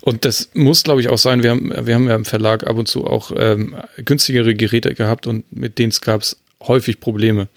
Und 0.00 0.24
das 0.24 0.50
muss, 0.54 0.82
glaube 0.82 1.02
ich, 1.02 1.10
auch 1.10 1.18
sein. 1.18 1.42
Wir 1.42 1.50
haben, 1.50 1.70
wir 1.86 1.94
haben 1.94 2.08
ja 2.08 2.16
im 2.16 2.24
Verlag 2.24 2.66
ab 2.66 2.76
und 2.76 2.88
zu 2.88 3.06
auch 3.06 3.30
ähm, 3.36 3.76
günstigere 3.98 4.54
Geräte 4.54 4.94
gehabt 4.94 5.26
und 5.26 5.44
mit 5.52 5.78
denen 5.78 5.92
gab 6.00 6.22
es 6.22 6.38
häufig 6.62 6.98
Probleme. 6.98 7.48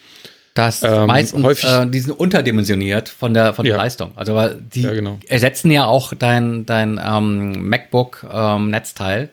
Das 0.56 0.84
ähm, 0.84 1.08
meistens, 1.08 1.44
häufig, 1.44 1.70
äh, 1.70 1.86
die 1.86 2.00
sind 2.00 2.14
unterdimensioniert 2.14 3.10
von 3.10 3.34
der, 3.34 3.54
von 3.54 3.66
der 3.66 3.76
Leistung. 3.76 4.14
Also 4.16 4.36
weil 4.36 4.56
die 4.74 4.84
ja, 4.84 4.94
genau. 4.94 5.20
ersetzen 5.28 5.70
ja 5.70 5.86
auch 5.86 6.14
dein, 6.14 6.66
dein 6.66 7.00
ähm, 7.06 7.68
MacBook 7.68 8.26
ähm, 8.32 8.70
Netzteil. 8.70 9.30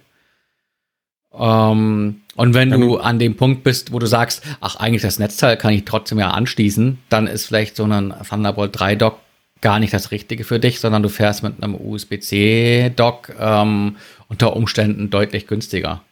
Ähm, 1.33 2.23
und 2.35 2.55
wenn 2.55 2.71
ja, 2.71 2.77
du 2.77 2.99
an 2.99 3.21
dem 3.21 3.37
Punkt 3.37 3.63
bist, 3.63 3.93
wo 3.93 4.01
du 4.01 4.07
sagst, 4.07 4.43
ach, 4.61 4.75
eigentlich 4.77 5.03
das 5.03 5.21
Netzteil 5.21 5.57
kann 5.57 5.73
ich 5.73 5.85
trotzdem 5.85 6.19
ja 6.19 6.33
anschließen, 6.33 6.99
dann 7.09 7.29
ist 7.29 7.47
vielleicht 7.47 7.77
so 7.77 7.85
ein 7.85 8.13
Thunderbolt 8.29 8.79
3 8.79 8.97
Dock 8.97 9.21
gar 9.61 9.79
nicht 9.79 9.95
das 9.95 10.11
Richtige 10.11 10.43
für 10.43 10.59
dich, 10.59 10.81
sondern 10.81 11.05
du 11.05 11.09
fährst 11.09 11.45
mit 11.45 11.63
einem 11.63 11.77
USB-C 11.77 12.91
Dock 12.97 13.33
ähm, 13.39 13.97
unter 14.27 14.57
Umständen 14.57 15.11
deutlich 15.11 15.47
günstiger. 15.47 16.03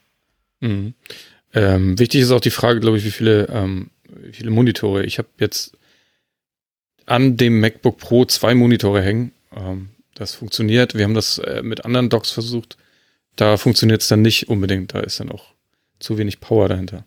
Mhm. 0.60 0.94
Ähm, 1.52 1.98
wichtig 1.98 2.20
ist 2.20 2.30
auch 2.30 2.40
die 2.40 2.50
Frage, 2.50 2.78
glaube 2.78 2.98
ich, 2.98 3.04
wie 3.04 3.10
viele 3.10 3.48
ähm, 3.48 3.90
viele 4.32 4.50
Monitore. 4.50 5.04
Ich 5.04 5.18
habe 5.18 5.28
jetzt 5.38 5.76
an 7.06 7.36
dem 7.36 7.60
MacBook 7.60 7.98
Pro 7.98 8.24
zwei 8.24 8.54
Monitore 8.54 9.02
hängen. 9.02 9.32
Ähm, 9.54 9.90
das 10.14 10.34
funktioniert. 10.34 10.94
Wir 10.94 11.04
haben 11.04 11.14
das 11.14 11.38
äh, 11.38 11.62
mit 11.62 11.84
anderen 11.84 12.08
Docks 12.08 12.30
versucht. 12.30 12.76
Da 13.36 13.56
funktioniert 13.56 14.02
es 14.02 14.08
dann 14.08 14.22
nicht 14.22 14.48
unbedingt. 14.48 14.94
Da 14.94 15.00
ist 15.00 15.20
dann 15.20 15.30
auch 15.30 15.46
zu 15.98 16.18
wenig 16.18 16.40
Power 16.40 16.68
dahinter. 16.68 17.04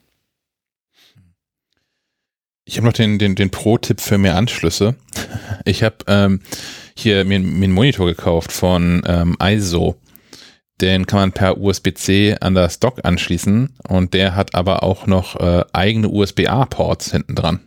Ich 2.65 2.77
habe 2.77 2.87
noch 2.87 2.93
den, 2.93 3.19
den, 3.19 3.35
den 3.35 3.51
Pro-Tipp 3.51 3.99
für 3.99 4.17
mehr 4.17 4.35
Anschlüsse. 4.35 4.95
Ich 5.65 5.83
habe 5.83 5.97
ähm, 6.07 6.41
hier 6.95 7.25
mir, 7.25 7.39
mir 7.39 7.65
einen 7.65 7.73
Monitor 7.73 8.05
gekauft 8.07 8.51
von 8.51 9.03
ähm, 9.05 9.37
ISO. 9.41 9.97
Den 10.81 11.05
kann 11.05 11.19
man 11.19 11.31
per 11.31 11.59
USB-C 11.59 12.37
an 12.41 12.55
das 12.55 12.79
Dock 12.79 13.01
anschließen 13.03 13.77
und 13.87 14.13
der 14.13 14.35
hat 14.35 14.55
aber 14.55 14.83
auch 14.83 15.07
noch 15.07 15.39
äh, 15.39 15.63
eigene 15.71 16.09
USB-A-Ports 16.09 17.11
hinten 17.11 17.35
dran. 17.35 17.59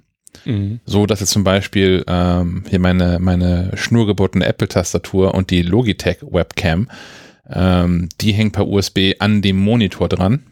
Mhm. 0.45 0.81
So 0.85 1.07
dass 1.07 1.21
jetzt 1.21 1.31
zum 1.31 1.45
Beispiel 1.45 2.05
ähm, 2.09 2.65
hier 2.69 2.79
meine, 2.79 3.19
meine 3.21 3.73
schnurgebotene 3.75 4.45
Apple-Tastatur 4.45 5.35
und 5.35 5.51
die 5.51 5.63
Logitech 5.63 6.19
Webcam, 6.23 6.91
ähm, 7.49 8.09
die 8.21 8.33
hängen 8.33 8.53
per 8.53 8.67
USB 8.67 9.15
an 9.19 9.41
dem 9.41 9.57
Monitor 9.57 10.09
dran 10.09 10.45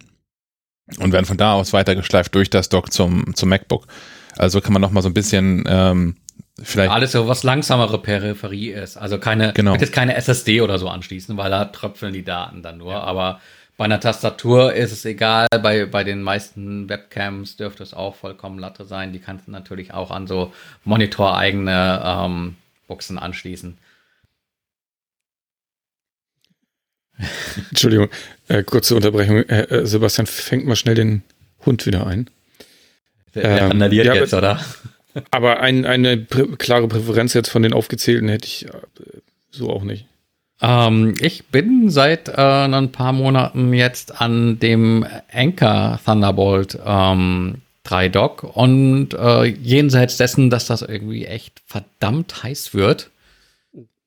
und 0.98 1.12
werden 1.12 1.26
von 1.26 1.36
da 1.36 1.54
aus 1.54 1.72
weitergeschleift 1.72 2.34
durch 2.34 2.50
das 2.50 2.68
Dock 2.68 2.92
zum, 2.92 3.34
zum 3.34 3.48
MacBook. 3.48 3.86
Also 4.36 4.60
kann 4.60 4.72
man 4.72 4.82
noch 4.82 4.90
mal 4.90 5.02
so 5.02 5.08
ein 5.08 5.14
bisschen 5.14 5.64
ähm, 5.66 6.16
vielleicht. 6.62 6.90
Alles 6.90 7.12
so, 7.12 7.28
was 7.28 7.42
langsamere 7.42 7.98
Peripherie 8.00 8.70
ist. 8.70 8.96
Also 8.96 9.18
keine, 9.18 9.52
Genau. 9.54 9.74
jetzt 9.74 9.92
keine 9.92 10.14
SSD 10.16 10.60
oder 10.60 10.78
so 10.78 10.88
anschließen, 10.88 11.36
weil 11.36 11.50
da 11.50 11.64
tröpfeln 11.66 12.12
die 12.12 12.24
Daten 12.24 12.62
dann 12.62 12.78
nur. 12.78 13.02
Aber 13.02 13.40
bei 13.76 13.84
einer 13.86 13.98
Tastatur 14.00 14.72
ist 14.72 14.92
es 14.92 15.04
egal. 15.04 15.48
Bei, 15.62 15.86
bei 15.86 16.04
den 16.04 16.22
meisten 16.22 16.88
Webcams 16.88 17.56
dürfte 17.56 17.82
es 17.82 17.92
auch 17.92 18.14
vollkommen 18.14 18.58
Latte 18.58 18.84
sein. 18.84 19.12
Die 19.12 19.18
kannst 19.18 19.48
du 19.48 19.50
natürlich 19.50 19.92
auch 19.92 20.10
an 20.12 20.26
so 20.28 20.52
monitoreigene 20.84 22.02
ähm, 22.04 22.56
Buchsen 22.86 23.18
anschließen. 23.18 23.76
Entschuldigung, 27.70 28.08
äh, 28.48 28.62
kurze 28.62 28.96
Unterbrechung. 28.96 29.38
Äh, 29.44 29.62
äh, 29.62 29.86
Sebastian, 29.86 30.26
fängt 30.26 30.66
mal 30.66 30.76
schnell 30.76 30.94
den 30.96 31.22
Hund 31.64 31.86
wieder 31.86 32.06
ein. 32.06 32.28
Der, 33.34 33.42
der 33.42 33.58
Ähm, 33.62 33.68
randaliert 33.68 34.06
ja, 34.06 34.14
jetzt, 34.14 34.34
oder? 34.34 34.60
Aber 35.30 35.60
ein, 35.60 35.84
eine 35.86 36.16
prä 36.16 36.46
klare 36.58 36.88
Präferenz 36.88 37.34
jetzt 37.34 37.50
von 37.50 37.62
den 37.62 37.72
aufgezählten 37.72 38.28
hätte 38.28 38.46
ich 38.46 38.66
äh, 38.66 38.70
so 39.50 39.70
auch 39.70 39.84
nicht. 39.84 40.06
Ähm, 40.60 41.14
ich 41.20 41.46
bin 41.46 41.90
seit 41.90 42.28
äh, 42.28 42.32
ein 42.40 42.92
paar 42.92 43.12
Monaten 43.12 43.72
jetzt 43.74 44.20
an 44.20 44.58
dem 44.58 45.06
Anchor 45.32 46.00
Thunderbolt 46.04 46.78
ähm, 46.84 47.62
3 47.84 48.08
Dock 48.08 48.44
und 48.56 49.14
äh, 49.14 49.44
jenseits 49.44 50.16
dessen, 50.16 50.50
dass 50.50 50.66
das 50.66 50.82
irgendwie 50.82 51.26
echt 51.26 51.60
verdammt 51.66 52.42
heiß 52.42 52.74
wird, 52.74 53.10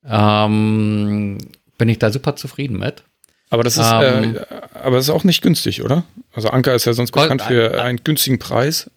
ähm, 0.04 1.38
bin 1.78 1.88
ich 1.88 1.98
da 1.98 2.10
super 2.10 2.34
zufrieden 2.36 2.78
mit. 2.78 3.04
Aber 3.50 3.62
das 3.62 3.78
ist, 3.78 3.90
Ähm, 3.90 4.36
äh, 4.36 4.40
aber 4.74 4.96
das 4.96 5.06
ist 5.06 5.10
auch 5.10 5.24
nicht 5.24 5.42
günstig, 5.42 5.82
oder? 5.82 6.04
Also 6.34 6.50
Anker 6.50 6.74
ist 6.74 6.84
ja 6.84 6.92
sonst 6.92 7.12
bekannt 7.12 7.42
für 7.42 7.74
äh, 7.74 7.80
einen 7.80 8.02
günstigen 8.04 8.38
Preis. 8.38 8.90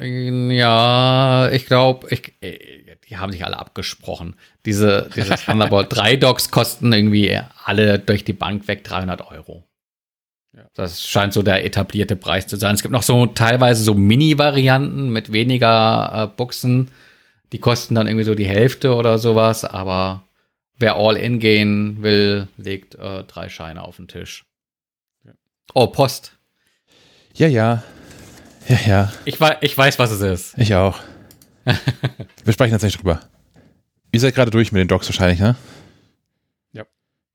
Ja, 0.00 1.50
ich 1.52 1.66
glaube, 1.66 2.08
ich, 2.10 2.32
äh, 2.40 2.96
die 3.08 3.16
haben 3.16 3.32
sich 3.32 3.44
alle 3.44 3.58
abgesprochen. 3.58 4.34
Diese, 4.66 5.08
diese 5.14 5.34
Thunderbolt 5.44 5.88
3 5.90 6.16
Docks 6.16 6.50
kosten 6.50 6.92
irgendwie 6.92 7.38
alle 7.64 7.98
durch 7.98 8.24
die 8.24 8.32
Bank 8.32 8.66
weg 8.66 8.84
300 8.84 9.30
Euro. 9.30 9.64
Das 10.74 11.04
scheint 11.04 11.32
so 11.32 11.42
der 11.42 11.64
etablierte 11.64 12.16
Preis 12.16 12.46
zu 12.46 12.56
sein. 12.56 12.74
Es 12.74 12.82
gibt 12.82 12.92
noch 12.92 13.02
so 13.02 13.26
teilweise 13.26 13.82
so 13.82 13.94
Mini-Varianten 13.94 15.10
mit 15.10 15.32
weniger 15.32 16.30
äh, 16.32 16.36
Buchsen. 16.36 16.90
Die 17.52 17.58
kosten 17.58 17.94
dann 17.94 18.06
irgendwie 18.06 18.24
so 18.24 18.34
die 18.34 18.46
Hälfte 18.46 18.94
oder 18.94 19.18
sowas. 19.18 19.64
Aber 19.64 20.22
wer 20.76 20.96
All-In 20.96 21.38
gehen 21.40 22.02
will, 22.02 22.48
legt 22.56 22.94
äh, 22.96 23.24
drei 23.24 23.48
Scheine 23.48 23.82
auf 23.82 23.96
den 23.96 24.08
Tisch. 24.08 24.44
Oh, 25.72 25.88
Post. 25.88 26.36
Ja, 27.34 27.48
ja. 27.48 27.82
Ja, 28.68 28.78
ja. 28.86 29.12
Ich, 29.24 29.38
ich 29.60 29.78
weiß, 29.78 29.98
was 29.98 30.10
es 30.10 30.20
ist. 30.20 30.58
Ich 30.58 30.74
auch. 30.74 31.00
Wir 32.44 32.52
sprechen 32.52 32.72
jetzt 32.72 32.82
nicht 32.82 32.98
drüber. 32.98 33.20
Ihr 34.12 34.20
seid 34.20 34.34
gerade 34.34 34.50
durch 34.50 34.72
mit 34.72 34.80
den 34.80 34.88
Docs 34.88 35.08
wahrscheinlich, 35.08 35.40
ne? 35.40 35.56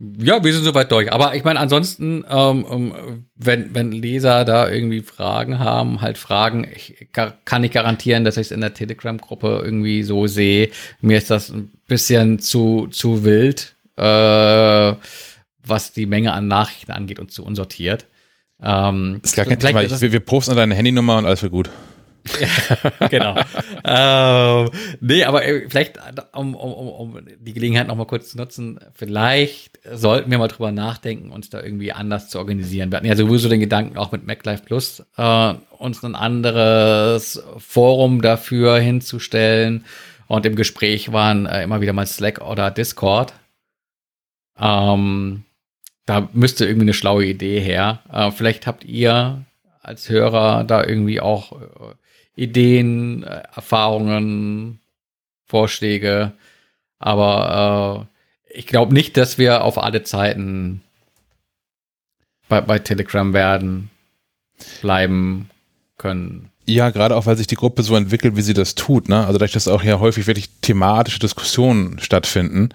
Ja, 0.02 0.42
wir 0.42 0.54
sind 0.54 0.64
soweit 0.64 0.90
durch. 0.94 1.12
Aber 1.12 1.36
ich 1.36 1.44
meine, 1.44 1.60
ansonsten, 1.60 2.24
ähm, 2.30 2.66
ähm, 2.72 3.26
wenn, 3.36 3.76
wenn 3.76 3.92
Leser 3.92 4.46
da 4.46 4.70
irgendwie 4.70 5.02
Fragen 5.02 5.60
haben, 5.60 6.00
halt 6.00 6.18
Fragen, 6.18 6.66
ich 6.74 7.10
kann 7.12 7.62
nicht 7.62 7.74
garantieren, 7.74 8.24
dass 8.24 8.38
ich 8.38 8.48
es 8.48 8.52
in 8.52 8.62
der 8.62 8.74
Telegram-Gruppe 8.74 9.62
irgendwie 9.62 10.04
so 10.04 10.26
sehe. 10.26 10.72
Mir 11.02 11.18
ist 11.18 11.30
das 11.30 11.50
ein 11.50 11.72
bisschen 11.88 12.40
zu, 12.40 12.88
zu 12.88 13.26
wild, 13.26 13.76
äh, 13.98 14.94
was 15.66 15.92
die 15.92 16.06
Menge 16.06 16.32
an 16.32 16.48
Nachrichten 16.48 16.94
angeht 16.94 17.20
und 17.20 17.32
zu 17.32 17.44
unsortiert. 17.44 18.06
Ähm, 18.62 19.22
Ist 19.24 19.36
gar 19.36 19.46
kein 19.46 19.60
Thema. 19.60 19.84
Ich, 19.84 20.02
wir, 20.02 20.12
wir 20.12 20.20
posten 20.20 20.56
deine 20.56 20.76
Handynummer 20.76 21.18
und 21.18 21.26
alles 21.26 21.42
wird 21.42 21.52
gut. 21.52 21.70
genau. 23.10 23.36
ähm, 23.84 24.70
nee, 25.00 25.24
aber 25.24 25.46
äh, 25.46 25.70
vielleicht, 25.70 26.00
um, 26.34 26.56
um, 26.56 26.88
um, 26.88 27.20
die 27.40 27.54
Gelegenheit 27.54 27.88
noch 27.88 27.96
mal 27.96 28.06
kurz 28.06 28.32
zu 28.32 28.38
nutzen, 28.38 28.80
vielleicht 28.94 29.80
sollten 29.92 30.30
wir 30.30 30.38
mal 30.38 30.48
drüber 30.48 30.72
nachdenken, 30.72 31.32
uns 31.32 31.50
da 31.50 31.62
irgendwie 31.62 31.92
anders 31.92 32.30
zu 32.30 32.38
organisieren. 32.38 32.92
Wir 32.92 32.98
hatten 32.98 33.08
ja 33.08 33.16
sowieso 33.16 33.50
den 33.50 33.60
Gedanken, 33.60 33.98
auch 33.98 34.12
mit 34.12 34.26
MacLife 34.26 34.64
Plus 34.64 35.04
äh, 35.18 35.54
uns 35.78 36.04
ein 36.04 36.16
anderes 36.16 37.42
Forum 37.58 38.22
dafür 38.22 38.78
hinzustellen. 38.80 39.86
Und 40.28 40.46
im 40.46 40.56
Gespräch 40.56 41.12
waren 41.12 41.46
äh, 41.46 41.64
immer 41.64 41.82
wieder 41.82 41.94
mal 41.94 42.06
Slack 42.06 42.42
oder 42.42 42.70
Discord. 42.70 43.34
Ähm, 44.60 45.46
da 46.10 46.28
müsste 46.34 46.66
irgendwie 46.66 46.86
eine 46.86 46.96
schlaue 46.96 47.24
Idee 47.24 47.60
her. 47.60 48.00
Äh, 48.12 48.32
vielleicht 48.32 48.66
habt 48.66 48.84
ihr 48.84 49.46
als 49.84 50.10
Hörer 50.10 50.64
da 50.64 50.84
irgendwie 50.84 51.22
auch 51.22 51.52
äh, 51.52 51.94
Ideen, 52.36 53.22
äh, 53.22 53.44
Erfahrungen, 53.56 54.80
Vorschläge. 55.46 56.32
Aber 56.98 58.08
äh, 58.50 58.58
ich 58.58 58.66
glaube 58.66 58.92
nicht, 58.92 59.18
dass 59.18 59.38
wir 59.38 59.64
auf 59.64 59.78
alle 59.78 60.02
Zeiten 60.02 60.82
bei, 62.48 62.62
bei 62.62 62.80
Telegram 62.80 63.32
werden, 63.32 63.92
bleiben 64.82 65.52
können. 66.00 66.50
Ja, 66.66 66.90
gerade 66.90 67.16
auch, 67.16 67.28
weil 67.28 67.38
sich 67.38 67.46
die 67.46 67.56
Gruppe 67.56 67.84
so 67.84 67.96
entwickelt, 67.96 68.36
wie 68.36 68.42
sie 68.42 68.56
das 68.56 68.74
tut. 68.74 69.10
Ne? 69.10 69.20
Also 69.20 69.34
dadurch, 69.34 69.52
dass 69.52 69.68
auch 69.68 69.84
ja 69.84 70.00
häufig 70.00 70.26
wirklich 70.26 70.50
thematische 70.62 71.20
Diskussionen 71.20 72.00
stattfinden. 72.00 72.70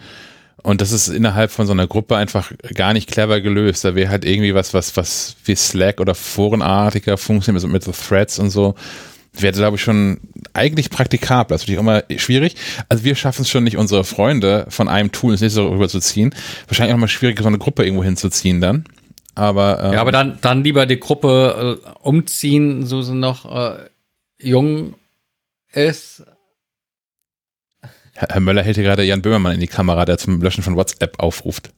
Und 0.65 0.81
das 0.81 0.93
ist 0.93 1.09
innerhalb 1.09 1.51
von 1.51 1.67
so 1.67 1.73
einer 1.73 1.87
Gruppe 1.87 2.17
einfach 2.17 2.51
gar 2.75 2.95
nicht 2.95 3.11
clever 3.11 3.43
gelöst. 3.43 3.85
Da 3.85 3.95
wäre 3.95 4.09
halt 4.09 4.25
irgendwie 4.25 4.55
was, 4.55 4.73
was, 4.73 4.97
was 4.97 5.37
wie 5.45 5.55
Slack 5.55 6.01
oder 6.01 6.15
Forenartiger 6.15 7.19
funktioniert, 7.19 7.63
also 7.63 7.69
mit 7.69 7.85
so 7.85 7.93
Threads 7.93 8.39
und 8.39 8.49
so, 8.49 8.75
wäre, 9.35 9.53
glaube 9.53 9.77
ich, 9.77 9.83
schon 9.83 10.21
eigentlich 10.55 10.89
praktikabel. 10.89 11.55
Das 11.55 11.63
ist 11.63 11.69
natürlich 11.69 11.79
auch 11.81 11.83
immer 11.83 12.19
schwierig. 12.19 12.57
Also 12.89 13.05
wir 13.05 13.15
schaffen 13.15 13.43
es 13.43 13.51
schon 13.51 13.63
nicht, 13.63 13.77
unsere 13.77 14.05
Freunde 14.05 14.65
von 14.71 14.89
einem 14.89 15.13
Tool 15.13 15.33
ins 15.33 15.43
nächste 15.43 15.69
rüberzuziehen. 15.69 16.35
Wahrscheinlich 16.67 16.95
auch 16.95 16.99
mal 16.99 17.09
schwierig, 17.09 17.39
so 17.41 17.47
eine 17.47 17.59
Gruppe 17.59 17.85
irgendwo 17.85 18.03
hinzuziehen 18.03 18.63
dann. 18.63 18.87
Aber, 19.35 19.83
ähm, 19.85 19.93
Ja, 19.93 20.01
aber 20.01 20.13
dann, 20.13 20.39
dann 20.41 20.65
lieber 20.65 20.87
die 20.87 20.99
Gruppe 20.99 21.79
äh, 21.85 21.91
umziehen, 22.01 22.87
so 22.87 23.03
sie 23.03 23.15
noch 23.15 23.45
äh, 23.55 23.91
jung 24.41 24.95
ist. 25.73 26.25
Herr 28.17 28.41
Möller 28.41 28.63
hält 28.63 28.77
hier 28.77 28.85
gerade 28.85 29.03
Jan 29.03 29.23
Böhmermann 29.23 29.55
in 29.55 29.61
die 29.61 29.67
Kamera, 29.67 30.05
der 30.05 30.19
zum 30.19 30.41
Löschen 30.41 30.63
von 30.63 30.77
WhatsApp 30.77 31.19
aufruft. 31.19 31.71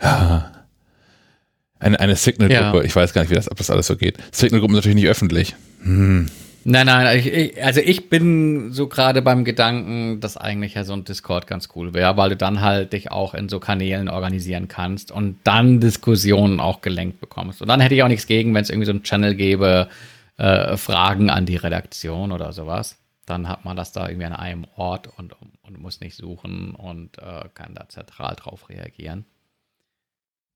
Ja. 0.00 0.52
eine 1.80 2.00
eine 2.00 2.16
Signal-Gruppe, 2.16 2.78
Ja. 2.78 2.84
ich 2.84 2.94
weiß 2.94 3.12
gar 3.12 3.22
nicht, 3.22 3.30
wie 3.30 3.34
das, 3.34 3.50
ob 3.50 3.58
das 3.58 3.70
alles 3.70 3.86
so 3.86 3.96
geht. 3.96 4.18
Signal-Gruppen 4.32 4.74
sind 4.74 4.84
natürlich 4.84 4.96
nicht 5.02 5.08
öffentlich. 5.08 5.54
Hm. 5.82 6.26
Nein, 6.64 6.86
nein, 6.86 7.18
ich, 7.18 7.26
ich, 7.32 7.64
also 7.64 7.80
ich 7.80 8.10
bin 8.10 8.72
so 8.72 8.88
gerade 8.88 9.22
beim 9.22 9.44
Gedanken, 9.44 10.20
dass 10.20 10.36
eigentlich 10.36 10.74
ja 10.74 10.84
so 10.84 10.92
ein 10.92 11.04
Discord 11.04 11.46
ganz 11.46 11.68
cool 11.74 11.94
wäre, 11.94 12.16
weil 12.16 12.30
du 12.30 12.36
dann 12.36 12.60
halt 12.60 12.92
dich 12.92 13.10
auch 13.10 13.32
in 13.32 13.48
so 13.48 13.58
Kanälen 13.58 14.08
organisieren 14.08 14.68
kannst 14.68 15.10
und 15.10 15.38
dann 15.44 15.80
Diskussionen 15.80 16.60
auch 16.60 16.82
gelenkt 16.82 17.20
bekommst. 17.20 17.62
Und 17.62 17.68
dann 17.68 17.80
hätte 17.80 17.94
ich 17.94 18.02
auch 18.02 18.08
nichts 18.08 18.26
gegen, 18.26 18.52
wenn 18.54 18.62
es 18.62 18.70
irgendwie 18.70 18.86
so 18.86 18.92
einen 18.92 19.02
Channel 19.04 19.34
gäbe, 19.34 19.88
äh, 20.36 20.76
Fragen 20.76 21.30
an 21.30 21.46
die 21.46 21.56
Redaktion 21.56 22.32
oder 22.32 22.52
sowas. 22.52 22.96
Dann 23.28 23.48
hat 23.48 23.64
man 23.64 23.76
das 23.76 23.92
da 23.92 24.08
irgendwie 24.08 24.26
an 24.26 24.32
einem 24.32 24.66
Ort 24.76 25.08
und, 25.18 25.34
und 25.62 25.78
muss 25.78 26.00
nicht 26.00 26.16
suchen 26.16 26.74
und 26.74 27.18
äh, 27.18 27.48
kann 27.54 27.74
da 27.74 27.88
zentral 27.88 28.34
drauf 28.36 28.68
reagieren. 28.68 29.26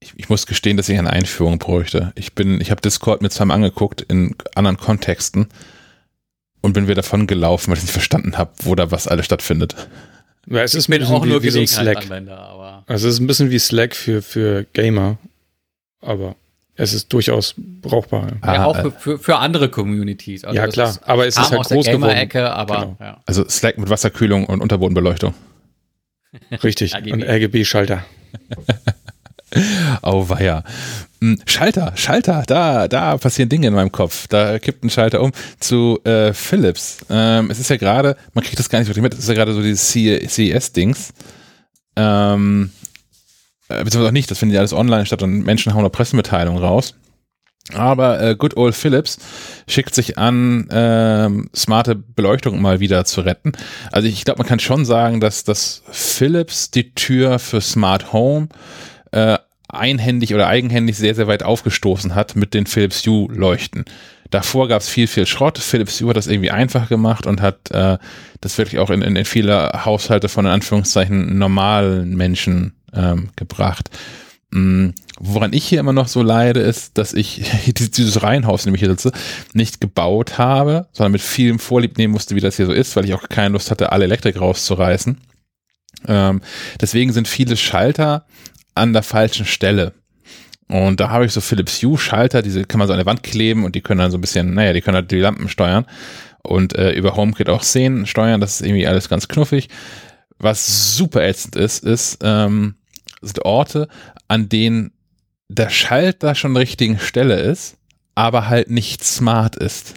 Ich, 0.00 0.14
ich 0.16 0.28
muss 0.28 0.46
gestehen, 0.46 0.76
dass 0.76 0.88
ich 0.88 0.98
eine 0.98 1.10
Einführung 1.10 1.58
bräuchte. 1.58 2.12
Ich 2.14 2.34
bin, 2.34 2.60
ich 2.60 2.70
habe 2.70 2.80
Discord 2.80 3.22
mir 3.22 3.30
zweimal 3.30 3.56
angeguckt 3.56 4.00
in 4.00 4.36
anderen 4.54 4.76
Kontexten 4.76 5.48
und 6.62 6.72
bin 6.72 6.84
wieder 6.84 6.96
davon 6.96 7.26
gelaufen, 7.26 7.70
weil 7.70 7.76
ich 7.76 7.84
nicht 7.84 7.92
verstanden 7.92 8.38
habe, 8.38 8.52
wo 8.62 8.74
da 8.74 8.90
was 8.90 9.06
alles 9.06 9.26
stattfindet. 9.26 9.76
Ja, 10.46 10.62
es 10.62 10.74
ist 10.74 10.88
bisschen 10.88 11.06
auch 11.14 11.24
nur 11.24 11.42
wie, 11.42 11.46
wie 11.46 11.50
so 11.50 11.60
ein 11.60 11.66
Slack. 11.66 12.00
Gelegenheitsanwender, 12.00 12.38
aber 12.38 12.84
Also 12.86 13.06
es 13.06 13.14
ist 13.14 13.20
ein 13.20 13.26
bisschen 13.26 13.50
wie 13.50 13.58
Slack 13.58 13.94
für, 13.94 14.22
für 14.22 14.64
Gamer, 14.72 15.18
aber 16.00 16.36
es 16.74 16.94
ist 16.94 17.12
durchaus 17.12 17.54
brauchbar. 17.56 18.28
Ah, 18.40 18.54
ja, 18.54 18.64
auch 18.64 18.78
äh, 18.78 18.90
für, 18.90 19.18
für, 19.18 19.36
andere 19.38 19.68
Communities. 19.68 20.44
Also 20.44 20.56
ja, 20.56 20.66
klar, 20.68 20.90
ist- 20.90 21.02
aber 21.08 21.26
es 21.26 21.36
ist 21.36 21.50
halt 21.50 21.60
aus 21.60 21.68
der 21.68 21.76
groß 21.76 21.86
geworden. 21.86 22.00
Gamer-Ecke, 22.02 22.50
aber 22.52 22.74
Genau. 22.80 22.96
ja. 23.00 23.20
Also 23.26 23.48
Slack 23.48 23.78
mit 23.78 23.90
Wasserkühlung 23.90 24.46
und 24.46 24.60
Unterbodenbeleuchtung. 24.60 25.34
Richtig. 26.64 26.94
RGB. 26.94 27.12
Und 27.12 27.22
RGB-Schalter. 27.24 28.04
Auweia. 30.02 30.64
Hm, 31.22 31.38
Schalter, 31.46 31.92
Schalter, 31.94 32.42
da, 32.48 32.88
da 32.88 33.16
passieren 33.16 33.48
Dinge 33.48 33.68
in 33.68 33.74
meinem 33.74 33.92
Kopf. 33.92 34.26
Da 34.26 34.58
kippt 34.58 34.82
ein 34.82 34.90
Schalter 34.90 35.20
um 35.22 35.30
zu 35.60 36.00
äh, 36.02 36.32
Philips. 36.32 37.06
Ähm, 37.08 37.48
es 37.48 37.60
ist 37.60 37.70
ja 37.70 37.76
gerade, 37.76 38.16
man 38.34 38.42
kriegt 38.42 38.58
das 38.58 38.68
gar 38.68 38.80
nicht 38.80 38.88
wirklich 38.88 39.04
mit, 39.04 39.14
es 39.14 39.20
ist 39.20 39.28
ja 39.28 39.34
gerade 39.34 39.54
so 39.54 39.62
dieses 39.62 39.88
CES-Dings. 39.88 41.12
Ähm, 41.94 42.72
äh, 43.80 43.84
beziehungsweise 43.84 44.08
auch 44.08 44.12
nicht, 44.12 44.30
das 44.30 44.38
findet 44.38 44.54
ja 44.54 44.60
alles 44.60 44.72
online 44.72 45.06
statt 45.06 45.22
und 45.22 45.44
Menschen 45.44 45.74
hauen 45.74 45.82
da 45.82 45.88
Pressemitteilungen 45.88 46.62
raus. 46.62 46.94
Aber 47.74 48.20
äh, 48.20 48.34
Good 48.34 48.56
Old 48.56 48.74
Philips 48.74 49.18
schickt 49.68 49.94
sich 49.94 50.18
an, 50.18 50.68
ähm, 50.72 51.48
smarte 51.54 51.94
Beleuchtung 51.94 52.60
mal 52.60 52.80
wieder 52.80 53.04
zu 53.04 53.20
retten. 53.20 53.52
Also 53.92 54.08
ich 54.08 54.24
glaube, 54.24 54.38
man 54.38 54.48
kann 54.48 54.58
schon 54.58 54.84
sagen, 54.84 55.20
dass, 55.20 55.44
dass 55.44 55.82
Philips 55.90 56.72
die 56.72 56.92
Tür 56.94 57.38
für 57.38 57.60
Smart 57.60 58.12
Home 58.12 58.48
äh, 59.12 59.38
einhändig 59.68 60.34
oder 60.34 60.48
eigenhändig 60.48 60.98
sehr, 60.98 61.14
sehr 61.14 61.28
weit 61.28 61.44
aufgestoßen 61.44 62.14
hat 62.14 62.34
mit 62.36 62.52
den 62.52 62.66
Philips 62.66 63.06
Hue 63.06 63.32
Leuchten. 63.32 63.84
Davor 64.30 64.66
gab 64.66 64.80
es 64.80 64.88
viel, 64.88 65.06
viel 65.06 65.26
Schrott. 65.26 65.58
Philips 65.58 66.00
Hue 66.00 66.10
hat 66.10 66.16
das 66.16 66.26
irgendwie 66.26 66.50
einfach 66.50 66.88
gemacht 66.88 67.26
und 67.26 67.40
hat 67.40 67.70
äh, 67.70 67.98
das 68.40 68.58
wirklich 68.58 68.80
auch 68.80 68.90
in, 68.90 69.02
in, 69.02 69.14
in 69.14 69.24
viele 69.24 69.84
Haushalte 69.84 70.28
von 70.28 70.46
in 70.46 70.52
Anführungszeichen 70.52 71.38
normalen 71.38 72.16
Menschen 72.16 72.74
ähm, 72.94 73.30
gebracht. 73.36 73.90
Mhm. 74.50 74.94
Woran 75.18 75.52
ich 75.52 75.64
hier 75.64 75.80
immer 75.80 75.92
noch 75.92 76.08
so 76.08 76.22
leide, 76.22 76.60
ist, 76.60 76.98
dass 76.98 77.12
ich 77.12 77.42
dieses 77.66 78.22
Reihenhaus, 78.22 78.64
in 78.64 78.70
dem 78.70 78.74
ich 78.74 78.80
hier 78.80 78.90
sitze, 78.90 79.12
nicht 79.52 79.80
gebaut 79.80 80.38
habe, 80.38 80.88
sondern 80.92 81.12
mit 81.12 81.22
vielem 81.22 81.58
Vorlieb 81.58 81.98
nehmen 81.98 82.12
musste, 82.12 82.34
wie 82.34 82.40
das 82.40 82.56
hier 82.56 82.66
so 82.66 82.72
ist, 82.72 82.96
weil 82.96 83.04
ich 83.04 83.14
auch 83.14 83.28
keine 83.28 83.50
Lust 83.50 83.70
hatte, 83.70 83.92
alle 83.92 84.04
Elektrik 84.04 84.40
rauszureißen. 84.40 85.18
Ähm, 86.08 86.40
deswegen 86.80 87.12
sind 87.12 87.28
viele 87.28 87.56
Schalter 87.56 88.26
an 88.74 88.92
der 88.92 89.02
falschen 89.02 89.46
Stelle. 89.46 89.92
Und 90.68 91.00
da 91.00 91.10
habe 91.10 91.26
ich 91.26 91.32
so 91.32 91.40
Philips 91.40 91.82
Hue 91.82 91.98
Schalter, 91.98 92.42
diese 92.42 92.64
kann 92.64 92.78
man 92.78 92.88
so 92.88 92.94
an 92.94 92.98
der 92.98 93.06
Wand 93.06 93.22
kleben 93.22 93.64
und 93.64 93.74
die 93.74 93.82
können 93.82 93.98
dann 93.98 94.10
so 94.10 94.18
ein 94.18 94.22
bisschen, 94.22 94.54
naja, 94.54 94.72
die 94.72 94.80
können 94.80 94.94
halt 94.94 95.10
die 95.10 95.18
Lampen 95.18 95.48
steuern 95.48 95.84
und 96.42 96.74
äh, 96.74 96.92
über 96.92 97.14
HomeKit 97.14 97.48
auch 97.48 97.62
Szenen 97.62 98.06
steuern. 98.06 98.40
Das 98.40 98.54
ist 98.54 98.66
irgendwie 98.66 98.86
alles 98.86 99.08
ganz 99.08 99.28
knuffig. 99.28 99.68
Was 100.38 100.96
super 100.96 101.22
ätzend 101.22 101.56
ist, 101.56 101.84
ist, 101.84 102.18
ähm, 102.22 102.74
sind 103.22 103.44
Orte, 103.44 103.88
an 104.28 104.48
denen 104.48 104.92
der 105.48 105.70
Schalter 105.70 106.34
schon 106.34 106.56
richtigen 106.56 106.98
Stelle 106.98 107.40
ist, 107.40 107.76
aber 108.14 108.48
halt 108.48 108.70
nicht 108.70 109.04
smart 109.04 109.56
ist. 109.56 109.94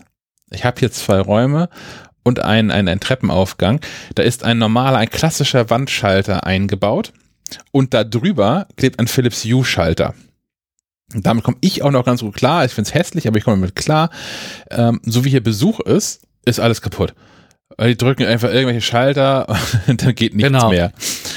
Ich 0.51 0.65
habe 0.65 0.79
hier 0.79 0.91
zwei 0.91 1.19
Räume 1.19 1.69
und 2.23 2.39
einen, 2.39 2.71
einen, 2.71 2.87
einen 2.87 2.99
Treppenaufgang. 2.99 3.81
Da 4.15 4.23
ist 4.23 4.43
ein 4.43 4.57
normaler, 4.57 4.97
ein 4.97 5.09
klassischer 5.09 5.69
Wandschalter 5.69 6.45
eingebaut 6.45 7.13
und 7.71 7.93
da 7.93 8.03
drüber 8.03 8.67
klebt 8.75 8.99
ein 8.99 9.07
Philips 9.07 9.43
Hue-Schalter. 9.43 10.13
damit 11.13 11.43
komme 11.43 11.57
ich 11.61 11.83
auch 11.83 11.91
noch 11.91 12.05
ganz 12.05 12.21
gut 12.21 12.35
klar. 12.35 12.65
Ich 12.65 12.73
finde 12.73 12.89
es 12.89 12.93
hässlich, 12.93 13.27
aber 13.27 13.37
ich 13.37 13.43
komme 13.43 13.57
damit 13.57 13.75
klar. 13.75 14.09
Ähm, 14.71 14.99
so 15.03 15.23
wie 15.23 15.29
hier 15.29 15.43
Besuch 15.43 15.79
ist, 15.79 16.21
ist 16.45 16.59
alles 16.59 16.81
kaputt. 16.81 17.13
Die 17.81 17.97
drücken 17.97 18.25
einfach 18.25 18.49
irgendwelche 18.49 18.81
Schalter 18.81 19.47
und 19.87 20.01
dann 20.01 20.15
geht 20.15 20.33
nichts 20.33 20.51
genau. 20.51 20.69
mehr. 20.69 20.93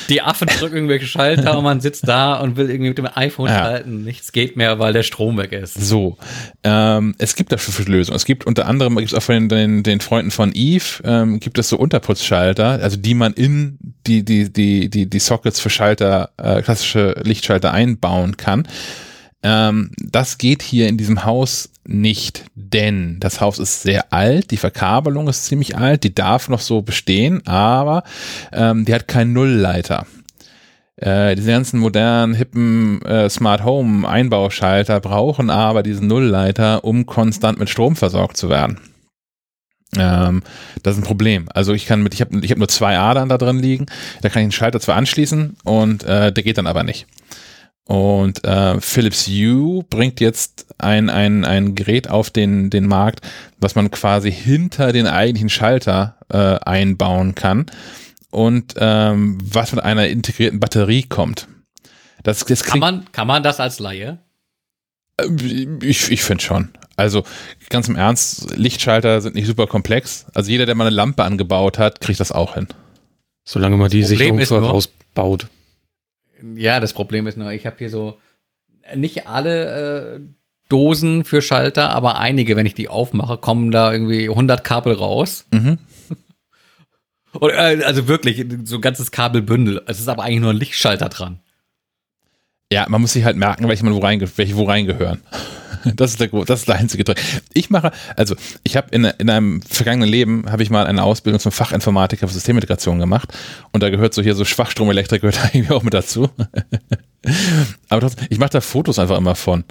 Die 0.08 0.22
Affen 0.22 0.46
drücken 0.46 0.76
irgendwelche 0.76 1.06
Schalter 1.06 1.58
und 1.58 1.64
man 1.64 1.80
sitzt 1.80 2.06
da 2.06 2.34
und 2.36 2.56
will 2.56 2.70
irgendwie 2.70 2.90
mit 2.90 2.98
dem 2.98 3.08
iPhone 3.12 3.48
ja. 3.48 3.58
schalten. 3.58 4.04
Nichts 4.04 4.30
geht 4.30 4.56
mehr, 4.56 4.78
weil 4.78 4.92
der 4.92 5.02
Strom 5.02 5.36
weg 5.36 5.52
ist. 5.52 5.74
So. 5.74 6.16
Ähm, 6.62 7.14
es 7.18 7.34
gibt 7.34 7.50
dafür 7.50 7.74
viele 7.74 7.96
Lösungen. 7.96 8.16
Es 8.16 8.24
gibt 8.24 8.46
unter 8.46 8.66
anderem, 8.66 8.96
gibt 8.96 9.12
es 9.12 9.18
auch 9.18 9.22
von 9.22 9.48
den, 9.48 9.82
den 9.82 10.00
Freunden 10.00 10.30
von 10.30 10.52
Eve, 10.54 11.02
ähm, 11.04 11.40
gibt 11.40 11.58
es 11.58 11.68
so 11.68 11.76
Unterputzschalter, 11.76 12.80
also 12.82 12.96
die 12.96 13.14
man 13.14 13.32
in 13.32 13.78
die, 14.06 14.24
die, 14.24 14.52
die, 14.52 14.88
die, 14.88 15.10
die 15.10 15.18
Sockets 15.18 15.58
für 15.60 15.70
Schalter, 15.70 16.30
äh, 16.36 16.62
klassische 16.62 17.20
Lichtschalter 17.24 17.72
einbauen 17.72 18.36
kann. 18.36 18.66
Ähm, 19.42 19.90
das 19.98 20.38
geht 20.38 20.62
hier 20.62 20.88
in 20.88 20.96
diesem 20.96 21.24
Haus 21.24 21.70
nicht, 21.88 22.44
denn 22.54 23.18
das 23.18 23.40
Haus 23.40 23.58
ist 23.58 23.82
sehr 23.82 24.12
alt, 24.12 24.50
die 24.50 24.58
Verkabelung 24.58 25.26
ist 25.26 25.46
ziemlich 25.46 25.76
alt, 25.76 26.04
die 26.04 26.14
darf 26.14 26.48
noch 26.48 26.60
so 26.60 26.82
bestehen, 26.82 27.46
aber 27.46 28.02
ähm, 28.52 28.84
die 28.84 28.94
hat 28.94 29.08
keinen 29.08 29.32
Nullleiter. 29.32 30.06
Äh, 30.96 31.34
diese 31.34 31.50
ganzen 31.50 31.80
modernen, 31.80 32.34
hippen 32.34 33.00
äh, 33.02 33.30
Smart 33.30 33.64
Home 33.64 34.06
Einbauschalter 34.06 35.00
brauchen 35.00 35.48
aber 35.48 35.82
diesen 35.82 36.08
Nullleiter, 36.08 36.84
um 36.84 37.06
konstant 37.06 37.58
mit 37.58 37.70
Strom 37.70 37.96
versorgt 37.96 38.36
zu 38.36 38.50
werden. 38.50 38.78
Ähm, 39.96 40.42
das 40.82 40.96
ist 40.96 41.02
ein 41.02 41.06
Problem. 41.06 41.48
Also 41.54 41.72
ich 41.72 41.86
kann 41.86 42.02
mit, 42.02 42.12
ich 42.12 42.20
habe 42.20 42.38
ich 42.40 42.50
hab 42.50 42.58
nur 42.58 42.68
zwei 42.68 42.98
Adern 42.98 43.30
da 43.30 43.38
drin 43.38 43.58
liegen, 43.58 43.86
da 44.20 44.28
kann 44.28 44.42
ich 44.42 44.48
den 44.48 44.52
Schalter 44.52 44.80
zwar 44.80 44.96
anschließen 44.96 45.56
und 45.64 46.04
äh, 46.04 46.32
der 46.32 46.44
geht 46.44 46.58
dann 46.58 46.66
aber 46.66 46.82
nicht. 46.82 47.06
Und 47.88 48.44
äh, 48.44 48.82
Philips 48.82 49.26
Hue 49.26 49.82
bringt 49.88 50.20
jetzt 50.20 50.66
ein, 50.76 51.08
ein, 51.08 51.46
ein 51.46 51.74
Gerät 51.74 52.10
auf 52.10 52.28
den, 52.28 52.68
den 52.68 52.86
Markt, 52.86 53.22
was 53.60 53.74
man 53.76 53.90
quasi 53.90 54.30
hinter 54.30 54.92
den 54.92 55.06
eigentlichen 55.06 55.48
Schalter 55.48 56.18
äh, 56.28 56.36
einbauen 56.36 57.34
kann 57.34 57.64
und 58.30 58.74
ähm, 58.76 59.38
was 59.42 59.72
mit 59.72 59.82
einer 59.82 60.06
integrierten 60.06 60.60
Batterie 60.60 61.04
kommt. 61.04 61.48
Das, 62.22 62.44
das 62.44 62.62
kann, 62.62 62.78
man, 62.78 63.10
kann 63.12 63.26
man 63.26 63.42
das 63.42 63.58
als 63.58 63.78
Laie? 63.78 64.18
Äh, 65.16 65.26
ich, 65.82 66.10
ich 66.10 66.22
finde 66.22 66.44
schon. 66.44 66.68
Also 66.96 67.24
ganz 67.70 67.88
im 67.88 67.96
Ernst, 67.96 68.54
Lichtschalter 68.54 69.22
sind 69.22 69.34
nicht 69.34 69.46
super 69.46 69.66
komplex. 69.66 70.26
Also 70.34 70.50
jeder, 70.50 70.66
der 70.66 70.74
mal 70.74 70.86
eine 70.86 70.94
Lampe 70.94 71.24
angebaut 71.24 71.78
hat, 71.78 72.02
kriegt 72.02 72.20
das 72.20 72.32
auch 72.32 72.52
hin. 72.52 72.68
Solange 73.44 73.78
man 73.78 73.88
die 73.88 74.04
Sicherung 74.04 74.38
vorausbaut. 74.44 75.46
Ja, 76.54 76.80
das 76.80 76.92
Problem 76.92 77.26
ist 77.26 77.36
nur, 77.36 77.50
ich 77.52 77.66
habe 77.66 77.76
hier 77.78 77.90
so 77.90 78.18
nicht 78.94 79.26
alle 79.26 80.16
äh, 80.16 80.20
Dosen 80.68 81.24
für 81.24 81.42
Schalter, 81.42 81.90
aber 81.90 82.18
einige, 82.18 82.56
wenn 82.56 82.66
ich 82.66 82.74
die 82.74 82.88
aufmache, 82.88 83.38
kommen 83.38 83.70
da 83.70 83.92
irgendwie 83.92 84.28
100 84.28 84.64
Kabel 84.64 84.94
raus. 84.94 85.46
Mhm. 85.50 85.78
Und, 87.32 87.50
äh, 87.50 87.82
also 87.84 88.08
wirklich, 88.08 88.44
so 88.64 88.76
ein 88.76 88.80
ganzes 88.80 89.10
Kabelbündel. 89.10 89.82
Es 89.86 90.00
ist 90.00 90.08
aber 90.08 90.24
eigentlich 90.24 90.40
nur 90.40 90.50
ein 90.50 90.56
Lichtschalter 90.56 91.08
dran. 91.08 91.40
Ja, 92.72 92.86
man 92.88 93.00
muss 93.00 93.14
sich 93.14 93.24
halt 93.24 93.36
merken, 93.36 93.66
welche 93.68 93.84
man 93.84 93.94
wo, 93.94 93.98
reinge 93.98 94.28
welche 94.36 94.56
wo 94.56 94.64
reingehören. 94.64 95.20
Das 95.94 96.10
ist 96.10 96.20
der, 96.20 96.28
das 96.44 96.60
ist 96.60 96.68
der 96.68 96.74
einzige 96.74 97.04
Trick. 97.04 97.20
Ich 97.54 97.70
mache, 97.70 97.92
also 98.16 98.34
ich 98.64 98.76
habe 98.76 98.88
in, 98.90 99.04
in 99.04 99.30
einem 99.30 99.62
vergangenen 99.62 100.08
Leben 100.08 100.50
habe 100.50 100.62
ich 100.64 100.70
mal 100.70 100.88
eine 100.88 101.04
Ausbildung 101.04 101.38
zum 101.38 101.52
Fachinformatiker 101.52 102.26
für 102.26 102.34
Systemintegration 102.34 102.98
gemacht 102.98 103.32
und 103.70 103.80
da 103.80 103.88
gehört 103.88 104.12
so 104.12 104.20
hier 104.20 104.34
so 104.34 104.44
Schwachstromelektrik 104.44 105.20
gehört 105.20 105.38
irgendwie 105.54 105.72
auch 105.72 105.84
mit 105.84 105.94
dazu. 105.94 106.30
Aber 107.88 108.00
trotzdem, 108.00 108.26
ich 108.28 108.40
mache 108.40 108.50
da 108.50 108.60
Fotos 108.60 108.98
einfach 108.98 109.16
immer 109.16 109.36
von. 109.36 109.64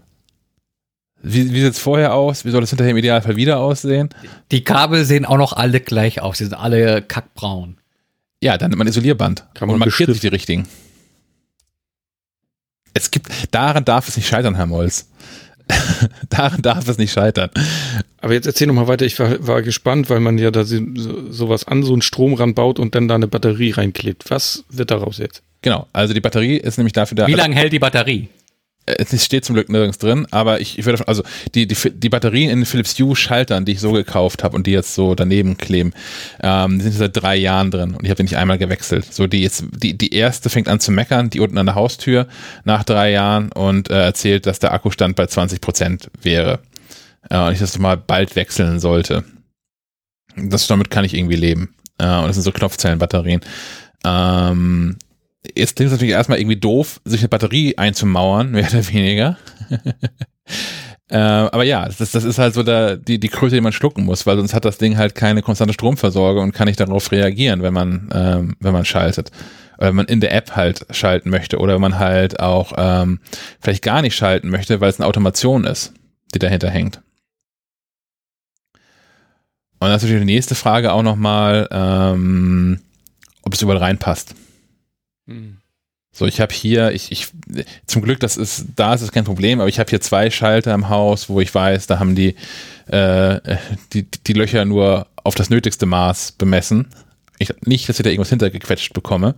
Wie, 1.22 1.52
wie 1.52 1.61
sieht 1.61 1.74
es 1.74 1.80
vorher 1.80 2.14
aus? 2.14 2.45
Wie 2.45 2.52
soll 2.52 2.64
es 2.64 2.69
hinterher 2.69 2.91
im 2.91 2.98
Idealfall 2.98 3.36
wieder 3.36 3.60
aussehen? 3.60 4.10
Die 4.52 4.64
Kabel 4.64 5.03
sehen 5.03 5.26
auch 5.26 5.38
noch 5.38 5.53
alle 5.53 5.82
gleich 5.82 6.22
aus. 6.22 6.38
Die 6.38 6.45
sind 6.45 6.53
alle 6.53 7.02
kackbraun. 7.02 7.78
Ja, 8.41 8.57
dann 8.57 8.69
nimmt 8.69 8.80
man 8.80 8.88
Isolierband 8.88 9.45
Kann 9.56 9.68
man 9.68 9.76
und 9.76 9.80
markiert 9.80 10.10
sich 10.10 10.22
die 10.22 10.30
richtigen. 10.30 10.68
Es 12.98 13.11
gibt, 13.11 13.30
daran 13.52 13.86
darf 13.86 14.07
es 14.07 14.18
nicht 14.18 14.28
scheitern, 14.28 14.56
Herr 14.56 14.65
Molz. 14.65 15.07
Daran 16.30 16.61
darf 16.61 16.88
es 16.88 16.98
nicht 16.98 17.11
scheitern. 17.11 17.49
Aber 18.22 18.34
jetzt 18.34 18.48
erzähl 18.48 18.68
noch 18.68 18.74
mal 18.74 18.88
weiter. 18.88 19.06
Ich 19.06 19.19
war, 19.19 19.45
war 19.45 19.61
gespannt, 19.61 20.10
weil 20.10 20.22
man 20.22 20.38
ja 20.38 20.49
da 20.49 20.64
so, 20.64 20.80
sowas 21.30 21.68
an, 21.68 21.84
so 21.84 21.94
einen 21.94 22.02
Strom 22.02 22.34
ranbaut 22.34 22.80
und 22.80 22.95
dann 22.95 23.07
da 23.07 23.15
eine 23.15 23.28
Batterie 23.28 23.72
reinklebt. 23.72 24.32
Was 24.32 24.64
wird 24.69 24.91
daraus 24.91 25.18
jetzt? 25.18 25.44
Genau, 25.61 25.88
also 25.91 26.14
die 26.14 26.22
Batterie 26.22 26.57
ist 26.57 26.78
nämlich 26.78 26.94
dafür 26.94 27.15
da. 27.15 27.28
Wie 27.28 27.34
lange 27.34 27.56
hält 27.56 27.74
die 27.74 27.80
Batterie? 27.80 28.30
Es 28.88 29.26
steht 29.26 29.43
zum 29.43 29.55
Glück 29.55 29.69
nirgends 29.69 29.97
drin, 29.97 30.27
aber 30.31 30.61
ich, 30.61 30.80
ich 30.80 30.85
würde, 30.85 31.05
also 31.07 31.23
die, 31.53 31.68
die, 31.68 31.76
die 31.93 32.09
Batterien 32.09 32.49
in 32.49 32.65
Philips 32.65 32.97
Hue 32.97 33.15
Schaltern, 33.15 33.65
die 33.65 33.73
ich 33.73 33.81
so 33.81 33.91
gekauft 33.91 34.43
habe 34.43 34.55
und 34.55 34.65
die 34.65 34.72
jetzt 34.72 34.95
so 34.95 35.14
daneben 35.14 35.57
kleben, 35.57 35.93
ähm, 36.41 36.80
die 36.80 36.84
sind 36.84 36.93
seit 36.93 37.22
drei 37.22 37.35
Jahren 37.35 37.69
drin 37.69 37.95
und 37.95 38.03
ich 38.03 38.09
habe 38.09 38.18
die 38.18 38.23
nicht 38.23 38.38
einmal 38.38 38.57
gewechselt. 38.57 39.14
So 39.14 39.27
die 39.27 39.41
jetzt, 39.41 39.65
die, 39.76 39.97
die 39.97 40.14
erste 40.14 40.49
fängt 40.49 40.69
an 40.69 40.80
zu 40.80 40.91
meckern, 40.91 41.30
die 41.30 41.41
unten 41.41 41.57
an 41.57 41.65
der 41.65 41.76
Haustür 41.76 42.27
nach 42.64 42.84
drei 42.84 43.11
Jahren 43.11 43.51
und 43.51 43.89
äh, 43.89 44.05
erzählt, 44.05 44.45
dass 44.45 44.59
der 44.59 44.73
Akkustand 44.73 45.15
bei 45.18 45.27
20 45.27 45.59
Prozent 45.59 46.09
wäre 46.22 46.59
äh, 47.30 47.38
und 47.38 47.53
ich 47.53 47.59
das 47.59 47.77
mal 47.77 47.97
bald 47.97 48.35
wechseln 48.35 48.80
sollte. 48.80 49.26
Das 50.35 50.68
damit 50.68 50.89
kann 50.89 51.03
ich 51.03 51.14
irgendwie 51.14 51.35
leben. 51.35 51.76
Äh, 51.97 52.05
und 52.05 52.27
das 52.27 52.35
sind 52.35 52.43
so 52.43 52.51
Knopfzellenbatterien. 52.51 53.41
Ähm, 54.05 54.97
jetzt 55.56 55.76
klingt 55.76 55.88
es 55.88 55.94
natürlich 55.94 56.14
erstmal 56.14 56.40
irgendwie 56.40 56.60
doof, 56.60 57.02
sich 57.06 57.22
eine 57.22 57.30
Batterie 57.30 57.78
einzumauern, 57.78 58.52
mehr 58.52 58.68
oder 58.69 58.88
weniger. 58.88 59.38
äh, 61.10 61.18
aber 61.18 61.64
ja, 61.64 61.88
das, 61.88 62.11
das 62.11 62.24
ist 62.24 62.40
halt 62.40 62.53
so 62.53 62.64
der, 62.64 62.98
die, 62.98 63.19
die 63.19 63.30
Kröte, 63.30 63.56
die 63.56 63.61
man 63.61 63.74
schlucken 63.74 64.03
muss, 64.06 64.26
weil 64.26 64.38
sonst 64.38 64.53
hat 64.53 64.65
das 64.65 64.78
Ding 64.78 64.98
halt 64.98 65.15
keine 65.15 65.41
konstante 65.41 65.74
Stromversorgung 65.74 66.44
und 66.44 66.53
kann 66.53 66.68
nicht 66.68 66.80
darauf 66.80 67.11
reagieren, 67.11 67.61
wenn 67.61 67.74
man, 67.74 68.10
ähm, 68.14 68.56
wenn 68.60 68.74
man 68.74 68.86
schaltet. 68.86 69.32
Oder 69.78 69.90
wenn 69.90 69.95
man 69.95 70.06
in 70.07 70.22
der 70.22 70.34
App 70.34 70.56
halt 70.56 70.86
schalten 70.90 71.30
möchte 71.30 71.60
oder 71.60 71.76
wenn 71.76 71.82
man 71.82 71.99
halt 71.99 72.40
auch 72.40 72.74
ähm, 72.78 73.19
vielleicht 73.60 73.84
gar 73.84 74.02
nicht 74.02 74.15
schalten 74.15 74.49
möchte, 74.49 74.82
weil 74.82 74.90
es 74.90 74.99
eine 74.99 75.07
Automation 75.07 75.65
ist, 75.65 75.94
die 76.34 76.40
dahinter 76.40 76.69
hängt. 76.69 77.02
Und 79.80 79.90
das 79.90 79.98
ist 79.98 80.10
natürlich 80.10 80.26
die 80.26 80.34
nächste 80.34 80.56
Frage 80.56 80.91
auch 80.91 81.03
nochmal, 81.03 81.68
ähm, 81.72 82.80
ob 83.44 83.53
es 83.53 83.61
überall 83.61 83.78
reinpasst. 83.78 84.34
So, 86.12 86.26
ich 86.26 86.41
habe 86.41 86.54
hier, 86.54 86.94
ich, 86.94 87.12
ich, 87.12 87.28
zum 87.86 88.02
Glück, 88.02 88.20
das 88.20 88.38
ist, 88.38 88.66
da 88.76 88.94
ist 88.94 89.02
es 89.02 89.12
kein 89.12 89.26
Problem, 89.26 89.60
aber 89.60 89.70
ich 89.70 89.78
habe 89.78 89.90
hier 89.90 90.02
zwei 90.02 90.32
Schalter 90.32 90.74
im 90.74 90.90
Haus, 90.90 91.30
wo 91.30 91.40
ich 91.41 91.54
weiß, 91.54 91.86
da 91.86 91.99
haben 91.99 92.16
die, 92.16 92.36
äh, 92.88 93.58
die, 93.94 94.08
die 94.10 94.34
Löcher 94.34 94.66
nur 94.66 95.08
auf 95.24 95.36
das 95.36 95.49
nötigste 95.49 95.86
Maß 95.86 96.32
bemessen. 96.32 96.88
Ich, 97.38 97.54
nicht, 97.66 97.88
dass 97.88 97.99
ich 97.99 98.04
da 98.04 98.10
irgendwas 98.10 98.30
hintergequetscht 98.30 98.94
bekomme. 98.94 99.36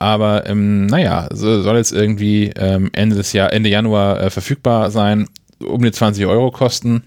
Aber 0.00 0.46
ähm, 0.46 0.86
naja, 0.86 1.28
so 1.32 1.62
soll 1.62 1.76
jetzt 1.76 1.92
irgendwie 1.92 2.50
ähm, 2.56 2.90
Ende 2.92 3.14
des 3.14 3.32
Jahr, 3.32 3.52
Ende 3.52 3.70
Januar 3.70 4.20
äh, 4.20 4.30
verfügbar 4.30 4.90
sein, 4.90 5.28
um 5.60 5.82
die 5.82 5.92
20 5.92 6.26
Euro 6.26 6.50
kosten. 6.50 7.04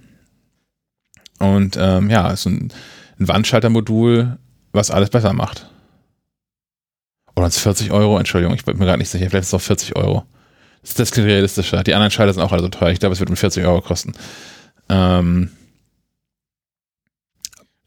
Und 1.40 1.78
ähm, 1.78 2.10
ja, 2.10 2.32
ist 2.32 2.46
ein, 2.46 2.72
ein 3.20 3.28
Wandschaltermodul, 3.28 4.38
was 4.72 4.90
alles 4.90 5.10
besser 5.10 5.34
macht. 5.34 5.70
Oder 7.38 7.48
es 7.48 7.60
40 7.60 7.92
Euro? 7.92 8.18
Entschuldigung, 8.18 8.56
ich 8.56 8.66
bin 8.66 8.80
mir 8.80 8.86
gerade 8.86 8.98
nicht 8.98 9.10
sicher. 9.10 9.30
Vielleicht 9.30 9.44
ist 9.44 9.50
es 9.50 9.54
auch 9.54 9.62
40 9.62 9.96
Euro. 9.96 10.26
Das, 10.82 10.96
das 10.96 11.12
klingt 11.12 11.30
realistischer. 11.30 11.84
Die 11.84 11.94
anderen 11.94 12.10
Schalter 12.10 12.34
sind 12.34 12.42
auch 12.42 12.52
alle 12.52 12.64
so 12.64 12.68
teuer. 12.68 12.90
Ich 12.90 13.00
glaube, 13.00 13.14
es 13.14 13.20
wird 13.20 13.30
mit 13.30 13.38
40 13.38 13.64
Euro 13.64 13.82
kosten. 13.82 14.14
Ähm, 14.90 15.52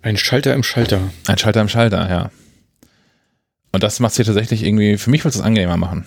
ein 0.02 0.16
Schalter 0.16 0.54
im 0.54 0.62
Schalter. 0.62 1.00
Ein 1.26 1.36
Schalter 1.36 1.60
im 1.62 1.68
Schalter, 1.68 2.08
ja. 2.08 2.30
Und 3.72 3.82
das 3.82 3.98
macht 3.98 4.12
es 4.12 4.16
hier 4.18 4.24
tatsächlich 4.24 4.62
irgendwie, 4.62 4.96
für 4.98 5.10
mich 5.10 5.24
wird 5.24 5.34
es 5.34 5.40
angenehmer 5.40 5.76
machen. 5.76 6.06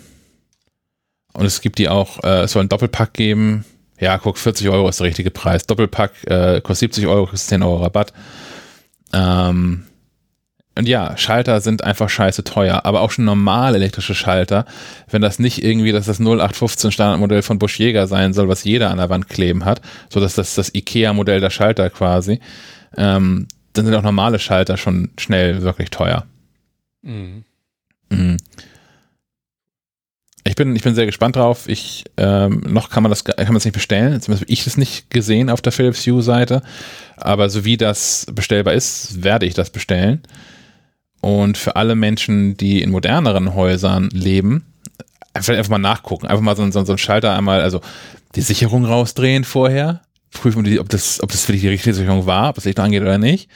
Und 1.33 1.45
es 1.45 1.59
gibt 1.59 1.79
die 1.79 1.89
auch, 1.89 2.23
äh, 2.23 2.43
es 2.43 2.53
soll 2.53 2.61
einen 2.61 2.69
Doppelpack 2.69 3.11
geben. 3.11 3.65
Ja, 3.99 4.19
guck, 4.19 4.37
40 4.37 4.69
Euro 4.69 4.87
ist 4.87 5.01
der 5.01 5.07
richtige 5.07 5.31
Preis. 5.31 5.67
Doppelpack 5.67 6.11
äh, 6.27 6.61
kostet 6.61 6.93
70 6.93 7.07
Euro, 7.07 7.25
kostet 7.25 7.49
10 7.49 7.63
Euro 7.63 7.83
Rabatt. 7.83 8.13
Ähm, 9.11 9.83
und 10.75 10.87
ja, 10.87 11.15
Schalter 11.17 11.61
sind 11.61 11.83
einfach 11.83 12.09
scheiße 12.09 12.43
teuer, 12.43 12.81
aber 12.85 13.01
auch 13.01 13.11
schon 13.11 13.25
normal 13.25 13.75
elektrische 13.75 14.15
Schalter, 14.15 14.65
wenn 15.09 15.21
das 15.21 15.37
nicht 15.37 15.63
irgendwie, 15.63 15.91
dass 15.91 16.07
das 16.07 16.19
0815 16.19 16.91
Standardmodell 16.91 17.43
von 17.43 17.59
Bosch 17.59 17.77
Jäger 17.77 18.07
sein 18.07 18.33
soll, 18.33 18.47
was 18.47 18.63
jeder 18.63 18.89
an 18.89 18.97
der 18.97 19.09
Wand 19.09 19.29
kleben 19.29 19.65
hat, 19.65 19.81
so 20.09 20.19
dass 20.19 20.33
das 20.33 20.55
das 20.55 20.73
IKEA-Modell 20.73 21.39
der 21.39 21.51
Schalter 21.51 21.91
quasi, 21.91 22.39
ähm, 22.97 23.47
dann 23.73 23.85
sind 23.85 23.93
auch 23.93 24.01
normale 24.01 24.39
Schalter 24.39 24.77
schon 24.77 25.11
schnell 25.19 25.61
wirklich 25.61 25.91
teuer. 25.91 26.25
Mhm. 27.03 27.43
Mhm. 28.09 28.37
Ich 30.45 30.55
bin, 30.55 30.75
ich 30.75 30.83
bin 30.83 30.93
sehr 30.93 31.05
gespannt 31.05 31.35
drauf. 31.35 31.69
Ich, 31.69 32.03
ähm, 32.17 32.61
noch 32.67 32.89
kann 32.89 33.01
man 33.01 33.09
das, 33.09 33.23
kann 33.23 33.45
man 33.45 33.53
das 33.53 33.65
nicht 33.65 33.73
bestellen. 33.73 34.19
Zumindest 34.19 34.43
habe 34.43 34.51
ich 34.51 34.63
das 34.65 34.75
nicht 34.75 35.09
gesehen 35.09 35.49
auf 35.49 35.61
der 35.61 35.71
Philips 35.71 36.05
Hue 36.05 36.21
Seite. 36.21 36.61
Aber 37.15 37.49
so 37.49 37.63
wie 37.63 37.77
das 37.77 38.25
bestellbar 38.31 38.73
ist, 38.73 39.23
werde 39.23 39.45
ich 39.45 39.53
das 39.53 39.69
bestellen. 39.69 40.21
Und 41.23 41.57
für 41.57 41.77
alle 41.77 41.95
Menschen, 41.95 42.57
die 42.57 42.81
in 42.81 42.91
moderneren 42.91 43.55
Häusern 43.55 44.09
leben, 44.11 44.65
einfach, 45.33 45.53
einfach 45.53 45.69
mal 45.69 45.77
nachgucken. 45.77 46.27
Einfach 46.27 46.43
mal 46.43 46.57
so, 46.57 46.69
so, 46.69 46.83
so 46.83 46.91
einen 46.91 46.97
Schalter 46.97 47.33
einmal, 47.33 47.61
also 47.61 47.79
die 48.35 48.41
Sicherung 48.41 48.83
rausdrehen 48.83 49.45
vorher. 49.45 50.01
Prüfen, 50.31 50.77
ob 50.79 50.89
das, 50.89 51.23
ob 51.23 51.31
das 51.31 51.47
wirklich 51.47 51.61
die 51.61 51.69
richtige 51.69 51.93
Sicherung 51.93 52.25
war, 52.25 52.49
ob 52.49 52.55
das 52.55 52.65
Licht 52.65 52.77
angeht 52.77 53.03
oder 53.03 53.19
nicht. 53.19 53.49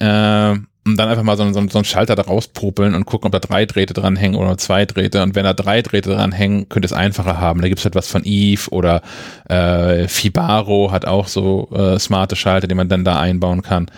Ähm, 0.00 0.68
und 0.86 0.96
dann 0.96 1.10
einfach 1.10 1.24
mal 1.24 1.36
so, 1.36 1.44
so, 1.52 1.68
so 1.68 1.78
einen 1.78 1.84
Schalter 1.84 2.14
da 2.14 2.22
rauspopeln 2.22 2.94
und 2.94 3.04
gucken, 3.04 3.26
ob 3.26 3.32
da 3.32 3.38
drei 3.38 3.66
Drähte 3.66 3.92
dran 3.92 4.16
hängen 4.16 4.36
oder 4.36 4.56
zwei 4.56 4.86
Drähte. 4.86 5.22
Und 5.22 5.34
wenn 5.34 5.44
da 5.44 5.52
drei 5.52 5.82
Drähte 5.82 6.08
dran 6.08 6.32
hängen, 6.32 6.70
könnte 6.70 6.86
es 6.86 6.94
einfacher 6.94 7.38
haben. 7.38 7.60
Da 7.60 7.68
gibt 7.68 7.80
es 7.80 7.84
halt 7.84 7.96
was 7.96 8.08
von 8.08 8.22
Eve 8.24 8.70
oder 8.70 9.02
äh, 9.50 10.08
Fibaro 10.08 10.90
hat 10.90 11.04
auch 11.04 11.28
so 11.28 11.68
äh, 11.74 11.98
smarte 11.98 12.34
Schalter, 12.34 12.66
die 12.66 12.74
man 12.74 12.88
dann 12.88 13.04
da 13.04 13.20
einbauen 13.20 13.60
kann. 13.60 13.90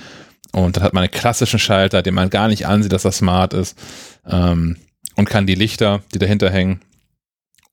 Und 0.53 0.77
dann 0.77 0.85
hat 0.85 0.95
man 0.95 1.03
einen 1.03 1.13
klassischen 1.13 1.59
Schalter, 1.59 2.03
den 2.03 2.15
man 2.15 2.31
gar 2.31 2.49
nicht 2.49 2.67
ansieht, 2.67 2.93
dass 2.93 3.05
er 3.05 3.13
smart 3.13 3.53
ist. 3.53 3.79
Ähm, 4.27 4.77
und 5.17 5.29
kann 5.29 5.47
die 5.47 5.55
Lichter, 5.55 6.03
die 6.15 6.19
dahinter 6.19 6.51
hängen, 6.51 6.81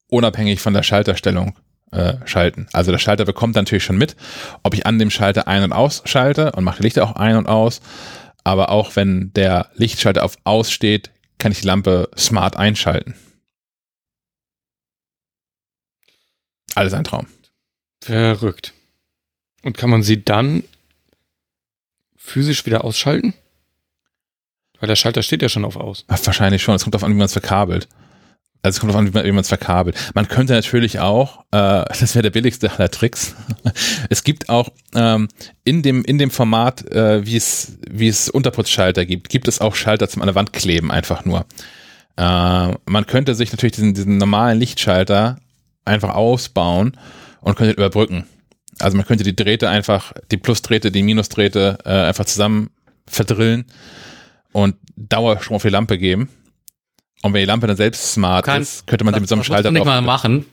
unabhängig 0.07 0.61
von 0.61 0.73
der 0.73 0.83
Schalterstellung 0.83 1.57
äh, 1.91 2.15
schalten. 2.25 2.67
Also 2.71 2.91
der 2.91 2.99
Schalter 2.99 3.25
bekommt 3.25 3.55
natürlich 3.55 3.83
schon 3.83 3.97
mit, 3.97 4.15
ob 4.63 4.73
ich 4.73 4.85
an 4.85 4.99
dem 4.99 5.09
Schalter 5.09 5.47
ein- 5.47 5.63
und 5.63 5.73
ausschalte 5.73 6.53
und 6.53 6.63
mache 6.63 6.77
die 6.77 6.83
Lichter 6.83 7.03
auch 7.03 7.15
ein 7.15 7.35
und 7.35 7.47
aus 7.47 7.81
aber 8.43 8.69
auch 8.69 8.95
wenn 8.95 9.31
der 9.33 9.69
Lichtschalter 9.75 10.23
auf 10.23 10.37
aus 10.43 10.71
steht, 10.71 11.11
kann 11.37 11.51
ich 11.51 11.61
die 11.61 11.67
Lampe 11.67 12.09
smart 12.17 12.57
einschalten. 12.57 13.15
Alles 16.75 16.93
ein 16.93 17.03
Traum. 17.03 17.27
Verrückt. 18.01 18.73
Und 19.61 19.77
kann 19.77 19.89
man 19.89 20.03
sie 20.03 20.23
dann 20.23 20.63
physisch 22.23 22.65
wieder 22.65 22.83
ausschalten? 22.83 23.33
Weil 24.79 24.87
der 24.87 24.95
Schalter 24.95 25.23
steht 25.23 25.41
ja 25.41 25.49
schon 25.49 25.65
auf 25.65 25.77
aus. 25.77 26.05
Ach, 26.07 26.19
wahrscheinlich 26.25 26.61
schon. 26.61 26.75
Es 26.75 26.83
kommt 26.83 26.95
darauf 26.95 27.05
an, 27.05 27.11
wie 27.11 27.17
man 27.17 27.25
es 27.25 27.33
verkabelt. 27.33 27.87
Also 28.61 28.77
es 28.77 28.79
kommt 28.79 28.93
darauf 28.93 29.05
an, 29.05 29.25
wie 29.25 29.31
man 29.31 29.41
es 29.41 29.49
verkabelt. 29.49 29.97
Man 30.13 30.29
könnte 30.29 30.53
natürlich 30.53 30.99
auch, 30.99 31.41
äh, 31.51 31.83
das 31.99 32.15
wäre 32.15 32.23
der 32.23 32.29
billigste 32.29 32.71
aller 32.71 32.89
Tricks. 32.89 33.35
es 34.09 34.23
gibt 34.23 34.49
auch 34.49 34.69
ähm, 34.95 35.27
in 35.63 35.83
dem 35.83 36.03
in 36.05 36.17
dem 36.17 36.31
Format, 36.31 36.89
äh, 36.91 37.25
wie 37.25 37.35
es 37.35 37.77
wie 37.89 38.07
es 38.07 38.29
Unterputzschalter 38.29 39.05
gibt, 39.05 39.29
gibt 39.29 39.47
es 39.47 39.59
auch 39.59 39.75
Schalter 39.75 40.07
zum 40.07 40.21
an 40.21 40.27
der 40.27 40.35
Wand 40.35 40.53
kleben 40.53 40.91
einfach 40.91 41.25
nur. 41.25 41.45
Äh, 42.15 42.73
man 42.85 43.05
könnte 43.05 43.35
sich 43.35 43.51
natürlich 43.51 43.75
diesen 43.75 43.93
diesen 43.93 44.17
normalen 44.17 44.59
Lichtschalter 44.59 45.37
einfach 45.83 46.15
ausbauen 46.15 46.97
und 47.41 47.55
könnte 47.55 47.73
überbrücken. 47.73 48.25
Also 48.83 48.97
man 48.97 49.05
könnte 49.05 49.23
die 49.23 49.35
Drähte 49.35 49.69
einfach, 49.69 50.13
die 50.31 50.37
Plusdrähte, 50.37 50.91
die 50.91 51.03
Minusdrähte 51.03 51.79
äh, 51.85 51.89
einfach 51.89 52.25
zusammen 52.25 52.69
verdrillen 53.07 53.65
und 54.51 54.75
Dauerstrom 54.95 55.55
auf 55.55 55.61
die 55.63 55.69
Lampe 55.69 55.97
geben 55.97 56.29
und 57.23 57.33
wenn 57.33 57.39
die 57.39 57.45
Lampe 57.45 57.67
dann 57.67 57.77
selbst 57.77 58.11
smart 58.11 58.45
kannst, 58.45 58.75
ist, 58.75 58.87
könnte 58.87 59.05
man 59.05 59.13
sie 59.13 59.21
mit 59.21 59.29
so 59.29 59.35
einem 59.35 59.45
Schalter 59.45 59.63
das 59.63 59.71
nicht 59.71 59.85
mal 59.85 60.01
machen, 60.01 60.45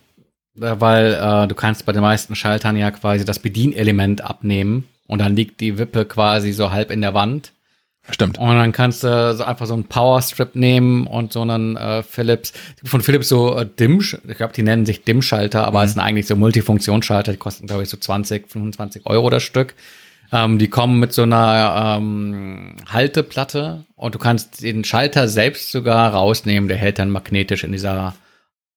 äh, 0.61 0.77
weil 0.79 1.15
äh, 1.15 1.49
du 1.49 1.55
kannst 1.57 1.85
bei 1.85 1.93
den 1.93 2.01
meisten 2.01 2.37
Schaltern 2.37 2.77
ja 2.77 2.93
quasi 2.93 3.25
das 3.25 3.41
Bedienelement 3.41 4.23
abnehmen 4.23 4.87
und 5.09 5.19
dann 5.19 5.35
liegt 5.35 5.61
die 5.61 5.79
Wippe 5.79 6.05
quasi 6.05 6.53
so 6.53 6.71
halb 6.71 6.93
in 6.93 7.01
der 7.01 7.13
Wand. 7.13 7.53
Stimmt. 8.11 8.39
Und 8.39 8.49
dann 8.49 8.73
kannst 8.73 9.05
du 9.05 9.35
so 9.35 9.45
einfach 9.45 9.67
so 9.67 9.75
einen 9.75 9.85
Powerstrip 9.85 10.55
nehmen 10.55 11.07
und 11.07 11.33
so 11.33 11.43
einen 11.43 11.77
äh, 11.77 12.03
Philips, 12.03 12.53
von 12.85 13.01
Philips 13.03 13.29
so 13.29 13.57
äh, 13.57 13.67
Dim, 13.67 14.01
ich 14.01 14.37
glaube, 14.37 14.53
die 14.53 14.63
nennen 14.63 14.87
sich 14.87 15.05
Dim-Schalter, 15.05 15.65
aber 15.65 15.81
mhm. 15.81 15.85
es 15.85 15.93
sind 15.93 16.03
eigentlich 16.03 16.27
so 16.27 16.37
Multifunktionsschalter, 16.37 17.33
die 17.33 17.39
kosten, 17.39 17.67
glaube 17.67 17.83
ich, 17.83 17.89
so 17.89 17.97
20, 17.97 18.51
25 18.51 19.07
Euro 19.07 19.31
das 19.31 19.43
Stück. 19.43 19.75
Ähm, 20.33 20.59
die 20.59 20.69
kommen 20.69 21.01
mit 21.01 21.13
so 21.13 21.23
einer 21.23 21.97
ähm, 21.99 22.77
Halteplatte 22.89 23.85
und 23.97 24.15
du 24.15 24.19
kannst 24.19 24.63
den 24.63 24.85
Schalter 24.85 25.29
selbst 25.29 25.73
sogar 25.73 26.13
rausnehmen. 26.13 26.69
Der 26.69 26.79
hält 26.79 26.99
dann 26.99 27.11
magnetisch 27.11 27.65
in 27.65 27.73
dieser 27.73 28.15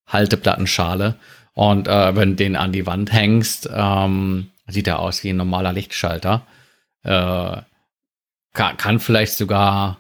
Halteplattenschale. 0.08 1.16
Und 1.54 1.88
äh, 1.88 2.16
wenn 2.16 2.32
du 2.32 2.36
den 2.36 2.56
an 2.56 2.72
die 2.72 2.88
Wand 2.88 3.14
hängst, 3.14 3.70
ähm, 3.72 4.50
sieht 4.68 4.88
er 4.88 5.00
aus 5.00 5.24
wie 5.24 5.30
ein 5.30 5.38
normaler 5.38 5.74
Lichtschalter. 5.74 6.42
Äh, 7.04 7.58
kann, 8.54 8.78
kann 8.78 9.00
vielleicht 9.00 9.34
sogar, 9.34 10.00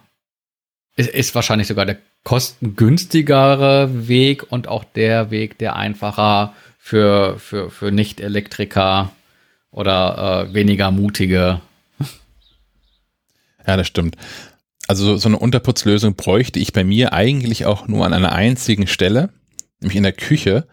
ist, 0.96 1.10
ist 1.10 1.36
wahrscheinlich 1.36 1.68
sogar 1.68 1.86
der 1.86 1.98
kostengünstigere 2.24 4.08
Weg 4.08 4.52
und 4.52 4.68
auch 4.68 4.84
der 4.84 5.30
Weg, 5.32 5.58
der 5.58 5.76
einfacher 5.76 6.54
für, 6.80 7.38
für, 7.40 7.70
für 7.70 7.92
Nicht-Elektriker 7.92 9.12
oder 9.72 10.48
äh, 10.50 10.54
weniger 10.54 10.92
mutige. 10.92 11.62
Ja, 13.66 13.78
das 13.78 13.88
stimmt. 13.88 14.18
Also 14.90 15.16
so 15.16 15.30
eine 15.30 15.40
Unterputzlösung 15.40 16.16
bräuchte 16.16 16.60
ich 16.60 16.74
bei 16.74 16.84
mir 16.84 17.14
eigentlich 17.14 17.66
auch 17.66 17.88
nur 17.88 18.06
an 18.06 18.14
einer 18.14 18.34
einzigen 18.34 18.88
Stelle, 18.88 19.30
nämlich 19.80 19.96
in 19.96 20.04
der 20.04 20.12
Küche, 20.12 20.68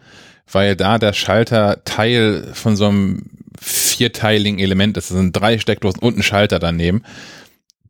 weil 0.51 0.75
da 0.75 0.97
der 0.97 1.13
Schalter 1.13 1.85
Teil 1.85 2.51
von 2.53 2.75
so 2.75 2.87
einem 2.87 3.29
vierteiligen 3.61 4.59
Element 4.59 4.97
ist. 4.97 5.09
Das 5.09 5.17
sind 5.17 5.31
drei 5.31 5.57
Steckdosen 5.57 6.01
und 6.01 6.17
ein 6.17 6.23
Schalter 6.23 6.59
daneben. 6.59 7.03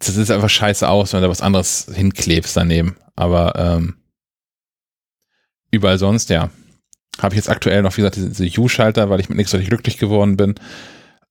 Das 0.06 0.18
ist 0.18 0.32
einfach 0.32 0.50
scheiße 0.50 0.90
aus, 0.90 1.14
wenn 1.14 1.22
du 1.22 1.30
was 1.30 1.42
anderes 1.42 1.88
hinklebst 1.94 2.58
daneben. 2.58 2.96
Aber 3.16 3.54
ähm, 3.56 3.96
überall 5.70 5.98
sonst, 5.98 6.30
ja. 6.30 6.50
Habe 7.20 7.36
ich 7.36 7.38
jetzt 7.38 7.50
aktuell 7.50 7.82
noch, 7.84 7.96
wie 7.98 8.02
gesagt, 8.02 8.16
diese 8.16 8.62
U-Schalter, 8.62 9.10
weil 9.10 9.20
ich 9.20 9.30
mit 9.30 9.38
nichts 9.38 9.52
so 9.52 9.60
glücklich 9.60 9.98
geworden 9.98 10.38
bin. 10.38 10.56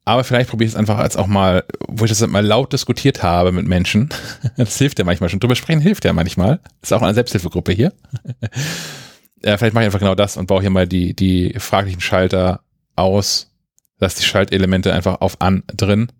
Aber 0.05 0.25
vielleicht 0.25 0.51
probiere 0.51 0.67
ich 0.67 0.75
es 0.75 0.79
einfach 0.79 0.99
als 0.99 1.17
auch 1.17 1.27
mal, 1.27 1.65
wo 1.89 2.05
ich 2.05 2.11
das 2.11 2.25
mal 2.27 2.47
laut 2.47 2.73
diskutiert 2.73 3.23
habe 3.23 3.53
mit 3.53 3.67
Menschen. 3.67 4.09
Das 4.57 4.79
hilft 4.79 4.99
ja 4.99 5.05
manchmal 5.05 5.31
schon. 5.31 5.41
Drüber 5.41 5.57
sprechen 5.57 5.81
hilft 5.81 6.05
ja 6.05 6.13
manchmal. 6.13 6.61
Ist 6.83 6.93
auch 6.93 7.03
eine 7.03 7.15
Selbsthilfegruppe 7.15 7.73
hier. 7.73 7.93
ja, 9.43 9.57
vielleicht 9.57 9.75
mache 9.75 9.85
ich 9.85 9.87
einfach 9.87 9.99
genau 9.99 10.15
das 10.15 10.37
und 10.37 10.47
baue 10.47 10.61
hier 10.61 10.71
mal 10.71 10.87
die, 10.87 11.15
die 11.15 11.55
fraglichen 11.59 12.01
Schalter 12.01 12.61
aus. 12.95 13.53
Lass 13.99 14.15
die 14.15 14.25
Schaltelemente 14.25 14.93
einfach 14.93 15.21
auf 15.21 15.41
an 15.41 15.65
drin 15.67 16.13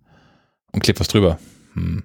und 0.71 0.83
klebe 0.83 0.99
was 0.99 1.07
drüber. 1.07 1.39
Hm. 1.73 2.03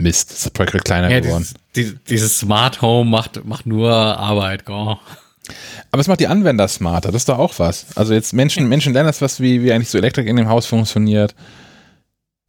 Mist, 0.00 0.30
das 0.30 0.50
Projekt 0.50 0.74
wird 0.74 0.84
kleiner 0.84 1.10
ja, 1.10 1.20
geworden. 1.20 1.46
Dieses, 1.74 1.96
dieses 2.08 2.38
Smart 2.38 2.82
Home 2.82 3.10
macht, 3.10 3.44
macht 3.44 3.66
nur 3.66 3.92
Arbeit, 3.92 4.64
go. 4.64 4.98
Aber 5.90 6.00
es 6.00 6.08
macht 6.08 6.20
die 6.20 6.26
Anwender 6.26 6.68
smarter, 6.68 7.10
das 7.10 7.22
ist 7.22 7.28
doch 7.28 7.38
auch 7.38 7.58
was. 7.58 7.86
Also 7.96 8.14
jetzt 8.14 8.32
Menschen, 8.32 8.68
Menschen 8.68 8.92
lernen 8.92 9.08
das 9.08 9.22
was, 9.22 9.40
wie, 9.40 9.62
wie 9.62 9.72
eigentlich 9.72 9.90
so 9.90 9.98
Elektrik 9.98 10.26
in 10.26 10.36
dem 10.36 10.48
Haus 10.48 10.66
funktioniert. 10.66 11.34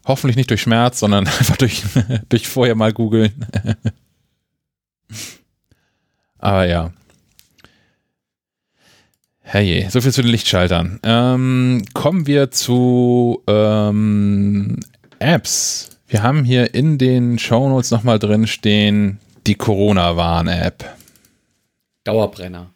Hoffentlich 0.06 0.36
nicht 0.36 0.50
durch 0.50 0.62
Schmerz, 0.62 1.00
sondern 1.00 1.28
einfach 1.40 1.58
durch, 1.58 1.84
durch 2.30 2.48
vorher 2.48 2.76
mal 2.76 2.94
googeln. 2.94 3.46
Aber 6.40 6.66
ja. 6.66 6.92
Herrje, 9.42 9.90
so 9.90 10.00
viel 10.00 10.14
zu 10.14 10.22
den 10.22 10.32
Lichtschaltern. 10.32 11.00
Ähm, 11.04 11.84
kommen 11.94 12.28
wir 12.28 12.52
zu 12.52 13.42
ähm, 13.48 14.80
Apps. 15.18 15.99
Wir 16.10 16.24
haben 16.24 16.44
hier 16.44 16.74
in 16.74 16.98
den 16.98 17.38
Shownotes 17.38 17.92
nochmal 17.92 18.18
drin 18.18 18.48
stehen 18.48 19.20
die 19.46 19.54
Corona-Warn-App. 19.54 20.84
Dauerbrenner. 22.04 22.74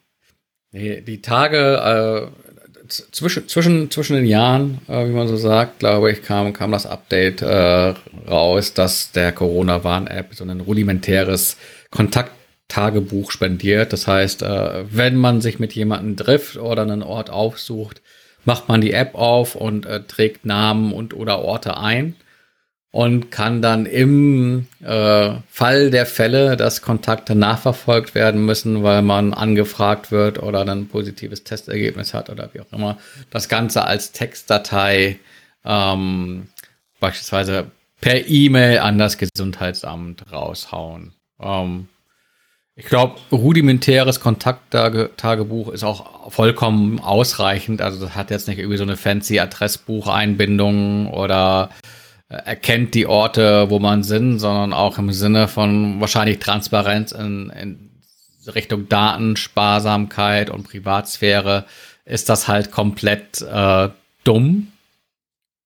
Nee, 0.70 1.00
die 1.00 1.20
Tage 1.20 2.30
äh, 2.30 2.86
zwischen, 2.88 3.48
zwischen, 3.48 3.90
zwischen 3.90 4.14
den 4.14 4.26
Jahren, 4.26 4.78
äh, 4.86 5.08
wie 5.08 5.12
man 5.12 5.26
so 5.26 5.36
sagt, 5.36 5.80
glaube 5.80 6.12
ich, 6.12 6.22
kam, 6.22 6.52
kam 6.52 6.70
das 6.70 6.86
Update 6.86 7.42
äh, 7.42 7.94
raus, 8.28 8.72
dass 8.72 9.10
der 9.10 9.32
Corona-Warn-App 9.32 10.32
so 10.32 10.44
ein 10.44 10.60
rudimentäres 10.60 11.56
Kontakttagebuch 11.90 13.32
spendiert. 13.32 13.92
Das 13.92 14.06
heißt, 14.06 14.42
äh, 14.42 14.84
wenn 14.96 15.16
man 15.16 15.40
sich 15.40 15.58
mit 15.58 15.72
jemandem 15.72 16.16
trifft 16.16 16.56
oder 16.56 16.82
einen 16.82 17.02
Ort 17.02 17.30
aufsucht, 17.30 18.00
macht 18.44 18.68
man 18.68 18.80
die 18.80 18.92
App 18.92 19.16
auf 19.16 19.56
und 19.56 19.86
äh, 19.86 20.04
trägt 20.04 20.46
Namen 20.46 20.92
und 20.92 21.14
oder 21.14 21.40
Orte 21.40 21.76
ein 21.78 22.14
und 22.94 23.32
kann 23.32 23.60
dann 23.60 23.86
im 23.86 24.68
äh, 24.80 25.32
Fall 25.50 25.90
der 25.90 26.06
Fälle, 26.06 26.56
dass 26.56 26.80
Kontakte 26.80 27.34
nachverfolgt 27.34 28.14
werden 28.14 28.46
müssen, 28.46 28.84
weil 28.84 29.02
man 29.02 29.34
angefragt 29.34 30.12
wird 30.12 30.40
oder 30.40 30.64
dann 30.64 30.82
ein 30.82 30.86
positives 30.86 31.42
Testergebnis 31.42 32.14
hat 32.14 32.30
oder 32.30 32.50
wie 32.52 32.60
auch 32.60 32.72
immer, 32.72 32.98
das 33.30 33.48
Ganze 33.48 33.84
als 33.84 34.12
Textdatei 34.12 35.18
ähm, 35.64 36.46
beispielsweise 37.00 37.66
per 38.00 38.28
E-Mail 38.28 38.78
an 38.78 38.96
das 38.96 39.18
Gesundheitsamt 39.18 40.30
raushauen. 40.30 41.14
Ähm, 41.40 41.88
ich 42.76 42.86
glaube, 42.86 43.16
rudimentäres 43.32 44.20
Kontakttagebuch 44.20 45.70
ist 45.70 45.82
auch 45.82 46.30
vollkommen 46.30 47.00
ausreichend. 47.00 47.82
Also 47.82 48.04
das 48.04 48.14
hat 48.14 48.30
jetzt 48.30 48.46
nicht 48.46 48.60
irgendwie 48.60 48.78
so 48.78 48.84
eine 48.84 48.96
fancy 48.96 49.40
Adressbucheinbindung 49.40 51.12
oder 51.12 51.70
erkennt 52.28 52.94
die 52.94 53.06
Orte, 53.06 53.70
wo 53.70 53.78
man 53.78 54.02
sind, 54.02 54.38
sondern 54.38 54.72
auch 54.72 54.98
im 54.98 55.12
Sinne 55.12 55.48
von 55.48 56.00
wahrscheinlich 56.00 56.38
Transparenz 56.38 57.12
in, 57.12 57.50
in 57.50 57.90
Richtung 58.54 58.88
Datensparsamkeit 58.88 60.50
und 60.50 60.64
Privatsphäre 60.64 61.64
ist 62.04 62.28
das 62.28 62.48
halt 62.48 62.70
komplett 62.70 63.40
äh, 63.42 63.88
dumm 64.24 64.72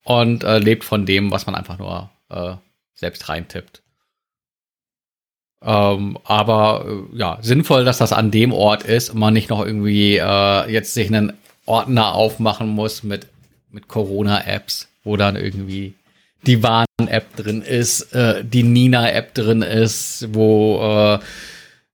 und 0.04 0.44
äh, 0.44 0.58
lebt 0.58 0.84
von 0.84 1.06
dem, 1.06 1.30
was 1.30 1.46
man 1.46 1.54
einfach 1.54 1.78
nur 1.78 2.10
äh, 2.30 2.54
selbst 2.94 3.28
reintippt. 3.28 3.82
Ähm, 5.60 6.18
aber 6.24 6.86
äh, 6.86 7.18
ja, 7.18 7.38
sinnvoll, 7.42 7.84
dass 7.84 7.98
das 7.98 8.12
an 8.12 8.30
dem 8.30 8.52
Ort 8.52 8.84
ist 8.84 9.10
und 9.10 9.18
man 9.18 9.34
nicht 9.34 9.50
noch 9.50 9.64
irgendwie 9.64 10.16
äh, 10.16 10.70
jetzt 10.70 10.94
sich 10.94 11.08
einen 11.08 11.32
Ordner 11.66 12.14
aufmachen 12.14 12.68
muss 12.68 13.02
mit, 13.02 13.26
mit 13.70 13.88
Corona-Apps, 13.88 14.88
wo 15.02 15.16
dann 15.16 15.34
irgendwie 15.34 15.94
die 16.42 16.62
Warn-App 16.62 17.36
drin 17.36 17.62
ist, 17.62 18.12
äh, 18.14 18.44
die 18.44 18.62
Nina-App 18.62 19.34
drin 19.34 19.62
ist, 19.62 20.28
wo 20.32 20.80
äh, 20.80 21.18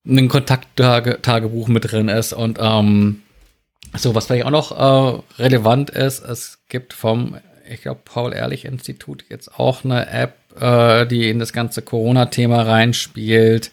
ein 0.07 0.29
Kontakttagebuch 0.29 1.69
mit 1.69 1.91
drin 1.91 2.09
ist 2.09 2.33
und 2.33 2.59
ähm, 2.61 3.23
so, 3.97 4.15
was 4.15 4.27
vielleicht 4.27 4.47
auch 4.47 4.51
noch 4.51 4.73
äh, 4.73 5.43
relevant 5.43 5.91
ist, 5.91 6.25
es 6.25 6.59
gibt 6.69 6.93
vom, 6.93 7.37
ich 7.69 7.83
glaube, 7.83 8.01
Paul-Ehrlich-Institut 8.05 9.25
jetzt 9.29 9.59
auch 9.59 9.85
eine 9.85 10.09
App, 10.11 10.37
äh, 10.61 11.07
die 11.07 11.31
in 11.31 11.39
das 11.39 11.53
ganze 11.53 11.83
Corona-Thema 11.83 12.63
reinspielt. 12.63 13.71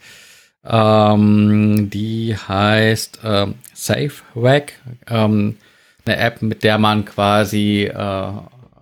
Ähm, 0.64 1.90
die 1.90 2.36
heißt 2.36 3.22
ähm, 3.24 3.56
SafeWack, 3.74 4.74
ähm, 5.10 5.58
eine 6.06 6.18
App, 6.18 6.44
mit 6.44 6.64
der 6.64 6.78
man 6.78 7.04
quasi 7.06 7.86
äh, 7.86 8.32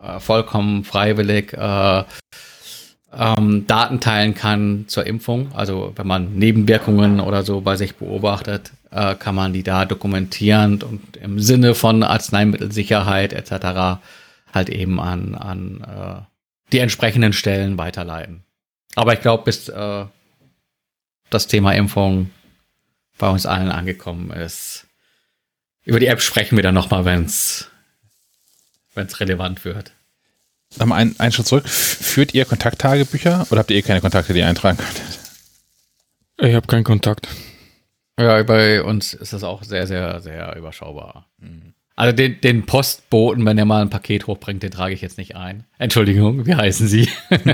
äh, 0.03 0.19
vollkommen 0.19 0.83
freiwillig 0.83 1.53
äh, 1.53 2.03
ähm, 3.11 3.65
Daten 3.67 3.99
teilen 3.99 4.33
kann 4.35 4.85
zur 4.87 5.05
Impfung. 5.05 5.51
Also 5.53 5.93
wenn 5.95 6.07
man 6.07 6.35
Nebenwirkungen 6.35 7.19
oder 7.19 7.43
so 7.43 7.61
bei 7.61 7.75
sich 7.75 7.95
beobachtet, 7.95 8.71
äh, 8.91 9.15
kann 9.15 9.35
man 9.35 9.53
die 9.53 9.63
da 9.63 9.85
dokumentieren 9.85 10.81
und 10.83 11.17
im 11.17 11.39
Sinne 11.39 11.75
von 11.75 12.03
Arzneimittelsicherheit 12.03 13.33
etc. 13.33 14.01
halt 14.53 14.69
eben 14.69 14.99
an, 14.99 15.35
an 15.35 15.81
äh, 15.81 16.21
die 16.71 16.79
entsprechenden 16.79 17.33
Stellen 17.33 17.77
weiterleiten. 17.77 18.43
Aber 18.95 19.13
ich 19.13 19.21
glaube, 19.21 19.43
bis 19.43 19.69
äh, 19.69 20.05
das 21.29 21.47
Thema 21.47 21.73
Impfung 21.73 22.31
bei 23.17 23.29
uns 23.29 23.45
allen 23.45 23.69
angekommen 23.69 24.31
ist, 24.31 24.87
über 25.83 25.99
die 25.99 26.07
App 26.07 26.21
sprechen 26.21 26.55
wir 26.55 26.63
dann 26.63 26.75
nochmal, 26.75 27.05
wenn 27.05 27.25
es 27.25 27.69
wenn 28.99 29.07
es 29.07 29.19
relevant 29.19 29.65
wird. 29.65 29.93
Nochmal 30.77 31.01
einen, 31.01 31.19
einen 31.19 31.31
Schritt 31.31 31.47
zurück. 31.47 31.67
Führt 31.67 32.33
ihr 32.35 32.45
Kontakttagebücher 32.45 33.47
oder 33.49 33.59
habt 33.59 33.71
ihr 33.71 33.77
eh 33.77 33.81
keine 33.81 34.01
Kontakte, 34.01 34.33
die 34.33 34.39
ihr 34.39 34.47
eintragen 34.47 34.77
könnt? 34.77 36.49
Ich 36.49 36.55
habe 36.55 36.67
keinen 36.67 36.83
Kontakt. 36.83 37.27
Ja, 38.19 38.43
bei 38.43 38.83
uns 38.83 39.13
ist 39.13 39.33
das 39.33 39.43
auch 39.43 39.63
sehr, 39.63 39.87
sehr, 39.87 40.19
sehr 40.19 40.55
überschaubar. 40.55 41.27
Mhm. 41.39 41.73
Also 41.95 42.15
den, 42.15 42.39
den 42.41 42.65
Postboten, 42.65 43.45
wenn 43.45 43.57
er 43.57 43.65
mal 43.65 43.81
ein 43.81 43.89
Paket 43.89 44.27
hochbringt, 44.27 44.63
den 44.63 44.71
trage 44.71 44.93
ich 44.93 45.01
jetzt 45.01 45.17
nicht 45.17 45.35
ein. 45.35 45.65
Entschuldigung, 45.79 46.45
wie 46.45 46.55
heißen 46.55 46.87
Sie? 46.87 47.09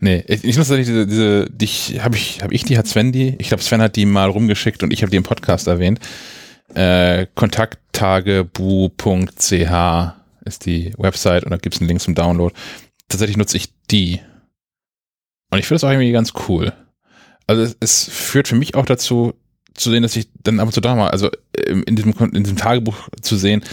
nee, 0.00 0.24
ich, 0.26 0.44
ich 0.44 0.58
muss 0.58 0.68
sagen, 0.68 0.82
diese, 0.82 1.06
diese, 1.06 1.46
dich, 1.50 2.00
habe 2.02 2.16
ich, 2.16 2.42
habe 2.42 2.52
ich 2.52 2.64
die, 2.64 2.76
hat 2.76 2.86
Sven 2.86 3.12
die? 3.12 3.36
Ich 3.38 3.48
glaube, 3.48 3.62
Sven 3.62 3.80
hat 3.80 3.96
die 3.96 4.04
mal 4.04 4.28
rumgeschickt 4.28 4.82
und 4.82 4.92
ich 4.92 5.02
habe 5.02 5.10
die 5.10 5.16
im 5.16 5.22
Podcast 5.22 5.66
erwähnt 5.66 6.00
äh, 6.74 7.26
kontakttagebu.ch 7.34 10.14
ist 10.44 10.66
die 10.66 10.92
Website 10.96 11.44
und 11.44 11.50
da 11.50 11.56
gibt 11.56 11.74
es 11.74 11.80
einen 11.80 11.88
Link 11.88 12.00
zum 12.00 12.14
Download. 12.14 12.54
Tatsächlich 13.08 13.36
nutze 13.36 13.56
ich 13.56 13.72
die. 13.90 14.20
Und 15.50 15.58
ich 15.58 15.66
finde 15.66 15.76
das 15.76 15.84
auch 15.84 15.90
irgendwie 15.90 16.12
ganz 16.12 16.32
cool. 16.48 16.72
Also 17.46 17.62
es, 17.62 17.76
es, 17.80 18.04
führt 18.04 18.48
für 18.48 18.56
mich 18.56 18.74
auch 18.74 18.84
dazu, 18.84 19.34
zu 19.74 19.90
sehen, 19.90 20.02
dass 20.02 20.16
ich 20.16 20.28
dann 20.42 20.60
ab 20.60 20.66
und 20.66 20.72
zu 20.72 20.80
doch 20.80 20.94
mal, 20.94 21.08
also 21.08 21.30
ähm, 21.56 21.82
in 21.86 21.96
diesem, 21.96 22.12
in 22.34 22.44
diesem 22.44 22.58
Tagebuch 22.58 23.08
zu 23.22 23.36
sehen, 23.36 23.64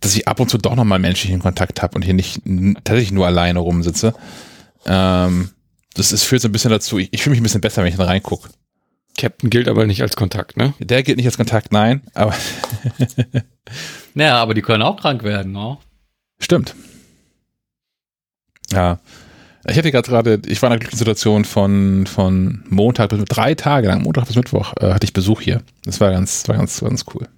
dass 0.00 0.14
ich 0.14 0.28
ab 0.28 0.38
und 0.38 0.50
zu 0.50 0.58
doch 0.58 0.76
noch 0.76 0.84
mal 0.84 0.98
menschlichen 0.98 1.40
Kontakt 1.40 1.82
habe 1.82 1.96
und 1.96 2.02
hier 2.02 2.14
nicht 2.14 2.42
tatsächlich 2.84 3.12
nur 3.12 3.26
alleine 3.26 3.58
rumsitze. 3.58 4.14
Ähm, 4.86 5.50
das 5.94 6.12
ist, 6.12 6.24
führt 6.24 6.42
so 6.42 6.48
ein 6.48 6.52
bisschen 6.52 6.70
dazu, 6.70 6.98
ich, 6.98 7.08
ich 7.12 7.22
fühle 7.22 7.32
mich 7.32 7.40
ein 7.40 7.44
bisschen 7.44 7.60
besser, 7.60 7.82
wenn 7.82 7.88
ich 7.88 7.96
da 7.96 8.04
reingucke. 8.04 8.50
Captain 9.16 9.50
gilt 9.50 9.68
aber 9.68 9.86
nicht 9.86 10.02
als 10.02 10.16
Kontakt, 10.16 10.56
ne? 10.56 10.74
Der 10.78 11.02
gilt 11.02 11.18
nicht 11.18 11.26
als 11.26 11.36
Kontakt, 11.36 11.72
nein, 11.72 12.02
aber. 12.14 12.34
naja, 14.14 14.36
aber 14.36 14.54
die 14.54 14.62
können 14.62 14.82
auch 14.82 15.00
krank 15.00 15.22
werden, 15.22 15.52
ne? 15.52 15.78
Stimmt. 16.38 16.74
Ja. 18.72 18.98
Ich 19.66 19.78
hatte 19.78 19.90
gerade 19.90 20.08
gerade, 20.08 20.42
ich 20.46 20.60
war 20.60 20.68
in 20.68 20.72
einer 20.72 20.78
glücklichen 20.80 20.98
Situation 20.98 21.44
von, 21.44 22.06
von 22.06 22.64
Montag 22.68 23.10
bis 23.10 23.24
drei 23.24 23.54
Tage 23.54 23.88
lang, 23.88 24.02
Montag 24.02 24.26
bis 24.26 24.36
Mittwoch, 24.36 24.74
äh, 24.80 24.92
hatte 24.92 25.04
ich 25.04 25.14
Besuch 25.14 25.40
hier. 25.40 25.62
Das 25.84 26.00
war 26.00 26.10
ganz, 26.10 26.46
war 26.48 26.56
ganz, 26.56 26.80
ganz 26.80 27.04
cool. 27.14 27.28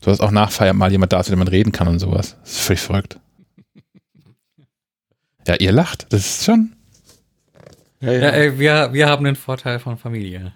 Du 0.00 0.10
hast 0.10 0.20
auch 0.20 0.30
nachfeiern 0.30 0.76
mal 0.76 0.90
jemand 0.90 1.12
da, 1.12 1.22
zu 1.22 1.30
dem 1.30 1.38
man 1.38 1.48
reden 1.48 1.72
kann 1.72 1.86
und 1.86 1.98
sowas. 1.98 2.36
Das 2.42 2.52
ist 2.52 2.60
völlig 2.60 2.80
verrückt. 2.80 3.20
Ja, 5.46 5.56
ihr 5.56 5.72
lacht. 5.72 6.06
Das 6.10 6.20
ist 6.20 6.44
schon, 6.44 6.74
ja, 8.00 8.12
ja. 8.12 8.36
ja 8.36 8.58
wir, 8.58 8.92
wir 8.92 9.08
haben 9.08 9.24
den 9.24 9.36
Vorteil 9.36 9.78
von 9.78 9.96
Familie. 9.98 10.52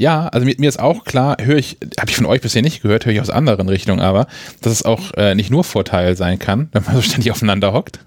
Ja, 0.00 0.28
also 0.28 0.46
mir, 0.46 0.54
mir 0.58 0.68
ist 0.68 0.80
auch 0.80 1.04
klar, 1.04 1.36
höre 1.38 1.58
ich, 1.58 1.76
habe 1.98 2.10
ich 2.10 2.16
von 2.16 2.24
euch 2.24 2.40
bisher 2.40 2.62
nicht 2.62 2.80
gehört, 2.80 3.04
höre 3.04 3.12
ich 3.12 3.20
aus 3.20 3.28
anderen 3.28 3.68
Richtungen, 3.68 4.00
aber 4.00 4.28
dass 4.62 4.72
es 4.72 4.82
auch 4.82 5.12
äh, 5.12 5.34
nicht 5.34 5.50
nur 5.50 5.62
Vorteil 5.62 6.16
sein 6.16 6.38
kann, 6.38 6.70
wenn 6.72 6.84
man 6.84 6.94
so 6.96 7.02
ständig 7.02 7.30
aufeinander 7.30 7.74
hockt. 7.74 8.00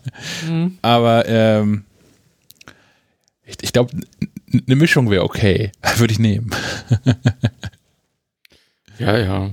mhm. 0.46 0.78
Aber 0.80 1.26
ähm, 1.26 1.84
ich, 3.42 3.56
ich 3.62 3.72
glaube, 3.72 3.90
eine 4.52 4.76
Mischung 4.76 5.10
wäre 5.10 5.24
okay, 5.24 5.72
würde 5.96 6.12
ich 6.12 6.20
nehmen. 6.20 6.50
ja, 9.00 9.18
ja. 9.18 9.50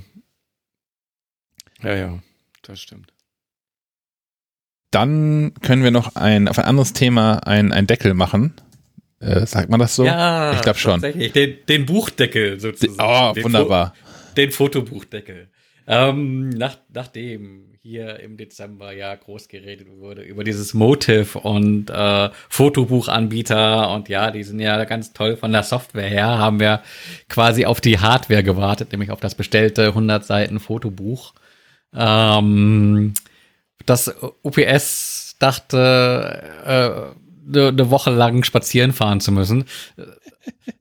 Ja, 1.81 1.95
ja, 1.95 2.19
das 2.61 2.80
stimmt. 2.80 3.11
Dann 4.91 5.53
können 5.61 5.84
wir 5.84 5.91
noch 5.91 6.15
ein, 6.15 6.47
auf 6.47 6.59
ein 6.59 6.65
anderes 6.65 6.93
Thema 6.93 7.39
ein, 7.45 7.73
ein 7.73 7.88
Deckel 7.88 8.14
machen. 8.14 8.53
Äh, 9.19 9.45
sagt 9.45 9.69
man 9.69 9.80
das 9.80 9.95
so? 9.95 10.05
Ja, 10.05 10.53
ich 10.53 10.61
glaube 10.61 10.80
schon. 10.80 11.01
Den, 11.01 11.57
den, 11.68 11.85
Buchdeckel 11.85 12.59
sozusagen. 12.59 13.31
Oh, 13.31 13.34
den 13.34 13.43
wunderbar. 13.43 13.93
Fo 13.95 14.35
den 14.38 14.51
Fotobuchdeckel. 14.51 15.49
Ähm, 15.88 16.49
nach, 16.49 16.77
nachdem 16.93 17.68
hier 17.81 18.19
im 18.19 18.35
Dezember 18.35 18.91
ja 18.91 19.15
groß 19.15 19.47
geredet 19.47 19.88
wurde 19.97 20.22
über 20.22 20.43
dieses 20.43 20.73
Motive 20.73 21.39
und 21.39 21.89
äh, 21.89 22.30
Fotobuchanbieter 22.49 23.91
und 23.91 24.09
ja, 24.09 24.30
die 24.30 24.43
sind 24.43 24.59
ja 24.59 24.84
ganz 24.84 25.14
toll 25.14 25.38
von 25.38 25.53
der 25.53 25.64
Software 25.64 26.09
her, 26.09 26.38
haben 26.38 26.59
wir 26.59 26.81
quasi 27.30 27.65
auf 27.65 27.80
die 27.80 27.99
Hardware 27.99 28.43
gewartet, 28.43 28.91
nämlich 28.91 29.09
auf 29.09 29.22
das 29.22 29.35
bestellte 29.35 29.88
100 29.88 30.26
Seiten 30.26 30.59
Fotobuch. 30.59 31.34
Ähm, 31.95 33.14
dass 33.89 34.14
UPS 34.43 35.35
dachte, 35.39 36.43
äh, 36.65 37.57
eine, 37.57 37.68
eine 37.69 37.89
Woche 37.89 38.11
lang 38.11 38.43
spazieren 38.43 38.93
fahren 38.93 39.22
zu 39.22 39.31
müssen. 39.31 39.65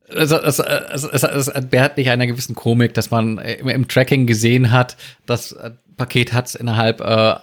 Also, 0.09 0.37
es, 0.37 0.59
es, 0.59 1.05
es, 1.05 1.23
es 1.23 1.49
entbehrt 1.49 1.97
nicht 1.97 2.11
einer 2.11 2.27
gewissen 2.27 2.55
Komik, 2.55 2.95
dass 2.95 3.11
man 3.11 3.39
im, 3.39 3.69
im 3.69 3.89
Tracking 3.89 4.27
gesehen 4.27 4.71
hat, 4.71 4.97
das 5.27 5.57
Paket 5.97 6.33
hat 6.33 6.47
es 6.47 6.55
innerhalb 6.55 7.01
äh, 7.01 7.35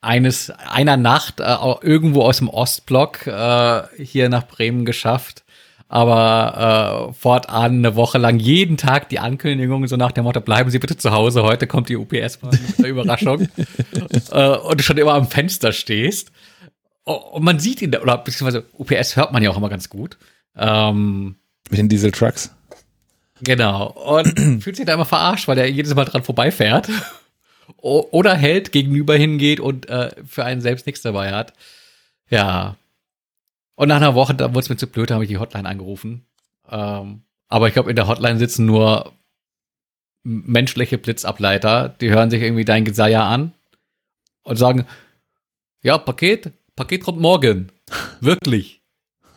eines 0.00 0.50
einer 0.50 0.96
Nacht 0.96 1.40
äh, 1.40 1.56
irgendwo 1.82 2.22
aus 2.22 2.38
dem 2.38 2.48
Ostblock 2.48 3.26
äh, 3.26 3.82
hier 3.98 4.28
nach 4.28 4.46
Bremen 4.46 4.84
geschafft 4.84 5.44
aber 5.88 7.08
äh, 7.08 7.12
fortan 7.14 7.78
eine 7.78 7.96
Woche 7.96 8.18
lang 8.18 8.38
jeden 8.38 8.76
Tag 8.76 9.08
die 9.08 9.18
Ankündigung 9.18 9.86
so 9.86 9.96
nach 9.96 10.12
dem 10.12 10.24
Motto, 10.24 10.40
bleiben 10.40 10.70
Sie 10.70 10.78
bitte 10.78 10.98
zu 10.98 11.12
Hause, 11.12 11.42
heute 11.42 11.66
kommt 11.66 11.88
die 11.88 11.96
UPS 11.96 12.42
mit 12.42 12.78
einer 12.78 12.88
Überraschung 12.88 13.48
äh, 14.30 14.48
und 14.56 14.78
du 14.78 14.84
schon 14.84 14.98
immer 14.98 15.14
am 15.14 15.28
Fenster 15.28 15.72
stehst. 15.72 16.30
Und 17.04 17.42
man 17.42 17.58
sieht 17.58 17.80
ihn, 17.80 17.96
oder 17.96 18.18
beziehungsweise 18.18 18.66
UPS 18.76 19.16
hört 19.16 19.32
man 19.32 19.42
ja 19.42 19.50
auch 19.50 19.56
immer 19.56 19.70
ganz 19.70 19.88
gut. 19.88 20.18
Ähm, 20.56 21.36
mit 21.70 21.78
den 21.78 21.88
Dieseltrucks? 21.88 22.54
Genau. 23.40 23.86
Und 23.92 24.38
fühlt 24.62 24.76
sich 24.76 24.84
da 24.84 24.92
immer 24.92 25.06
verarscht, 25.06 25.48
weil 25.48 25.56
er 25.56 25.70
jedes 25.70 25.94
Mal 25.94 26.04
dran 26.04 26.22
vorbeifährt. 26.22 26.88
Oder 27.76 28.34
hält 28.34 28.72
gegenüber 28.72 29.14
hingeht 29.16 29.60
und 29.60 29.88
äh, 29.88 30.10
für 30.26 30.44
einen 30.44 30.60
selbst 30.60 30.86
nichts 30.86 31.02
dabei 31.02 31.32
hat. 31.32 31.52
Ja. 32.28 32.76
Und 33.78 33.86
nach 33.86 33.98
einer 33.98 34.16
Woche, 34.16 34.34
da 34.34 34.48
wurde 34.48 34.58
es 34.58 34.68
mir 34.70 34.76
zu 34.76 34.88
blöd, 34.88 35.08
da 35.08 35.14
habe 35.14 35.24
ich 35.24 35.30
die 35.30 35.38
Hotline 35.38 35.68
angerufen. 35.68 36.26
Ähm, 36.68 37.22
aber 37.46 37.68
ich 37.68 37.74
glaube, 37.74 37.90
in 37.90 37.94
der 37.94 38.08
Hotline 38.08 38.36
sitzen 38.36 38.66
nur 38.66 39.12
menschliche 40.24 40.98
Blitzableiter, 40.98 41.88
die 41.88 42.10
hören 42.10 42.28
sich 42.28 42.42
irgendwie 42.42 42.64
dein 42.64 42.84
Geseier 42.84 43.22
an 43.22 43.54
und 44.42 44.56
sagen, 44.56 44.84
ja, 45.80 45.96
Paket, 45.96 46.50
Paket 46.74 47.04
kommt 47.04 47.20
morgen. 47.20 47.70
Wirklich. 48.20 48.82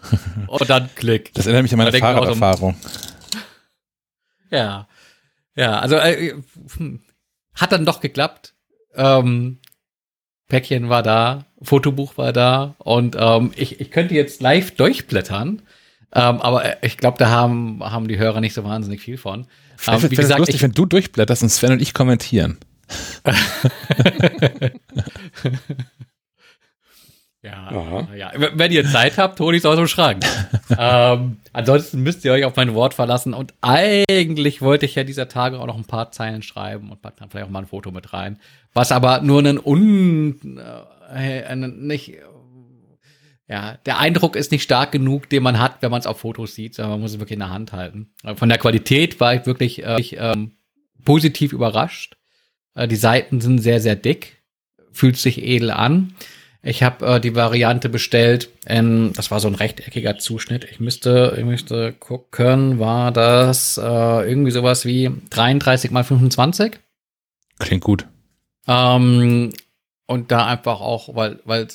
Und 0.47 0.67
dann 0.67 0.89
klick. 0.95 1.31
Das 1.35 1.45
erinnert 1.45 1.61
mich 1.61 1.73
an 1.73 1.77
meine 1.77 1.93
Fahrraderfahrung. 1.95 2.75
Ja. 4.49 4.87
Ja, 5.55 5.79
also 5.79 5.97
äh, 5.97 6.33
hm, 6.77 7.03
hat 7.53 7.71
dann 7.71 7.85
doch 7.85 8.01
geklappt. 8.01 8.55
Ähm, 8.95 9.59
Päckchen 10.51 10.89
war 10.89 11.01
da, 11.01 11.45
Fotobuch 11.61 12.17
war 12.17 12.33
da 12.33 12.75
und 12.79 13.15
ähm, 13.17 13.51
ich, 13.55 13.79
ich 13.79 13.89
könnte 13.89 14.15
jetzt 14.15 14.41
live 14.41 14.71
durchblättern, 14.71 15.61
ähm, 16.13 16.41
aber 16.41 16.65
äh, 16.65 16.75
ich 16.85 16.97
glaube, 16.97 17.17
da 17.17 17.29
haben, 17.29 17.81
haben 17.81 18.09
die 18.09 18.17
Hörer 18.17 18.41
nicht 18.41 18.53
so 18.53 18.65
wahnsinnig 18.65 19.01
viel 19.01 19.17
von. 19.17 19.47
Ähm, 19.87 20.11
wie 20.11 20.15
gesagt, 20.15 20.39
lustig, 20.39 20.57
ich, 20.57 20.61
wenn 20.61 20.73
du 20.73 20.85
durchblätterst 20.85 21.43
und 21.43 21.49
Sven 21.49 21.71
und 21.71 21.81
ich 21.81 21.93
kommentieren. 21.93 22.57
Ja, 27.43 28.07
ja, 28.15 28.31
wenn 28.35 28.71
ihr 28.71 28.85
Zeit 28.85 29.17
habt, 29.17 29.39
hol 29.39 29.55
ich 29.55 29.59
es 29.59 29.65
aus 29.65 29.75
dem 29.75 29.87
Schrank. 29.87 30.23
ähm, 30.77 31.37
ansonsten 31.53 32.03
müsst 32.03 32.23
ihr 32.23 32.33
euch 32.33 32.45
auf 32.45 32.55
mein 32.55 32.75
Wort 32.75 32.93
verlassen. 32.93 33.33
Und 33.33 33.55
eigentlich 33.61 34.61
wollte 34.61 34.85
ich 34.85 34.93
ja 34.93 35.03
dieser 35.03 35.27
Tage 35.27 35.59
auch 35.59 35.65
noch 35.65 35.77
ein 35.77 35.85
paar 35.85 36.11
Zeilen 36.11 36.43
schreiben 36.43 36.91
und 36.91 37.01
pack 37.01 37.17
dann 37.17 37.31
vielleicht 37.31 37.47
auch 37.47 37.51
mal 37.51 37.63
ein 37.63 37.67
Foto 37.67 37.89
mit 37.89 38.13
rein. 38.13 38.39
Was 38.73 38.91
aber 38.91 39.21
nur 39.21 39.43
ein 39.43 39.59
un, 39.59 40.59
äh, 41.11 41.55
nicht, 41.55 42.13
ja, 43.47 43.77
der 43.87 43.97
Eindruck 43.97 44.35
ist 44.35 44.51
nicht 44.51 44.63
stark 44.63 44.91
genug, 44.91 45.27
den 45.27 45.41
man 45.41 45.59
hat, 45.59 45.81
wenn 45.81 45.89
man 45.89 45.99
es 45.99 46.07
auf 46.07 46.19
Fotos 46.19 46.53
sieht, 46.53 46.75
sondern 46.75 46.91
man 46.91 47.01
muss 47.01 47.13
es 47.13 47.19
wirklich 47.19 47.37
in 47.37 47.39
der 47.39 47.49
Hand 47.49 47.73
halten. 47.73 48.13
Von 48.35 48.49
der 48.49 48.59
Qualität 48.59 49.19
war 49.19 49.33
ich 49.33 49.47
wirklich 49.47 49.83
äh, 49.83 49.99
ich, 49.99 50.15
ähm, 50.19 50.57
positiv 51.03 51.53
überrascht. 51.53 52.17
Äh, 52.75 52.87
die 52.87 52.95
Seiten 52.97 53.41
sind 53.41 53.57
sehr, 53.57 53.81
sehr 53.81 53.95
dick, 53.95 54.43
fühlt 54.91 55.17
sich 55.17 55.41
edel 55.41 55.71
an. 55.71 56.13
Ich 56.63 56.83
habe 56.83 57.05
äh, 57.05 57.19
die 57.19 57.35
Variante 57.35 57.89
bestellt, 57.89 58.49
in, 58.67 59.13
das 59.13 59.31
war 59.31 59.39
so 59.39 59.47
ein 59.47 59.55
rechteckiger 59.55 60.19
Zuschnitt. 60.19 60.63
Ich 60.65 60.79
müsste, 60.79 61.35
ich 61.37 61.43
müsste 61.43 61.93
gucken, 61.93 62.79
war 62.79 63.11
das 63.11 63.77
äh, 63.77 63.81
irgendwie 64.29 64.51
sowas 64.51 64.85
wie 64.85 65.11
33 65.31 65.89
mal 65.89 66.03
25? 66.03 66.79
Klingt 67.57 67.83
gut. 67.83 68.05
Ähm, 68.67 69.53
und 70.05 70.31
da 70.31 70.45
einfach 70.45 70.81
auch, 70.81 71.15
weil, 71.15 71.39
weil 71.45 71.67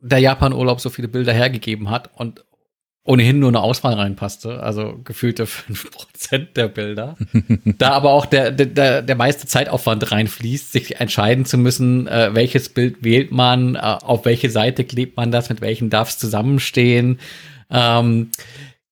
der 0.00 0.18
Japan-Urlaub 0.18 0.80
so 0.80 0.88
viele 0.88 1.08
Bilder 1.08 1.34
hergegeben 1.34 1.90
hat 1.90 2.10
und 2.14 2.44
ohnehin 3.10 3.40
nur 3.40 3.48
eine 3.48 3.60
Auswahl 3.60 3.94
reinpasste, 3.94 4.62
also 4.62 5.00
gefühlte 5.02 5.46
fünf 5.46 5.90
Prozent 5.90 6.56
der 6.56 6.68
Bilder. 6.68 7.16
da 7.64 7.90
aber 7.90 8.10
auch 8.10 8.24
der, 8.24 8.52
der, 8.52 9.02
der 9.02 9.16
meiste 9.16 9.48
Zeitaufwand 9.48 10.12
reinfließt, 10.12 10.70
sich 10.70 11.00
entscheiden 11.00 11.44
zu 11.44 11.58
müssen, 11.58 12.06
äh, 12.06 12.30
welches 12.34 12.68
Bild 12.68 13.02
wählt 13.02 13.32
man, 13.32 13.74
äh, 13.74 13.78
auf 13.78 14.24
welche 14.24 14.48
Seite 14.48 14.84
klebt 14.84 15.16
man 15.16 15.32
das, 15.32 15.48
mit 15.48 15.60
welchen 15.60 15.90
darf 15.90 16.10
es 16.10 16.18
zusammenstehen. 16.18 17.18
Ähm, 17.68 18.30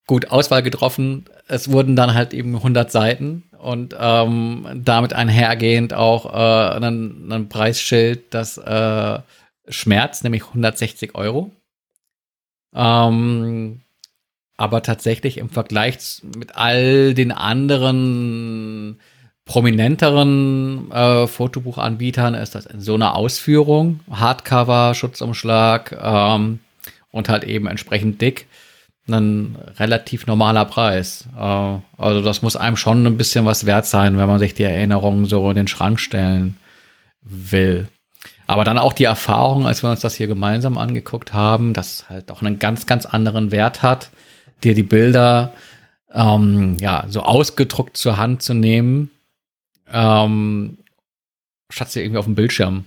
gut, 0.08 0.32
Auswahl 0.32 0.64
getroffen. 0.64 1.26
Es 1.46 1.70
wurden 1.70 1.94
dann 1.94 2.12
halt 2.12 2.34
eben 2.34 2.56
100 2.56 2.90
Seiten 2.90 3.44
und 3.56 3.94
ähm, 3.98 4.66
damit 4.74 5.12
einhergehend 5.12 5.94
auch 5.94 6.26
äh, 6.26 6.84
ein, 6.84 7.30
ein 7.30 7.48
Preisschild, 7.48 8.34
das 8.34 8.58
äh, 8.58 9.20
schmerzt, 9.68 10.24
nämlich 10.24 10.42
160 10.42 11.14
Euro. 11.14 11.52
Ähm, 12.74 13.80
aber 14.58 14.82
tatsächlich 14.82 15.38
im 15.38 15.48
Vergleich 15.48 16.20
mit 16.36 16.56
all 16.56 17.14
den 17.14 17.30
anderen 17.32 18.98
prominenteren 19.44 20.90
äh, 20.90 21.26
Fotobuchanbietern 21.26 22.34
ist 22.34 22.54
das 22.54 22.66
in 22.66 22.80
so 22.80 22.94
einer 22.94 23.14
Ausführung, 23.14 24.00
Hardcover, 24.10 24.94
Schutzumschlag 24.94 25.96
ähm, 26.02 26.58
und 27.12 27.28
halt 27.30 27.44
eben 27.44 27.68
entsprechend 27.68 28.20
dick, 28.20 28.46
ein 29.08 29.56
relativ 29.78 30.26
normaler 30.26 30.66
Preis. 30.66 31.28
Äh, 31.38 31.40
also 31.96 32.20
das 32.20 32.42
muss 32.42 32.56
einem 32.56 32.76
schon 32.76 33.06
ein 33.06 33.16
bisschen 33.16 33.46
was 33.46 33.64
wert 33.64 33.86
sein, 33.86 34.18
wenn 34.18 34.28
man 34.28 34.40
sich 34.40 34.54
die 34.54 34.64
Erinnerungen 34.64 35.24
so 35.24 35.48
in 35.48 35.56
den 35.56 35.68
Schrank 35.68 36.00
stellen 36.00 36.56
will. 37.22 37.88
Aber 38.48 38.64
dann 38.64 38.76
auch 38.76 38.92
die 38.92 39.04
Erfahrung, 39.04 39.66
als 39.66 39.84
wir 39.84 39.90
uns 39.90 40.00
das 40.00 40.16
hier 40.16 40.26
gemeinsam 40.26 40.78
angeguckt 40.78 41.32
haben, 41.32 41.74
dass 41.74 41.92
es 41.92 42.08
halt 42.10 42.30
auch 42.32 42.42
einen 42.42 42.58
ganz, 42.58 42.86
ganz 42.86 43.06
anderen 43.06 43.52
Wert 43.52 43.82
hat 43.82 44.10
dir 44.64 44.74
die 44.74 44.82
Bilder 44.82 45.52
ähm, 46.12 46.76
ja 46.80 47.04
so 47.08 47.22
ausgedruckt 47.22 47.96
zur 47.96 48.16
Hand 48.16 48.42
zu 48.42 48.54
nehmen, 48.54 49.10
ähm, 49.90 50.78
statt 51.70 51.90
sie 51.90 52.00
irgendwie 52.00 52.18
auf 52.18 52.24
dem 52.24 52.34
Bildschirm 52.34 52.84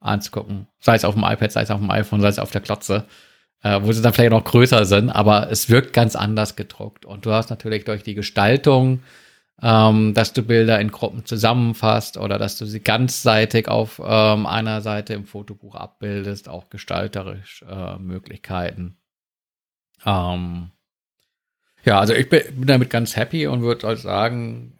anzugucken. 0.00 0.66
Sei 0.80 0.94
es 0.94 1.04
auf 1.04 1.14
dem 1.14 1.24
iPad, 1.24 1.52
sei 1.52 1.62
es 1.62 1.70
auf 1.70 1.80
dem 1.80 1.90
iPhone, 1.90 2.20
sei 2.20 2.28
es 2.28 2.38
auf 2.38 2.50
der 2.50 2.60
Klotze, 2.60 3.04
äh, 3.62 3.80
wo 3.82 3.92
sie 3.92 4.02
dann 4.02 4.12
vielleicht 4.12 4.32
noch 4.32 4.44
größer 4.44 4.84
sind, 4.84 5.10
aber 5.10 5.50
es 5.50 5.70
wirkt 5.70 5.92
ganz 5.92 6.16
anders 6.16 6.56
gedruckt. 6.56 7.04
Und 7.06 7.26
du 7.26 7.32
hast 7.32 7.50
natürlich 7.50 7.84
durch 7.84 8.02
die 8.02 8.14
Gestaltung, 8.14 9.02
ähm, 9.62 10.14
dass 10.14 10.32
du 10.32 10.42
Bilder 10.42 10.80
in 10.80 10.90
Gruppen 10.90 11.24
zusammenfasst 11.24 12.16
oder 12.16 12.38
dass 12.38 12.58
du 12.58 12.66
sie 12.66 12.80
ganzseitig 12.80 13.68
auf 13.68 14.00
ähm, 14.04 14.46
einer 14.46 14.80
Seite 14.80 15.14
im 15.14 15.26
Fotobuch 15.26 15.74
abbildest, 15.74 16.48
auch 16.48 16.68
gestalterisch 16.70 17.64
äh, 17.68 17.96
Möglichkeiten. 17.98 18.98
Ähm, 20.04 20.70
ja, 21.84 22.00
also 22.00 22.14
ich 22.14 22.28
bin, 22.28 22.42
damit 22.66 22.90
ganz 22.90 23.16
happy 23.16 23.46
und 23.46 23.62
würde 23.62 23.86
halt 23.86 23.98
sagen, 23.98 24.72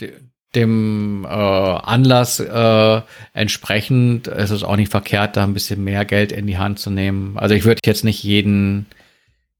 äh, 0.00 0.08
dem 0.54 1.24
äh, 1.24 1.28
Anlass 1.28 2.40
äh, 2.40 3.00
entsprechend 3.32 4.28
ist 4.28 4.50
es 4.50 4.62
auch 4.62 4.76
nicht 4.76 4.90
verkehrt, 4.90 5.36
da 5.36 5.44
ein 5.44 5.54
bisschen 5.54 5.82
mehr 5.82 6.04
Geld 6.04 6.32
in 6.32 6.46
die 6.46 6.58
Hand 6.58 6.78
zu 6.78 6.90
nehmen. 6.90 7.36
Also 7.38 7.54
ich 7.54 7.64
würde 7.64 7.80
jetzt 7.84 8.04
nicht 8.04 8.22
jeden, 8.22 8.86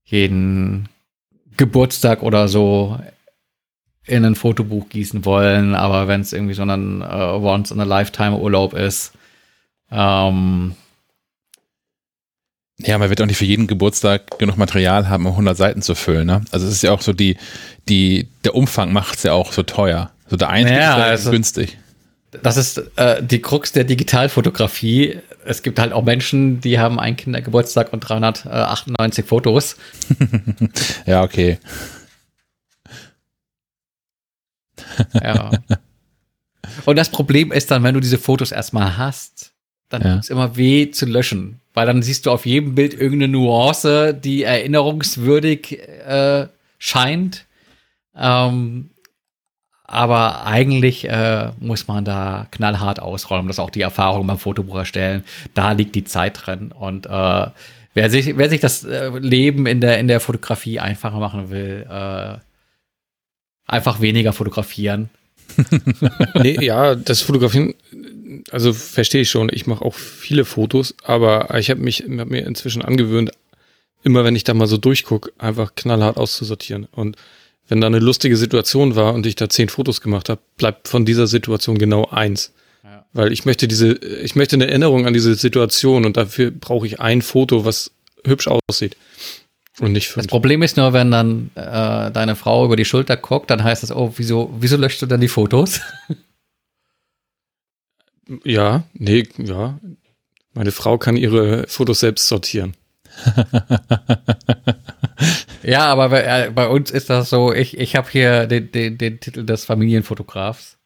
jeden 0.05 0.89
Geburtstag 1.57 2.23
oder 2.23 2.49
so 2.49 2.99
in 4.07 4.25
ein 4.25 4.35
Fotobuch 4.35 4.89
gießen 4.89 5.25
wollen, 5.25 5.75
aber 5.75 6.09
wenn 6.09 6.21
es 6.21 6.33
irgendwie 6.33 6.55
so 6.55 6.63
ein 6.63 7.01
äh, 7.01 7.05
Once 7.05 7.71
in 7.71 7.81
a 7.81 7.85
Lifetime 7.85 8.37
Urlaub 8.37 8.75
ist, 8.75 9.13
ähm, 9.91 10.77
ja, 12.79 12.99
man 12.99 13.09
wird 13.09 13.21
auch 13.21 13.27
nicht 13.27 13.37
für 13.37 13.45
jeden 13.45 13.67
Geburtstag 13.67 14.39
genug 14.39 14.57
Material 14.57 15.09
haben, 15.09 15.27
um 15.27 15.33
100 15.33 15.57
Seiten 15.57 15.83
zu 15.83 15.95
füllen. 15.95 16.27
Ne? 16.27 16.43
Also 16.51 16.67
es 16.67 16.73
ist 16.73 16.83
ja 16.83 16.91
auch 16.91 17.03
so 17.03 17.13
die, 17.13 17.37
die, 17.89 18.29
der 18.45 18.55
Umfang 18.55 18.93
macht 18.93 19.17
es 19.17 19.23
ja 19.23 19.33
auch 19.33 19.53
so 19.53 19.63
teuer. 19.63 20.11
So 20.29 20.37
der 20.37 20.51
Einstieg 20.51 20.79
ja, 20.79 20.93
ist 20.93 20.99
ja 20.99 21.05
also, 21.05 21.31
günstig. 21.31 21.79
Das 22.43 22.57
ist 22.57 22.79
äh, 22.97 23.23
die 23.23 23.41
Krux 23.41 23.71
der 23.71 23.85
Digitalfotografie. 23.85 25.21
Es 25.45 25.63
gibt 25.63 25.79
halt 25.79 25.93
auch 25.93 26.03
Menschen, 26.03 26.61
die 26.61 26.81
haben 26.81 26.99
einen 26.99 27.17
Kindergeburtstag 27.17 27.93
und 27.93 28.01
398 28.01 29.25
Fotos. 29.25 29.77
ja, 31.07 31.23
okay. 31.23 31.59
ja. 35.13 35.51
Und 36.87 36.97
das 36.97 37.11
Problem 37.11 37.53
ist 37.53 37.71
dann, 37.71 37.85
wenn 37.85 37.95
du 37.95 38.01
diese 38.01 38.19
Fotos 38.19 38.51
erstmal 38.51 38.97
hast, 38.97 39.53
dann 39.91 40.03
ja. 40.03 40.15
tut 40.15 40.25
es 40.25 40.31
immer 40.31 40.57
weh 40.57 40.91
zu 40.91 41.07
löschen. 41.07 41.61
Weil 41.75 41.87
dann 41.87 42.03
siehst 42.03 42.25
du 42.25 42.31
auf 42.31 42.47
jedem 42.47 42.75
Bild 42.75 42.95
irgendeine 42.95 43.33
Nuance, 43.33 44.15
die 44.15 44.45
erinnerungswürdig 44.45 45.81
äh, 46.07 46.47
scheint. 46.79 47.47
Ähm, 48.17 48.91
aber 49.87 50.47
eigentlich 50.47 51.09
äh, 51.09 51.51
muss 51.59 51.89
man 51.89 52.05
da 52.05 52.47
knallhart 52.53 53.01
ausräumen. 53.01 53.49
Das 53.49 53.57
ist 53.57 53.61
auch 53.61 53.71
die 53.71 53.83
Erfahrung 53.83 54.27
beim 54.27 54.39
Fotobuch 54.39 54.77
erstellen. 54.77 55.25
Da 55.53 55.73
liegt 55.73 55.95
die 55.95 56.05
Zeit 56.05 56.47
drin. 56.47 56.73
Und 56.73 57.07
äh, 57.07 57.47
wer, 57.93 58.11
sich, 58.11 58.37
wer 58.37 58.49
sich 58.49 58.61
das 58.61 58.85
äh, 58.85 59.11
Leben 59.19 59.67
in 59.67 59.81
der, 59.81 59.99
in 59.99 60.09
der 60.09 60.21
Fotografie 60.21 60.81
einfacher 60.81 61.19
machen 61.19 61.51
will, 61.51 61.87
äh, 61.91 62.39
einfach 63.67 64.01
weniger 64.01 64.33
fotografieren. 64.33 65.11
nee, 66.35 66.59
ja, 66.65 66.95
das 66.95 67.21
Fotografieren 67.21 67.75
also 68.51 68.73
verstehe 68.73 69.23
ich 69.23 69.31
schon, 69.31 69.51
ich 69.53 69.67
mache 69.67 69.85
auch 69.85 69.95
viele 69.95 70.45
Fotos, 70.45 70.95
aber 71.03 71.57
ich 71.59 71.71
habe 71.71 71.81
mich 71.81 72.05
hab 72.09 72.29
mir 72.29 72.47
inzwischen 72.47 72.83
angewöhnt, 72.83 73.31
immer 74.03 74.25
wenn 74.25 74.37
ich 74.37 74.45
da 74.45 74.55
mal 74.55 74.67
so 74.67 74.77
durchgucke, 74.77 75.33
einfach 75.39 75.75
knallhart 75.75 76.17
auszusortieren. 76.17 76.87
Und 76.93 77.17
wenn 77.69 77.81
da 77.81 77.87
eine 77.87 77.99
lustige 77.99 78.37
Situation 78.37 78.97
war 78.97 79.15
und 79.15 79.27
ich 79.27 79.37
da 79.37 79.49
zehn 79.49 79.69
Fotos 79.69 80.01
gemacht 80.01 80.29
habe, 80.29 80.41
bleibt 80.57 80.89
von 80.89 81.05
dieser 81.05 81.27
Situation 81.27 81.79
genau 81.79 82.07
eins. 82.11 82.53
Ja. 82.83 83.07
Weil 83.13 83.33
ich 83.33 83.47
möchte 83.47 83.67
diese, 83.67 83.93
ich 83.95 84.37
möchte 84.37 84.57
eine 84.57 84.67
Erinnerung 84.67 85.07
an 85.07 85.15
diese 85.15 85.35
Situation 85.35 86.05
und 86.05 86.17
dafür 86.17 86.51
brauche 86.51 86.87
ich 86.87 87.01
ein 87.01 87.23
Foto, 87.23 87.65
was 87.65 87.91
hübsch 88.27 88.49
aussieht. 88.49 88.97
Und 89.81 89.93
nicht 89.93 90.09
fünf. 90.09 90.27
Das 90.27 90.31
Problem 90.31 90.63
ist 90.63 90.77
nur, 90.77 90.93
wenn 90.93 91.11
dann 91.11 91.51
äh, 91.57 92.11
deine 92.13 92.37
Frau 92.37 92.65
über 92.65 92.77
die 92.77 92.85
Schulter 92.85 93.17
guckt, 93.17 93.51
dann 93.51 93.65
heißt 93.65 93.83
es, 93.83 93.91
oh, 93.91 94.13
wieso, 94.17 94.55
wieso 94.61 94.77
löscht 94.77 95.03
du 95.03 95.07
dann 95.07 95.21
die 95.21 95.29
Fotos? 95.29 95.81
Ja, 98.45 98.85
nee, 98.95 99.29
ja. 99.39 99.79
Meine 100.55 100.73
Frau 100.73 100.99
kann 100.99 101.17
ihre 101.17 101.67
Fotos 101.67 102.01
selbst 102.01 102.29
sortieren. 102.29 102.75
ja, 105.63 105.87
aber 105.87 106.09
bei, 106.09 106.23
äh, 106.23 106.51
bei, 106.51 106.69
uns 106.69 106.91
ist 106.91 107.11
das 107.11 107.31
so, 107.31 107.53
ich, 107.53 107.79
ich 107.79 107.97
habe 107.97 108.11
hier 108.11 108.47
den, 108.47 108.71
den, 108.73 108.99
den 108.99 109.21
Titel 109.21 109.45
des 109.45 109.65
Familienfotografs. 109.65 110.79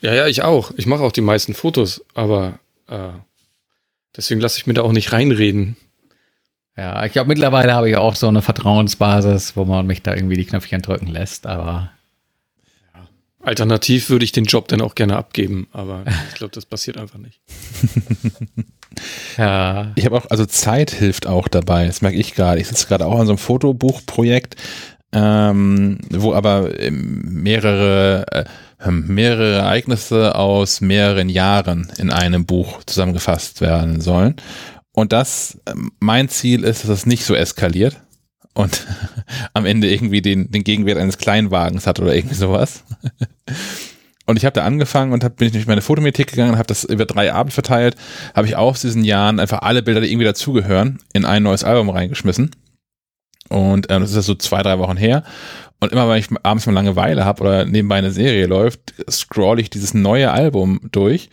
Ja, 0.00 0.14
ja, 0.14 0.26
ich 0.26 0.42
auch. 0.42 0.72
Ich 0.76 0.86
mache 0.86 1.02
auch 1.02 1.12
die 1.12 1.20
meisten 1.20 1.54
Fotos, 1.54 2.04
aber 2.14 2.58
äh, 2.88 3.10
deswegen 4.16 4.40
lasse 4.40 4.58
ich 4.58 4.66
mir 4.66 4.74
da 4.74 4.82
auch 4.82 4.92
nicht 4.92 5.12
reinreden. 5.12 5.76
Ja, 6.76 7.04
ich 7.04 7.12
glaube, 7.12 7.28
mittlerweile 7.28 7.74
habe 7.74 7.90
ich 7.90 7.96
auch 7.96 8.16
so 8.16 8.28
eine 8.28 8.42
Vertrauensbasis, 8.42 9.56
wo 9.56 9.64
man 9.64 9.86
mich 9.86 10.02
da 10.02 10.14
irgendwie 10.14 10.36
die 10.36 10.46
Knöpfchen 10.46 10.82
drücken 10.82 11.06
lässt, 11.06 11.46
aber. 11.46 11.92
Alternativ 13.42 14.08
würde 14.08 14.24
ich 14.24 14.32
den 14.32 14.44
Job 14.44 14.68
dann 14.68 14.80
auch 14.80 14.94
gerne 14.94 15.16
abgeben, 15.16 15.66
aber 15.72 16.04
ich 16.28 16.34
glaube, 16.36 16.52
das 16.54 16.64
passiert 16.64 16.96
einfach 16.96 17.18
nicht. 17.18 17.40
ja. 19.36 19.92
Ich 19.96 20.04
habe 20.04 20.16
auch, 20.16 20.26
also 20.30 20.46
Zeit 20.46 20.92
hilft 20.92 21.26
auch 21.26 21.48
dabei, 21.48 21.86
das 21.86 22.02
merke 22.02 22.18
ich 22.18 22.34
gerade. 22.34 22.60
Ich 22.60 22.68
sitze 22.68 22.86
gerade 22.86 23.06
auch 23.06 23.18
an 23.18 23.26
so 23.26 23.32
einem 23.32 23.38
Fotobuchprojekt, 23.38 24.54
ähm, 25.12 25.98
wo 26.10 26.32
aber 26.34 26.80
ähm, 26.80 27.20
mehrere, 27.42 28.26
äh, 28.78 28.90
mehrere 28.90 29.56
Ereignisse 29.56 30.36
aus 30.36 30.80
mehreren 30.80 31.28
Jahren 31.28 31.92
in 31.98 32.10
einem 32.10 32.46
Buch 32.46 32.84
zusammengefasst 32.84 33.60
werden 33.60 34.00
sollen. 34.00 34.36
Und 34.92 35.12
das, 35.12 35.58
ähm, 35.66 35.90
mein 35.98 36.28
Ziel 36.28 36.62
ist, 36.62 36.84
dass 36.84 36.90
es 36.90 37.06
nicht 37.06 37.24
so 37.24 37.34
eskaliert 37.34 38.00
und 38.54 38.86
am 39.54 39.66
Ende 39.66 39.90
irgendwie 39.90 40.22
den, 40.22 40.50
den 40.50 40.64
Gegenwert 40.64 40.98
eines 40.98 41.18
Kleinwagens 41.18 41.86
hat 41.86 42.00
oder 42.00 42.14
irgendwie 42.14 42.34
sowas. 42.34 42.84
Und 44.24 44.36
ich 44.36 44.44
habe 44.44 44.54
da 44.54 44.64
angefangen 44.64 45.12
und 45.12 45.24
hab, 45.24 45.36
bin 45.36 45.48
ich 45.48 45.52
durch 45.52 45.66
meine 45.66 45.82
Fotomethek 45.82 46.28
gegangen, 46.28 46.56
habe 46.56 46.68
das 46.68 46.84
über 46.84 47.06
drei 47.06 47.32
Abend 47.32 47.52
verteilt, 47.52 47.96
habe 48.36 48.46
ich 48.46 48.54
aus 48.54 48.80
diesen 48.80 49.02
Jahren 49.02 49.40
einfach 49.40 49.62
alle 49.62 49.82
Bilder, 49.82 50.00
die 50.00 50.12
irgendwie 50.12 50.24
dazugehören, 50.24 51.00
in 51.12 51.24
ein 51.24 51.42
neues 51.42 51.64
Album 51.64 51.90
reingeschmissen. 51.90 52.52
Und 53.48 53.88
ähm, 53.90 54.00
das 54.00 54.10
ist 54.10 54.16
ja 54.16 54.22
so 54.22 54.36
zwei, 54.36 54.62
drei 54.62 54.78
Wochen 54.78 54.96
her. 54.96 55.24
Und 55.80 55.90
immer, 55.90 56.08
wenn 56.08 56.18
ich 56.18 56.28
abends 56.44 56.66
mal 56.66 56.72
Langeweile 56.72 57.24
habe 57.24 57.42
oder 57.42 57.64
nebenbei 57.64 57.96
eine 57.96 58.12
Serie 58.12 58.46
läuft, 58.46 58.94
scroll 59.10 59.58
ich 59.58 59.70
dieses 59.70 59.92
neue 59.92 60.30
Album 60.30 60.80
durch 60.92 61.28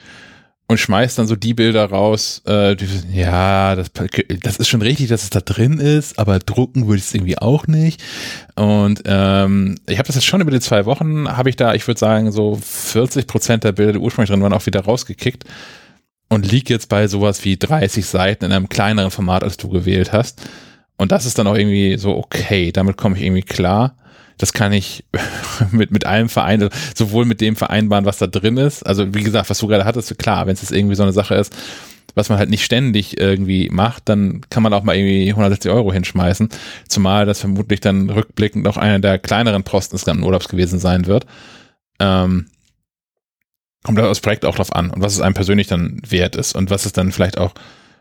und 0.69 0.77
schmeißt 0.77 1.17
dann 1.17 1.25
so 1.25 1.35
die 1.35 1.55
Bilder 1.55 1.85
raus, 1.85 2.43
äh, 2.45 2.75
die, 2.75 2.87
ja, 3.11 3.75
das, 3.75 3.91
das 4.43 4.57
ist 4.57 4.67
schon 4.67 4.83
richtig, 4.83 5.07
dass 5.07 5.23
es 5.23 5.31
da 5.31 5.41
drin 5.41 5.79
ist, 5.79 6.19
aber 6.19 6.37
drucken 6.37 6.85
würde 6.85 6.99
ich 6.99 7.05
es 7.05 7.13
irgendwie 7.15 7.39
auch 7.39 7.65
nicht. 7.65 8.03
Und 8.55 9.01
ähm, 9.05 9.79
ich 9.87 9.97
habe 9.97 10.05
das 10.05 10.15
jetzt 10.15 10.27
schon 10.27 10.41
über 10.41 10.51
die 10.51 10.59
zwei 10.59 10.85
Wochen, 10.85 11.27
habe 11.27 11.49
ich 11.49 11.55
da, 11.55 11.73
ich 11.73 11.87
würde 11.87 11.99
sagen, 11.99 12.31
so 12.31 12.59
40 12.61 13.25
Prozent 13.25 13.63
der 13.63 13.71
Bilder, 13.71 13.93
die 13.93 13.97
ursprünglich 13.99 14.29
drin 14.29 14.43
waren, 14.43 14.53
auch 14.53 14.67
wieder 14.67 14.81
rausgekickt 14.81 15.43
und 16.29 16.49
liegt 16.49 16.69
jetzt 16.69 16.87
bei 16.87 17.07
sowas 17.07 17.43
wie 17.43 17.57
30 17.57 18.05
Seiten 18.05 18.45
in 18.45 18.51
einem 18.51 18.69
kleineren 18.69 19.09
Format, 19.09 19.43
als 19.43 19.57
du 19.57 19.69
gewählt 19.69 20.13
hast. 20.13 20.47
Und 20.97 21.11
das 21.11 21.25
ist 21.25 21.39
dann 21.39 21.47
auch 21.47 21.57
irgendwie 21.57 21.97
so, 21.97 22.15
okay, 22.15 22.71
damit 22.71 22.95
komme 22.95 23.17
ich 23.17 23.23
irgendwie 23.23 23.41
klar 23.41 23.95
das 24.39 24.53
kann 24.53 24.73
ich 24.73 25.03
mit, 25.71 25.91
mit 25.91 26.05
allem 26.07 26.29
Verein, 26.29 26.69
sowohl 26.95 27.25
mit 27.25 27.41
dem 27.41 27.55
vereinbaren, 27.55 28.05
was 28.05 28.17
da 28.17 28.25
drin 28.25 28.57
ist. 28.57 28.81
Also 28.83 29.13
wie 29.13 29.23
gesagt, 29.23 29.49
was 29.51 29.59
du 29.59 29.67
gerade 29.67 29.85
hattest, 29.85 30.17
klar, 30.17 30.47
wenn 30.47 30.53
es 30.53 30.61
jetzt 30.63 30.71
irgendwie 30.71 30.95
so 30.95 31.03
eine 31.03 31.13
Sache 31.13 31.35
ist, 31.35 31.55
was 32.15 32.29
man 32.29 32.39
halt 32.39 32.49
nicht 32.49 32.65
ständig 32.65 33.19
irgendwie 33.19 33.69
macht, 33.69 34.09
dann 34.09 34.41
kann 34.49 34.63
man 34.63 34.73
auch 34.73 34.83
mal 34.83 34.95
irgendwie 34.95 35.29
160 35.29 35.71
Euro 35.71 35.93
hinschmeißen. 35.93 36.49
Zumal 36.87 37.27
das 37.27 37.39
vermutlich 37.39 37.81
dann 37.81 38.09
rückblickend 38.09 38.67
auch 38.67 38.77
einer 38.77 38.99
der 38.99 39.19
kleineren 39.19 39.63
Posten 39.63 39.95
des 39.95 40.05
ganzen 40.05 40.23
Urlaubs 40.23 40.47
gewesen 40.47 40.79
sein 40.79 41.05
wird. 41.05 41.27
Ähm, 41.99 42.47
kommt 43.83 43.97
das 43.97 44.21
Projekt 44.21 44.45
auch 44.45 44.55
drauf 44.55 44.73
an 44.73 44.89
und 44.89 45.01
was 45.01 45.13
es 45.13 45.21
einem 45.21 45.35
persönlich 45.35 45.67
dann 45.67 46.01
wert 46.07 46.35
ist 46.35 46.55
und 46.55 46.69
was 46.69 46.85
es 46.85 46.93
dann 46.93 47.11
vielleicht 47.11 47.37
auch 47.37 47.53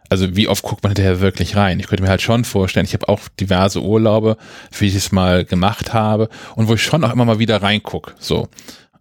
also 0.09 0.37
wie 0.37 0.49
oft 0.49 0.63
guckt 0.63 0.83
man 0.83 0.91
hinterher 0.91 1.21
wirklich 1.21 1.57
rein? 1.57 1.81
Ich 1.81 1.87
könnte 1.87 2.03
mir 2.03 2.09
halt 2.09 2.23
schon 2.23 2.45
vorstellen, 2.45 2.87
ich 2.87 2.95
habe 2.95 3.09
auch 3.09 3.21
diverse 3.41 3.83
Urlaube, 3.83 4.37
wie 4.79 4.87
ich 4.87 4.95
es 4.95 5.13
mal 5.13 5.45
gemacht 5.45 5.93
habe 5.93 6.29
und 6.55 6.69
wo 6.69 6.75
ich 6.75 6.83
schon 6.83 7.05
auch 7.05 7.13
immer 7.13 7.25
mal 7.25 7.39
wieder 7.39 7.63
reinguck. 7.63 8.15
So. 8.19 8.49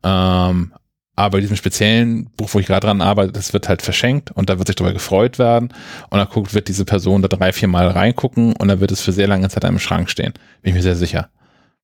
Ähm, 0.04 0.74
aber 1.16 1.38
bei 1.38 1.42
diesem 1.42 1.56
speziellen 1.56 2.30
Buch, 2.38 2.50
wo 2.54 2.60
ich 2.60 2.68
gerade 2.68 2.86
dran 2.86 3.02
arbeite, 3.02 3.32
das 3.32 3.52
wird 3.52 3.68
halt 3.68 3.82
verschenkt 3.82 4.32
und 4.32 4.50
da 4.50 4.60
wird 4.60 4.68
sich 4.68 4.76
darüber 4.76 4.94
gefreut 4.94 5.40
werden 5.40 5.74
und 6.10 6.20
dann 6.20 6.30
guckt, 6.30 6.54
wird 6.54 6.68
diese 6.68 6.86
Person 6.86 7.24
da 7.24 7.28
drei, 7.28 7.52
vier 7.52 7.68
Mal 7.68 7.88
reingucken 7.88 8.54
und 8.54 8.68
dann 8.68 8.80
wird 8.82 8.92
es 8.92 9.02
für 9.02 9.12
sehr 9.12 9.28
lange 9.28 9.50
Zeit 9.50 9.64
im 9.64 9.80
Schrank 9.80 10.12
stehen. 10.12 10.34
Bin 10.62 10.70
ich 10.72 10.76
mir 10.76 10.84
sehr 10.84 10.96
sicher. 10.96 11.30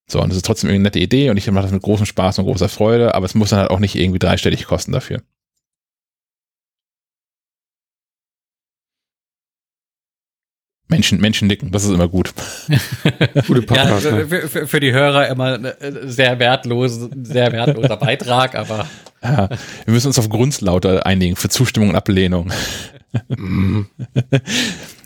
So, 0.06 0.22
und 0.22 0.30
das 0.30 0.38
ist 0.38 0.46
trotzdem 0.46 0.70
eine 0.70 0.80
nette 0.80 1.00
Idee 1.00 1.30
und 1.32 1.38
ich 1.38 1.50
mache 1.50 1.64
das 1.64 1.72
mit 1.72 1.82
großem 1.82 2.06
Spaß 2.06 2.40
und 2.40 2.46
großer 2.46 2.70
Freude, 2.70 3.16
aber 3.16 3.26
es 3.26 3.34
muss 3.34 3.50
dann 3.50 3.60
halt 3.60 3.72
auch 3.72 3.80
nicht 3.80 3.96
irgendwie 3.96 4.20
dreistellig 4.20 4.66
kosten 4.66 4.92
dafür. 4.92 5.22
Menschen, 10.88 11.20
Menschen 11.22 11.48
nicken, 11.48 11.72
das 11.72 11.86
ist 11.86 11.92
immer 11.92 12.08
gut. 12.08 12.34
Gute 13.48 13.62
Podcast. 13.62 14.06
Ja, 14.06 14.12
ne? 14.12 14.28
für, 14.28 14.48
für, 14.50 14.68
für, 14.68 14.80
die 14.80 14.92
Hörer 14.92 15.28
immer 15.30 15.60
sehr 16.04 16.40
wertlos, 16.40 17.00
sehr 17.24 17.52
wertloser 17.52 17.98
Beitrag, 17.98 18.56
aber. 18.56 18.88
Ja, 19.26 19.48
wir 19.86 19.94
müssen 19.94 20.08
uns 20.08 20.20
auf 20.20 20.28
Grundlauter 20.28 21.06
einigen 21.06 21.38
für 21.38 21.48
Zustimmung 21.48 21.88
und 21.92 21.96
Ablehnung. 21.96 22.52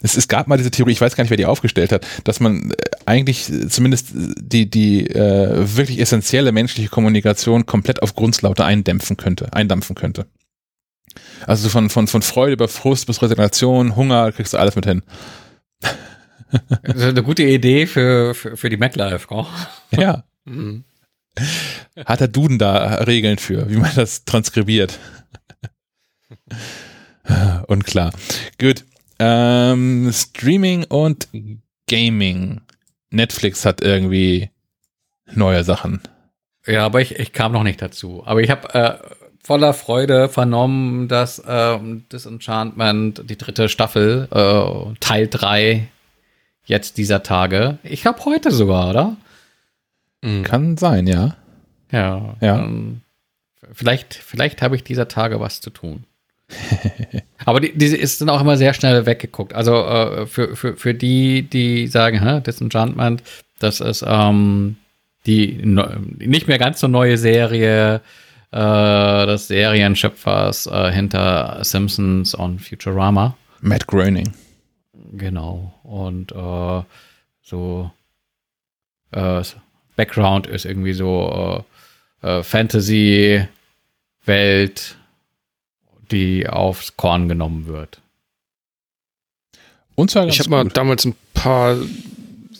es, 0.01 0.17
es 0.17 0.27
gab 0.27 0.47
mal 0.47 0.57
diese 0.57 0.71
Theorie, 0.71 0.93
ich 0.93 1.01
weiß 1.01 1.15
gar 1.15 1.23
nicht, 1.23 1.29
wer 1.29 1.37
die 1.37 1.45
aufgestellt 1.45 1.91
hat, 1.91 2.03
dass 2.23 2.39
man 2.39 2.71
äh, 2.71 2.75
eigentlich 3.05 3.45
zumindest 3.69 4.07
die, 4.15 4.71
die 4.71 5.05
äh, 5.05 5.77
wirklich 5.77 5.99
essentielle 5.99 6.51
menschliche 6.51 6.89
Kommunikation 6.89 7.67
komplett 7.67 8.01
auf 8.01 8.15
Grundlauter 8.15 8.65
eindämpfen 8.65 9.17
könnte, 9.17 9.53
eindampfen 9.53 9.95
könnte. 9.95 10.25
Also 11.45 11.69
von, 11.69 11.91
von, 11.91 12.07
von 12.07 12.23
Freude 12.23 12.53
über 12.53 12.67
Frust 12.67 13.07
bis 13.07 13.21
Resignation, 13.21 13.95
Hunger, 13.95 14.31
kriegst 14.31 14.53
du 14.53 14.57
alles 14.57 14.75
mit 14.75 14.87
hin. 14.87 15.03
Das 15.79 16.95
ist 16.95 17.03
eine 17.03 17.23
gute 17.23 17.43
Idee 17.43 17.87
für, 17.87 18.33
für, 18.33 18.55
für 18.57 18.69
die 18.69 18.77
MacLife, 18.77 19.27
oh. 19.29 19.45
Ja. 19.91 20.23
Mhm. 20.45 20.83
Hat 22.05 22.19
der 22.19 22.27
Duden 22.27 22.57
da 22.57 22.95
Regeln 23.03 23.37
für, 23.37 23.69
wie 23.69 23.77
man 23.77 23.93
das 23.95 24.25
transkribiert? 24.25 24.97
Unklar. 27.67 28.13
Gut. 28.59 28.85
Ähm, 29.19 30.11
Streaming 30.13 30.85
und 30.85 31.27
Gaming. 31.89 32.61
Netflix 33.09 33.65
hat 33.65 33.81
irgendwie 33.81 34.49
neue 35.33 35.63
Sachen. 35.63 36.01
Ja, 36.65 36.85
aber 36.85 37.01
ich, 37.01 37.15
ich 37.15 37.33
kam 37.33 37.53
noch 37.53 37.63
nicht 37.63 37.81
dazu. 37.81 38.23
Aber 38.25 38.41
ich 38.41 38.49
habe 38.49 38.73
äh, 38.73 38.97
voller 39.47 39.73
Freude 39.73 40.27
vernommen, 40.27 41.07
dass 41.07 41.39
äh, 41.39 41.79
Disenchantment, 42.11 43.29
die 43.29 43.37
dritte 43.37 43.69
Staffel, 43.69 44.27
äh, 44.29 44.93
Teil 44.99 45.29
3, 45.29 45.87
jetzt 46.65 46.97
dieser 46.97 47.23
Tage. 47.23 47.77
Ich 47.83 48.01
glaube 48.01 48.25
heute 48.25 48.51
sogar, 48.51 48.89
oder? 48.89 49.15
Mhm. 50.21 50.43
Kann 50.43 50.75
sein, 50.75 51.07
ja. 51.07 51.37
Ja. 51.93 52.35
ja. 52.41 52.59
Ähm, 52.59 53.03
vielleicht 53.71 54.15
vielleicht 54.15 54.61
habe 54.61 54.75
ich 54.75 54.83
dieser 54.83 55.07
Tage 55.07 55.39
was 55.39 55.61
zu 55.61 55.69
tun. 55.69 56.03
Aber 57.45 57.61
die, 57.61 57.71
diese 57.77 57.95
ist 57.95 58.19
dann 58.19 58.29
auch 58.29 58.41
immer 58.41 58.57
sehr 58.57 58.73
schnell 58.73 59.05
weggeguckt. 59.05 59.53
Also 59.53 59.75
äh, 59.75 60.27
für, 60.27 60.57
für, 60.57 60.75
für 60.75 60.93
die, 60.93 61.43
die 61.43 61.87
sagen, 61.87 62.21
hä, 62.21 62.41
Disenchantment, 62.41 63.23
das 63.59 63.79
ist 63.79 64.03
ähm, 64.05 64.75
die 65.25 65.53
nicht 66.17 66.49
mehr 66.49 66.57
ganz 66.57 66.81
so 66.81 66.89
neue 66.89 67.17
Serie 67.17 68.01
äh, 68.51 69.25
des 69.25 69.47
Serienschöpfers 69.47 70.67
äh, 70.67 70.91
hinter 70.91 71.63
Simpsons 71.63 72.33
und 72.33 72.59
Futurama. 72.59 73.35
Matt 73.61 73.87
Groening. 73.87 74.33
Genau. 75.13 75.73
Und 75.83 76.31
äh, 76.31 76.83
so 77.41 77.91
äh, 79.11 79.43
Background 79.95 80.47
ist 80.47 80.65
irgendwie 80.65 80.93
so 80.93 81.65
äh, 82.21 82.37
äh, 82.39 82.43
Fantasy-Welt, 82.43 83.47
die 86.11 86.47
aufs 86.47 86.95
Korn 86.95 87.27
genommen 87.27 87.67
wird. 87.67 88.01
Und 89.95 90.15
ich 90.15 90.39
habe 90.39 90.49
mal 90.49 90.65
damals 90.65 91.05
ein 91.05 91.15
paar 91.33 91.75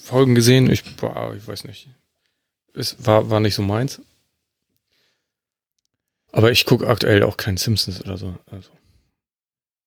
Folgen 0.03 0.34
gesehen. 0.34 0.72
Ich, 0.72 0.84
boah, 0.95 1.35
ich 1.38 1.47
weiß 1.47 1.65
nicht. 1.65 1.88
Es 2.73 2.95
war, 3.05 3.30
war 3.30 3.39
nicht 3.39 3.53
so 3.53 3.61
meins. 3.61 4.01
Aber 6.38 6.51
ich 6.51 6.65
gucke 6.65 6.85
aktuell 6.85 7.23
auch 7.23 7.35
keinen 7.35 7.57
Simpsons 7.57 7.99
oder 7.99 8.15
so. 8.15 8.35
Also. 8.51 8.69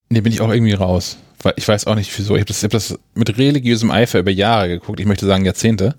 Nee, 0.09 0.21
bin 0.21 0.33
ich 0.33 0.41
auch 0.41 0.51
irgendwie 0.51 0.73
raus. 0.73 1.17
Weil 1.41 1.55
ich 1.55 1.69
weiß 1.69 1.87
auch 1.87 1.95
nicht 1.95 2.19
wieso. 2.19 2.35
Ich 2.35 2.41
habe 2.41 2.49
das, 2.49 2.65
hab 2.65 2.73
das 2.73 2.99
mit 3.15 3.39
religiösem 3.39 3.93
Eifer 3.93 4.19
über 4.19 4.33
Jahre 4.33 4.67
geguckt. 4.67 4.99
Ich 4.99 5.07
möchte 5.07 5.27
sagen 5.27 5.45
Jahrzehnte. 5.45 5.95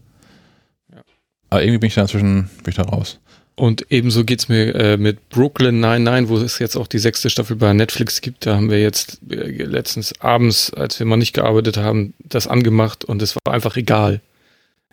Ja. 0.93 1.03
Aber 1.49 1.63
irgendwie 1.63 1.77
bin 1.77 1.87
ich 1.87 1.93
da 1.93 2.01
inzwischen 2.01 2.49
bin 2.63 2.71
ich 2.71 2.75
da 2.75 2.83
raus. 2.83 3.21
Und 3.55 3.89
ebenso 3.91 4.25
geht's 4.25 4.49
mir 4.49 4.75
äh, 4.75 4.97
mit 4.97 5.29
Brooklyn 5.29 5.79
99, 5.79 6.29
wo 6.29 6.37
es 6.37 6.59
jetzt 6.59 6.75
auch 6.75 6.87
die 6.87 6.99
sechste 6.99 7.29
Staffel 7.29 7.55
bei 7.55 7.71
Netflix 7.71 8.19
gibt. 8.19 8.45
Da 8.45 8.57
haben 8.57 8.69
wir 8.69 8.81
jetzt 8.81 9.21
äh, 9.29 9.63
letztens 9.63 10.19
abends, 10.19 10.73
als 10.73 10.99
wir 10.99 11.05
mal 11.05 11.15
nicht 11.15 11.31
gearbeitet 11.31 11.77
haben, 11.77 12.13
das 12.19 12.47
angemacht 12.47 13.05
und 13.05 13.21
es 13.21 13.37
war 13.37 13.53
einfach 13.53 13.77
egal. 13.77 14.19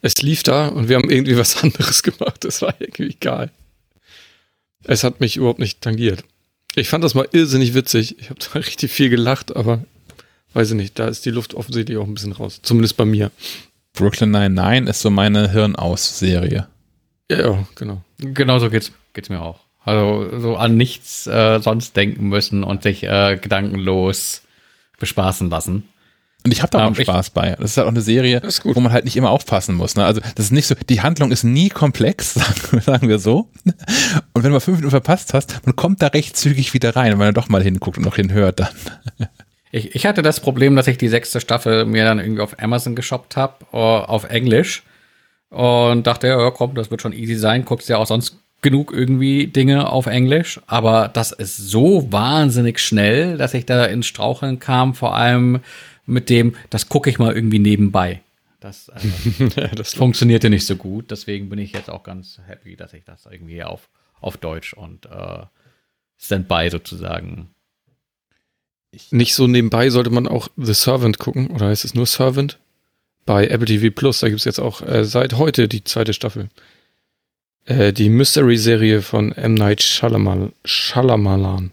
Es 0.02 0.22
lief 0.22 0.44
da 0.44 0.68
und 0.68 0.88
wir 0.88 0.94
haben 0.94 1.10
irgendwie 1.10 1.36
was 1.36 1.56
anderes 1.64 2.04
gemacht. 2.04 2.44
Es 2.44 2.62
war 2.62 2.74
irgendwie 2.78 3.10
egal. 3.10 3.50
Es 4.84 5.04
hat 5.04 5.20
mich 5.20 5.36
überhaupt 5.36 5.58
nicht 5.58 5.80
tangiert. 5.80 6.24
Ich 6.74 6.88
fand 6.88 7.02
das 7.02 7.14
mal 7.14 7.28
irrsinnig 7.32 7.74
witzig. 7.74 8.16
Ich 8.18 8.30
habe 8.30 8.40
da 8.40 8.50
richtig 8.58 8.90
viel 8.90 9.10
gelacht, 9.10 9.56
aber 9.56 9.84
weiß 10.54 10.70
ich 10.70 10.76
nicht, 10.76 10.98
da 10.98 11.08
ist 11.08 11.24
die 11.26 11.30
Luft 11.30 11.54
offensichtlich 11.54 11.98
auch 11.98 12.06
ein 12.06 12.14
bisschen 12.14 12.32
raus. 12.32 12.60
Zumindest 12.62 12.96
bei 12.96 13.04
mir. 13.04 13.30
Brooklyn 13.92 14.30
99 14.30 14.88
ist 14.88 15.00
so 15.00 15.10
meine 15.10 15.50
Hirnaus-Serie. 15.50 16.68
Ja, 17.30 17.66
genau. 17.74 18.02
Genau 18.18 18.58
so 18.58 18.70
geht's, 18.70 18.92
geht's 19.12 19.28
mir 19.28 19.42
auch. 19.42 19.60
Also 19.84 20.38
so 20.38 20.56
an 20.56 20.76
nichts 20.76 21.26
äh, 21.26 21.60
sonst 21.60 21.96
denken 21.96 22.28
müssen 22.28 22.62
und 22.62 22.82
sich 22.82 23.04
äh, 23.04 23.38
gedankenlos 23.40 24.42
bespaßen 24.98 25.50
lassen. 25.50 25.88
Und 26.44 26.52
ich 26.52 26.62
habe 26.62 26.70
da 26.70 26.86
auch 26.86 26.94
Spaß 26.94 27.30
bei. 27.30 27.56
Das 27.58 27.72
ist 27.72 27.76
halt 27.76 27.86
auch 27.86 27.92
eine 27.92 28.00
Serie, 28.00 28.40
wo 28.62 28.80
man 28.80 28.92
halt 28.92 29.04
nicht 29.04 29.16
immer 29.16 29.30
aufpassen 29.30 29.74
muss. 29.74 29.96
Ne? 29.96 30.04
Also 30.04 30.20
das 30.36 30.46
ist 30.46 30.52
nicht 30.52 30.66
so, 30.66 30.74
die 30.88 31.00
Handlung 31.00 31.32
ist 31.32 31.42
nie 31.42 31.68
komplex, 31.68 32.34
sagen, 32.34 32.80
sagen 32.80 33.08
wir 33.08 33.18
so. 33.18 33.50
Und 33.64 34.42
wenn 34.42 34.44
du 34.44 34.50
mal 34.50 34.60
fünf 34.60 34.78
Minuten 34.78 34.92
verpasst 34.92 35.34
hast, 35.34 35.60
man 35.66 35.74
kommt 35.76 36.00
da 36.00 36.08
recht 36.08 36.36
zügig 36.36 36.74
wieder 36.74 36.94
rein, 36.94 37.12
wenn 37.12 37.18
man 37.18 37.34
doch 37.34 37.48
mal 37.48 37.62
hinguckt 37.62 37.98
und 37.98 38.04
noch 38.04 38.16
hinhört 38.16 38.60
dann. 38.60 38.68
Ich, 39.70 39.94
ich 39.94 40.06
hatte 40.06 40.22
das 40.22 40.40
Problem, 40.40 40.76
dass 40.76 40.86
ich 40.86 40.96
die 40.96 41.08
sechste 41.08 41.40
Staffel 41.40 41.84
mir 41.84 42.02
dann 42.04 42.18
irgendwie 42.18 42.40
auf 42.40 42.58
Amazon 42.58 42.96
geshoppt 42.96 43.36
habe, 43.36 43.66
auf 43.70 44.24
Englisch. 44.30 44.82
Und 45.50 46.06
dachte, 46.06 46.28
ja, 46.28 46.50
komm, 46.52 46.74
das 46.74 46.90
wird 46.90 47.02
schon 47.02 47.12
easy 47.12 47.34
sein. 47.34 47.66
Guckst 47.66 47.88
ja 47.90 47.98
auch 47.98 48.06
sonst 48.06 48.38
genug 48.60 48.92
irgendwie 48.92 49.46
Dinge 49.46 49.90
auf 49.90 50.06
Englisch. 50.06 50.60
Aber 50.66 51.08
das 51.12 51.32
ist 51.32 51.56
so 51.56 52.10
wahnsinnig 52.10 52.78
schnell, 52.80 53.36
dass 53.36 53.54
ich 53.54 53.66
da 53.66 53.84
ins 53.84 54.06
Straucheln 54.06 54.58
kam, 54.58 54.94
vor 54.94 55.14
allem 55.14 55.60
mit 56.08 56.30
dem, 56.30 56.54
das 56.70 56.88
gucke 56.88 57.10
ich 57.10 57.18
mal 57.18 57.34
irgendwie 57.34 57.58
nebenbei. 57.58 58.22
Das 58.60 58.88
äh, 59.38 59.48
Ja, 59.56 59.68
das 59.68 59.94
funktionierte 59.94 60.50
nicht 60.50 60.66
so 60.66 60.76
gut. 60.76 61.10
Deswegen 61.10 61.48
bin 61.48 61.58
ich 61.58 61.72
jetzt 61.72 61.90
auch 61.90 62.02
ganz 62.02 62.40
happy, 62.46 62.76
dass 62.76 62.92
ich 62.92 63.04
das 63.04 63.26
irgendwie 63.26 63.62
auf, 63.62 63.88
auf 64.20 64.36
Deutsch 64.36 64.72
und 64.72 65.06
äh, 65.06 65.44
Standby 66.18 66.68
sozusagen 66.70 67.50
Nicht 69.10 69.34
so 69.34 69.46
nebenbei 69.46 69.90
sollte 69.90 70.10
man 70.10 70.26
auch 70.26 70.48
The 70.56 70.74
Servant 70.74 71.18
gucken, 71.18 71.48
oder 71.48 71.68
heißt 71.68 71.84
es 71.84 71.94
nur 71.94 72.06
Servant? 72.06 72.58
Bei 73.24 73.46
Apple 73.46 73.66
TV 73.66 73.94
Plus, 73.94 74.20
da 74.20 74.28
gibt's 74.30 74.44
jetzt 74.44 74.58
auch 74.58 74.80
äh, 74.82 75.04
seit 75.04 75.34
heute 75.34 75.68
die 75.68 75.84
zweite 75.84 76.14
Staffel. 76.14 76.48
Äh, 77.66 77.92
die 77.92 78.08
Mystery-Serie 78.08 79.02
von 79.02 79.32
M. 79.32 79.52
Night 79.54 79.82
Shyamalan. 79.82 80.52
Shyamalan. 80.64 81.70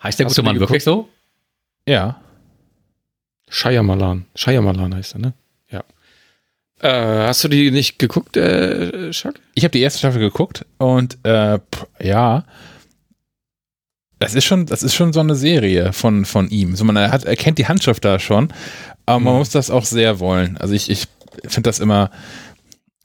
Heißt 0.00 0.20
der 0.20 0.26
Hast 0.26 0.36
gute 0.36 0.44
Mann 0.44 0.60
wirklich 0.60 0.84
so? 0.84 1.08
Ja. 1.88 2.20
Shyamalan. 3.48 4.26
Shyamalan 4.34 4.94
heißt 4.94 5.14
er, 5.14 5.18
ne? 5.20 5.34
Ja. 5.70 5.84
Äh, 6.80 7.26
hast 7.28 7.44
du 7.44 7.48
die 7.48 7.70
nicht 7.70 7.98
geguckt, 7.98 8.36
äh, 8.36 9.10
Chuck? 9.10 9.34
Ich 9.54 9.64
habe 9.64 9.72
die 9.72 9.80
erste 9.80 9.98
Staffel 10.00 10.20
geguckt 10.20 10.64
und 10.78 11.18
äh, 11.24 11.58
pff, 11.58 11.86
ja, 12.00 12.44
das 14.18 14.34
ist 14.34 14.44
schon, 14.44 14.66
das 14.66 14.82
ist 14.82 14.94
schon 14.94 15.12
so 15.12 15.20
eine 15.20 15.34
Serie 15.34 15.92
von, 15.92 16.24
von 16.24 16.48
ihm. 16.48 16.76
So 16.76 16.84
man 16.84 16.96
hat, 16.98 17.24
erkennt 17.24 17.58
die 17.58 17.66
Handschrift 17.68 18.04
da 18.04 18.18
schon, 18.18 18.52
aber 19.06 19.20
man 19.20 19.34
Mhm. 19.34 19.38
muss 19.40 19.50
das 19.50 19.70
auch 19.70 19.84
sehr 19.84 20.18
wollen. 20.20 20.56
Also 20.56 20.74
ich, 20.74 20.90
ich 20.90 21.06
finde 21.46 21.68
das 21.68 21.78
immer, 21.80 22.10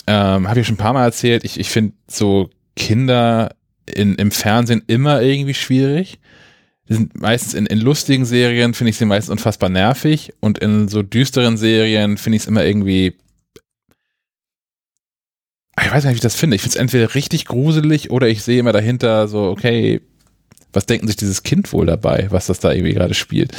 ähm, 0.07 0.47
habe 0.47 0.59
ich 0.61 0.67
schon 0.67 0.75
ein 0.75 0.79
paar 0.79 0.93
Mal 0.93 1.03
erzählt, 1.03 1.43
ich, 1.43 1.59
ich 1.59 1.69
finde 1.69 1.93
so 2.07 2.49
Kinder 2.75 3.53
in, 3.85 4.15
im 4.15 4.31
Fernsehen 4.31 4.83
immer 4.87 5.21
irgendwie 5.21 5.53
schwierig. 5.55 6.19
Die 6.89 6.95
sind 6.95 7.19
meistens 7.19 7.53
in, 7.53 7.67
in 7.67 7.79
lustigen 7.79 8.25
Serien 8.25 8.73
finde 8.73 8.89
ich 8.89 8.97
sie 8.97 9.05
meistens 9.05 9.31
unfassbar 9.31 9.69
nervig 9.69 10.33
und 10.39 10.57
in 10.57 10.87
so 10.87 11.03
düsteren 11.03 11.55
Serien 11.55 12.17
finde 12.17 12.37
ich 12.37 12.43
es 12.43 12.47
immer 12.47 12.65
irgendwie 12.65 13.15
ich 15.85 15.91
weiß 15.91 16.03
nicht, 16.03 16.11
wie 16.11 16.17
ich 16.17 16.21
das 16.21 16.35
finde. 16.35 16.55
Ich 16.55 16.61
finde 16.61 16.75
es 16.75 16.81
entweder 16.81 17.15
richtig 17.15 17.45
gruselig 17.45 18.11
oder 18.11 18.27
ich 18.27 18.43
sehe 18.43 18.59
immer 18.59 18.73
dahinter 18.73 19.27
so, 19.27 19.43
okay, 19.43 20.01
was 20.73 20.85
denken 20.85 21.07
sich 21.07 21.15
dieses 21.15 21.43
Kind 21.43 21.71
wohl 21.73 21.85
dabei, 21.85 22.27
was 22.29 22.47
das 22.47 22.59
da 22.59 22.71
irgendwie 22.71 22.93
gerade 22.93 23.13
spielt. 23.13 23.53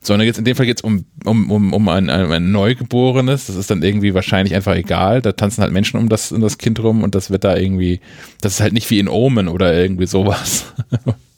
Sondern 0.00 0.26
jetzt 0.26 0.38
in 0.38 0.44
dem 0.44 0.56
Fall 0.56 0.66
geht 0.66 0.78
es 0.78 0.82
um, 0.82 1.04
um, 1.24 1.50
um, 1.50 1.72
um 1.72 1.88
ein, 1.88 2.10
ein, 2.10 2.30
ein 2.30 2.52
Neugeborenes, 2.52 3.46
das 3.46 3.56
ist 3.56 3.70
dann 3.70 3.82
irgendwie 3.82 4.14
wahrscheinlich 4.14 4.54
einfach 4.54 4.74
egal. 4.74 5.22
Da 5.22 5.32
tanzen 5.32 5.62
halt 5.62 5.72
Menschen 5.72 5.98
um 5.98 6.08
das, 6.08 6.32
um 6.32 6.40
das 6.40 6.58
Kind 6.58 6.82
rum 6.82 7.04
und 7.04 7.14
das 7.14 7.30
wird 7.30 7.44
da 7.44 7.56
irgendwie, 7.56 8.00
das 8.40 8.54
ist 8.54 8.60
halt 8.60 8.72
nicht 8.72 8.90
wie 8.90 8.98
in 8.98 9.08
Omen 9.08 9.48
oder 9.48 9.74
irgendwie 9.74 10.06
sowas. 10.06 10.66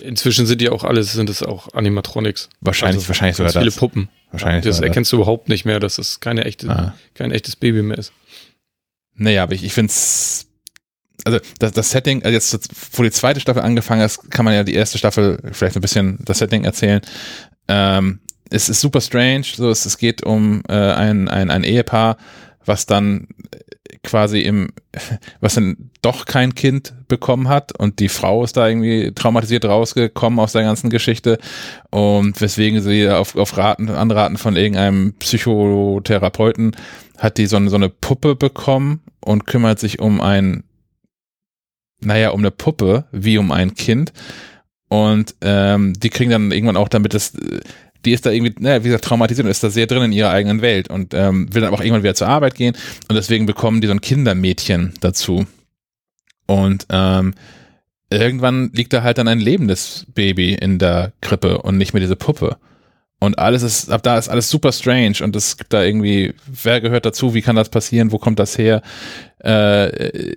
Inzwischen 0.00 0.46
sind 0.46 0.60
die 0.60 0.68
auch 0.68 0.84
alles, 0.84 1.12
sind 1.12 1.30
es 1.30 1.42
auch 1.42 1.72
Animatronics. 1.74 2.48
wahrscheinlich, 2.60 2.96
Also 2.96 3.08
wahrscheinlich 3.08 3.36
sogar 3.36 3.52
viele 3.52 3.64
das. 3.66 3.76
Puppen. 3.76 4.08
Wahrscheinlich 4.32 4.64
Das 4.64 4.80
erkennst 4.80 5.12
du 5.12 5.16
überhaupt 5.16 5.48
nicht 5.48 5.64
mehr, 5.64 5.78
dass 5.80 5.98
es 5.98 6.20
keine 6.20 6.44
echte, 6.44 6.68
Ah. 6.68 6.94
kein 7.14 7.30
echtes 7.30 7.56
Baby 7.56 7.82
mehr 7.82 7.98
ist. 7.98 8.12
Naja, 9.14 9.44
aber 9.44 9.54
ich, 9.54 9.62
ich 9.64 9.72
finde 9.72 9.90
es, 9.92 10.46
also 11.24 11.38
das, 11.60 11.72
das 11.72 11.90
Setting, 11.90 12.22
also 12.24 12.32
jetzt, 12.34 12.68
wo 12.98 13.02
die 13.04 13.10
zweite 13.12 13.38
Staffel 13.40 13.62
angefangen 13.62 14.02
ist, 14.02 14.30
kann 14.30 14.44
man 14.44 14.54
ja 14.54 14.64
die 14.64 14.74
erste 14.74 14.98
Staffel 14.98 15.38
vielleicht 15.52 15.76
ein 15.76 15.80
bisschen 15.82 16.18
das 16.24 16.38
Setting 16.38 16.64
erzählen. 16.64 17.00
Ähm, 17.68 18.18
es 18.50 18.68
ist 18.68 18.80
super 18.80 19.00
strange, 19.00 19.44
so 19.44 19.70
es, 19.70 19.86
es 19.86 19.98
geht 19.98 20.22
um 20.24 20.62
äh, 20.68 20.72
ein, 20.74 21.28
ein, 21.28 21.50
ein 21.50 21.64
Ehepaar, 21.64 22.16
was 22.64 22.86
dann 22.86 23.28
quasi 24.02 24.40
im, 24.40 24.70
was 25.40 25.54
dann 25.54 25.90
doch 26.02 26.26
kein 26.26 26.54
Kind 26.54 26.94
bekommen 27.08 27.48
hat 27.48 27.78
und 27.78 28.00
die 28.00 28.08
Frau 28.08 28.44
ist 28.44 28.56
da 28.56 28.68
irgendwie 28.68 29.12
traumatisiert 29.14 29.64
rausgekommen 29.64 30.38
aus 30.38 30.52
der 30.52 30.62
ganzen 30.62 30.90
Geschichte 30.90 31.38
und 31.90 32.40
weswegen 32.40 32.80
sie 32.82 33.08
auf, 33.08 33.36
auf 33.36 33.56
Raten, 33.56 33.88
Anraten 33.88 34.36
von 34.36 34.56
irgendeinem 34.56 35.14
Psychotherapeuten 35.14 36.76
hat 37.18 37.38
die 37.38 37.46
so 37.46 37.56
eine, 37.56 37.70
so 37.70 37.76
eine 37.76 37.88
Puppe 37.88 38.34
bekommen 38.34 39.02
und 39.20 39.46
kümmert 39.46 39.78
sich 39.78 39.98
um 39.98 40.20
ein, 40.20 40.64
naja, 42.00 42.30
um 42.30 42.40
eine 42.40 42.50
Puppe, 42.50 43.06
wie 43.12 43.38
um 43.38 43.52
ein 43.52 43.74
Kind. 43.74 44.12
Und 44.88 45.34
ähm, 45.40 45.94
die 45.94 46.10
kriegen 46.10 46.30
dann 46.30 46.52
irgendwann 46.52 46.76
auch 46.76 46.88
damit 46.88 47.14
das, 47.14 47.32
die 48.04 48.12
ist 48.12 48.26
da 48.26 48.30
irgendwie, 48.30 48.54
naja, 48.58 48.82
wie 48.84 48.88
gesagt, 48.88 49.04
traumatisiert 49.04 49.44
und 49.44 49.50
ist 49.50 49.62
da 49.62 49.70
sehr 49.70 49.86
drin 49.86 50.02
in 50.02 50.12
ihrer 50.12 50.30
eigenen 50.30 50.62
Welt 50.62 50.88
und 50.88 51.14
ähm, 51.14 51.52
will 51.52 51.62
dann 51.62 51.72
auch 51.72 51.80
irgendwann 51.80 52.02
wieder 52.02 52.14
zur 52.14 52.28
Arbeit 52.28 52.54
gehen 52.54 52.76
und 53.08 53.16
deswegen 53.16 53.46
bekommen 53.46 53.80
die 53.80 53.86
so 53.86 53.92
ein 53.92 54.00
Kindermädchen 54.00 54.94
dazu. 55.00 55.46
Und 56.46 56.86
ähm, 56.90 57.34
irgendwann 58.10 58.70
liegt 58.72 58.92
da 58.92 59.02
halt 59.02 59.18
dann 59.18 59.28
ein 59.28 59.40
lebendes 59.40 60.06
Baby 60.14 60.54
in 60.54 60.78
der 60.78 61.12
Krippe 61.20 61.58
und 61.58 61.78
nicht 61.78 61.94
mehr 61.94 62.00
diese 62.00 62.16
Puppe. 62.16 62.56
Und 63.20 63.38
alles 63.38 63.62
ist, 63.62 63.90
ab 63.90 64.02
da 64.02 64.18
ist 64.18 64.28
alles 64.28 64.50
super 64.50 64.70
strange 64.70 65.16
und 65.22 65.34
es 65.34 65.56
gibt 65.56 65.72
da 65.72 65.82
irgendwie, 65.82 66.34
wer 66.46 66.82
gehört 66.82 67.06
dazu, 67.06 67.32
wie 67.32 67.40
kann 67.40 67.56
das 67.56 67.70
passieren, 67.70 68.12
wo 68.12 68.18
kommt 68.18 68.38
das 68.38 68.58
her? 68.58 68.82
Äh, 69.38 70.34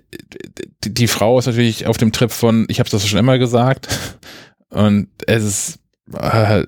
die, 0.84 0.94
die 0.94 1.08
Frau 1.08 1.38
ist 1.38 1.46
natürlich 1.46 1.86
auf 1.86 1.98
dem 1.98 2.12
Trip 2.12 2.30
von, 2.30 2.66
ich 2.68 2.80
habe 2.80 2.88
das 2.88 3.06
schon 3.06 3.18
immer 3.18 3.38
gesagt 3.38 3.88
und 4.70 5.08
es 5.26 5.44
ist, 5.44 5.78
äh, 6.14 6.64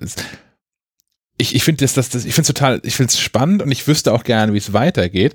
ich, 1.41 1.55
ich 1.55 1.63
finde 1.63 1.83
das, 1.83 1.93
das, 1.93 2.09
das, 2.09 2.25
ich 2.25 2.33
finde 2.33 2.43
es 2.43 2.47
total, 2.47 2.81
ich 2.83 2.95
finde 2.95 3.09
es 3.09 3.19
spannend 3.19 3.61
und 3.61 3.71
ich 3.71 3.87
wüsste 3.87 4.13
auch 4.13 4.23
gerne, 4.23 4.53
wie 4.53 4.57
es 4.57 4.73
weitergeht. 4.73 5.33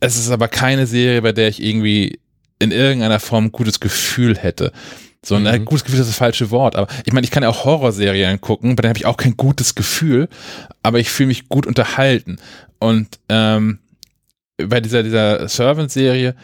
Es 0.00 0.16
ist 0.16 0.30
aber 0.30 0.48
keine 0.48 0.86
Serie, 0.86 1.22
bei 1.22 1.32
der 1.32 1.48
ich 1.48 1.62
irgendwie 1.62 2.18
in 2.58 2.70
irgendeiner 2.72 3.20
Form 3.20 3.46
ein 3.46 3.52
gutes 3.52 3.80
Gefühl 3.80 4.36
hätte. 4.36 4.72
So 5.24 5.36
ein 5.36 5.42
Mhm. 5.42 5.48
äh, 5.48 5.58
gutes 5.60 5.84
Gefühl 5.84 6.00
ist 6.00 6.08
das 6.08 6.16
falsche 6.18 6.50
Wort, 6.50 6.76
aber 6.76 6.86
ich 7.06 7.12
meine, 7.12 7.24
ich 7.24 7.30
kann 7.30 7.42
ja 7.42 7.48
auch 7.48 7.64
Horrorserien 7.64 8.40
gucken, 8.40 8.76
bei 8.76 8.82
denen 8.82 8.90
habe 8.90 8.98
ich 8.98 9.06
auch 9.06 9.16
kein 9.16 9.36
gutes 9.36 9.74
Gefühl, 9.74 10.28
aber 10.82 10.98
ich 10.98 11.08
fühle 11.10 11.28
mich 11.28 11.48
gut 11.48 11.66
unterhalten. 11.66 12.36
Und 12.78 13.18
ähm, 13.30 13.78
bei 14.58 14.80
dieser, 14.80 15.02
dieser 15.02 15.48
Servant-Serie, 15.48 16.34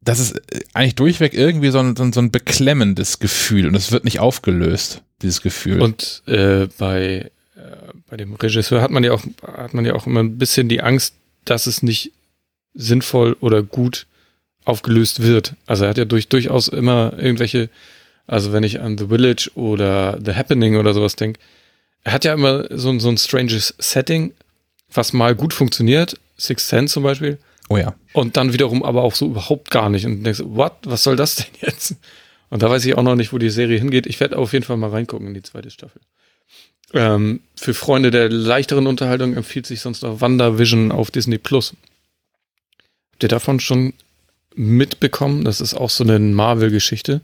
das 0.00 0.20
ist 0.20 0.36
äh, 0.36 0.60
eigentlich 0.74 0.94
durchweg 0.94 1.34
irgendwie 1.34 1.70
so 1.70 1.80
ein, 1.80 1.96
so 1.96 2.04
ein, 2.04 2.12
so 2.12 2.20
ein 2.20 2.30
beklemmendes 2.30 3.18
Gefühl 3.18 3.66
und 3.66 3.74
es 3.74 3.90
wird 3.90 4.04
nicht 4.04 4.20
aufgelöst, 4.20 5.02
dieses 5.22 5.42
Gefühl. 5.42 5.82
Und 5.82 6.22
äh, 6.26 6.68
bei, 6.78 7.32
bei 8.08 8.16
dem 8.16 8.34
Regisseur 8.34 8.80
hat 8.82 8.90
man 8.90 9.02
ja 9.04 9.12
auch, 9.12 9.22
hat 9.46 9.74
man 9.74 9.84
ja 9.84 9.94
auch 9.94 10.06
immer 10.06 10.20
ein 10.20 10.38
bisschen 10.38 10.68
die 10.68 10.80
Angst, 10.82 11.14
dass 11.44 11.66
es 11.66 11.82
nicht 11.82 12.12
sinnvoll 12.74 13.36
oder 13.40 13.62
gut 13.62 14.06
aufgelöst 14.64 15.22
wird. 15.22 15.54
Also 15.66 15.84
er 15.84 15.90
hat 15.90 15.98
ja 15.98 16.04
durch, 16.04 16.28
durchaus 16.28 16.68
immer 16.68 17.12
irgendwelche, 17.18 17.68
also 18.26 18.52
wenn 18.52 18.62
ich 18.62 18.80
an 18.80 18.96
The 18.98 19.08
Village 19.08 19.50
oder 19.54 20.18
The 20.24 20.34
Happening 20.34 20.76
oder 20.76 20.94
sowas 20.94 21.16
denke, 21.16 21.38
er 22.02 22.12
hat 22.12 22.24
ja 22.24 22.34
immer 22.34 22.66
so, 22.76 22.90
ein- 22.90 23.00
so 23.00 23.08
ein 23.08 23.18
stranges 23.18 23.74
Setting, 23.78 24.32
was 24.92 25.12
mal 25.12 25.34
gut 25.34 25.52
funktioniert, 25.54 26.18
Sixth 26.38 26.68
Sense 26.68 26.92
zum 26.94 27.02
Beispiel, 27.02 27.38
oh 27.68 27.76
ja. 27.76 27.94
und 28.12 28.36
dann 28.36 28.52
wiederum 28.52 28.82
aber 28.82 29.02
auch 29.02 29.14
so 29.14 29.26
überhaupt 29.26 29.70
gar 29.70 29.88
nicht. 29.88 30.04
Und 30.06 30.22
denkst, 30.24 30.40
what, 30.44 30.72
was 30.84 31.02
soll 31.04 31.16
das 31.16 31.36
denn 31.36 31.46
jetzt? 31.60 31.96
Und 32.50 32.62
da 32.62 32.70
weiß 32.70 32.84
ich 32.84 32.96
auch 32.96 33.02
noch 33.02 33.14
nicht, 33.16 33.32
wo 33.32 33.38
die 33.38 33.50
Serie 33.50 33.78
hingeht. 33.78 34.06
Ich 34.06 34.20
werde 34.20 34.36
auf 34.38 34.52
jeden 34.52 34.64
Fall 34.64 34.76
mal 34.76 34.90
reingucken 34.90 35.28
in 35.28 35.34
die 35.34 35.42
zweite 35.42 35.70
Staffel. 35.70 36.00
Ähm, 36.94 37.40
für 37.56 37.74
Freunde 37.74 38.10
der 38.10 38.28
leichteren 38.30 38.86
Unterhaltung 38.86 39.36
empfiehlt 39.36 39.66
sich 39.66 39.80
sonst 39.80 40.02
noch 40.02 40.20
WandaVision 40.20 40.92
auf 40.92 41.10
Disney 41.10 41.38
Plus. 41.38 41.74
Habt 43.12 43.24
ihr 43.24 43.28
davon 43.28 43.60
schon 43.60 43.94
mitbekommen. 44.54 45.44
Das 45.44 45.60
ist 45.60 45.74
auch 45.74 45.90
so 45.90 46.04
eine 46.04 46.18
Marvel-Geschichte. 46.20 47.20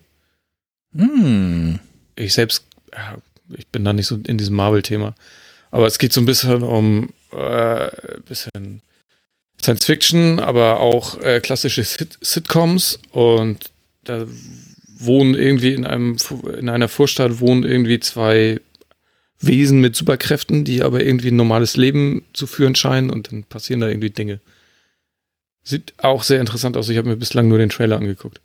Hm. 0.94 1.78
Ich 2.16 2.34
selbst, 2.34 2.64
ja, 2.92 3.16
ich 3.56 3.66
bin 3.68 3.84
da 3.84 3.92
nicht 3.92 4.06
so 4.06 4.18
in 4.26 4.38
diesem 4.38 4.56
Marvel-Thema. 4.56 5.14
Aber 5.70 5.86
es 5.86 5.98
geht 5.98 6.12
so 6.12 6.20
ein 6.20 6.26
bisschen 6.26 6.62
um 6.64 7.10
äh, 7.32 7.90
bisschen 8.26 8.82
Science 9.62 9.84
Fiction, 9.84 10.40
aber 10.40 10.80
auch 10.80 11.20
äh, 11.20 11.40
klassische 11.40 11.84
Sit 11.84 12.18
Sitcoms 12.20 12.98
und 13.12 13.70
da 14.04 14.26
wohnen 14.98 15.34
irgendwie 15.34 15.74
in 15.74 15.86
einem 15.86 16.16
in 16.58 16.68
einer 16.68 16.88
Vorstadt 16.88 17.40
wohnen 17.40 17.62
irgendwie 17.62 18.00
zwei 18.00 18.60
Wesen 19.40 19.80
mit 19.80 19.96
Superkräften, 19.96 20.64
die 20.64 20.82
aber 20.82 21.02
irgendwie 21.02 21.28
ein 21.28 21.36
normales 21.36 21.76
Leben 21.76 22.24
zu 22.32 22.46
führen 22.46 22.74
scheinen 22.74 23.10
und 23.10 23.32
dann 23.32 23.44
passieren 23.44 23.80
da 23.80 23.88
irgendwie 23.88 24.10
Dinge. 24.10 24.40
Sieht 25.62 25.94
auch 25.98 26.22
sehr 26.22 26.40
interessant 26.40 26.76
aus. 26.76 26.88
Ich 26.88 26.98
habe 26.98 27.08
mir 27.08 27.16
bislang 27.16 27.48
nur 27.48 27.58
den 27.58 27.70
Trailer 27.70 27.96
angeguckt. 27.96 28.40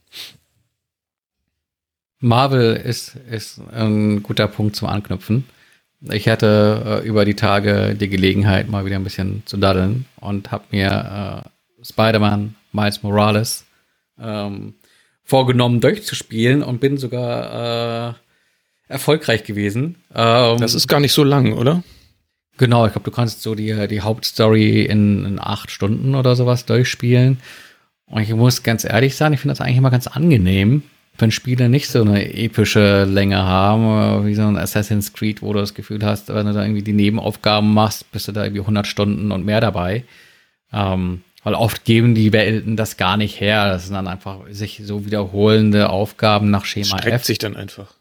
Marvel 2.20 2.76
ist, 2.76 3.18
ist 3.30 3.62
ein 3.72 4.24
guter 4.24 4.48
Punkt 4.48 4.76
zum 4.76 4.88
Anknüpfen. 4.88 5.46
Ich 6.12 6.28
hatte 6.28 7.02
äh, 7.04 7.08
über 7.08 7.26
die 7.26 7.36
Tage 7.36 7.96
die 7.96 8.10
Gelegenheit, 8.10 8.70
mal 8.70 8.86
wieder 8.86 8.96
ein 8.96 9.04
bisschen 9.04 9.44
zu 9.46 9.58
daddeln 9.58 10.06
und 10.18 10.52
habe 10.52 10.66
mir 10.72 11.44
äh, 11.46 11.86
Spider-Man 11.86 12.56
Miles 12.72 13.04
Morales 13.04 13.66
ähm, 14.20 14.76
vorgenommen 15.24 15.82
durchzuspielen 15.82 16.64
und 16.64 16.80
bin 16.80 16.98
sogar 16.98 18.12
äh, 18.12 18.14
erfolgreich 18.88 19.44
gewesen. 19.44 19.96
Ähm, 20.14 20.60
das 20.60 20.74
ist 20.74 20.88
gar 20.88 21.00
nicht 21.00 21.14
so 21.14 21.24
lang, 21.24 21.54
oder? 21.54 21.84
Genau, 22.58 22.86
ich 22.86 22.94
glaube, 22.94 23.10
du 23.10 23.16
kannst 23.16 23.42
so 23.42 23.56
die, 23.56 23.88
die 23.88 24.02
Hauptstory 24.02 24.84
in, 24.84 25.26
in 25.26 25.40
acht 25.40 25.72
Stunden 25.72 26.16
oder 26.16 26.36
sowas 26.36 26.66
durchspielen. 26.66 27.40
Und 28.08 28.22
ich 28.22 28.34
muss 28.34 28.64
ganz 28.64 28.86
ehrlich 28.86 29.16
sagen, 29.16 29.34
ich 29.34 29.40
finde 29.42 29.54
das 29.54 29.62
eigentlich 29.62 29.78
immer 29.78 29.92
ganz 29.92 30.08
angenehm, 30.08 30.84
wenn 31.18 31.32
Spiele 31.32 31.70
nicht 31.70 31.90
so 31.90 32.02
eine 32.02 32.34
epische 32.34 33.06
Länge 33.06 33.44
haben, 33.44 34.26
wie 34.26 34.36
so 34.36 34.44
ein 34.44 34.58
Assassin's 34.58 35.14
Creed, 35.14 35.42
wo 35.42 35.54
du 35.54 35.60
das 35.60 35.74
Gefühl 35.74 36.04
hast, 36.04 36.30
wenn 36.30 36.46
du 36.46 36.54
da 36.54 36.64
irgendwie 36.64 36.84
die 36.84 36.94
Nebenaufgaben 36.94 37.74
machst, 37.74 38.12
bist 38.12 38.28
du 38.28 38.32
da 38.32 38.44
irgendwie 38.44 38.62
100 38.62 38.86
Stunden 38.86 39.32
und 39.32 39.46
mehr 39.46 39.62
dabei. 39.62 40.04
Ähm, 40.72 41.22
weil 41.44 41.54
oft 41.54 41.86
geben 41.86 42.16
die 42.16 42.34
Welten 42.34 42.76
das 42.76 42.98
gar 42.98 43.18
nicht 43.18 43.40
her. 43.40 43.70
Das 43.70 43.86
sind 43.86 43.94
dann 43.94 44.08
einfach 44.08 44.40
sich 44.50 44.82
so 44.84 45.06
wiederholende 45.06 45.90
Aufgaben 45.90 46.50
nach 46.50 46.66
Schema 46.66 46.98
Streckt 46.98 47.16
F. 47.16 47.24
sich 47.24 47.38
dann 47.38 47.56
einfach. 47.56 47.94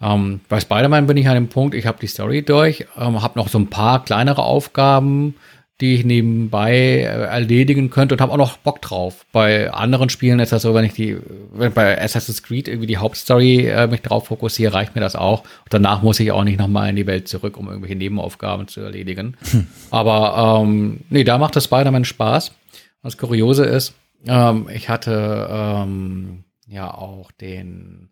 Ähm, 0.00 0.40
bei 0.48 0.60
Spider-Man 0.60 1.06
bin 1.06 1.16
ich 1.16 1.28
an 1.28 1.34
dem 1.34 1.48
Punkt, 1.48 1.74
ich 1.74 1.86
habe 1.86 1.98
die 2.00 2.06
Story 2.06 2.42
durch, 2.42 2.86
ähm, 2.98 3.22
habe 3.22 3.38
noch 3.38 3.48
so 3.48 3.58
ein 3.58 3.68
paar 3.68 4.04
kleinere 4.04 4.42
Aufgaben, 4.42 5.34
die 5.80 5.94
ich 5.94 6.04
nebenbei 6.04 6.72
äh, 6.72 7.04
erledigen 7.04 7.90
könnte 7.90 8.14
und 8.14 8.20
habe 8.20 8.32
auch 8.32 8.36
noch 8.36 8.56
Bock 8.58 8.80
drauf. 8.80 9.26
Bei 9.32 9.72
anderen 9.72 10.08
Spielen 10.08 10.38
ist 10.38 10.52
das 10.52 10.62
so, 10.62 10.72
wenn 10.74 10.84
ich 10.84 10.92
die, 10.92 11.18
wenn 11.52 11.72
bei 11.72 12.00
Assassin's 12.00 12.42
Creed 12.42 12.68
irgendwie 12.68 12.86
die 12.86 12.98
Hauptstory 12.98 13.66
äh, 13.66 13.86
mich 13.88 14.02
drauf 14.02 14.26
fokussiere, 14.26 14.74
reicht 14.74 14.94
mir 14.94 15.00
das 15.00 15.16
auch. 15.16 15.40
Und 15.40 15.74
danach 15.74 16.02
muss 16.02 16.20
ich 16.20 16.30
auch 16.30 16.44
nicht 16.44 16.60
nochmal 16.60 16.90
in 16.90 16.96
die 16.96 17.06
Welt 17.06 17.26
zurück, 17.26 17.56
um 17.56 17.68
irgendwelche 17.68 17.96
Nebenaufgaben 17.96 18.68
zu 18.68 18.82
erledigen. 18.82 19.36
Hm. 19.50 19.66
Aber 19.90 20.60
ähm, 20.62 21.00
nee, 21.10 21.24
da 21.24 21.38
macht 21.38 21.56
das 21.56 21.64
Spider-Man 21.64 22.04
Spaß. 22.04 22.52
Was 23.02 23.18
kuriose 23.18 23.64
ist, 23.64 23.94
ähm, 24.26 24.68
ich 24.72 24.88
hatte 24.88 25.48
ähm, 25.50 26.44
ja 26.66 26.92
auch 26.92 27.32
den, 27.32 28.10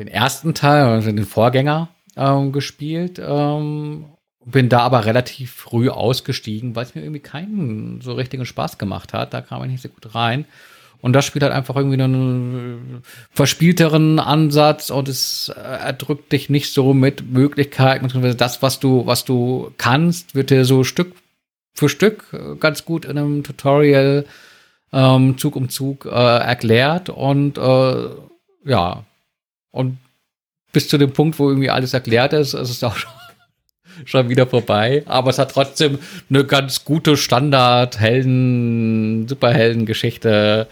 den 0.00 0.08
ersten 0.08 0.54
Teil, 0.54 0.84
also 0.84 1.12
den 1.12 1.26
Vorgänger 1.26 1.88
ähm, 2.16 2.52
gespielt 2.52 3.20
ähm, 3.24 4.06
bin 4.44 4.68
da 4.68 4.80
aber 4.80 5.04
relativ 5.04 5.52
früh 5.52 5.90
ausgestiegen, 5.90 6.74
weil 6.74 6.84
es 6.84 6.94
mir 6.94 7.02
irgendwie 7.02 7.20
keinen 7.20 8.00
so 8.00 8.14
richtigen 8.14 8.46
Spaß 8.46 8.78
gemacht 8.78 9.12
hat. 9.12 9.34
Da 9.34 9.42
kam 9.42 9.62
ich 9.64 9.70
nicht 9.70 9.82
so 9.82 9.88
gut 9.90 10.14
rein. 10.14 10.46
Und 11.02 11.14
das 11.14 11.24
spielt 11.24 11.42
halt 11.42 11.52
einfach 11.52 11.76
irgendwie 11.76 12.02
einen 12.02 13.02
verspielteren 13.30 14.18
Ansatz 14.18 14.90
und 14.90 15.08
es 15.08 15.50
äh, 15.54 15.60
erdrückt 15.60 16.30
dich 16.32 16.50
nicht 16.50 16.72
so 16.72 16.92
mit 16.92 17.30
Möglichkeiten, 17.30 18.04
beziehungsweise 18.04 18.36
das, 18.36 18.60
was 18.60 18.80
du, 18.80 19.06
was 19.06 19.24
du 19.24 19.72
kannst, 19.78 20.34
wird 20.34 20.50
dir 20.50 20.64
so 20.64 20.84
Stück 20.84 21.14
für 21.72 21.88
Stück 21.88 22.24
ganz 22.58 22.84
gut 22.84 23.06
in 23.06 23.16
einem 23.16 23.44
Tutorial 23.44 24.26
ähm, 24.92 25.38
Zug 25.38 25.56
um 25.56 25.70
Zug 25.70 26.04
äh, 26.04 26.08
erklärt 26.10 27.08
und 27.08 27.56
äh, 27.56 28.08
ja, 28.64 29.04
und 29.70 29.98
bis 30.72 30.88
zu 30.88 30.98
dem 30.98 31.12
Punkt, 31.12 31.38
wo 31.38 31.48
irgendwie 31.48 31.70
alles 31.70 31.94
erklärt 31.94 32.32
ist, 32.32 32.54
ist 32.54 32.70
es 32.70 32.84
auch 32.84 32.96
schon 32.96 33.12
schon 34.04 34.28
wieder 34.28 34.46
vorbei. 34.46 35.02
Aber 35.06 35.30
es 35.30 35.38
hat 35.38 35.52
trotzdem 35.52 35.98
eine 36.28 36.44
ganz 36.44 36.84
gute 36.84 37.16
Standard-Helden, 37.16 39.28
Superhelden-Geschichte 39.28 40.68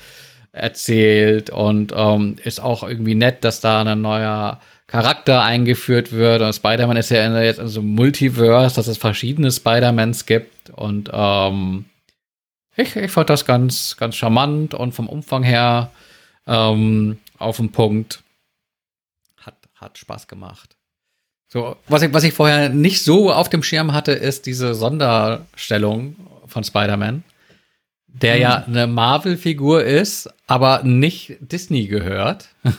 erzählt 0.52 1.50
und 1.50 1.92
ähm, 1.94 2.36
ist 2.42 2.60
auch 2.60 2.82
irgendwie 2.82 3.14
nett, 3.14 3.44
dass 3.44 3.60
da 3.60 3.82
ein 3.82 4.00
neuer 4.00 4.60
Charakter 4.86 5.42
eingeführt 5.42 6.12
wird. 6.12 6.42
Und 6.42 6.54
Spider-Man 6.54 6.96
ist 6.96 7.10
ja 7.10 7.40
jetzt 7.40 7.60
in 7.60 7.68
so 7.68 7.80
einem 7.80 7.94
Multiverse, 7.94 8.76
dass 8.76 8.88
es 8.88 8.98
verschiedene 8.98 9.50
Spider-Mans 9.50 10.26
gibt. 10.26 10.70
Und 10.70 11.10
ähm, 11.12 11.84
ich, 12.76 12.96
ich 12.96 13.10
fand 13.10 13.30
das 13.30 13.44
ganz, 13.44 13.96
ganz 13.98 14.16
charmant 14.16 14.74
und 14.74 14.92
vom 14.92 15.08
Umfang 15.08 15.42
her 15.42 15.90
ähm, 16.46 17.18
auf 17.38 17.58
den 17.58 17.70
Punkt. 17.70 18.22
Hat, 19.80 19.98
Spaß 19.98 20.28
gemacht. 20.28 20.76
So, 21.48 21.76
was 21.88 22.02
ich, 22.02 22.12
was 22.12 22.24
ich 22.24 22.34
vorher 22.34 22.68
nicht 22.68 23.02
so 23.02 23.32
auf 23.32 23.48
dem 23.48 23.62
Schirm 23.62 23.92
hatte, 23.92 24.12
ist 24.12 24.44
diese 24.44 24.74
Sonderstellung 24.74 26.16
von 26.46 26.62
Spider-Man, 26.62 27.24
der 28.06 28.34
mhm. 28.34 28.40
ja 28.40 28.64
eine 28.66 28.86
Marvel-Figur 28.86 29.84
ist, 29.84 30.28
aber 30.46 30.82
nicht 30.82 31.36
Disney 31.40 31.86
gehört. 31.86 32.48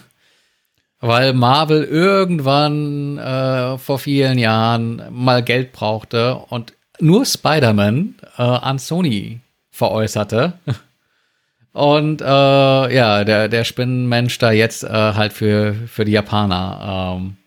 Weil 1.01 1.33
Marvel 1.33 1.83
irgendwann 1.85 3.17
äh, 3.17 3.77
vor 3.77 3.99
vielen 3.99 4.37
Jahren 4.37 5.01
mal 5.11 5.41
Geld 5.41 5.71
brauchte 5.71 6.35
und 6.35 6.73
nur 6.99 7.25
Spider-Man 7.25 8.15
äh, 8.37 8.41
an 8.41 8.79
Sony 8.79 9.39
veräußerte. 9.71 10.53
Und 11.71 12.21
äh, 12.21 12.25
ja, 12.25 13.23
der, 13.23 13.47
der 13.47 13.63
Spinnenmensch 13.63 14.37
da 14.39 14.51
jetzt 14.51 14.83
äh, 14.83 14.89
halt 14.89 15.33
für, 15.33 15.73
für 15.87 16.05
die 16.05 16.13
Japaner 16.13 17.17
ähm, 17.17 17.37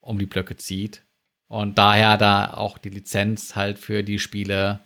um 0.00 0.18
die 0.18 0.26
Blöcke 0.26 0.56
zieht. 0.56 1.02
Und 1.48 1.78
daher 1.78 2.16
da 2.16 2.54
auch 2.54 2.78
die 2.78 2.88
Lizenz 2.88 3.54
halt 3.54 3.78
für 3.78 4.02
die 4.02 4.18
Spiele 4.18 4.80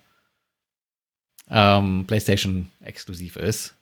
ähm, 1.49 2.05
PlayStation 2.07 2.71
exklusiv 2.81 3.37
ist. 3.37 3.75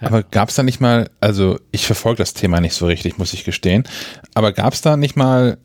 Ja. 0.00 0.08
Aber 0.08 0.22
gab 0.22 0.48
es 0.48 0.54
da 0.54 0.62
nicht 0.62 0.80
mal, 0.80 1.10
also 1.20 1.58
ich 1.72 1.86
verfolge 1.86 2.18
das 2.18 2.34
Thema 2.34 2.60
nicht 2.60 2.74
so 2.74 2.86
richtig, 2.86 3.18
muss 3.18 3.34
ich 3.34 3.44
gestehen, 3.44 3.84
aber 4.34 4.52
gab 4.52 4.72
es 4.72 4.80
da 4.80 4.96
nicht 4.96 5.16
mal 5.16 5.58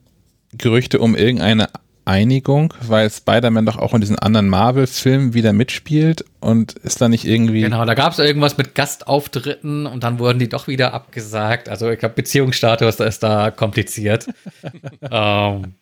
Gerüchte 0.51 0.99
um 0.99 1.15
irgendeine 1.15 1.69
Einigung, 2.05 2.73
weil 2.81 3.09
Spider-Man 3.09 3.65
doch 3.65 3.77
auch 3.77 3.93
in 3.93 4.01
diesen 4.01 4.19
anderen 4.19 4.49
Marvel-Filmen 4.49 5.33
wieder 5.33 5.53
mitspielt 5.53 6.25
und 6.39 6.73
ist 6.73 7.01
da 7.01 7.09
nicht 7.09 7.25
irgendwie. 7.25 7.61
Genau, 7.61 7.85
da 7.85 7.93
gab 7.93 8.13
es 8.13 8.19
irgendwas 8.19 8.57
mit 8.57 8.75
Gastauftritten 8.75 9.85
und 9.85 10.03
dann 10.03 10.19
wurden 10.19 10.39
die 10.39 10.49
doch 10.49 10.67
wieder 10.67 10.93
abgesagt. 10.93 11.69
Also 11.69 11.89
ich 11.89 11.99
glaube, 11.99 12.15
Beziehungsstatus 12.15 12.99
ist 12.99 13.23
da 13.23 13.51
kompliziert. 13.51 14.27
ähm, 15.11 15.75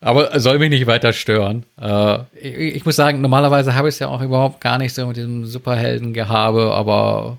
aber 0.00 0.40
soll 0.40 0.58
mich 0.58 0.70
nicht 0.70 0.86
weiter 0.86 1.12
stören. 1.12 1.64
Äh, 1.80 2.18
ich, 2.34 2.76
ich, 2.76 2.84
muss 2.84 2.96
sagen, 2.96 3.20
normalerweise 3.20 3.74
habe 3.74 3.88
ich 3.88 3.94
es 3.94 3.98
ja 4.00 4.08
auch 4.08 4.20
überhaupt 4.20 4.60
gar 4.60 4.78
nicht 4.78 4.94
so 4.94 5.06
mit 5.06 5.16
diesem 5.16 5.46
Superhelden-Gehabe, 5.46 6.72
aber 6.74 7.38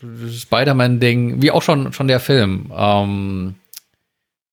Spider-Man-Ding, 0.00 1.42
wie 1.42 1.50
auch 1.50 1.62
schon, 1.62 1.92
schon 1.92 2.08
der 2.08 2.20
Film, 2.20 2.72
ähm, 2.76 3.54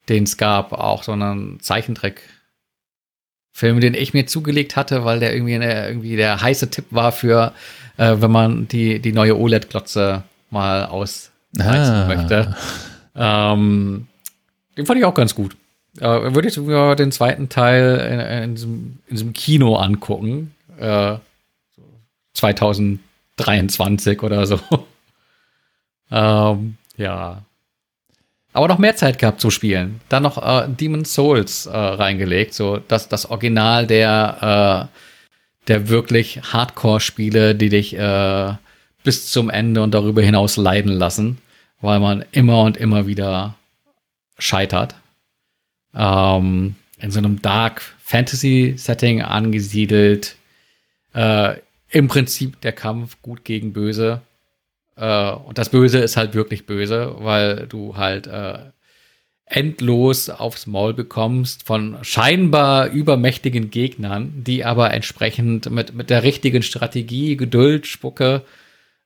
den 0.09 0.23
es 0.23 0.37
gab, 0.37 0.73
auch 0.73 1.03
so 1.03 1.11
einen 1.11 1.59
Zeichentrick 1.59 2.21
Film, 3.53 3.79
den 3.79 3.93
ich 3.93 4.13
mir 4.13 4.25
zugelegt 4.25 4.75
hatte, 4.75 5.05
weil 5.05 5.19
der 5.19 5.33
irgendwie, 5.33 5.55
eine, 5.55 5.87
irgendwie 5.87 6.15
der 6.15 6.41
heiße 6.41 6.71
Tipp 6.71 6.85
war 6.89 7.11
für, 7.11 7.53
äh, 7.97 8.15
wenn 8.17 8.31
man 8.31 8.67
die, 8.67 8.99
die 8.99 9.13
neue 9.13 9.37
OLED-Glotze 9.37 10.23
mal 10.49 10.85
ausreizen 10.85 11.31
ah. 11.61 12.07
möchte. 12.07 12.55
Ähm, 13.15 14.07
den 14.75 14.85
fand 14.87 14.99
ich 14.99 15.05
auch 15.05 15.13
ganz 15.13 15.35
gut. 15.35 15.55
Äh, 15.99 16.33
würde 16.33 16.47
ich 16.47 16.55
sogar 16.55 16.95
den 16.95 17.11
zweiten 17.11 17.49
Teil 17.49 17.97
in, 18.11 18.19
in, 18.19 18.55
diesem, 18.55 18.97
in 19.07 19.15
diesem 19.15 19.33
Kino 19.33 19.75
angucken. 19.75 20.55
Äh, 20.79 21.17
2023 22.33 24.23
oder 24.23 24.47
so. 24.47 24.59
ähm, 26.11 26.77
ja, 26.97 27.43
aber 28.53 28.67
noch 28.67 28.77
mehr 28.77 28.95
Zeit 28.95 29.19
gehabt 29.19 29.41
zu 29.41 29.49
spielen. 29.49 29.99
Dann 30.09 30.23
noch 30.23 30.37
äh, 30.37 30.67
Demon's 30.69 31.13
Souls 31.13 31.65
äh, 31.65 31.75
reingelegt, 31.75 32.53
so 32.53 32.77
das, 32.77 33.09
das 33.09 33.29
Original 33.29 33.87
der, 33.87 34.89
äh, 34.93 35.67
der 35.67 35.89
wirklich 35.89 36.41
Hardcore-Spiele, 36.53 37.55
die 37.55 37.69
dich 37.69 37.97
äh, 37.97 38.53
bis 39.03 39.31
zum 39.31 39.49
Ende 39.49 39.81
und 39.81 39.93
darüber 39.93 40.21
hinaus 40.21 40.55
leiden 40.55 40.91
lassen, 40.91 41.39
weil 41.81 41.99
man 41.99 42.23
immer 42.31 42.61
und 42.61 42.77
immer 42.77 43.07
wieder 43.07 43.55
scheitert. 44.37 44.95
Ähm, 45.95 46.75
in 46.99 47.11
so 47.11 47.19
einem 47.19 47.41
Dark 47.41 47.81
Fantasy 48.01 48.75
Setting 48.77 49.21
angesiedelt. 49.21 50.35
Äh, 51.13 51.55
im 51.89 52.07
Prinzip 52.07 52.59
der 52.61 52.71
Kampf 52.71 53.17
gut 53.21 53.43
gegen 53.43 53.73
böse. 53.73 54.21
Äh, 54.95 55.31
und 55.31 55.57
das 55.57 55.69
Böse 55.69 55.99
ist 55.99 56.17
halt 56.17 56.33
wirklich 56.33 56.65
böse, 56.65 57.15
weil 57.19 57.67
du 57.67 57.97
halt 57.97 58.27
äh, 58.27 58.59
endlos 59.45 60.29
aufs 60.29 60.67
Maul 60.67 60.93
bekommst 60.93 61.65
von 61.65 61.97
scheinbar 62.01 62.87
übermächtigen 62.87 63.69
Gegnern, 63.69 64.43
die 64.43 64.65
aber 64.65 64.91
entsprechend 64.93 65.69
mit, 65.69 65.93
mit 65.93 66.09
der 66.09 66.23
richtigen 66.23 66.63
Strategie, 66.63 67.37
Geduld, 67.37 67.85
Spucke 67.85 68.43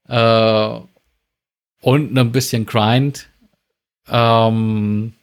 äh, 0.07 0.80
und 1.81 2.18
ein 2.18 2.31
bisschen 2.31 2.65
Grind 2.65 3.27
ähm, 4.09 5.14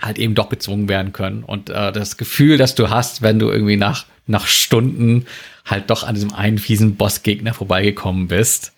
halt 0.00 0.18
eben 0.18 0.34
doch 0.34 0.46
bezwungen 0.46 0.88
werden 0.88 1.12
können. 1.12 1.42
Und 1.44 1.70
äh, 1.70 1.92
das 1.92 2.16
Gefühl, 2.16 2.58
das 2.58 2.74
du 2.74 2.90
hast, 2.90 3.22
wenn 3.22 3.38
du 3.38 3.48
irgendwie 3.48 3.76
nach, 3.76 4.06
nach 4.26 4.46
Stunden 4.46 5.26
halt 5.64 5.90
doch 5.90 6.04
an 6.04 6.14
diesem 6.14 6.32
einen 6.34 6.58
fiesen 6.58 6.96
Bossgegner 6.96 7.54
vorbeigekommen 7.54 8.28
bist, 8.28 8.72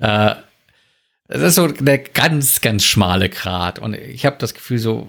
äh, 0.00 0.34
das 1.28 1.42
ist 1.42 1.54
so 1.56 1.68
der 1.68 1.98
ganz, 1.98 2.60
ganz 2.60 2.84
schmale 2.84 3.28
Grat. 3.28 3.78
Und 3.78 3.94
ich 3.94 4.24
habe 4.24 4.36
das 4.38 4.54
Gefühl, 4.54 4.78
so, 4.78 5.08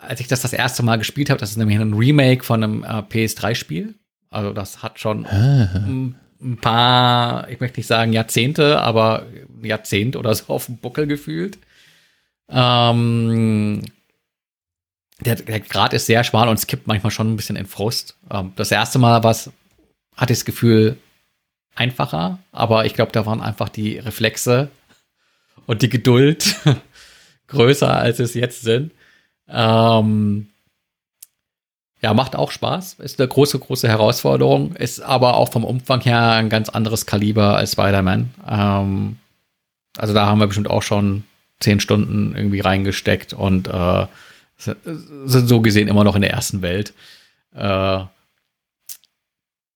als 0.00 0.20
ich 0.20 0.26
das 0.26 0.42
das 0.42 0.52
erste 0.52 0.82
Mal 0.82 0.96
gespielt 0.96 1.30
habe, 1.30 1.38
das 1.38 1.50
ist 1.50 1.56
nämlich 1.56 1.78
ein 1.78 1.94
Remake 1.94 2.44
von 2.44 2.62
einem 2.62 2.84
äh, 2.84 3.02
PS3-Spiel. 3.02 3.94
Also 4.30 4.52
das 4.52 4.82
hat 4.82 4.98
schon 4.98 5.26
ein, 5.26 6.16
ein 6.40 6.56
paar, 6.56 7.48
ich 7.48 7.60
möchte 7.60 7.78
nicht 7.78 7.86
sagen 7.86 8.12
Jahrzehnte, 8.12 8.80
aber 8.80 9.26
ein 9.26 9.64
Jahrzehnt 9.64 10.16
oder 10.16 10.34
so 10.34 10.46
auf 10.48 10.66
dem 10.66 10.78
Buckel 10.78 11.06
gefühlt. 11.06 11.58
Ähm, 12.48 13.82
der, 15.20 15.36
der 15.36 15.60
Grad 15.60 15.92
ist 15.92 16.06
sehr 16.06 16.24
schmal 16.24 16.48
und 16.48 16.58
es 16.58 16.66
kippt 16.66 16.86
manchmal 16.86 17.10
schon 17.10 17.32
ein 17.32 17.36
bisschen 17.36 17.56
in 17.56 17.66
Frust. 17.66 18.16
Ähm, 18.30 18.52
das 18.56 18.72
erste 18.72 18.98
Mal 18.98 19.22
war 19.22 19.30
es, 19.30 19.50
hatte 20.16 20.32
ich 20.32 20.40
das 20.40 20.44
Gefühl, 20.44 20.96
einfacher, 21.74 22.38
aber 22.52 22.84
ich 22.84 22.94
glaube, 22.94 23.12
da 23.12 23.26
waren 23.26 23.40
einfach 23.40 23.68
die 23.68 23.98
Reflexe 23.98 24.70
und 25.66 25.82
die 25.82 25.88
Geduld 25.88 26.56
größer, 27.46 27.94
als 27.94 28.18
es 28.18 28.34
jetzt 28.34 28.62
sind. 28.62 28.92
Ähm, 29.48 30.48
ja, 32.02 32.14
macht 32.14 32.34
auch 32.34 32.50
Spaß, 32.50 32.94
ist 32.94 33.20
eine 33.20 33.28
große, 33.28 33.58
große 33.58 33.88
Herausforderung, 33.88 34.74
ist 34.74 35.00
aber 35.00 35.36
auch 35.36 35.52
vom 35.52 35.64
Umfang 35.64 36.00
her 36.00 36.32
ein 36.32 36.48
ganz 36.48 36.68
anderes 36.68 37.06
Kaliber 37.06 37.56
als 37.56 37.72
Spider-Man. 37.72 38.34
Ähm, 38.48 39.18
also 39.96 40.12
da 40.12 40.26
haben 40.26 40.40
wir 40.40 40.48
bestimmt 40.48 40.70
auch 40.70 40.82
schon 40.82 41.24
zehn 41.60 41.78
Stunden 41.78 42.34
irgendwie 42.34 42.60
reingesteckt 42.60 43.34
und 43.34 43.68
äh, 43.68 44.06
sind 44.56 45.48
so 45.48 45.60
gesehen 45.60 45.88
immer 45.88 46.04
noch 46.04 46.16
in 46.16 46.22
der 46.22 46.32
ersten 46.32 46.60
Welt. 46.60 46.92
Äh, 47.54 48.00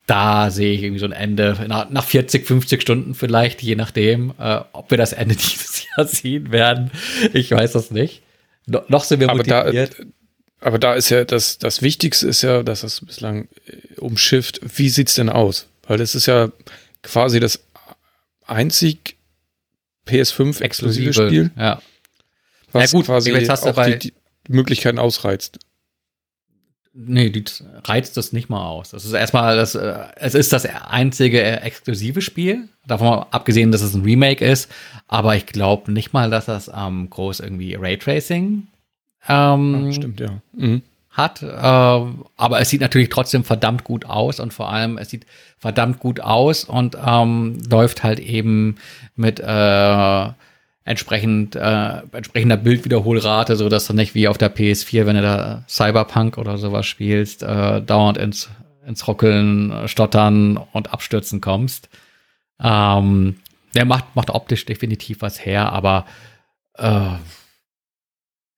da 0.06 0.50
sehe 0.50 0.72
ich 0.72 0.82
irgendwie 0.82 1.00
so 1.00 1.06
ein 1.06 1.12
Ende 1.12 1.64
nach, 1.66 1.90
nach 1.90 2.04
40, 2.04 2.46
50 2.46 2.80
Stunden 2.80 3.14
vielleicht, 3.14 3.62
je 3.62 3.74
nachdem, 3.74 4.32
äh, 4.38 4.60
ob 4.72 4.90
wir 4.90 4.98
das 4.98 5.12
Ende 5.12 5.34
dieses 5.36 5.84
Jahr 5.84 6.06
sehen 6.06 6.52
werden. 6.52 6.90
Ich 7.32 7.50
weiß 7.50 7.72
das 7.72 7.90
nicht. 7.90 8.22
No, 8.66 8.82
noch 8.88 9.04
sind 9.04 9.20
wir 9.20 9.28
aber 9.28 9.38
motiviert. 9.38 9.98
Da, 9.98 10.04
aber 10.60 10.78
da 10.78 10.94
ist 10.94 11.10
ja 11.10 11.24
das, 11.24 11.58
das 11.58 11.82
Wichtigste 11.82 12.28
ist 12.28 12.42
ja, 12.42 12.62
dass 12.62 12.82
es 12.82 13.04
bislang 13.04 13.48
äh, 13.66 14.00
umschifft. 14.00 14.60
Wie 14.62 14.88
sieht's 14.88 15.14
denn 15.14 15.28
aus? 15.28 15.68
Weil 15.86 15.98
das 15.98 16.14
ist 16.14 16.26
ja 16.26 16.50
quasi 17.02 17.40
das 17.40 17.60
einzig 18.46 19.16
PS5 20.06 20.60
exklusive 20.60 21.12
Spiel. 21.12 21.50
Ja. 21.56 21.82
Was 22.72 22.92
ja 22.92 22.98
gut, 22.98 23.06
quasi 23.06 23.34
auch 23.34 23.84
die, 23.86 23.98
die 23.98 24.12
Möglichkeiten 24.48 24.98
ausreizt. 24.98 25.58
Nee, 26.98 27.28
die 27.28 27.44
reizt 27.84 28.16
das 28.16 28.32
nicht 28.32 28.48
mal 28.48 28.66
aus. 28.66 28.90
Das 28.90 29.04
ist 29.04 29.12
erstmal 29.12 29.54
das, 29.56 29.74
äh, 29.74 29.98
es 30.16 30.34
ist 30.34 30.52
das 30.52 30.64
einzige 30.64 31.42
äh, 31.42 31.56
exklusive 31.56 32.22
Spiel. 32.22 32.68
Davon 32.86 33.26
abgesehen, 33.30 33.70
dass 33.70 33.82
es 33.82 33.94
ein 33.94 34.02
Remake 34.02 34.42
ist. 34.42 34.72
Aber 35.06 35.36
ich 35.36 35.44
glaube 35.44 35.92
nicht 35.92 36.14
mal, 36.14 36.30
dass 36.30 36.46
das 36.46 36.70
ähm, 36.74 37.10
groß 37.10 37.40
irgendwie 37.40 37.74
Raytracing 37.74 38.68
ähm, 39.28 39.86
ja, 39.86 39.92
stimmt, 39.92 40.20
ja. 40.20 40.30
Mhm. 40.52 40.82
hat. 41.10 41.42
Äh, 41.42 41.46
aber 41.46 42.60
es 42.60 42.70
sieht 42.70 42.80
natürlich 42.80 43.08
trotzdem 43.08 43.44
verdammt 43.44 43.84
gut 43.84 44.06
aus 44.06 44.40
und 44.40 44.54
vor 44.54 44.72
allem 44.72 44.98
es 44.98 45.10
sieht 45.10 45.26
verdammt 45.58 45.98
gut 45.98 46.20
aus 46.20 46.64
und 46.64 46.96
ähm, 47.04 47.58
läuft 47.68 48.02
halt 48.04 48.20
eben 48.20 48.76
mit 49.16 49.40
äh, 49.40 50.28
entsprechend 50.86 51.56
äh, 51.56 52.02
entsprechender 52.12 52.56
Bildwiederholrate, 52.56 53.56
so 53.56 53.68
dass 53.68 53.86
du 53.86 53.92
nicht 53.92 54.14
wie 54.14 54.28
auf 54.28 54.38
der 54.38 54.54
PS4, 54.54 55.04
wenn 55.04 55.16
du 55.16 55.22
da 55.22 55.64
Cyberpunk 55.68 56.38
oder 56.38 56.56
sowas 56.56 56.86
spielst, 56.86 57.42
äh, 57.42 57.82
dauernd 57.82 58.16
ins 58.16 58.48
ins 58.86 59.06
Ruckeln, 59.08 59.88
Stottern 59.88 60.56
und 60.56 60.92
Abstürzen 60.92 61.40
kommst. 61.40 61.88
Ähm, 62.62 63.40
der 63.74 63.84
macht 63.84 64.14
macht 64.14 64.30
optisch 64.30 64.64
definitiv 64.64 65.22
was 65.22 65.44
her, 65.44 65.72
aber 65.72 66.06
äh, 66.74 67.16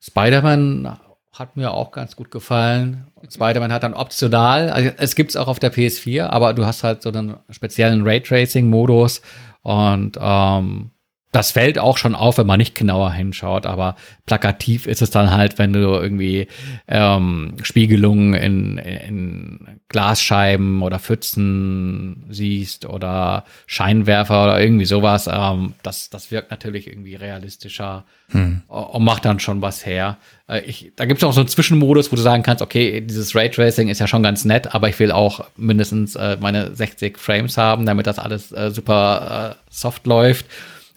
Spider-Man 0.01 0.99
hat 1.33 1.57
mir 1.57 1.73
auch 1.73 1.93
ganz 1.93 2.15
gut 2.15 2.31
gefallen. 2.31 3.07
Spider-Man 3.31 3.73
hat 3.73 3.85
dann 3.85 3.95
optional, 3.95 4.69
also 4.71 4.91
es 4.99 5.15
gibt's 5.15 5.37
auch 5.37 5.49
auf 5.49 5.61
der 5.61 5.73
PS4, 5.73 6.25
aber 6.27 6.53
du 6.53 6.67
hast 6.67 6.85
halt 6.85 7.01
so 7.03 7.09
einen 7.09 7.37
speziellen 7.49 8.07
Raytracing-Modus 8.07 9.23
und 9.63 10.19
ähm, 10.21 10.91
das 11.31 11.53
fällt 11.53 11.79
auch 11.79 11.99
schon 11.99 12.15
auf, 12.15 12.39
wenn 12.39 12.47
man 12.47 12.59
nicht 12.59 12.75
genauer 12.75 13.13
hinschaut, 13.13 13.67
aber 13.67 13.97
plakativ 14.25 14.87
ist 14.87 15.03
es 15.03 15.11
dann 15.11 15.31
halt, 15.31 15.59
wenn 15.59 15.75
du 15.75 15.81
irgendwie 15.81 16.49
ähm, 16.87 17.57
Spiegelungen 17.63 18.33
in, 18.33 18.79
in 18.79 19.81
Glasscheiben 19.89 20.81
oder 20.83 20.99
Pfützen 20.99 22.25
siehst 22.31 22.87
oder 22.87 23.45
Scheinwerfer 23.67 24.45
oder 24.45 24.61
irgendwie 24.61 24.87
sowas. 24.87 25.29
Ähm, 25.31 25.75
das, 25.83 26.09
das 26.09 26.31
wirkt 26.31 26.51
natürlich 26.51 26.87
irgendwie 26.87 27.15
realistischer 27.15 28.05
hm. 28.31 28.63
und 28.67 29.05
macht 29.05 29.27
dann 29.27 29.39
schon 29.39 29.61
was 29.61 29.85
her. 29.85 30.17
Äh, 30.49 30.61
ich, 30.61 30.93
da 30.97 31.05
gibt 31.05 31.21
es 31.21 31.25
auch 31.25 31.33
so 31.35 31.41
einen 31.41 31.49
Zwischenmodus, 31.49 32.11
wo 32.11 32.17
du 32.17 32.23
sagen 32.23 32.43
kannst, 32.43 32.63
okay, 32.63 33.03
dieses 33.03 33.35
Raytracing 33.35 33.89
ist 33.89 33.99
ja 33.99 34.07
schon 34.07 34.23
ganz 34.23 34.47
nett, 34.47 34.75
aber 34.75 34.89
ich 34.89 34.99
will 34.99 35.13
auch 35.13 35.45
mindestens 35.57 36.17
äh, 36.17 36.39
meine 36.41 36.75
60 36.75 37.19
Frames 37.19 37.59
haben, 37.59 37.85
damit 37.85 38.07
das 38.07 38.19
alles 38.19 38.51
äh, 38.53 38.71
super 38.71 39.57
äh, 39.59 39.63
soft 39.71 40.07
läuft. 40.07 40.47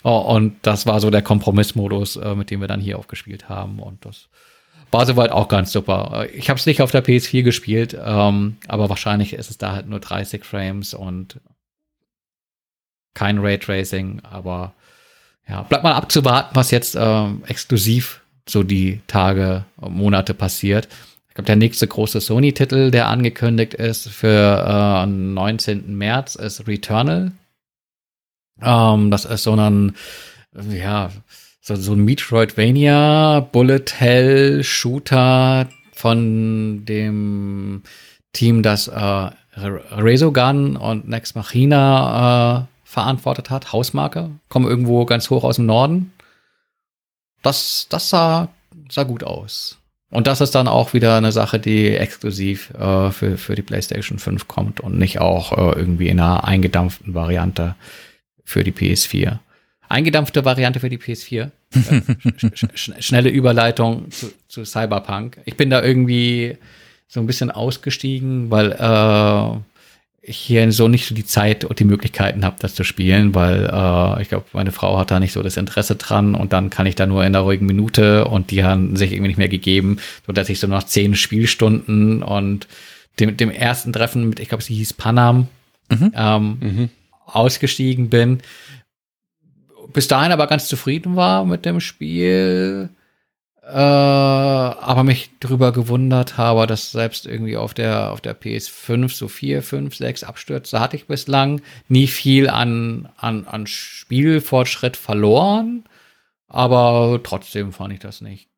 Oh, 0.03 0.17
und 0.17 0.55
das 0.63 0.85
war 0.85 0.99
so 0.99 1.09
der 1.09 1.21
Kompromissmodus, 1.21 2.15
äh, 2.15 2.35
mit 2.35 2.49
dem 2.49 2.61
wir 2.61 2.67
dann 2.67 2.81
hier 2.81 2.97
aufgespielt 2.97 3.49
haben. 3.49 3.79
Und 3.79 4.05
das 4.05 4.29
war 4.91 5.05
soweit 5.05 5.31
auch 5.31 5.47
ganz 5.47 5.71
super. 5.71 6.25
Ich 6.33 6.49
habe 6.49 6.59
es 6.59 6.65
nicht 6.65 6.81
auf 6.81 6.91
der 6.91 7.03
PS4 7.03 7.43
gespielt, 7.43 7.97
ähm, 8.03 8.57
aber 8.67 8.89
wahrscheinlich 8.89 9.33
ist 9.33 9.49
es 9.49 9.57
da 9.57 9.73
halt 9.73 9.87
nur 9.87 9.99
30 9.99 10.43
Frames 10.43 10.93
und 10.93 11.39
kein 13.13 13.37
Raytracing. 13.37 14.21
Aber 14.23 14.73
ja, 15.47 15.61
bleibt 15.63 15.83
mal 15.83 15.93
abzuwarten, 15.93 16.55
was 16.55 16.71
jetzt 16.71 16.97
ähm, 16.99 17.43
exklusiv 17.47 18.21
so 18.47 18.63
die 18.63 19.01
Tage, 19.07 19.65
Monate 19.77 20.33
passiert. 20.33 20.87
Ich 21.29 21.35
glaube, 21.35 21.45
der 21.45 21.55
nächste 21.55 21.87
große 21.87 22.19
Sony-Titel, 22.19 22.91
der 22.91 23.07
angekündigt 23.07 23.73
ist 23.73 24.09
für 24.09 25.05
äh, 25.05 25.05
19. 25.05 25.95
März, 25.95 26.35
ist 26.35 26.67
Returnal. 26.67 27.31
Ähm, 28.61 29.11
das 29.11 29.25
ist 29.25 29.43
so 29.43 29.55
ein, 29.55 29.95
ja, 30.69 31.11
so, 31.61 31.75
so 31.75 31.93
ein 31.93 32.03
Metroidvania, 32.03 33.39
Bullet 33.51 33.85
Hell 33.97 34.63
Shooter 34.63 35.67
von 35.93 36.85
dem 36.85 37.83
Team, 38.33 38.63
das 38.63 38.87
äh, 38.87 39.29
Resogun 39.55 40.77
und 40.77 41.07
Next 41.07 41.35
Machina 41.35 42.61
äh, 42.61 42.65
verantwortet 42.83 43.49
hat, 43.49 43.73
Hausmarke, 43.73 44.31
kommen 44.49 44.67
irgendwo 44.67 45.05
ganz 45.05 45.29
hoch 45.29 45.43
aus 45.43 45.57
dem 45.57 45.65
Norden. 45.65 46.13
Das, 47.41 47.87
das 47.89 48.09
sah, 48.09 48.49
sah 48.89 49.03
gut 49.03 49.23
aus. 49.23 49.77
Und 50.09 50.27
das 50.27 50.41
ist 50.41 50.55
dann 50.55 50.67
auch 50.67 50.93
wieder 50.93 51.15
eine 51.15 51.31
Sache, 51.31 51.57
die 51.57 51.95
exklusiv 51.95 52.71
äh, 52.71 53.11
für, 53.11 53.37
für 53.37 53.55
die 53.55 53.61
PlayStation 53.61 54.19
5 54.19 54.47
kommt 54.47 54.81
und 54.81 54.97
nicht 54.97 55.19
auch 55.19 55.53
äh, 55.53 55.79
irgendwie 55.79 56.09
in 56.09 56.19
einer 56.19 56.43
eingedampften 56.43 57.13
Variante 57.13 57.75
für 58.43 58.63
die 58.63 58.71
PS4. 58.71 59.39
Eingedampfte 59.91 60.45
Variante 60.45 60.79
für 60.79 60.89
die 60.89 60.97
PS4. 60.97 61.51
sch 62.37 62.65
sch 62.73 62.91
schnelle 62.99 63.29
Überleitung 63.29 64.09
zu, 64.11 64.31
zu, 64.47 64.65
Cyberpunk. 64.65 65.39
Ich 65.45 65.57
bin 65.57 65.69
da 65.69 65.83
irgendwie 65.83 66.57
so 67.07 67.19
ein 67.19 67.27
bisschen 67.27 67.51
ausgestiegen, 67.51 68.49
weil 68.49 68.71
äh, 68.71 69.57
ich 70.21 70.37
hier 70.37 70.71
so 70.71 70.87
nicht 70.87 71.07
so 71.07 71.15
die 71.15 71.25
Zeit 71.25 71.65
und 71.65 71.79
die 71.79 71.83
Möglichkeiten 71.83 72.45
habe, 72.45 72.57
das 72.59 72.75
zu 72.75 72.83
spielen, 72.83 73.35
weil 73.35 73.65
äh, 73.65 74.21
ich 74.21 74.29
glaube, 74.29 74.45
meine 74.53 74.71
Frau 74.71 74.97
hat 74.97 75.11
da 75.11 75.19
nicht 75.19 75.33
so 75.33 75.43
das 75.43 75.57
Interesse 75.57 75.95
dran 75.95 76.35
und 76.35 76.53
dann 76.53 76.69
kann 76.69 76.85
ich 76.85 76.95
da 76.95 77.05
nur 77.05 77.25
in 77.25 77.33
der 77.33 77.41
ruhigen 77.41 77.65
Minute 77.65 78.25
und 78.25 78.51
die 78.51 78.63
haben 78.63 78.95
sich 78.95 79.11
irgendwie 79.11 79.29
nicht 79.29 79.37
mehr 79.37 79.49
gegeben, 79.49 79.97
so 80.25 80.31
dass 80.31 80.49
ich 80.49 80.59
so 80.59 80.67
nach 80.67 80.83
zehn 80.83 81.15
Spielstunden 81.15 82.23
und 82.23 82.67
dem, 83.19 83.35
dem 83.35 83.49
ersten 83.49 83.91
Treffen 83.91 84.29
mit, 84.29 84.39
ich 84.39 84.49
glaube, 84.49 84.63
sie 84.63 84.75
hieß 84.75 84.93
Panam, 84.93 85.47
mhm. 85.89 86.13
Ähm, 86.15 86.57
mhm 86.61 86.89
ausgestiegen 87.25 88.09
bin. 88.09 88.41
Bis 89.93 90.07
dahin 90.07 90.31
aber 90.31 90.47
ganz 90.47 90.67
zufrieden 90.67 91.15
war 91.15 91.45
mit 91.45 91.65
dem 91.65 91.79
Spiel. 91.79 92.89
äh, 93.63 93.67
aber 93.69 95.03
mich 95.03 95.29
drüber 95.39 95.71
gewundert 95.71 96.37
habe, 96.37 96.65
dass 96.67 96.91
selbst 96.91 97.25
irgendwie 97.27 97.57
auf 97.57 97.73
der, 97.73 98.11
auf 98.11 98.19
der 98.21 98.39
PS5 98.39 99.13
so 99.13 99.27
vier, 99.27 99.61
fünf, 99.61 99.95
sechs 99.95 100.23
Abstürze 100.23 100.79
hatte 100.79 100.95
ich 100.95 101.07
bislang. 101.07 101.61
Nie 101.87 102.07
viel 102.07 102.49
an, 102.49 103.09
an, 103.17 103.45
an 103.45 103.67
Spielfortschritt 103.67 104.97
verloren, 104.97 105.83
aber 106.47 107.19
trotzdem 107.23 107.71
fand 107.71 107.93
ich 107.93 107.99
das 107.99 108.21
nicht 108.21 108.51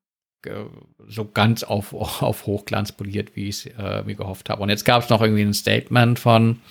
so 1.08 1.26
ganz 1.26 1.64
auf, 1.64 1.94
auf 2.22 2.46
Hochglanz 2.46 2.92
poliert, 2.92 3.36
wie 3.36 3.50
ich 3.50 3.66
es 3.66 3.74
äh, 3.78 4.04
mir 4.04 4.16
gehofft 4.16 4.50
habe. 4.50 4.62
Und 4.62 4.70
jetzt 4.70 4.86
gab 4.86 5.04
es 5.04 5.10
noch 5.10 5.22
irgendwie 5.22 5.44
ein 5.44 5.54
Statement 5.54 6.20
von 6.20 6.62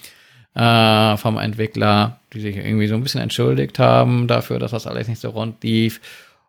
äh, 0.55 1.16
vom 1.16 1.39
Entwickler, 1.39 2.19
die 2.33 2.41
sich 2.41 2.57
irgendwie 2.57 2.87
so 2.87 2.95
ein 2.95 3.03
bisschen 3.03 3.20
entschuldigt 3.20 3.79
haben 3.79 4.27
dafür, 4.27 4.59
dass 4.59 4.73
das 4.73 4.87
alles 4.87 5.09
nicht 5.09 5.20
so 5.20 5.31
rund 5.31 5.62
lief 5.62 6.01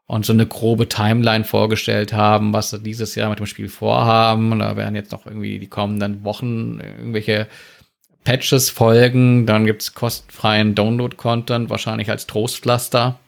und 0.06 0.26
so 0.26 0.34
eine 0.34 0.46
grobe 0.46 0.90
Timeline 0.90 1.44
vorgestellt 1.44 2.14
haben, 2.14 2.54
was 2.54 2.70
sie 2.70 2.80
dieses 2.80 3.16
Jahr 3.16 3.30
mit 3.30 3.40
dem 3.40 3.46
Spiel 3.46 3.70
vorhaben. 3.70 4.52
Und 4.52 4.60
da 4.60 4.76
werden 4.76 4.96
jetzt 4.96 5.12
noch 5.12 5.26
irgendwie 5.26 5.60
die 5.60 5.68
kommenden 5.68 6.24
Wochen 6.24 6.80
irgendwelche 6.80 7.48
Patches 8.24 8.70
folgen. 8.70 9.46
Dann 9.46 9.66
gibt's 9.66 9.94
kostenfreien 9.94 10.76
Download-Content, 10.76 11.70
wahrscheinlich 11.70 12.10
als 12.10 12.28
Trostpflaster. 12.28 13.20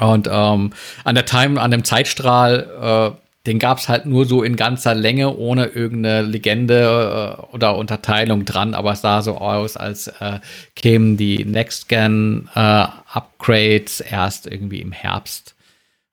Und 0.00 0.28
ähm, 0.30 0.72
an 1.04 1.14
der 1.14 1.26
Time, 1.26 1.60
an 1.60 1.70
dem 1.70 1.84
Zeitstrahl, 1.84 3.14
äh, 3.16 3.27
den 3.48 3.58
gab's 3.58 3.88
halt 3.88 4.04
nur 4.04 4.26
so 4.26 4.42
in 4.42 4.56
ganzer 4.56 4.94
Länge, 4.94 5.34
ohne 5.34 5.64
irgendeine 5.64 6.20
Legende 6.22 7.38
äh, 7.38 7.40
oder 7.54 7.76
Unterteilung 7.76 8.44
dran, 8.44 8.74
aber 8.74 8.92
es 8.92 9.00
sah 9.00 9.22
so 9.22 9.38
aus, 9.38 9.78
als 9.78 10.08
äh, 10.08 10.40
kämen 10.76 11.16
die 11.16 11.46
Next-Gen-Upgrades 11.46 14.00
äh, 14.00 14.10
erst 14.10 14.46
irgendwie 14.46 14.82
im 14.82 14.92
Herbst. 14.92 15.54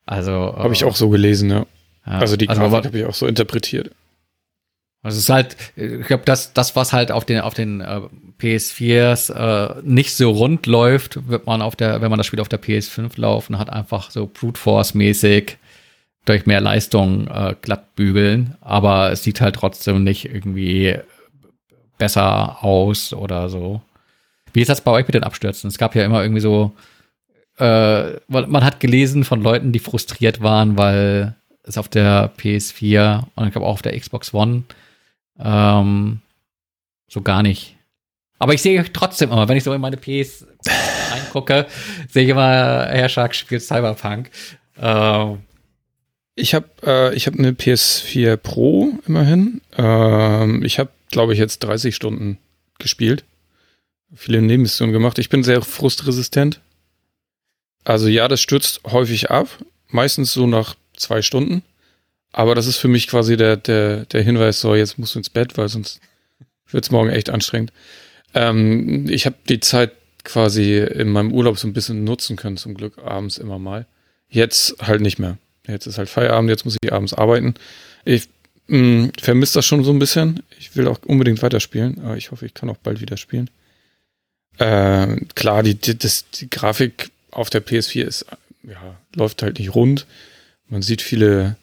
Also 0.06 0.56
habe 0.58 0.74
ich 0.74 0.86
auch 0.86 0.96
so 0.96 1.10
gelesen, 1.10 1.50
ja. 1.50 1.66
ja 2.08 2.20
also 2.20 2.38
die 2.38 2.48
also, 2.48 2.62
Grafik 2.62 2.86
habe 2.86 3.00
ich 3.00 3.06
auch 3.06 3.14
so 3.14 3.28
interpretiert. 3.28 3.92
Also 5.04 5.18
es 5.18 5.26
ist 5.26 5.30
halt, 5.30 5.58
ich 5.76 6.08
glaube, 6.08 6.24
das, 6.26 6.54
das, 6.54 6.78
was 6.78 6.94
halt 6.94 7.12
auf 7.12 7.26
den, 7.26 7.42
auf 7.42 7.54
den 7.54 7.82
äh, 7.82 8.00
PS4s 8.40 9.34
äh, 9.34 9.82
nicht 9.84 10.16
so 10.16 10.32
rund 10.32 10.68
läuft, 10.68 11.28
wird 11.28 11.46
man 11.46 11.62
auf 11.62 11.76
der, 11.76 12.00
wenn 12.00 12.10
man 12.10 12.18
das 12.18 12.28
Spiel 12.28 12.40
auf 12.40 12.48
der 12.48 12.62
PS5 12.62 13.20
laufen 13.20 13.60
hat, 13.60 13.70
einfach 13.70 14.10
so 14.10 14.26
Brute 14.26 14.58
Force-mäßig 14.60 15.58
durch 16.26 16.46
mehr 16.46 16.62
Leistung 16.62 17.28
äh, 17.28 17.56
glatt 17.62 17.96
bügeln. 17.96 18.56
Aber 18.62 19.12
es 19.12 19.24
sieht 19.24 19.42
halt 19.42 19.56
trotzdem 19.56 20.04
nicht 20.04 20.26
irgendwie 20.26 20.98
besser 21.98 22.64
aus 22.64 23.14
oder 23.14 23.50
so. 23.50 23.82
Wie 24.54 24.62
ist 24.62 24.70
das 24.70 24.82
bei 24.82 24.92
euch 24.92 25.08
mit 25.08 25.16
den 25.16 25.24
Abstürzen? 25.24 25.68
Es 25.68 25.78
gab 25.78 25.96
ja 25.96 26.04
immer 26.04 26.22
irgendwie 26.22 26.42
so, 26.42 26.74
äh, 27.58 28.14
man 28.28 28.64
hat 28.64 28.80
gelesen 28.80 29.24
von 29.24 29.42
Leuten, 29.42 29.72
die 29.72 29.80
frustriert 29.80 30.42
waren, 30.42 30.78
weil 30.78 31.36
es 31.64 31.78
auf 31.78 31.88
der 31.88 32.32
PS4 32.38 33.24
und 33.36 33.48
ich 33.48 33.52
glaube 33.52 33.68
auch 33.68 33.74
auf 33.74 33.82
der 33.82 33.98
Xbox 34.00 34.34
One 34.34 34.64
ähm, 35.40 36.22
so 37.08 37.22
gar 37.22 37.44
nicht. 37.44 37.76
Aber 38.40 38.54
ich 38.54 38.62
sehe 38.62 38.84
trotzdem 38.92 39.32
immer, 39.32 39.48
wenn 39.48 39.58
ich 39.58 39.64
so 39.64 39.74
in 39.74 39.82
meine 39.82 39.98
PS 39.98 40.46
reingucke, 41.12 41.68
sehe 42.10 42.24
ich 42.24 42.30
immer, 42.30 42.86
Herr 42.88 43.10
Shark 43.10 43.34
spielt 43.34 43.62
Cyberpunk. 43.62 44.30
Ähm, 44.78 45.40
ich 46.36 46.54
habe 46.54 46.68
äh, 46.82 47.18
hab 47.18 47.34
eine 47.34 47.52
PS4 47.52 48.36
Pro 48.38 49.00
immerhin. 49.08 49.62
Ähm, 49.78 50.64
ich 50.64 50.80
habe, 50.80 50.90
glaube 51.10 51.34
ich, 51.34 51.40
jetzt 51.40 51.60
30 51.60 51.96
Stunden 51.96 52.38
gespielt. 52.78 53.24
Viele 54.14 54.42
Nebenmissionen 54.42 54.94
gemacht. 54.94 55.18
Ich 55.18 55.30
bin 55.30 55.44
sehr 55.44 55.62
frustresistent. 55.62 56.60
Also 57.84 58.08
ja, 58.08 58.28
das 58.28 58.42
stürzt 58.42 58.82
häufig 58.86 59.32
ab. 59.32 59.48
Meistens 59.88 60.34
so 60.34 60.46
nach 60.46 60.76
zwei 60.96 61.22
Stunden. 61.22 61.64
Aber 62.32 62.54
das 62.54 62.68
ist 62.68 62.78
für 62.78 62.90
mich 62.90 63.08
quasi 63.08 63.38
der, 63.38 63.56
der, 63.56 64.06
der 64.06 64.22
Hinweis, 64.22 64.60
so 64.60 64.76
jetzt 64.76 65.00
musst 65.00 65.16
du 65.16 65.20
ins 65.20 65.30
Bett, 65.30 65.58
weil 65.58 65.70
sonst 65.70 66.02
wird 66.70 66.84
es 66.84 66.92
morgen 66.92 67.10
echt 67.10 67.30
anstrengend. 67.30 67.72
Ähm, 68.34 69.08
ich 69.10 69.26
habe 69.26 69.38
die 69.48 69.62
Zeit 69.62 69.94
quasi 70.26 70.80
in 70.80 71.10
meinem 71.10 71.32
Urlaub 71.32 71.58
so 71.58 71.68
ein 71.68 71.74
bisschen 71.74 72.04
nutzen 72.04 72.36
können, 72.36 72.58
zum 72.58 72.74
Glück 72.74 72.98
abends 72.98 73.38
immer 73.38 73.58
mal. 73.58 73.86
Jetzt 74.28 74.76
halt 74.82 75.00
nicht 75.00 75.18
mehr. 75.18 75.38
Jetzt 75.68 75.88
ist 75.88 75.98
halt 75.98 76.10
Feierabend, 76.10 76.50
jetzt 76.50 76.66
muss 76.66 76.78
ich 76.82 76.94
abends 76.94 77.14
arbeiten. 77.14 77.56
Ich 78.04 78.28
mm, 78.68 79.08
vermisse 79.20 79.56
das 79.56 79.66
schon 79.66 79.84
so 79.84 79.92
ein 79.92 80.00
bisschen. 80.00 80.44
Ich 80.60 80.76
will 80.76 80.88
auch 80.88 81.00
unbedingt 81.06 81.42
weiterspielen, 81.42 82.02
aber 82.04 82.18
ich 82.18 82.32
hoffe, 82.32 82.46
ich 82.46 82.54
kann 82.54 82.70
auch 82.70 82.78
bald 82.78 83.02
wieder 83.02 83.18
spielen. 83.18 83.50
Äh, 84.58 85.18
klar, 85.36 85.64
die, 85.64 85.76
die, 85.76 85.98
das, 85.98 86.26
die 86.30 86.50
Grafik 86.50 87.12
auf 87.32 87.50
der 87.50 87.66
PS4 87.66 88.04
ist, 88.04 88.26
ja, 88.64 88.96
läuft 89.14 89.44
halt 89.44 89.60
nicht 89.60 89.76
rund. 89.76 90.06
Man 90.70 90.82
sieht 90.82 91.02
viele 91.02 91.58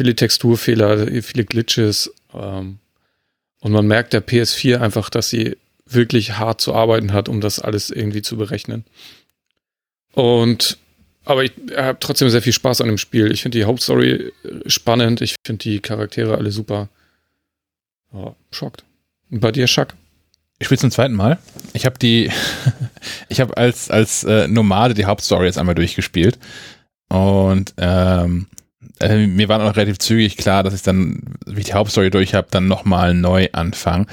viele 0.00 0.14
Texturfehler, 0.14 1.22
viele 1.22 1.44
Glitches. 1.44 2.10
Ähm, 2.32 2.78
und 3.60 3.72
man 3.72 3.86
merkt 3.86 4.12
der 4.12 4.26
PS4 4.26 4.78
einfach, 4.78 5.10
dass 5.10 5.28
sie 5.28 5.56
wirklich 5.84 6.38
hart 6.38 6.60
zu 6.60 6.74
arbeiten 6.74 7.12
hat, 7.12 7.28
um 7.28 7.40
das 7.42 7.58
alles 7.58 7.90
irgendwie 7.90 8.22
zu 8.22 8.36
berechnen. 8.36 8.84
Und 10.12 10.78
aber 11.24 11.44
ich 11.44 11.52
habe 11.76 11.98
trotzdem 12.00 12.30
sehr 12.30 12.42
viel 12.42 12.52
Spaß 12.52 12.80
an 12.80 12.88
dem 12.88 12.98
Spiel. 12.98 13.30
Ich 13.30 13.42
finde 13.42 13.58
die 13.58 13.64
Hauptstory 13.64 14.32
äh, 14.44 14.68
spannend. 14.68 15.20
Ich 15.20 15.36
finde 15.44 15.62
die 15.62 15.80
Charaktere 15.80 16.36
alle 16.36 16.50
super. 16.50 16.88
Ja, 18.12 18.34
schockt. 18.50 18.84
Und 19.30 19.40
bei 19.40 19.52
dir, 19.52 19.66
Schack? 19.66 19.94
Ich 20.58 20.66
spiele 20.66 20.80
zum 20.80 20.90
zweiten 20.90 21.14
Mal. 21.14 21.38
Ich 21.72 21.86
habe 21.86 21.98
die, 21.98 22.30
ich 23.28 23.40
habe 23.40 23.56
als 23.56 23.90
als 23.90 24.24
äh, 24.24 24.48
Nomade 24.48 24.94
die 24.94 25.06
Hauptstory 25.06 25.46
jetzt 25.46 25.58
einmal 25.58 25.74
durchgespielt 25.74 26.38
und 27.08 27.74
ähm, 27.78 28.46
äh, 29.00 29.26
mir 29.26 29.48
war 29.48 29.58
noch 29.58 29.76
relativ 29.76 29.98
zügig 29.98 30.36
klar, 30.36 30.62
dass 30.62 30.74
ich 30.74 30.82
dann, 30.82 31.36
wie 31.46 31.60
ich 31.60 31.66
die 31.66 31.74
Hauptstory 31.74 32.10
durch 32.10 32.34
habe, 32.34 32.48
dann 32.50 32.68
nochmal 32.68 33.14
neu 33.14 33.48
anfange. 33.52 34.06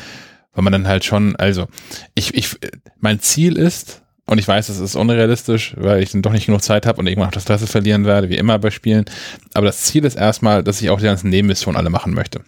Weil 0.54 0.64
man 0.64 0.74
dann 0.74 0.88
halt 0.88 1.06
schon, 1.06 1.36
also, 1.36 1.68
ich, 2.16 2.34
ich, 2.34 2.58
mein 3.00 3.20
Ziel 3.20 3.58
ist, 3.58 4.02
und 4.28 4.38
ich 4.38 4.48
weiß, 4.48 4.68
das 4.68 4.80
ist 4.80 4.96
unrealistisch, 4.96 5.74
weil 5.78 6.04
ich 6.04 6.12
dann 6.12 6.22
doch 6.22 6.32
nicht 6.32 6.46
genug 6.46 6.62
Zeit 6.62 6.86
habe 6.86 7.00
und 7.00 7.08
irgendwann 7.08 7.30
auch 7.30 7.34
das 7.34 7.44
Interesse 7.44 7.68
verlieren 7.68 8.06
werde, 8.06 8.30
wie 8.30 8.38
immer 8.38 8.60
bei 8.60 8.72
Spielen. 8.72 9.06
Aber 9.54 9.66
das 9.66 9.84
Ziel 9.84 10.06
ist 10.06 10.16
erstmal, 10.16 10.64
dass 10.64 10.82
ich 10.82 10.90
auch 10.90 11.00
die 11.00 11.06
ganzen 11.06 11.30
Nebenmissionen 11.30 11.78
alle 11.78 11.90
machen 11.90 12.14
möchte. 12.14 12.42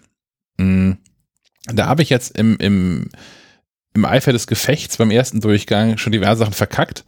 Mhm. 0.58 0.98
Da 1.74 1.88
habe 1.88 2.02
ich 2.02 2.10
jetzt 2.10 2.38
im, 2.38 2.58
im, 2.58 3.10
im 3.94 4.06
Eifer 4.06 4.34
des 4.34 4.48
Gefechts 4.48 4.98
beim 4.98 5.12
ersten 5.12 5.42
Durchgang 5.42 5.98
schon 5.98 6.12
diverse 6.12 6.40
Sachen 6.40 6.54
verkackt 6.54 7.06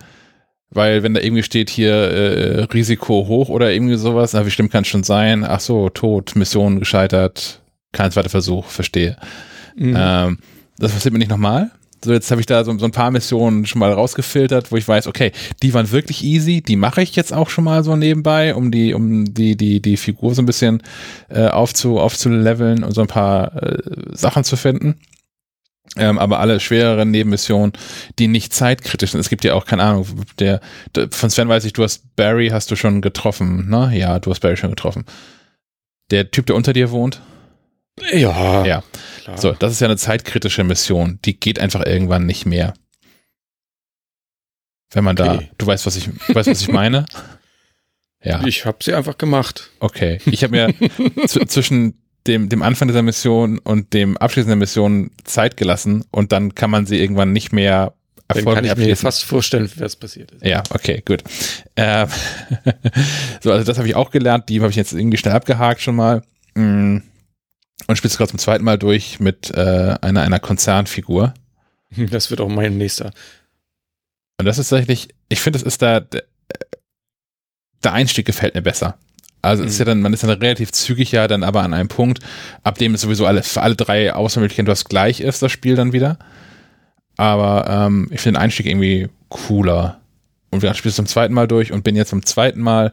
weil 0.72 1.04
wenn 1.04 1.14
da 1.14 1.22
irgendwie 1.22 1.44
steht 1.44 1.70
hier 1.70 1.94
äh, 1.94 2.64
Risiko 2.64 3.28
hoch 3.28 3.50
oder 3.50 3.72
irgendwie 3.72 3.98
sowas, 3.98 4.34
na, 4.34 4.46
wie 4.46 4.52
schlimm 4.52 4.70
kann 4.70 4.84
es 4.84 4.88
schon 4.88 5.04
sein? 5.04 5.44
Ach 5.44 5.60
so, 5.60 5.90
tot, 5.90 6.36
Mission 6.36 6.80
gescheitert, 6.80 7.62
kein 7.92 8.12
zweiter 8.12 8.30
Versuch, 8.30 8.68
verstehe. 8.68 9.18
Mhm. 9.76 9.96
Ähm, 9.98 10.40
das 10.78 10.94
passiert 10.94 11.12
mir 11.12 11.20
nicht 11.20 11.30
nochmal. 11.30 11.72
So, 12.04 12.12
jetzt 12.12 12.32
habe 12.32 12.42
ich 12.42 12.48
da 12.48 12.64
so, 12.64 12.76
so, 12.78 12.86
ein 12.86 12.92
paar 12.92 13.12
Missionen 13.12 13.66
schon 13.66 13.80
mal 13.80 13.94
rausgefiltert, 13.94 14.72
wo 14.72 14.78
ich 14.78 14.88
weiß, 14.88 15.06
okay, 15.06 15.32
die 15.62 15.74
waren 15.74 15.92
wirklich 15.92 16.24
easy, 16.24 16.62
die 16.62 16.76
mache 16.76 17.02
ich 17.04 17.16
jetzt 17.16 17.32
auch 17.32 17.50
schon 17.50 17.64
mal 17.64 17.84
so 17.84 17.96
nebenbei, 17.96 18.56
um 18.56 18.72
die, 18.72 18.94
um 18.94 19.34
die, 19.34 19.56
die, 19.56 19.82
die 19.82 19.98
Figur 19.98 20.34
so 20.34 20.42
ein 20.42 20.48
bisschen 20.48 20.82
äh, 21.30 21.48
aufzu, 21.48 22.00
aufzuleveln 22.00 22.84
und 22.84 22.94
so 22.94 23.02
ein 23.02 23.08
paar 23.08 23.56
äh, 23.62 23.78
Sachen 24.14 24.44
zu 24.44 24.58
finden. 24.58 25.00
Ähm, 25.98 26.20
aber 26.20 26.40
alle 26.40 26.60
schwereren 26.60 27.12
Nebenmissionen, 27.12 27.74
die 28.18 28.28
nicht 28.28 28.54
zeitkritisch 28.54 29.12
sind. 29.12 29.20
Es 29.20 29.30
gibt 29.30 29.44
ja 29.44 29.54
auch, 29.54 29.66
keine 29.66 29.84
Ahnung, 29.84 30.08
der, 30.40 30.62
der, 30.96 31.10
von 31.12 31.30
Sven 31.30 31.50
weiß 31.50 31.66
ich, 31.66 31.74
du 31.74 31.84
hast 31.84 32.16
Barry 32.16 32.48
hast 32.48 32.72
du 32.72 32.76
schon 32.76 33.02
getroffen, 33.02 33.70
ne? 33.70 33.92
Ja, 33.94 34.20
du 34.20 34.32
hast 34.32 34.40
Barry 34.40 34.56
schon 34.56 34.70
getroffen. 34.70 35.06
Der 36.10 36.32
Typ, 36.32 36.46
der 36.46 36.56
unter 36.56 36.72
dir 36.74 36.92
wohnt? 36.92 37.22
Ja. 38.14 38.66
Ja. 38.66 38.84
So, 39.36 39.52
das 39.52 39.72
ist 39.72 39.80
ja 39.80 39.88
eine 39.88 39.98
zeitkritische 39.98 40.64
Mission. 40.64 41.20
Die 41.26 41.40
geht 41.40 41.60
einfach 41.60 41.86
irgendwann 41.86 42.26
nicht 42.26 42.46
mehr. 42.46 42.74
Wenn 44.94 45.04
man 45.04 45.18
okay. 45.20 45.38
da, 45.38 45.56
du 45.58 45.68
weißt, 45.68 45.86
was 45.86 45.96
ich, 45.96 46.06
du 46.06 46.36
weißt, 46.36 46.50
was 46.50 46.62
ich 46.62 46.72
meine? 46.72 47.06
Ja. 48.24 48.46
Ich 48.46 48.66
habe 48.66 48.78
sie 48.84 48.94
einfach 48.94 49.18
gemacht. 49.18 49.72
Okay. 49.80 50.20
Ich 50.26 50.44
habe 50.44 50.52
mir 50.52 50.76
zwischen 51.26 51.96
dem, 52.28 52.50
dem 52.50 52.62
Anfang 52.62 52.88
dieser 52.88 53.02
Mission 53.02 53.58
und 53.58 53.94
dem 53.94 54.16
Abschließen 54.16 54.48
der 54.48 54.58
Mission 54.58 55.10
Zeit 55.24 55.58
gelassen 55.58 56.06
und 56.12 56.32
dann 56.32 56.54
kann 56.54 56.70
man 56.70 56.86
sie 56.86 57.00
irgendwann 57.00 57.34
nicht 57.34 57.52
mehr 57.52 57.96
erfolgreich 58.28 58.70
kann 58.70 58.80
ich 58.80 58.88
mir 58.88 58.96
fast 58.96 59.24
vorstellen, 59.24 59.70
was 59.78 59.96
passiert 59.96 60.32
ist. 60.32 60.46
Ja, 60.46 60.64
okay, 60.70 61.02
gut. 61.06 61.24
Äh, 61.76 62.08
so, 63.42 63.52
also 63.52 63.66
das 63.66 63.78
habe 63.78 63.88
ich 63.88 63.96
auch 63.96 64.12
gelernt, 64.12 64.50
die 64.50 64.60
habe 64.62 64.70
ich 64.70 64.76
jetzt 64.76 64.94
irgendwie 64.94 65.18
schnell 65.18 65.34
abgehakt 65.34 65.82
schon 65.82 65.96
mal. 65.96 66.22
Mm. 66.56 66.98
Und 67.88 67.96
spielst 67.96 68.18
gerade 68.18 68.32
zum 68.32 68.40
zweiten 68.40 68.64
Mal 68.64 68.78
durch 68.78 69.20
mit 69.20 69.52
äh, 69.52 69.96
einer, 70.02 70.22
einer 70.22 70.40
Konzernfigur. 70.40 71.34
Das 72.10 72.30
wird 72.30 72.40
auch 72.40 72.48
mein 72.48 72.78
nächster. 72.78 73.12
Und 74.40 74.46
das 74.46 74.58
ist 74.58 74.70
tatsächlich, 74.70 75.10
ich 75.28 75.42
finde, 75.42 75.60
das 75.60 75.64
ist 75.64 75.82
da, 75.82 76.00
der, 76.00 76.24
der 77.84 77.94
Einstieg 77.94 78.26
gefällt 78.26 78.56
mir 78.56 78.62
besser. 78.62 78.98
Also 79.42 79.64
mhm. 79.64 79.70
ist 79.70 79.80
ja 79.80 79.86
dann, 79.86 80.02
man 80.02 80.14
ist 80.14 80.24
dann 80.24 80.30
relativ 80.30 80.72
zügig 80.72 81.12
ja 81.12 81.28
dann 81.28 81.44
aber 81.44 81.64
an 81.64 81.74
einem 81.74 81.90
Punkt, 81.90 82.20
ab 82.64 82.78
dem 82.78 82.94
es 82.94 83.02
sowieso 83.02 83.26
alle, 83.26 83.44
für 83.44 83.62
alle 83.62 83.76
drei 83.76 84.14
Auswahlmöglichkeiten 84.14 84.72
was 84.72 84.86
gleich 84.86 85.20
ist, 85.20 85.42
das 85.42 85.52
Spiel 85.52 85.76
dann 85.76 85.94
wieder. 85.94 86.18
Aber 87.18 87.66
ähm, 87.70 88.08
ich 88.12 88.22
finde 88.22 88.38
den 88.38 88.44
Einstieg 88.44 88.66
irgendwie 88.66 89.10
cooler. 89.30 90.01
Und 90.52 90.62
wir 90.62 90.74
spielen 90.74 90.92
es 90.92 90.96
zum 90.98 91.08
zweiten 91.08 91.34
Mal 91.34 91.48
durch 91.48 91.72
und 91.72 91.84
bin 91.84 91.96
jetzt 91.96 92.10
zum 92.10 92.26
zweiten 92.26 92.62
Mal 92.62 92.92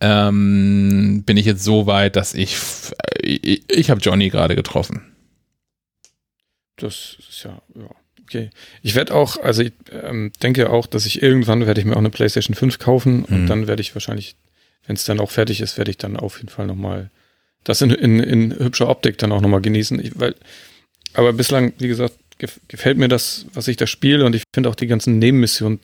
ähm, 0.00 1.22
bin 1.26 1.36
ich 1.36 1.46
jetzt 1.46 1.64
so 1.64 1.86
weit, 1.86 2.16
dass 2.16 2.34
ich 2.34 2.56
ich, 3.20 3.64
ich 3.68 3.90
habe 3.90 4.00
Johnny 4.00 4.30
gerade 4.30 4.56
getroffen. 4.56 5.02
Das 6.76 7.16
ist 7.28 7.44
ja, 7.44 7.60
ja 7.74 7.90
okay. 8.22 8.50
Ich 8.82 8.94
werde 8.94 9.14
auch, 9.14 9.36
also 9.42 9.62
ich 9.62 9.72
ähm, 9.90 10.32
denke 10.42 10.70
auch, 10.70 10.86
dass 10.86 11.06
ich 11.06 11.22
irgendwann 11.22 11.66
werde 11.66 11.80
ich 11.80 11.86
mir 11.86 11.94
auch 11.94 11.98
eine 11.98 12.10
PlayStation 12.10 12.54
5 12.54 12.78
kaufen 12.78 13.24
und 13.24 13.42
mhm. 13.42 13.46
dann 13.46 13.66
werde 13.66 13.82
ich 13.82 13.94
wahrscheinlich, 13.94 14.36
wenn 14.86 14.96
es 14.96 15.04
dann 15.04 15.20
auch 15.20 15.30
fertig 15.30 15.60
ist, 15.60 15.78
werde 15.78 15.90
ich 15.90 15.98
dann 15.98 16.16
auf 16.16 16.38
jeden 16.38 16.48
Fall 16.48 16.66
nochmal 16.66 17.10
das 17.64 17.80
in, 17.80 17.90
in, 17.90 18.20
in 18.20 18.58
hübscher 18.58 18.88
Optik 18.88 19.18
dann 19.18 19.32
auch 19.32 19.40
nochmal 19.40 19.60
genießen. 19.60 20.04
Ich, 20.04 20.18
weil, 20.18 20.34
aber 21.14 21.32
bislang, 21.32 21.72
wie 21.78 21.88
gesagt, 21.88 22.14
gefällt 22.66 22.98
mir 22.98 23.08
das, 23.08 23.46
was 23.54 23.68
ich 23.68 23.76
da 23.76 23.86
spiele 23.86 24.24
und 24.24 24.34
ich 24.34 24.42
finde 24.52 24.68
auch 24.68 24.74
die 24.74 24.88
ganzen 24.88 25.18
Nebenmissionen, 25.20 25.80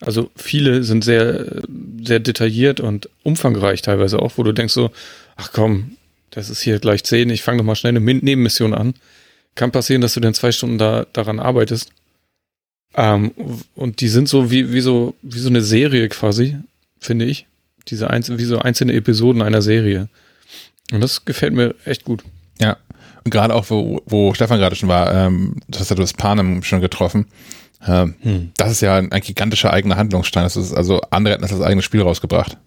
also 0.00 0.30
viele 0.34 0.82
sind 0.82 1.04
sehr, 1.04 1.62
sehr 2.02 2.20
detailliert 2.20 2.80
und 2.80 3.08
umfangreich 3.22 3.82
teilweise 3.82 4.20
auch, 4.20 4.32
wo 4.36 4.42
du 4.42 4.52
denkst 4.52 4.72
so, 4.72 4.90
ach 5.36 5.52
komm, 5.52 5.96
das 6.30 6.48
ist 6.48 6.62
hier 6.62 6.78
gleich 6.78 7.04
10, 7.04 7.30
ich 7.30 7.42
fange 7.42 7.62
mal 7.62 7.76
schnell 7.76 7.96
eine 7.96 8.00
Nebenmission 8.00 8.72
an. 8.72 8.94
Kann 9.54 9.72
passieren, 9.72 10.00
dass 10.00 10.14
du 10.14 10.20
dann 10.20 10.32
zwei 10.32 10.52
Stunden 10.52 10.78
da, 10.78 11.06
daran 11.12 11.40
arbeitest. 11.40 11.90
Ähm, 12.94 13.32
und 13.74 14.00
die 14.00 14.08
sind 14.08 14.28
so 14.28 14.50
wie, 14.50 14.72
wie 14.72 14.80
so, 14.80 15.14
wie 15.22 15.38
so 15.38 15.48
eine 15.48 15.62
Serie 15.62 16.08
quasi, 16.08 16.56
finde 16.98 17.26
ich. 17.26 17.46
Diese 17.88 18.10
einzelne, 18.10 18.38
wie 18.38 18.44
so 18.44 18.58
einzelne 18.58 18.92
Episoden 18.94 19.42
einer 19.42 19.62
Serie. 19.62 20.08
Und 20.92 21.00
das 21.00 21.24
gefällt 21.24 21.52
mir 21.52 21.74
echt 21.84 22.04
gut. 22.04 22.22
Ja. 22.60 22.76
Und 23.24 23.32
gerade 23.32 23.54
auch, 23.54 23.68
wo, 23.70 24.02
wo 24.06 24.32
Stefan 24.34 24.58
gerade 24.58 24.76
schon 24.76 24.88
war, 24.88 25.12
ähm, 25.12 25.56
das 25.68 25.80
hast 25.82 25.90
du 25.90 25.94
das 25.96 26.14
Panem 26.14 26.62
schon 26.62 26.80
getroffen. 26.80 27.26
Ähm, 27.86 28.14
hm. 28.20 28.52
Das 28.56 28.70
ist 28.70 28.82
ja 28.82 28.96
ein, 28.96 29.10
ein, 29.12 29.20
gigantischer 29.20 29.72
eigener 29.72 29.96
Handlungsstein. 29.96 30.44
Das 30.44 30.56
ist 30.56 30.72
also 30.72 31.00
andere 31.10 31.34
hätten 31.34 31.42
das 31.42 31.52
als 31.52 31.62
eigenes 31.62 31.84
Spiel 31.84 32.02
rausgebracht. 32.02 32.58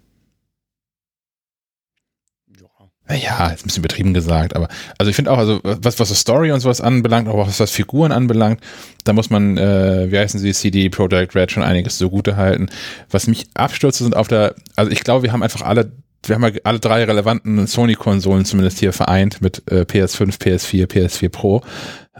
Naja, 3.05 3.49
ist 3.49 3.63
ein 3.63 3.67
bisschen 3.67 3.81
betrieben 3.81 4.13
gesagt, 4.13 4.55
aber 4.55 4.69
also 4.97 5.09
ich 5.09 5.15
finde 5.15 5.31
auch, 5.31 5.37
also 5.37 5.59
was, 5.63 5.99
was 5.99 6.07
so 6.07 6.15
Story 6.15 6.53
und 6.53 6.61
sowas 6.61 6.79
anbelangt, 6.79 7.27
auch 7.27 7.45
was, 7.45 7.59
was 7.59 7.69
Figuren 7.69 8.13
anbelangt, 8.13 8.61
da 9.03 9.11
muss 9.11 9.29
man, 9.29 9.57
äh, 9.57 10.09
wie 10.09 10.17
heißen 10.17 10.39
sie, 10.39 10.53
CD 10.53 10.89
Projekt 10.89 11.35
Red 11.35 11.51
schon 11.51 11.63
einiges 11.63 11.97
zugute 11.97 12.37
halten. 12.37 12.69
Was 13.11 13.27
mich 13.27 13.47
abstürze 13.55 14.03
sind 14.03 14.15
auf 14.15 14.29
der, 14.29 14.55
also 14.77 14.89
ich 14.89 15.03
glaube, 15.03 15.23
wir 15.23 15.33
haben 15.33 15.43
einfach 15.43 15.61
alle 15.61 15.91
wir 16.25 16.35
haben 16.35 16.43
ja 16.43 16.61
alle 16.63 16.79
drei 16.79 17.03
relevanten 17.03 17.67
Sony-Konsolen 17.67 18.45
zumindest 18.45 18.79
hier 18.79 18.93
vereint 18.93 19.41
mit 19.41 19.69
äh, 19.69 19.81
PS5, 19.81 20.39
PS4, 20.39 20.87
PS4 20.87 21.29
Pro. 21.29 21.61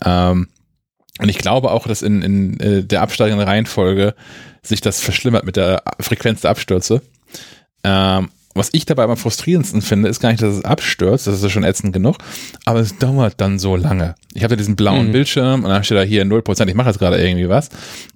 Ähm, 0.03 0.49
und 1.19 1.29
ich 1.29 1.37
glaube 1.37 1.71
auch, 1.71 1.87
dass 1.87 2.01
in, 2.01 2.21
in 2.21 2.59
äh, 2.59 2.83
der 2.83 3.01
absteigenden 3.01 3.47
Reihenfolge 3.47 4.15
sich 4.61 4.81
das 4.81 5.01
verschlimmert 5.01 5.45
mit 5.45 5.57
der 5.57 5.83
Frequenz 5.99 6.41
der 6.41 6.51
Abstürze. 6.51 7.01
Ähm, 7.83 8.29
was 8.53 8.69
ich 8.71 8.85
dabei 8.85 9.03
am 9.03 9.17
frustrierendsten 9.17 9.81
finde, 9.81 10.09
ist 10.09 10.19
gar 10.19 10.29
nicht, 10.29 10.41
dass 10.41 10.55
es 10.55 10.65
abstürzt, 10.65 11.27
das 11.27 11.35
ist 11.35 11.43
ja 11.43 11.49
schon 11.49 11.63
ätzend 11.63 11.93
genug, 11.93 12.17
aber 12.65 12.79
es 12.79 12.97
dauert 12.97 13.41
dann 13.41 13.59
so 13.59 13.75
lange. 13.75 14.15
Ich 14.33 14.43
habe 14.43 14.53
ja 14.53 14.57
diesen 14.57 14.75
blauen 14.75 15.07
mhm. 15.07 15.11
Bildschirm 15.11 15.63
und 15.63 15.69
dann 15.69 15.83
steht 15.83 15.97
da 15.97 16.01
hier 16.01 16.23
0%, 16.23 16.67
ich 16.67 16.75
mache 16.75 16.89
jetzt 16.89 16.99
gerade 16.99 17.23
irgendwie 17.23 17.49
was. 17.49 17.69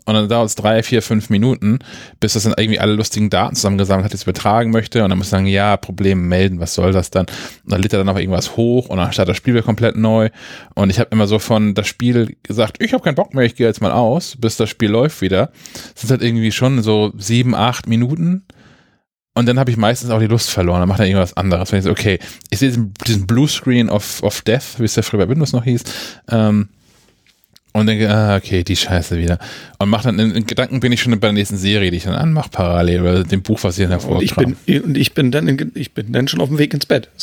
Und 0.06 0.14
dann 0.14 0.30
dauert 0.30 0.48
es 0.48 0.56
drei, 0.56 0.84
vier, 0.84 1.02
fünf 1.02 1.30
Minuten, 1.30 1.80
bis 2.22 2.34
das 2.34 2.44
dann 2.44 2.54
irgendwie 2.58 2.80
alle 2.80 2.94
lustigen 2.94 3.30
Daten 3.30 3.56
zusammengesammelt 3.56 4.06
hat, 4.06 4.14
die 4.14 4.16
es 4.16 4.24
übertragen 4.24 4.72
möchte. 4.72 5.04
Und 5.04 5.10
dann 5.10 5.18
muss 5.18 5.28
ich 5.28 5.32
sagen, 5.32 5.48
ja, 5.48 5.76
Problem 5.76 6.30
melden, 6.30 6.62
was 6.62 6.74
soll 6.74 6.94
das 6.94 7.12
dann? 7.12 7.26
Und 7.26 7.72
dann 7.74 7.82
lädt 7.82 7.94
er 7.94 8.00
dann 8.00 8.08
noch 8.08 8.18
irgendwas 8.18 8.56
hoch 8.56 8.88
und 8.88 8.98
dann 8.98 9.12
startet 9.12 9.32
das 9.32 9.38
Spiel 9.38 9.54
wieder 9.54 9.64
komplett 9.64 9.98
neu. 9.98 10.30
Und 10.76 10.90
ich 10.92 11.00
habe 11.00 11.10
immer 11.12 11.28
so 11.28 11.40
von 11.40 11.74
das 11.74 11.88
Spiel 11.88 12.38
gesagt, 12.42 12.82
ich 12.82 12.94
habe 12.94 13.04
keinen 13.04 13.16
Bock 13.16 13.34
mehr, 13.34 13.44
ich 13.44 13.56
gehe 13.56 13.68
jetzt 13.68 13.82
mal 13.82 13.92
aus, 13.92 14.38
bis 14.40 14.56
das 14.56 14.70
Spiel 14.70 14.90
läuft 14.90 15.22
wieder. 15.22 15.52
Das 15.94 16.04
sind 16.04 16.12
halt 16.12 16.22
irgendwie 16.22 16.54
schon 16.54 16.82
so 16.82 17.12
sieben, 17.18 17.54
acht 17.54 17.88
Minuten 17.88 18.44
und 19.38 19.46
dann 19.46 19.60
habe 19.60 19.70
ich 19.70 19.78
meistens 19.78 20.10
auch 20.10 20.20
die 20.20 20.26
Lust 20.26 20.50
verloren. 20.50 20.80
Dann 20.80 20.90
macht 20.90 21.00
er 21.00 21.06
irgendwas 21.06 21.38
anderes. 21.38 21.72
Wenn 21.72 21.80
ich 21.80 21.86
so, 21.86 21.92
okay, 21.92 22.18
ich 22.50 22.58
sehe 22.58 22.70
diesen, 22.70 22.94
diesen 23.06 23.28
Blue 23.28 23.48
Screen 23.48 23.88
of, 23.88 24.24
of 24.24 24.42
Death, 24.42 24.80
wie 24.80 24.86
es 24.86 24.96
ja 24.96 25.04
früher 25.04 25.20
bei 25.20 25.30
Windows 25.30 25.54
noch 25.54 25.64
hieß. 25.64 25.84
Ähm, 26.30 26.70
und 27.78 27.88
denke, 27.88 28.10
ah, 28.10 28.36
okay, 28.36 28.64
die 28.64 28.76
Scheiße 28.76 29.18
wieder. 29.18 29.40
Und 29.80 29.90
mach 29.90 30.04
dann, 30.04 30.18
in, 30.20 30.46
Gedanken 30.46 30.80
bin 30.80 30.92
ich 30.92 31.02
schon 31.02 31.12
bei 31.20 31.28
der 31.28 31.34
nächsten 31.34 31.58
Serie, 31.58 31.92
die 31.92 31.98
ich 31.98 32.04
dann 32.04 32.16
anmache, 32.16 32.50
parallel, 32.50 33.02
oder 33.02 33.24
dem 33.24 33.42
Buch, 33.42 33.60
was 33.64 33.78
ich 33.78 33.84
dann 33.84 33.92
hervortrage. 33.92 34.46
Und 34.46 34.58
ich 34.58 34.66
bin, 34.66 34.82
und 34.82 34.98
ich 34.98 35.14
bin 35.14 35.32
dann, 35.32 35.48
in, 35.48 35.72
ich 35.76 35.94
bin 35.94 36.12
dann 36.12 36.28
schon 36.28 36.42
auf 36.42 36.50
dem 36.50 36.58
Weg 36.58 36.74
ins 36.74 36.86
Bett. 36.86 37.10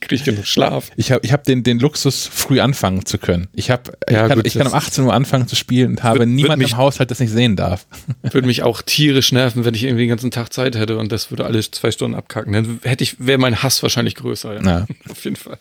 Kriege 0.00 0.14
ich 0.14 0.24
genug 0.24 0.46
Schlaf. 0.46 0.90
Ich 0.96 1.12
habe 1.12 1.20
ich 1.24 1.32
hab 1.32 1.44
den, 1.44 1.62
den 1.62 1.78
Luxus, 1.78 2.26
früh 2.26 2.60
anfangen 2.60 3.04
zu 3.04 3.18
können. 3.18 3.48
Ich, 3.54 3.70
hab, 3.70 3.88
ja, 4.10 4.22
ich, 4.22 4.28
kann, 4.28 4.38
gut, 4.38 4.46
ich 4.46 4.54
kann 4.54 4.66
um 4.66 4.74
18 4.74 5.04
Uhr 5.04 5.12
anfangen 5.12 5.46
zu 5.46 5.56
spielen 5.56 5.90
und 5.90 6.02
habe 6.02 6.26
niemanden 6.26 6.64
im 6.64 6.76
Haushalt, 6.76 7.10
das 7.10 7.20
nicht 7.20 7.30
sehen 7.30 7.54
darf. 7.56 7.86
Würde 8.22 8.46
mich 8.46 8.62
auch 8.62 8.82
tierisch 8.82 9.32
nerven, 9.32 9.64
wenn 9.64 9.74
ich 9.74 9.84
irgendwie 9.84 10.04
den 10.04 10.10
ganzen 10.10 10.30
Tag 10.30 10.52
Zeit 10.52 10.74
hätte 10.74 10.96
und 10.96 11.12
das 11.12 11.30
würde 11.30 11.44
alle 11.44 11.60
zwei 11.60 11.90
Stunden 11.90 12.16
abkacken. 12.16 12.52
Dann 12.52 12.80
hätte 12.82 13.04
ich, 13.04 13.24
wäre 13.24 13.38
mein 13.38 13.62
Hass 13.62 13.82
wahrscheinlich 13.82 14.14
größer. 14.14 14.62
Ja. 14.64 14.86
Auf 15.08 15.24
jeden 15.24 15.36
Fall 15.36 15.58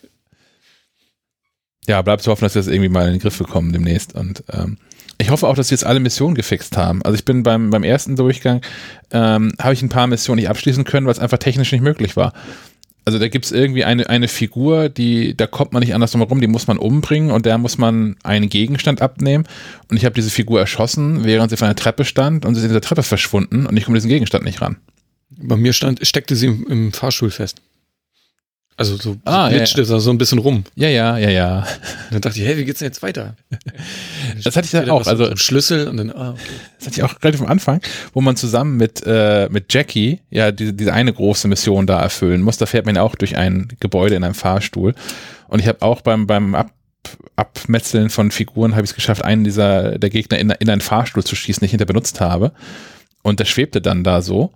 ja, 1.90 2.02
bleibt 2.02 2.22
zu 2.22 2.32
hoffen, 2.32 2.46
dass 2.46 2.56
wir 2.56 2.62
das 2.62 2.68
irgendwie 2.68 2.90
mal 2.90 3.08
in 3.08 3.14
den 3.14 3.20
Griff 3.20 3.38
bekommen 3.38 3.74
demnächst. 3.74 4.16
Und 4.16 4.44
ähm, 4.54 4.78
ich 5.18 5.32
hoffe 5.32 5.48
auch, 5.48 5.56
dass 5.56 5.72
wir 5.72 5.76
jetzt 5.76 5.86
alle 5.86 6.00
Missionen 6.00 6.36
gefixt 6.36 6.78
haben. 6.78 7.02
Also 7.04 7.16
ich 7.16 7.26
bin 7.26 7.44
beim, 7.44 7.72
beim 7.72 7.84
ersten 7.84 8.16
Durchgang, 8.16 8.62
ähm, 9.12 9.54
habe 9.60 9.74
ich 9.74 9.82
ein 9.82 9.90
paar 9.90 10.08
Missionen 10.08 10.38
nicht 10.38 10.50
abschließen 10.50 10.86
können, 10.86 11.08
weil 11.08 11.14
es 11.14 11.20
einfach 11.20 11.40
technisch 11.40 11.72
nicht 11.72 11.82
möglich 11.82 12.16
war. 12.16 12.34
Also 13.06 13.18
da 13.18 13.28
gibt's 13.28 13.52
irgendwie 13.52 13.84
eine, 13.86 14.08
eine 14.08 14.28
Figur, 14.28 14.88
die, 14.88 15.36
da 15.36 15.48
kommt 15.48 15.74
man 15.74 15.80
nicht 15.82 15.96
anders 15.96 16.12
drum 16.12 16.22
herum, 16.22 16.42
die 16.42 16.48
muss 16.48 16.68
man 16.68 16.78
umbringen 16.78 17.32
und 17.32 17.48
da 17.48 17.58
muss 17.58 17.80
man 17.80 18.18
einen 18.24 18.50
Gegenstand 18.50 19.02
abnehmen. 19.02 19.48
Und 19.90 19.98
ich 19.98 20.06
habe 20.06 20.14
diese 20.14 20.30
Figur 20.30 20.60
erschossen, 20.60 21.24
während 21.24 21.50
sie 21.50 21.58
von 21.58 21.70
der 21.70 21.76
Treppe 21.76 22.06
stand 22.06 22.46
und 22.46 22.54
sie 22.54 22.62
ist 22.62 22.68
in 22.68 22.74
der 22.74 22.82
Treppe 22.82 23.02
verschwunden 23.02 23.66
und 23.66 23.76
ich 23.76 23.86
komme 23.86 23.98
diesen 23.98 24.10
Gegenstand 24.10 24.46
nicht 24.46 24.62
ran. 24.62 24.78
Bei 25.32 25.56
mir 25.56 25.74
stand, 25.74 26.06
steckte 26.06 26.36
sie 26.36 26.48
im, 26.48 26.68
im 26.68 26.92
Fahrstuhl 26.94 27.32
fest. 27.32 27.62
Also 28.80 28.96
so, 28.96 29.18
ah, 29.26 29.50
so 29.50 29.58
glitschte 29.58 29.82
ja, 29.82 29.88
ja. 29.90 30.00
so 30.00 30.10
ein 30.10 30.18
bisschen 30.18 30.40
rum. 30.40 30.64
Ja, 30.76 30.88
ja, 30.88 31.18
ja, 31.18 31.30
ja. 31.30 31.58
Und 31.58 31.66
dann 32.12 32.22
dachte 32.22 32.40
ich, 32.40 32.46
hey, 32.46 32.56
wie 32.56 32.64
geht's 32.64 32.80
denn 32.80 32.88
jetzt 32.88 33.04
weiter? 33.04 33.36
das 34.44 34.56
hatte 34.56 34.66
ich 34.68 34.72
dann 34.72 34.90
auch. 34.90 35.06
Also 35.06 35.36
Schlüssel 35.36 35.90
und 35.90 35.98
dann, 35.98 36.12
ah, 36.12 36.32
okay. 36.32 36.42
Das 36.78 36.88
hatte 36.88 36.98
ich 36.98 37.04
auch 37.04 37.22
relativ 37.22 37.42
am 37.42 37.48
Anfang, 37.48 37.82
wo 38.14 38.22
man 38.22 38.38
zusammen 38.38 38.78
mit, 38.78 39.04
äh, 39.06 39.50
mit 39.52 39.74
Jackie 39.74 40.22
ja 40.30 40.54
diese, 40.54 40.72
diese 40.72 40.94
eine 40.94 41.12
große 41.12 41.50
Mission 41.50 41.88
da 41.88 42.02
erfüllen 42.02 42.42
muss. 42.42 42.58
Da 42.58 42.68
fährt 42.68 42.86
man 42.86 42.96
ja 42.96 43.02
auch 43.02 43.16
durch 43.16 43.36
ein 43.36 43.68
Gebäude 43.82 44.16
in 44.16 44.24
einem 44.24 44.34
Fahrstuhl. 44.34 44.96
Und 45.50 45.60
ich 45.60 45.68
habe 45.68 45.82
auch 45.82 46.00
beim, 46.00 46.26
beim 46.26 46.56
Ab 46.56 46.72
Abmetzeln 47.36 48.10
von 48.10 48.32
Figuren 48.32 48.76
habe 48.76 48.84
ich 48.84 48.92
es 48.92 48.96
geschafft, 48.96 49.24
einen 49.24 49.44
dieser 49.44 49.98
der 49.98 50.10
Gegner 50.10 50.38
in, 50.38 50.52
in 50.52 50.70
einen 50.70 50.82
Fahrstuhl 50.82 51.24
zu 51.24 51.36
schießen, 51.36 51.62
den 51.62 51.66
ich 51.66 51.72
hinter 51.72 51.86
benutzt 51.86 52.22
habe. 52.22 52.54
Und 53.24 53.40
der 53.42 53.46
schwebte 53.46 53.82
dann 53.82 54.04
da 54.06 54.22
so. 54.22 54.52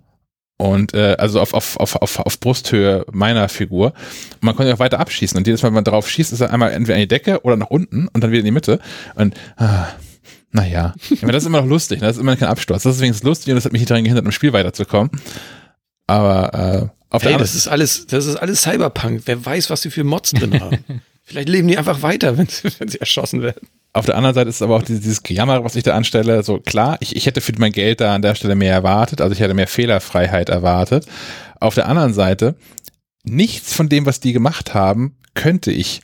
Und 0.56 0.94
äh, 0.94 1.16
also 1.18 1.40
auf, 1.40 1.52
auf, 1.52 1.76
auf, 1.78 1.96
auf, 1.96 2.18
auf 2.20 2.40
Brusthöhe 2.40 3.04
meiner 3.12 3.48
Figur. 3.48 3.92
Und 4.34 4.42
man 4.42 4.54
konnte 4.54 4.72
auch 4.72 4.78
weiter 4.78 5.00
abschießen. 5.00 5.36
Und 5.36 5.46
jedes 5.46 5.62
Mal, 5.62 5.68
wenn 5.68 5.74
man 5.74 5.84
drauf 5.84 6.08
schießt, 6.08 6.32
ist 6.32 6.40
er 6.40 6.52
einmal 6.52 6.72
entweder 6.72 6.94
in 6.94 7.00
die 7.00 7.08
Decke 7.08 7.40
oder 7.42 7.56
nach 7.56 7.70
unten 7.70 8.08
und 8.08 8.22
dann 8.22 8.30
wieder 8.30 8.40
in 8.40 8.44
die 8.44 8.50
Mitte. 8.52 8.78
Und 9.16 9.34
ah, 9.56 9.88
naja. 10.52 10.94
Aber 11.22 11.32
das 11.32 11.42
ist 11.42 11.48
immer 11.48 11.60
noch 11.60 11.68
lustig, 11.68 12.00
ne? 12.00 12.06
das 12.06 12.16
ist 12.16 12.22
immer 12.22 12.36
kein 12.36 12.48
Absturz. 12.48 12.84
Das 12.84 12.94
ist 12.94 13.02
wenigstens 13.02 13.26
lustig 13.26 13.48
und 13.48 13.56
das 13.56 13.64
hat 13.64 13.72
mich 13.72 13.80
nicht 13.80 13.90
daran 13.90 14.04
gehindert, 14.04 14.24
im 14.24 14.30
Spiel 14.32 14.52
weiterzukommen. 14.52 15.10
Aber 16.06 16.54
äh, 16.54 17.04
auf 17.10 17.22
hey, 17.22 17.30
der 17.30 17.38
das 17.38 17.56
ist 17.56 17.66
alles, 17.66 18.06
das 18.06 18.26
ist 18.26 18.36
alles 18.36 18.62
Cyberpunk. 18.62 19.22
Wer 19.24 19.44
weiß, 19.44 19.70
was 19.70 19.82
sie 19.82 19.90
für 19.90 20.04
Mods 20.04 20.30
drin 20.30 20.60
haben. 20.60 20.84
Vielleicht 21.24 21.48
leben 21.48 21.66
die 21.66 21.76
einfach 21.76 22.02
weiter, 22.02 22.38
wenn 22.38 22.46
sie, 22.46 22.68
wenn 22.78 22.88
sie 22.88 23.00
erschossen 23.00 23.42
werden. 23.42 23.66
Auf 23.94 24.06
der 24.06 24.16
anderen 24.16 24.34
Seite 24.34 24.50
ist 24.50 24.60
aber 24.60 24.74
auch 24.74 24.82
dieses, 24.82 25.02
dieses 25.02 25.22
Gejammer, 25.22 25.62
was 25.62 25.76
ich 25.76 25.84
da 25.84 25.94
anstelle, 25.94 26.42
so 26.42 26.58
klar, 26.58 26.96
ich, 26.98 27.14
ich 27.14 27.26
hätte 27.26 27.40
für 27.40 27.52
mein 27.58 27.70
Geld 27.70 28.00
da 28.00 28.12
an 28.12 28.22
der 28.22 28.34
Stelle 28.34 28.56
mehr 28.56 28.72
erwartet, 28.72 29.20
also 29.20 29.32
ich 29.32 29.38
hätte 29.38 29.54
mehr 29.54 29.68
Fehlerfreiheit 29.68 30.48
erwartet. 30.48 31.06
Auf 31.60 31.76
der 31.76 31.88
anderen 31.88 32.12
Seite, 32.12 32.56
nichts 33.22 33.72
von 33.72 33.88
dem, 33.88 34.04
was 34.04 34.18
die 34.18 34.32
gemacht 34.32 34.74
haben, 34.74 35.16
könnte 35.34 35.70
ich. 35.70 36.00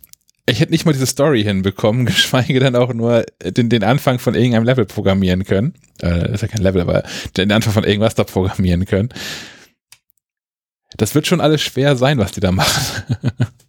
Ich 0.46 0.60
hätte 0.60 0.70
nicht 0.70 0.86
mal 0.86 0.92
diese 0.92 1.06
Story 1.06 1.42
hinbekommen, 1.42 2.06
geschweige 2.06 2.60
denn 2.60 2.76
auch 2.76 2.94
nur 2.94 3.24
den, 3.42 3.68
den 3.68 3.82
Anfang 3.82 4.20
von 4.20 4.36
irgendeinem 4.36 4.64
Level 4.64 4.86
programmieren 4.86 5.44
können. 5.44 5.74
Äh, 6.00 6.32
ist 6.32 6.42
ja 6.42 6.48
kein 6.48 6.62
Level, 6.62 6.80
aber 6.80 7.02
den 7.36 7.50
Anfang 7.50 7.72
von 7.72 7.84
irgendwas 7.84 8.14
da 8.14 8.22
programmieren 8.22 8.84
können. 8.84 9.08
Das 10.96 11.16
wird 11.16 11.26
schon 11.26 11.40
alles 11.40 11.60
schwer 11.60 11.96
sein, 11.96 12.18
was 12.18 12.30
die 12.30 12.40
da 12.40 12.52
machen. 12.52 13.16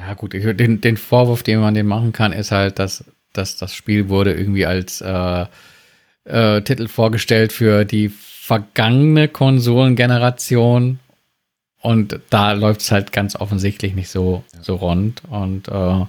Ja, 0.00 0.14
gut, 0.14 0.32
den, 0.32 0.80
den 0.80 0.96
Vorwurf, 0.96 1.42
den 1.42 1.60
man 1.60 1.74
dem 1.74 1.86
machen 1.86 2.12
kann, 2.12 2.32
ist 2.32 2.52
halt, 2.52 2.78
dass, 2.78 3.04
dass 3.32 3.56
das 3.56 3.74
Spiel 3.74 4.08
wurde 4.08 4.32
irgendwie 4.32 4.64
als 4.64 5.00
äh, 5.02 5.46
äh, 6.24 6.62
Titel 6.62 6.88
vorgestellt 6.88 7.52
für 7.52 7.84
die 7.84 8.08
vergangene 8.08 9.28
Konsolengeneration. 9.28 11.00
Und 11.82 12.20
da 12.30 12.52
läuft 12.52 12.80
es 12.80 12.92
halt 12.92 13.12
ganz 13.12 13.36
offensichtlich 13.36 13.94
nicht 13.94 14.08
so, 14.08 14.42
so 14.60 14.76
rund. 14.76 15.22
Und 15.28 15.68
äh, 15.68 16.06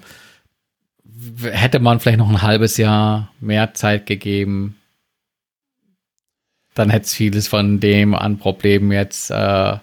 hätte 1.44 1.80
man 1.80 2.00
vielleicht 2.00 2.20
noch 2.20 2.30
ein 2.30 2.42
halbes 2.42 2.78
Jahr 2.78 3.32
mehr 3.40 3.74
Zeit 3.74 4.06
gegeben, 4.06 4.78
dann 6.74 6.90
hätte 6.90 7.06
es 7.06 7.14
vieles 7.14 7.48
von 7.48 7.80
dem 7.80 8.16
an 8.16 8.38
Problemen 8.38 8.92
jetzt, 8.92 9.30
äh, 9.30 9.34
ja, 9.34 9.82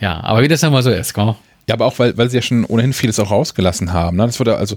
aber 0.00 0.42
wie 0.42 0.48
das 0.48 0.62
immer 0.62 0.82
so 0.82 0.90
ist, 0.90 1.12
komm. 1.12 1.36
Ja, 1.68 1.74
aber 1.74 1.86
auch, 1.86 1.98
weil, 1.98 2.16
weil 2.16 2.28
sie 2.28 2.36
ja 2.36 2.42
schon 2.42 2.64
ohnehin 2.64 2.92
vieles 2.92 3.18
auch 3.18 3.30
rausgelassen 3.30 3.92
haben. 3.92 4.16
Ne? 4.16 4.26
Das 4.26 4.38
wurde 4.40 4.56
also, 4.56 4.76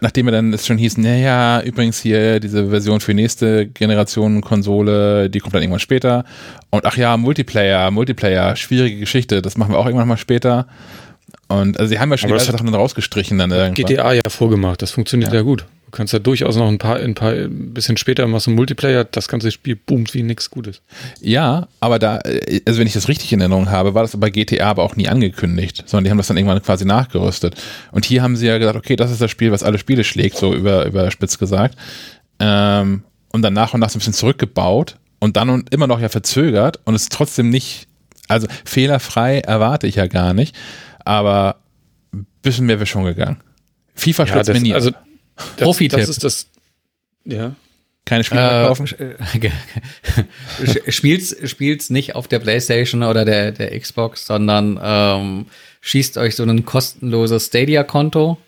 nachdem 0.00 0.28
er 0.28 0.32
dann 0.32 0.52
es 0.52 0.66
schon 0.66 0.78
hieß, 0.78 0.98
naja, 0.98 1.60
übrigens 1.62 2.00
hier 2.00 2.40
diese 2.40 2.70
Version 2.70 3.00
für 3.00 3.14
nächste 3.14 3.66
Generation 3.66 4.40
Konsole, 4.40 5.28
die 5.28 5.40
kommt 5.40 5.54
dann 5.54 5.62
irgendwann 5.62 5.80
später. 5.80 6.24
Und 6.70 6.86
ach 6.86 6.96
ja, 6.96 7.16
Multiplayer, 7.16 7.90
Multiplayer, 7.90 8.56
schwierige 8.56 8.98
Geschichte, 9.00 9.42
das 9.42 9.56
machen 9.56 9.72
wir 9.72 9.78
auch 9.78 9.86
irgendwann 9.86 10.08
mal 10.08 10.16
später. 10.16 10.66
Und 11.48 11.78
also 11.78 11.88
sie 11.88 11.98
haben 11.98 12.10
ja 12.10 12.18
schon 12.18 12.30
Aber 12.30 12.38
die 12.38 12.44
Sachen 12.44 12.66
dann 12.66 12.74
rausgestrichen 12.74 13.38
dann 13.38 13.50
irgendwann. 13.50 13.74
GTA 13.74 14.12
ja 14.12 14.22
vorgemacht, 14.28 14.82
das 14.82 14.90
funktioniert 14.90 15.32
Ja. 15.32 15.38
ja, 15.38 15.42
gut. 15.42 15.64
Du 15.88 15.96
kannst 15.96 16.12
ja 16.12 16.18
durchaus 16.18 16.54
noch 16.56 16.68
ein 16.68 16.76
paar, 16.76 16.96
ein 16.96 17.14
paar, 17.14 17.32
ein 17.32 17.72
bisschen 17.72 17.96
später 17.96 18.26
machst 18.26 18.46
du 18.46 18.50
Multiplayer, 18.50 19.04
das 19.04 19.26
ganze 19.26 19.50
Spiel 19.50 19.74
boomt 19.74 20.12
wie 20.12 20.22
nix 20.22 20.50
Gutes. 20.50 20.82
Ja, 21.22 21.66
aber 21.80 21.98
da, 21.98 22.18
äh, 22.18 22.60
also 22.66 22.78
wenn 22.78 22.86
ich 22.86 22.92
das 22.92 23.08
richtig 23.08 23.32
in 23.32 23.40
Erinnerung 23.40 23.70
habe, 23.70 23.94
war 23.94 24.02
das 24.02 24.14
bei 24.14 24.28
GTA 24.28 24.68
aber 24.68 24.82
auch 24.82 24.96
nie 24.96 25.08
angekündigt, 25.08 25.84
sondern 25.86 26.04
die 26.04 26.10
haben 26.10 26.18
das 26.18 26.26
dann 26.26 26.36
irgendwann 26.36 26.62
quasi 26.62 26.84
nachgerüstet. 26.84 27.54
Und 27.90 28.04
hier 28.04 28.22
haben 28.22 28.36
sie 28.36 28.46
ja 28.46 28.58
gesagt, 28.58 28.76
okay, 28.76 28.96
das 28.96 29.10
ist 29.10 29.22
das 29.22 29.30
Spiel, 29.30 29.50
was 29.50 29.62
alle 29.62 29.78
Spiele 29.78 30.04
schlägt, 30.04 30.36
so 30.36 30.52
über, 30.52 30.84
überspitzt 30.84 31.38
gesagt. 31.38 31.74
Ähm, 32.38 33.02
und 33.32 33.40
dann 33.40 33.54
nach 33.54 33.72
und 33.72 33.80
nach 33.80 33.88
so 33.88 33.96
ein 33.96 34.00
bisschen 34.00 34.12
zurückgebaut 34.12 34.96
und 35.20 35.38
dann 35.38 35.48
und 35.48 35.72
immer 35.72 35.86
noch 35.86 36.00
ja 36.00 36.10
verzögert 36.10 36.80
und 36.84 36.94
es 36.96 37.04
ist 37.04 37.12
trotzdem 37.12 37.48
nicht, 37.48 37.88
also 38.28 38.46
fehlerfrei 38.66 39.38
erwarte 39.38 39.86
ich 39.86 39.94
ja 39.94 40.06
gar 40.06 40.34
nicht, 40.34 40.54
aber 41.02 41.56
ein 42.12 42.26
bisschen 42.42 42.66
mehr 42.66 42.78
wäre 42.78 42.86
schon 42.86 43.04
gegangen. 43.04 43.38
FIFA 43.94 44.24
Ja, 44.24 44.28
stürzt 44.28 44.52
mir 44.52 44.60
nie. 44.60 44.74
also, 44.74 44.90
ab. 44.90 45.04
Profi-Tipp. 45.56 45.98
das 46.00 46.08
ist 46.08 46.24
das, 46.24 46.46
ja. 47.24 47.54
keine 48.04 48.24
Spiele 48.24 48.62
Äh, 48.62 48.66
kaufen. 48.66 48.86
sch- 50.62 50.90
spielt's, 50.92 51.36
spielt's 51.50 51.90
nicht 51.90 52.14
auf 52.14 52.28
der 52.28 52.38
Playstation 52.38 53.02
oder 53.02 53.24
der, 53.24 53.52
der 53.52 53.78
Xbox, 53.78 54.26
sondern 54.26 54.78
ähm, 54.82 55.46
schießt 55.80 56.18
euch 56.18 56.34
so 56.36 56.42
ein 56.44 56.64
kostenloses 56.64 57.46
Stadia-Konto 57.46 58.38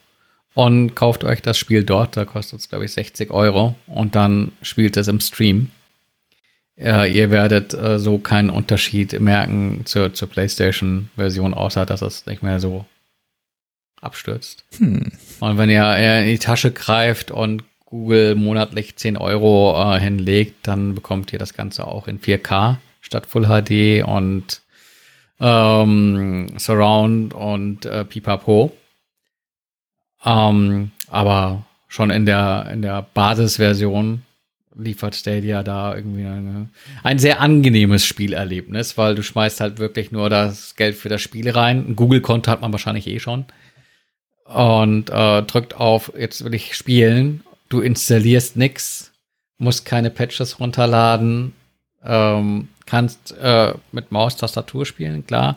und 0.54 0.94
kauft 0.94 1.24
euch 1.24 1.42
das 1.42 1.58
Spiel 1.58 1.84
dort. 1.84 2.16
Da 2.16 2.24
kostet 2.24 2.60
es, 2.60 2.68
glaube 2.68 2.84
ich, 2.86 2.92
60 2.92 3.30
Euro 3.30 3.74
und 3.86 4.14
dann 4.14 4.52
spielt 4.62 4.96
es 4.96 5.08
im 5.08 5.20
Stream. 5.20 5.70
Äh, 6.76 7.12
ihr 7.12 7.30
werdet 7.30 7.74
äh, 7.74 7.98
so 7.98 8.18
keinen 8.18 8.48
Unterschied 8.50 9.18
merken 9.20 9.82
zur, 9.84 10.14
zur 10.14 10.28
PlayStation-Version, 10.30 11.52
außer 11.54 11.84
dass 11.86 12.00
es 12.02 12.24
nicht 12.26 12.42
mehr 12.42 12.58
so 12.58 12.86
abstürzt. 14.00 14.64
Hm. 14.78 15.12
Und 15.40 15.58
wenn 15.58 15.70
ihr 15.70 15.96
in 15.96 16.26
die 16.26 16.38
Tasche 16.38 16.72
greift 16.72 17.30
und 17.30 17.64
Google 17.86 18.36
monatlich 18.36 18.96
10 18.96 19.16
Euro 19.16 19.74
äh, 19.94 20.00
hinlegt, 20.00 20.66
dann 20.66 20.94
bekommt 20.94 21.32
ihr 21.32 21.38
das 21.38 21.54
Ganze 21.54 21.86
auch 21.86 22.06
in 22.06 22.20
4K 22.20 22.76
statt 23.00 23.26
Full 23.26 23.46
HD 23.46 24.06
und 24.06 24.60
ähm, 25.40 26.46
Surround 26.56 27.34
und 27.34 27.86
äh, 27.86 28.04
Pipapo. 28.04 28.72
Ähm, 30.24 30.92
aber 31.08 31.64
schon 31.88 32.10
in 32.10 32.26
der, 32.26 32.68
in 32.72 32.82
der 32.82 33.06
Basisversion 33.14 34.22
liefert 34.76 35.16
Stadia 35.16 35.62
da 35.64 35.94
irgendwie 35.94 36.26
eine, 36.26 36.68
ein 37.02 37.18
sehr 37.18 37.40
angenehmes 37.40 38.04
Spielerlebnis, 38.04 38.96
weil 38.96 39.16
du 39.16 39.22
schmeißt 39.22 39.60
halt 39.60 39.78
wirklich 39.78 40.12
nur 40.12 40.30
das 40.30 40.76
Geld 40.76 40.94
für 40.94 41.08
das 41.08 41.20
Spiel 41.20 41.50
rein. 41.50 41.84
Ein 41.88 41.96
Google-Konto 41.96 42.50
hat 42.50 42.60
man 42.60 42.72
wahrscheinlich 42.72 43.08
eh 43.08 43.18
schon 43.18 43.46
und 44.50 45.10
äh, 45.10 45.42
drückt 45.42 45.76
auf, 45.76 46.12
jetzt 46.18 46.44
will 46.44 46.54
ich 46.54 46.74
spielen. 46.74 47.44
Du 47.68 47.80
installierst 47.80 48.56
nix, 48.56 49.12
musst 49.58 49.84
keine 49.84 50.10
Patches 50.10 50.58
runterladen, 50.58 51.52
ähm, 52.04 52.68
kannst 52.84 53.32
äh, 53.38 53.74
mit 53.92 54.10
Maustastatur 54.10 54.86
spielen, 54.86 55.24
klar. 55.24 55.56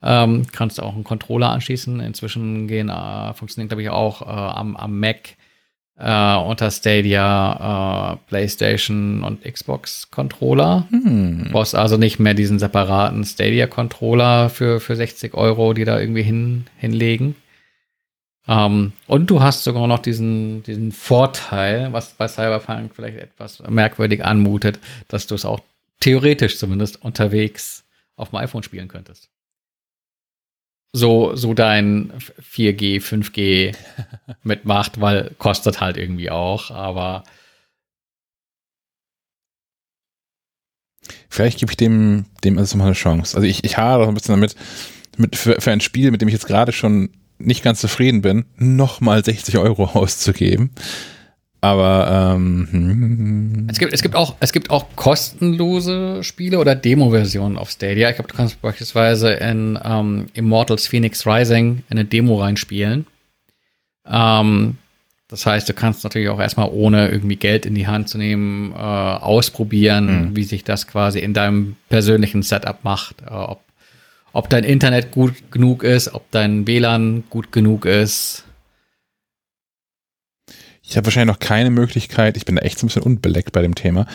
Ähm, 0.00 0.46
kannst 0.52 0.80
auch 0.80 0.94
einen 0.94 1.02
Controller 1.02 1.50
anschließen. 1.50 1.98
Inzwischen 1.98 2.68
gehen, 2.68 2.88
äh, 2.88 3.34
funktionieren, 3.34 3.68
glaube 3.68 3.82
ich, 3.82 3.90
auch 3.90 4.22
äh, 4.22 4.26
am, 4.26 4.76
am 4.76 5.00
Mac 5.00 5.36
äh, 5.98 6.36
unter 6.36 6.70
Stadia, 6.70 8.12
äh, 8.12 8.16
PlayStation 8.28 9.24
und 9.24 9.42
Xbox 9.42 10.12
Controller. 10.12 10.86
Hm. 10.90 11.44
Du 11.46 11.50
brauchst 11.50 11.74
also 11.74 11.96
nicht 11.96 12.20
mehr 12.20 12.34
diesen 12.34 12.60
separaten 12.60 13.24
Stadia-Controller 13.24 14.48
für, 14.48 14.78
für 14.78 14.94
60 14.94 15.34
Euro, 15.34 15.72
die 15.72 15.84
da 15.84 15.98
irgendwie 15.98 16.22
hin, 16.22 16.66
hinlegen. 16.76 17.34
Ähm, 18.48 18.92
und 19.06 19.30
du 19.30 19.42
hast 19.42 19.62
sogar 19.62 19.86
noch 19.86 19.98
diesen, 19.98 20.62
diesen 20.62 20.90
Vorteil, 20.90 21.92
was 21.92 22.14
bei 22.14 22.26
Cyberpunk 22.26 22.94
vielleicht 22.94 23.18
etwas 23.18 23.62
merkwürdig 23.68 24.24
anmutet, 24.24 24.80
dass 25.08 25.26
du 25.26 25.34
es 25.34 25.44
auch 25.44 25.60
theoretisch 26.00 26.58
zumindest 26.58 27.02
unterwegs 27.02 27.84
auf 28.16 28.30
dem 28.30 28.38
iPhone 28.38 28.62
spielen 28.62 28.88
könntest. 28.88 29.28
So, 30.94 31.36
so 31.36 31.52
dein 31.52 32.10
4G, 32.40 33.02
5G 33.02 33.76
mitmacht, 34.42 35.00
weil 35.00 35.34
kostet 35.38 35.82
halt 35.82 35.98
irgendwie 35.98 36.30
auch, 36.30 36.70
aber 36.70 37.24
Vielleicht 41.30 41.58
gebe 41.58 41.70
ich 41.70 41.76
dem, 41.76 42.24
dem 42.42 42.58
also 42.58 42.76
mal 42.76 42.86
eine 42.86 42.94
Chance. 42.94 43.36
Also 43.36 43.46
ich, 43.46 43.62
ich 43.62 43.76
hadere 43.76 44.04
so 44.04 44.10
ein 44.10 44.14
bisschen 44.14 44.34
damit, 44.34 44.56
mit, 45.16 45.36
für, 45.36 45.60
für 45.60 45.70
ein 45.70 45.80
Spiel, 45.80 46.10
mit 46.10 46.20
dem 46.20 46.28
ich 46.28 46.34
jetzt 46.34 46.46
gerade 46.46 46.72
schon 46.72 47.10
nicht 47.38 47.62
ganz 47.62 47.80
zufrieden 47.80 48.22
bin, 48.22 48.44
nochmal 48.56 49.24
60 49.24 49.58
Euro 49.58 49.84
auszugeben. 49.94 50.70
Aber 51.60 52.36
ähm, 52.36 53.66
Es 53.68 53.78
gibt, 53.80 53.92
es 53.92 54.02
gibt 54.02 54.14
auch, 54.14 54.36
es 54.38 54.52
gibt 54.52 54.70
auch 54.70 54.86
kostenlose 54.94 56.22
Spiele 56.22 56.60
oder 56.60 56.76
Demo-Versionen 56.76 57.56
auf 57.58 57.70
Stadia. 57.70 58.10
Ich 58.10 58.14
glaube, 58.16 58.30
du 58.30 58.36
kannst 58.36 58.60
beispielsweise 58.62 59.32
in 59.32 59.76
ähm, 59.84 60.26
Immortals 60.34 60.86
Phoenix 60.86 61.26
Rising 61.26 61.82
in 61.90 61.98
eine 61.98 62.04
Demo 62.04 62.40
reinspielen. 62.40 63.06
Ähm, 64.06 64.76
das 65.26 65.44
heißt, 65.46 65.68
du 65.68 65.74
kannst 65.74 66.04
natürlich 66.04 66.28
auch 66.28 66.40
erstmal 66.40 66.70
ohne 66.72 67.08
irgendwie 67.08 67.36
Geld 67.36 67.66
in 67.66 67.74
die 67.74 67.86
Hand 67.86 68.08
zu 68.08 68.18
nehmen, 68.18 68.72
äh, 68.72 68.76
ausprobieren, 68.76 70.28
Mhm. 70.30 70.36
wie 70.36 70.44
sich 70.44 70.64
das 70.64 70.86
quasi 70.86 71.18
in 71.18 71.34
deinem 71.34 71.76
persönlichen 71.88 72.42
Setup 72.42 72.82
macht. 72.84 73.16
Äh, 73.22 73.34
ob, 73.34 73.60
ob 74.38 74.48
dein 74.48 74.62
Internet 74.62 75.10
gut 75.10 75.50
genug 75.50 75.82
ist, 75.82 76.14
ob 76.14 76.30
dein 76.30 76.64
WLAN 76.64 77.24
gut 77.28 77.50
genug 77.50 77.84
ist. 77.84 78.44
ich 80.80 80.96
habe 80.96 81.06
wahrscheinlich 81.06 81.34
noch 81.34 81.40
keine 81.40 81.70
Möglichkeit, 81.70 82.36
ich 82.36 82.44
bin 82.44 82.54
da 82.54 82.62
echt 82.62 82.78
so 82.78 82.86
ein 82.86 82.88
bisschen 82.88 83.02
unbeleckt 83.02 83.50
bei 83.50 83.62
dem 83.62 83.74
Thema. 83.74 84.06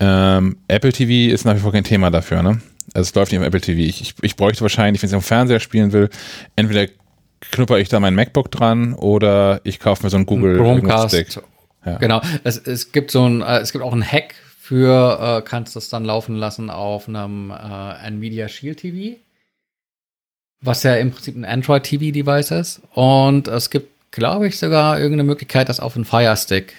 Ähm, 0.00 0.56
Apple 0.66 0.94
TV 0.94 1.30
ist 1.32 1.44
nach 1.44 1.54
wie 1.54 1.60
vor 1.60 1.72
kein 1.72 1.84
Thema 1.84 2.10
dafür, 2.10 2.42
ne? 2.42 2.62
Also 2.94 3.08
es 3.08 3.14
läuft 3.14 3.32
nicht 3.32 3.40
auf 3.40 3.46
Apple 3.46 3.60
TV. 3.60 3.80
Ich, 3.80 4.00
ich, 4.00 4.14
ich 4.22 4.36
bräuchte 4.36 4.62
wahrscheinlich, 4.62 5.02
wenn 5.02 5.08
ich 5.08 5.12
dem 5.12 5.20
Fernseher 5.20 5.60
spielen 5.60 5.92
will, 5.92 6.08
entweder 6.56 6.90
knupper 7.52 7.78
ich 7.78 7.90
da 7.90 8.00
mein 8.00 8.14
MacBook 8.14 8.50
dran 8.50 8.94
oder 8.94 9.60
ich 9.64 9.78
kaufe 9.78 10.04
mir 10.04 10.10
so 10.10 10.16
einen 10.16 10.24
Google 10.24 10.56
Chromecast. 10.56 11.14
Stick. 11.14 11.42
Ja. 11.84 11.98
Genau. 11.98 12.22
Es, 12.44 12.56
es 12.56 12.92
gibt 12.92 13.10
so 13.10 13.28
ein, 13.28 13.42
äh, 13.42 13.58
es 13.58 13.72
gibt 13.72 13.84
auch 13.84 13.92
einen 13.92 14.10
Hack 14.10 14.36
für, 14.58 15.38
äh, 15.38 15.42
kannst 15.42 15.76
das 15.76 15.90
dann 15.90 16.06
laufen 16.06 16.34
lassen 16.34 16.70
auf 16.70 17.08
einem 17.08 17.50
äh, 17.50 18.06
Nvidia 18.06 18.48
Shield 18.48 18.78
TV, 18.78 19.18
was 20.60 20.82
ja 20.82 20.94
im 20.96 21.10
Prinzip 21.12 21.36
ein 21.36 21.44
Android 21.44 21.84
TV 21.84 22.12
Device 22.12 22.50
ist. 22.50 22.82
Und 22.92 23.48
es 23.48 23.70
gibt, 23.70 23.90
glaube 24.10 24.48
ich, 24.48 24.58
sogar 24.58 24.98
irgendeine 24.98 25.24
Möglichkeit, 25.24 25.68
das 25.68 25.80
auf 25.80 25.96
einen 25.96 26.04
Fire 26.04 26.36
Stick 26.36 26.74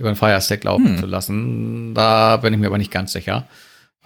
über 0.00 0.08
einen 0.08 0.16
Fire 0.16 0.40
Stick 0.40 0.64
laufen 0.64 0.94
Hm. 0.94 0.98
zu 0.98 1.06
lassen. 1.06 1.94
Da 1.94 2.38
bin 2.38 2.54
ich 2.54 2.58
mir 2.58 2.66
aber 2.68 2.78
nicht 2.78 2.90
ganz 2.90 3.12
sicher. 3.12 3.46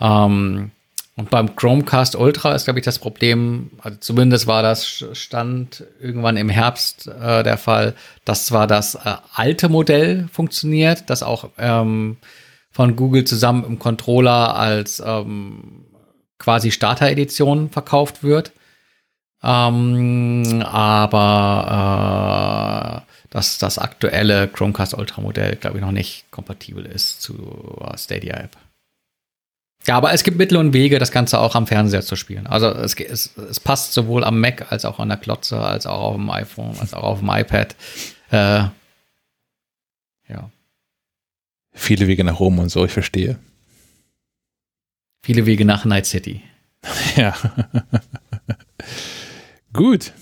Ähm, 0.01 0.73
und 1.17 1.31
beim 1.31 1.55
Chromecast 1.55 2.17
Ultra 2.17 2.55
ist, 2.57 2.65
glaube 2.65 2.81
ich, 2.81 2.85
das 2.85 2.99
Problem, 2.99 3.71
also 3.81 3.97
zumindest 4.01 4.49
war 4.49 4.65
das 4.65 5.05
Stand 5.13 5.85
irgendwann 6.01 6.37
im 6.37 6.49
Herbst 6.49 7.07
äh, 7.07 7.45
der 7.45 7.57
Fall, 7.57 7.95
dass 8.25 8.47
zwar 8.47 8.67
das 8.67 8.97
äh, 8.97 9.15
alte 9.33 9.69
Modell 9.69 10.27
funktioniert, 10.33 11.09
das 11.09 11.23
auch 11.23 11.51
ähm, 11.57 12.17
von 12.73 12.97
Google 12.97 13.23
zusammen 13.23 13.65
im 13.65 13.79
Controller 13.79 14.57
als 14.57 15.01
ähm, 15.07 15.85
quasi 16.45 16.71
Starter-Edition 16.71 17.71
verkauft 17.71 18.23
wird. 18.23 18.53
Ähm, 19.43 20.63
aber 20.63 23.03
äh, 23.03 23.05
dass 23.31 23.59
das 23.59 23.79
aktuelle 23.79 24.47
Chromecast 24.49 24.95
Ultra 24.95 25.23
Modell, 25.23 25.57
glaube 25.57 25.79
ich, 25.79 25.83
noch 25.83 25.91
nicht 25.91 26.31
kompatibel 26.31 26.87
ist 26.87 27.21
zu 27.21 27.77
äh, 27.81 27.99
Stadia 27.99 28.37
App. 28.37 28.57
Ja, 29.87 29.97
aber 29.97 30.13
es 30.13 30.23
gibt 30.23 30.39
Mittel 30.39 30.57
und 30.57 30.73
Wege, 30.73 30.99
das 30.99 31.13
Ganze 31.13 31.41
auch 31.41 31.55
am 31.55 31.67
Fernseher 31.67 32.03
zu 32.03 32.17
spielen. 32.17 32.47
Also 32.47 32.69
es, 32.69 32.95
es, 32.95 33.37
es 33.37 33.61
passt 33.61 33.93
sowohl 33.93 34.25
am 34.25 34.41
Mac 34.41 34.73
als 34.73 34.87
auch 34.87 34.99
an 34.99 35.09
der 35.09 35.19
Klotze, 35.19 35.61
als 35.61 35.87
auch 35.87 36.01
auf 36.01 36.15
dem 36.15 36.31
iPhone, 36.31 36.79
als 36.79 36.95
auch 36.95 37.03
auf 37.03 37.19
dem 37.19 37.29
iPad. 37.29 37.77
Äh, 38.31 38.69
ja, 40.29 40.51
Viele 41.75 42.07
Wege 42.07 42.25
nach 42.25 42.39
Rom 42.39 42.61
und 42.61 42.71
so, 42.71 42.85
ich 42.85 42.93
verstehe. 42.93 43.39
Viele 45.25 45.47
Wege 45.47 45.65
nach 45.65 45.85
Night 45.85 46.07
City. 46.07 46.43
Ja. 47.17 47.35
Gut. 49.73 50.13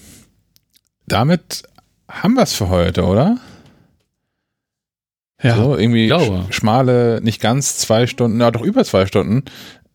Damit 1.07 1.63
haben 2.09 2.35
wir 2.35 2.43
es 2.43 2.53
für 2.53 2.69
heute, 2.69 3.05
oder? 3.05 3.39
Ja. 5.43 5.57
So, 5.57 5.77
irgendwie 5.77 6.07
glaube. 6.07 6.47
sch- 6.49 6.53
schmale, 6.53 7.21
nicht 7.23 7.41
ganz 7.41 7.79
zwei 7.79 8.07
Stunden, 8.07 8.41
ja 8.41 8.51
doch 8.51 8.63
über 8.63 8.85
zwei 8.85 9.07
Stunden. 9.07 9.45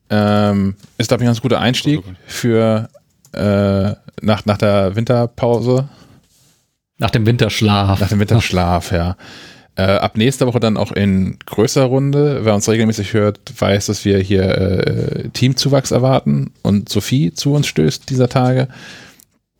Ähm, 0.09 0.75
ist, 0.97 1.07
glaube 1.07 1.23
ich, 1.23 1.27
ein 1.27 1.31
ganz 1.31 1.41
guter 1.41 1.59
Einstieg 1.59 2.01
für 2.25 2.89
äh, 3.34 3.93
nach, 4.21 4.45
nach 4.45 4.57
der 4.57 4.95
Winterpause. 4.95 5.88
Nach 6.97 7.11
dem 7.11 7.25
Winterschlaf. 7.25 7.99
Nach 8.01 8.09
dem 8.09 8.19
Winterschlaf, 8.19 8.91
ja. 8.91 9.15
Äh, 9.78 9.84
ab 9.84 10.18
nächster 10.18 10.48
Woche 10.48 10.60
dann 10.60 10.76
auch 10.76 10.91
in 10.91 11.38
größerer 11.45 11.86
Runde. 11.86 12.40
Wer 12.44 12.56
uns 12.56 12.68
regelmäßig 12.68 13.14
hört, 13.14 13.40
weiß, 13.60 13.86
dass 13.86 14.06
wir 14.06 14.18
hier 14.18 14.44
äh, 14.58 15.30
Teamzuwachs 15.30 15.91
erwarten 15.91 16.52
und 16.64 16.90
Sophie 16.90 17.32
zu 17.32 17.54
uns 17.54 17.68
stößt 17.68 18.10
dieser 18.10 18.28
Tage. 18.28 18.70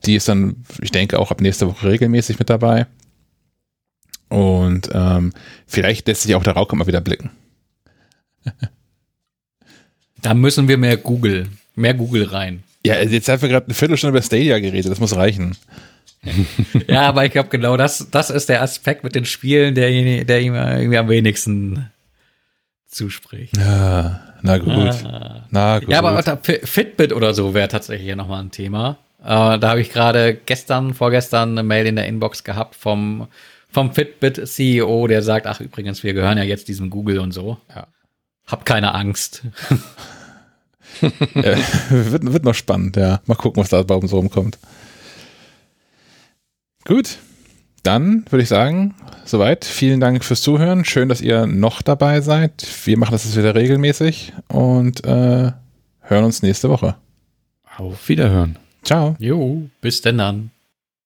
Die 0.06 0.15
ist 0.15 0.27
dann, 0.27 0.64
ich 0.81 0.89
denke, 0.89 1.19
auch 1.19 1.30
ab 1.30 1.39
nächster 1.39 1.68
Woche 1.68 1.89
regelmäßig 1.89 2.39
mit 2.39 2.49
dabei. 2.49 2.88
Und 4.30 4.89
ähm, 4.91 5.34
vielleicht 5.68 6.07
lässt 6.07 6.23
sich 6.23 6.34
auch 6.34 6.44
der 6.44 6.53
Rauch 6.53 6.73
mal 6.73 6.88
wieder 6.88 7.02
blicken. 7.02 7.30
da 10.23 10.34
müssen 10.34 10.68
wir 10.68 10.80
mehr 10.80 10.98
Google, 10.98 11.48
mehr 11.76 11.94
Google 11.94 12.23
rein. 12.23 12.64
Ja, 12.84 12.99
jetzt 12.99 13.30
haben 13.30 13.44
wir 13.44 13.49
gerade 13.49 13.68
eine 13.68 13.76
Viertelstunde 13.76 14.18
über 14.18 14.26
Stadia 14.26 14.57
geredet, 14.57 14.91
das 14.91 14.99
muss 14.99 15.15
reichen. 15.15 15.56
ja, 16.88 17.03
aber 17.03 17.26
ich 17.26 17.31
glaube, 17.31 17.49
genau 17.49 17.77
das, 17.77 18.10
das 18.11 18.30
ist 18.30 18.49
der 18.49 18.61
Aspekt 18.61 19.03
mit 19.03 19.15
den 19.15 19.26
Spielen, 19.26 19.76
der, 19.76 19.89
der 20.26 20.41
ihm 20.41 20.56
irgendwie 20.56 20.98
am 20.98 21.10
wenigsten 21.10 21.91
zuspricht. 22.88 23.56
Ja, 23.57 24.22
na 24.41 24.57
gut. 24.57 25.06
Ah. 25.06 25.45
Na 25.52 25.80
gut. 25.80 25.89
Ja, 25.89 25.99
aber 25.99 26.23
Fitbit 26.44 27.14
oder 27.14 27.34
so 27.34 27.53
wäre 27.53 27.68
tatsächlich 27.68 28.15
nochmal 28.15 28.44
ein 28.44 28.52
Thema. 28.52 28.98
Äh, 29.23 29.60
da 29.60 29.69
habe 29.69 29.81
ich 29.81 29.91
gerade 29.91 30.35
gestern, 30.35 30.94
vorgestern 30.94 31.52
eine 31.52 31.64
Mail 31.64 31.85
in 31.85 31.95
der 31.95 32.07
Inbox 32.07 32.44
gehabt 32.44 32.76
vom, 32.76 33.27
vom 33.69 33.94
Fitbit-CEO, 33.94 35.07
der 35.07 35.22
sagt, 35.22 35.48
ach 35.48 35.60
übrigens, 35.60 36.03
wir 36.03 36.14
gehören 36.14 36.38
ja 36.38 36.44
jetzt 36.44 36.68
diesem 36.68 36.89
Google 36.89 37.19
und 37.19 37.31
so. 37.31 37.57
Ja. 37.73 37.88
Hab 38.45 38.65
keine 38.65 38.94
Angst. 38.94 39.44
ja, 41.02 41.11
wird, 41.89 42.34
wird 42.34 42.44
noch 42.45 42.56
spannend, 42.56 42.95
ja. 42.95 43.22
Mal 43.26 43.35
gucken, 43.35 43.61
was 43.61 43.69
da 43.69 43.84
bei 43.84 43.95
uns 43.95 44.14
rumkommt. 44.14 44.57
Gut, 46.88 47.18
dann 47.84 48.23
würde 48.30 48.43
ich 48.43 48.47
sagen, 48.47 48.95
soweit. 49.26 49.65
Vielen 49.65 49.99
Dank 49.99 50.23
fürs 50.23 50.41
Zuhören. 50.41 50.85
Schön, 50.85 51.09
dass 51.09 51.19
ihr 51.19 51.45
noch 51.45 51.81
dabei 51.81 52.22
seid. 52.22 52.65
Wir 52.85 52.97
machen 52.97 53.11
das 53.11 53.26
jetzt 53.26 53.35
wieder 53.35 53.55
regelmäßig 53.55 54.31
und 54.47 55.03
äh, 55.03 55.51
hören 55.99 56.23
uns 56.23 56.43
nächste 56.43 56.69
Woche. 56.69 56.95
Auf 57.76 58.07
Wiederhören. 58.07 58.57
Ciao. 58.84 59.18
Jo, 59.19 59.64
bis 59.81 60.01
denn 60.01 60.18
dann. 60.18 60.51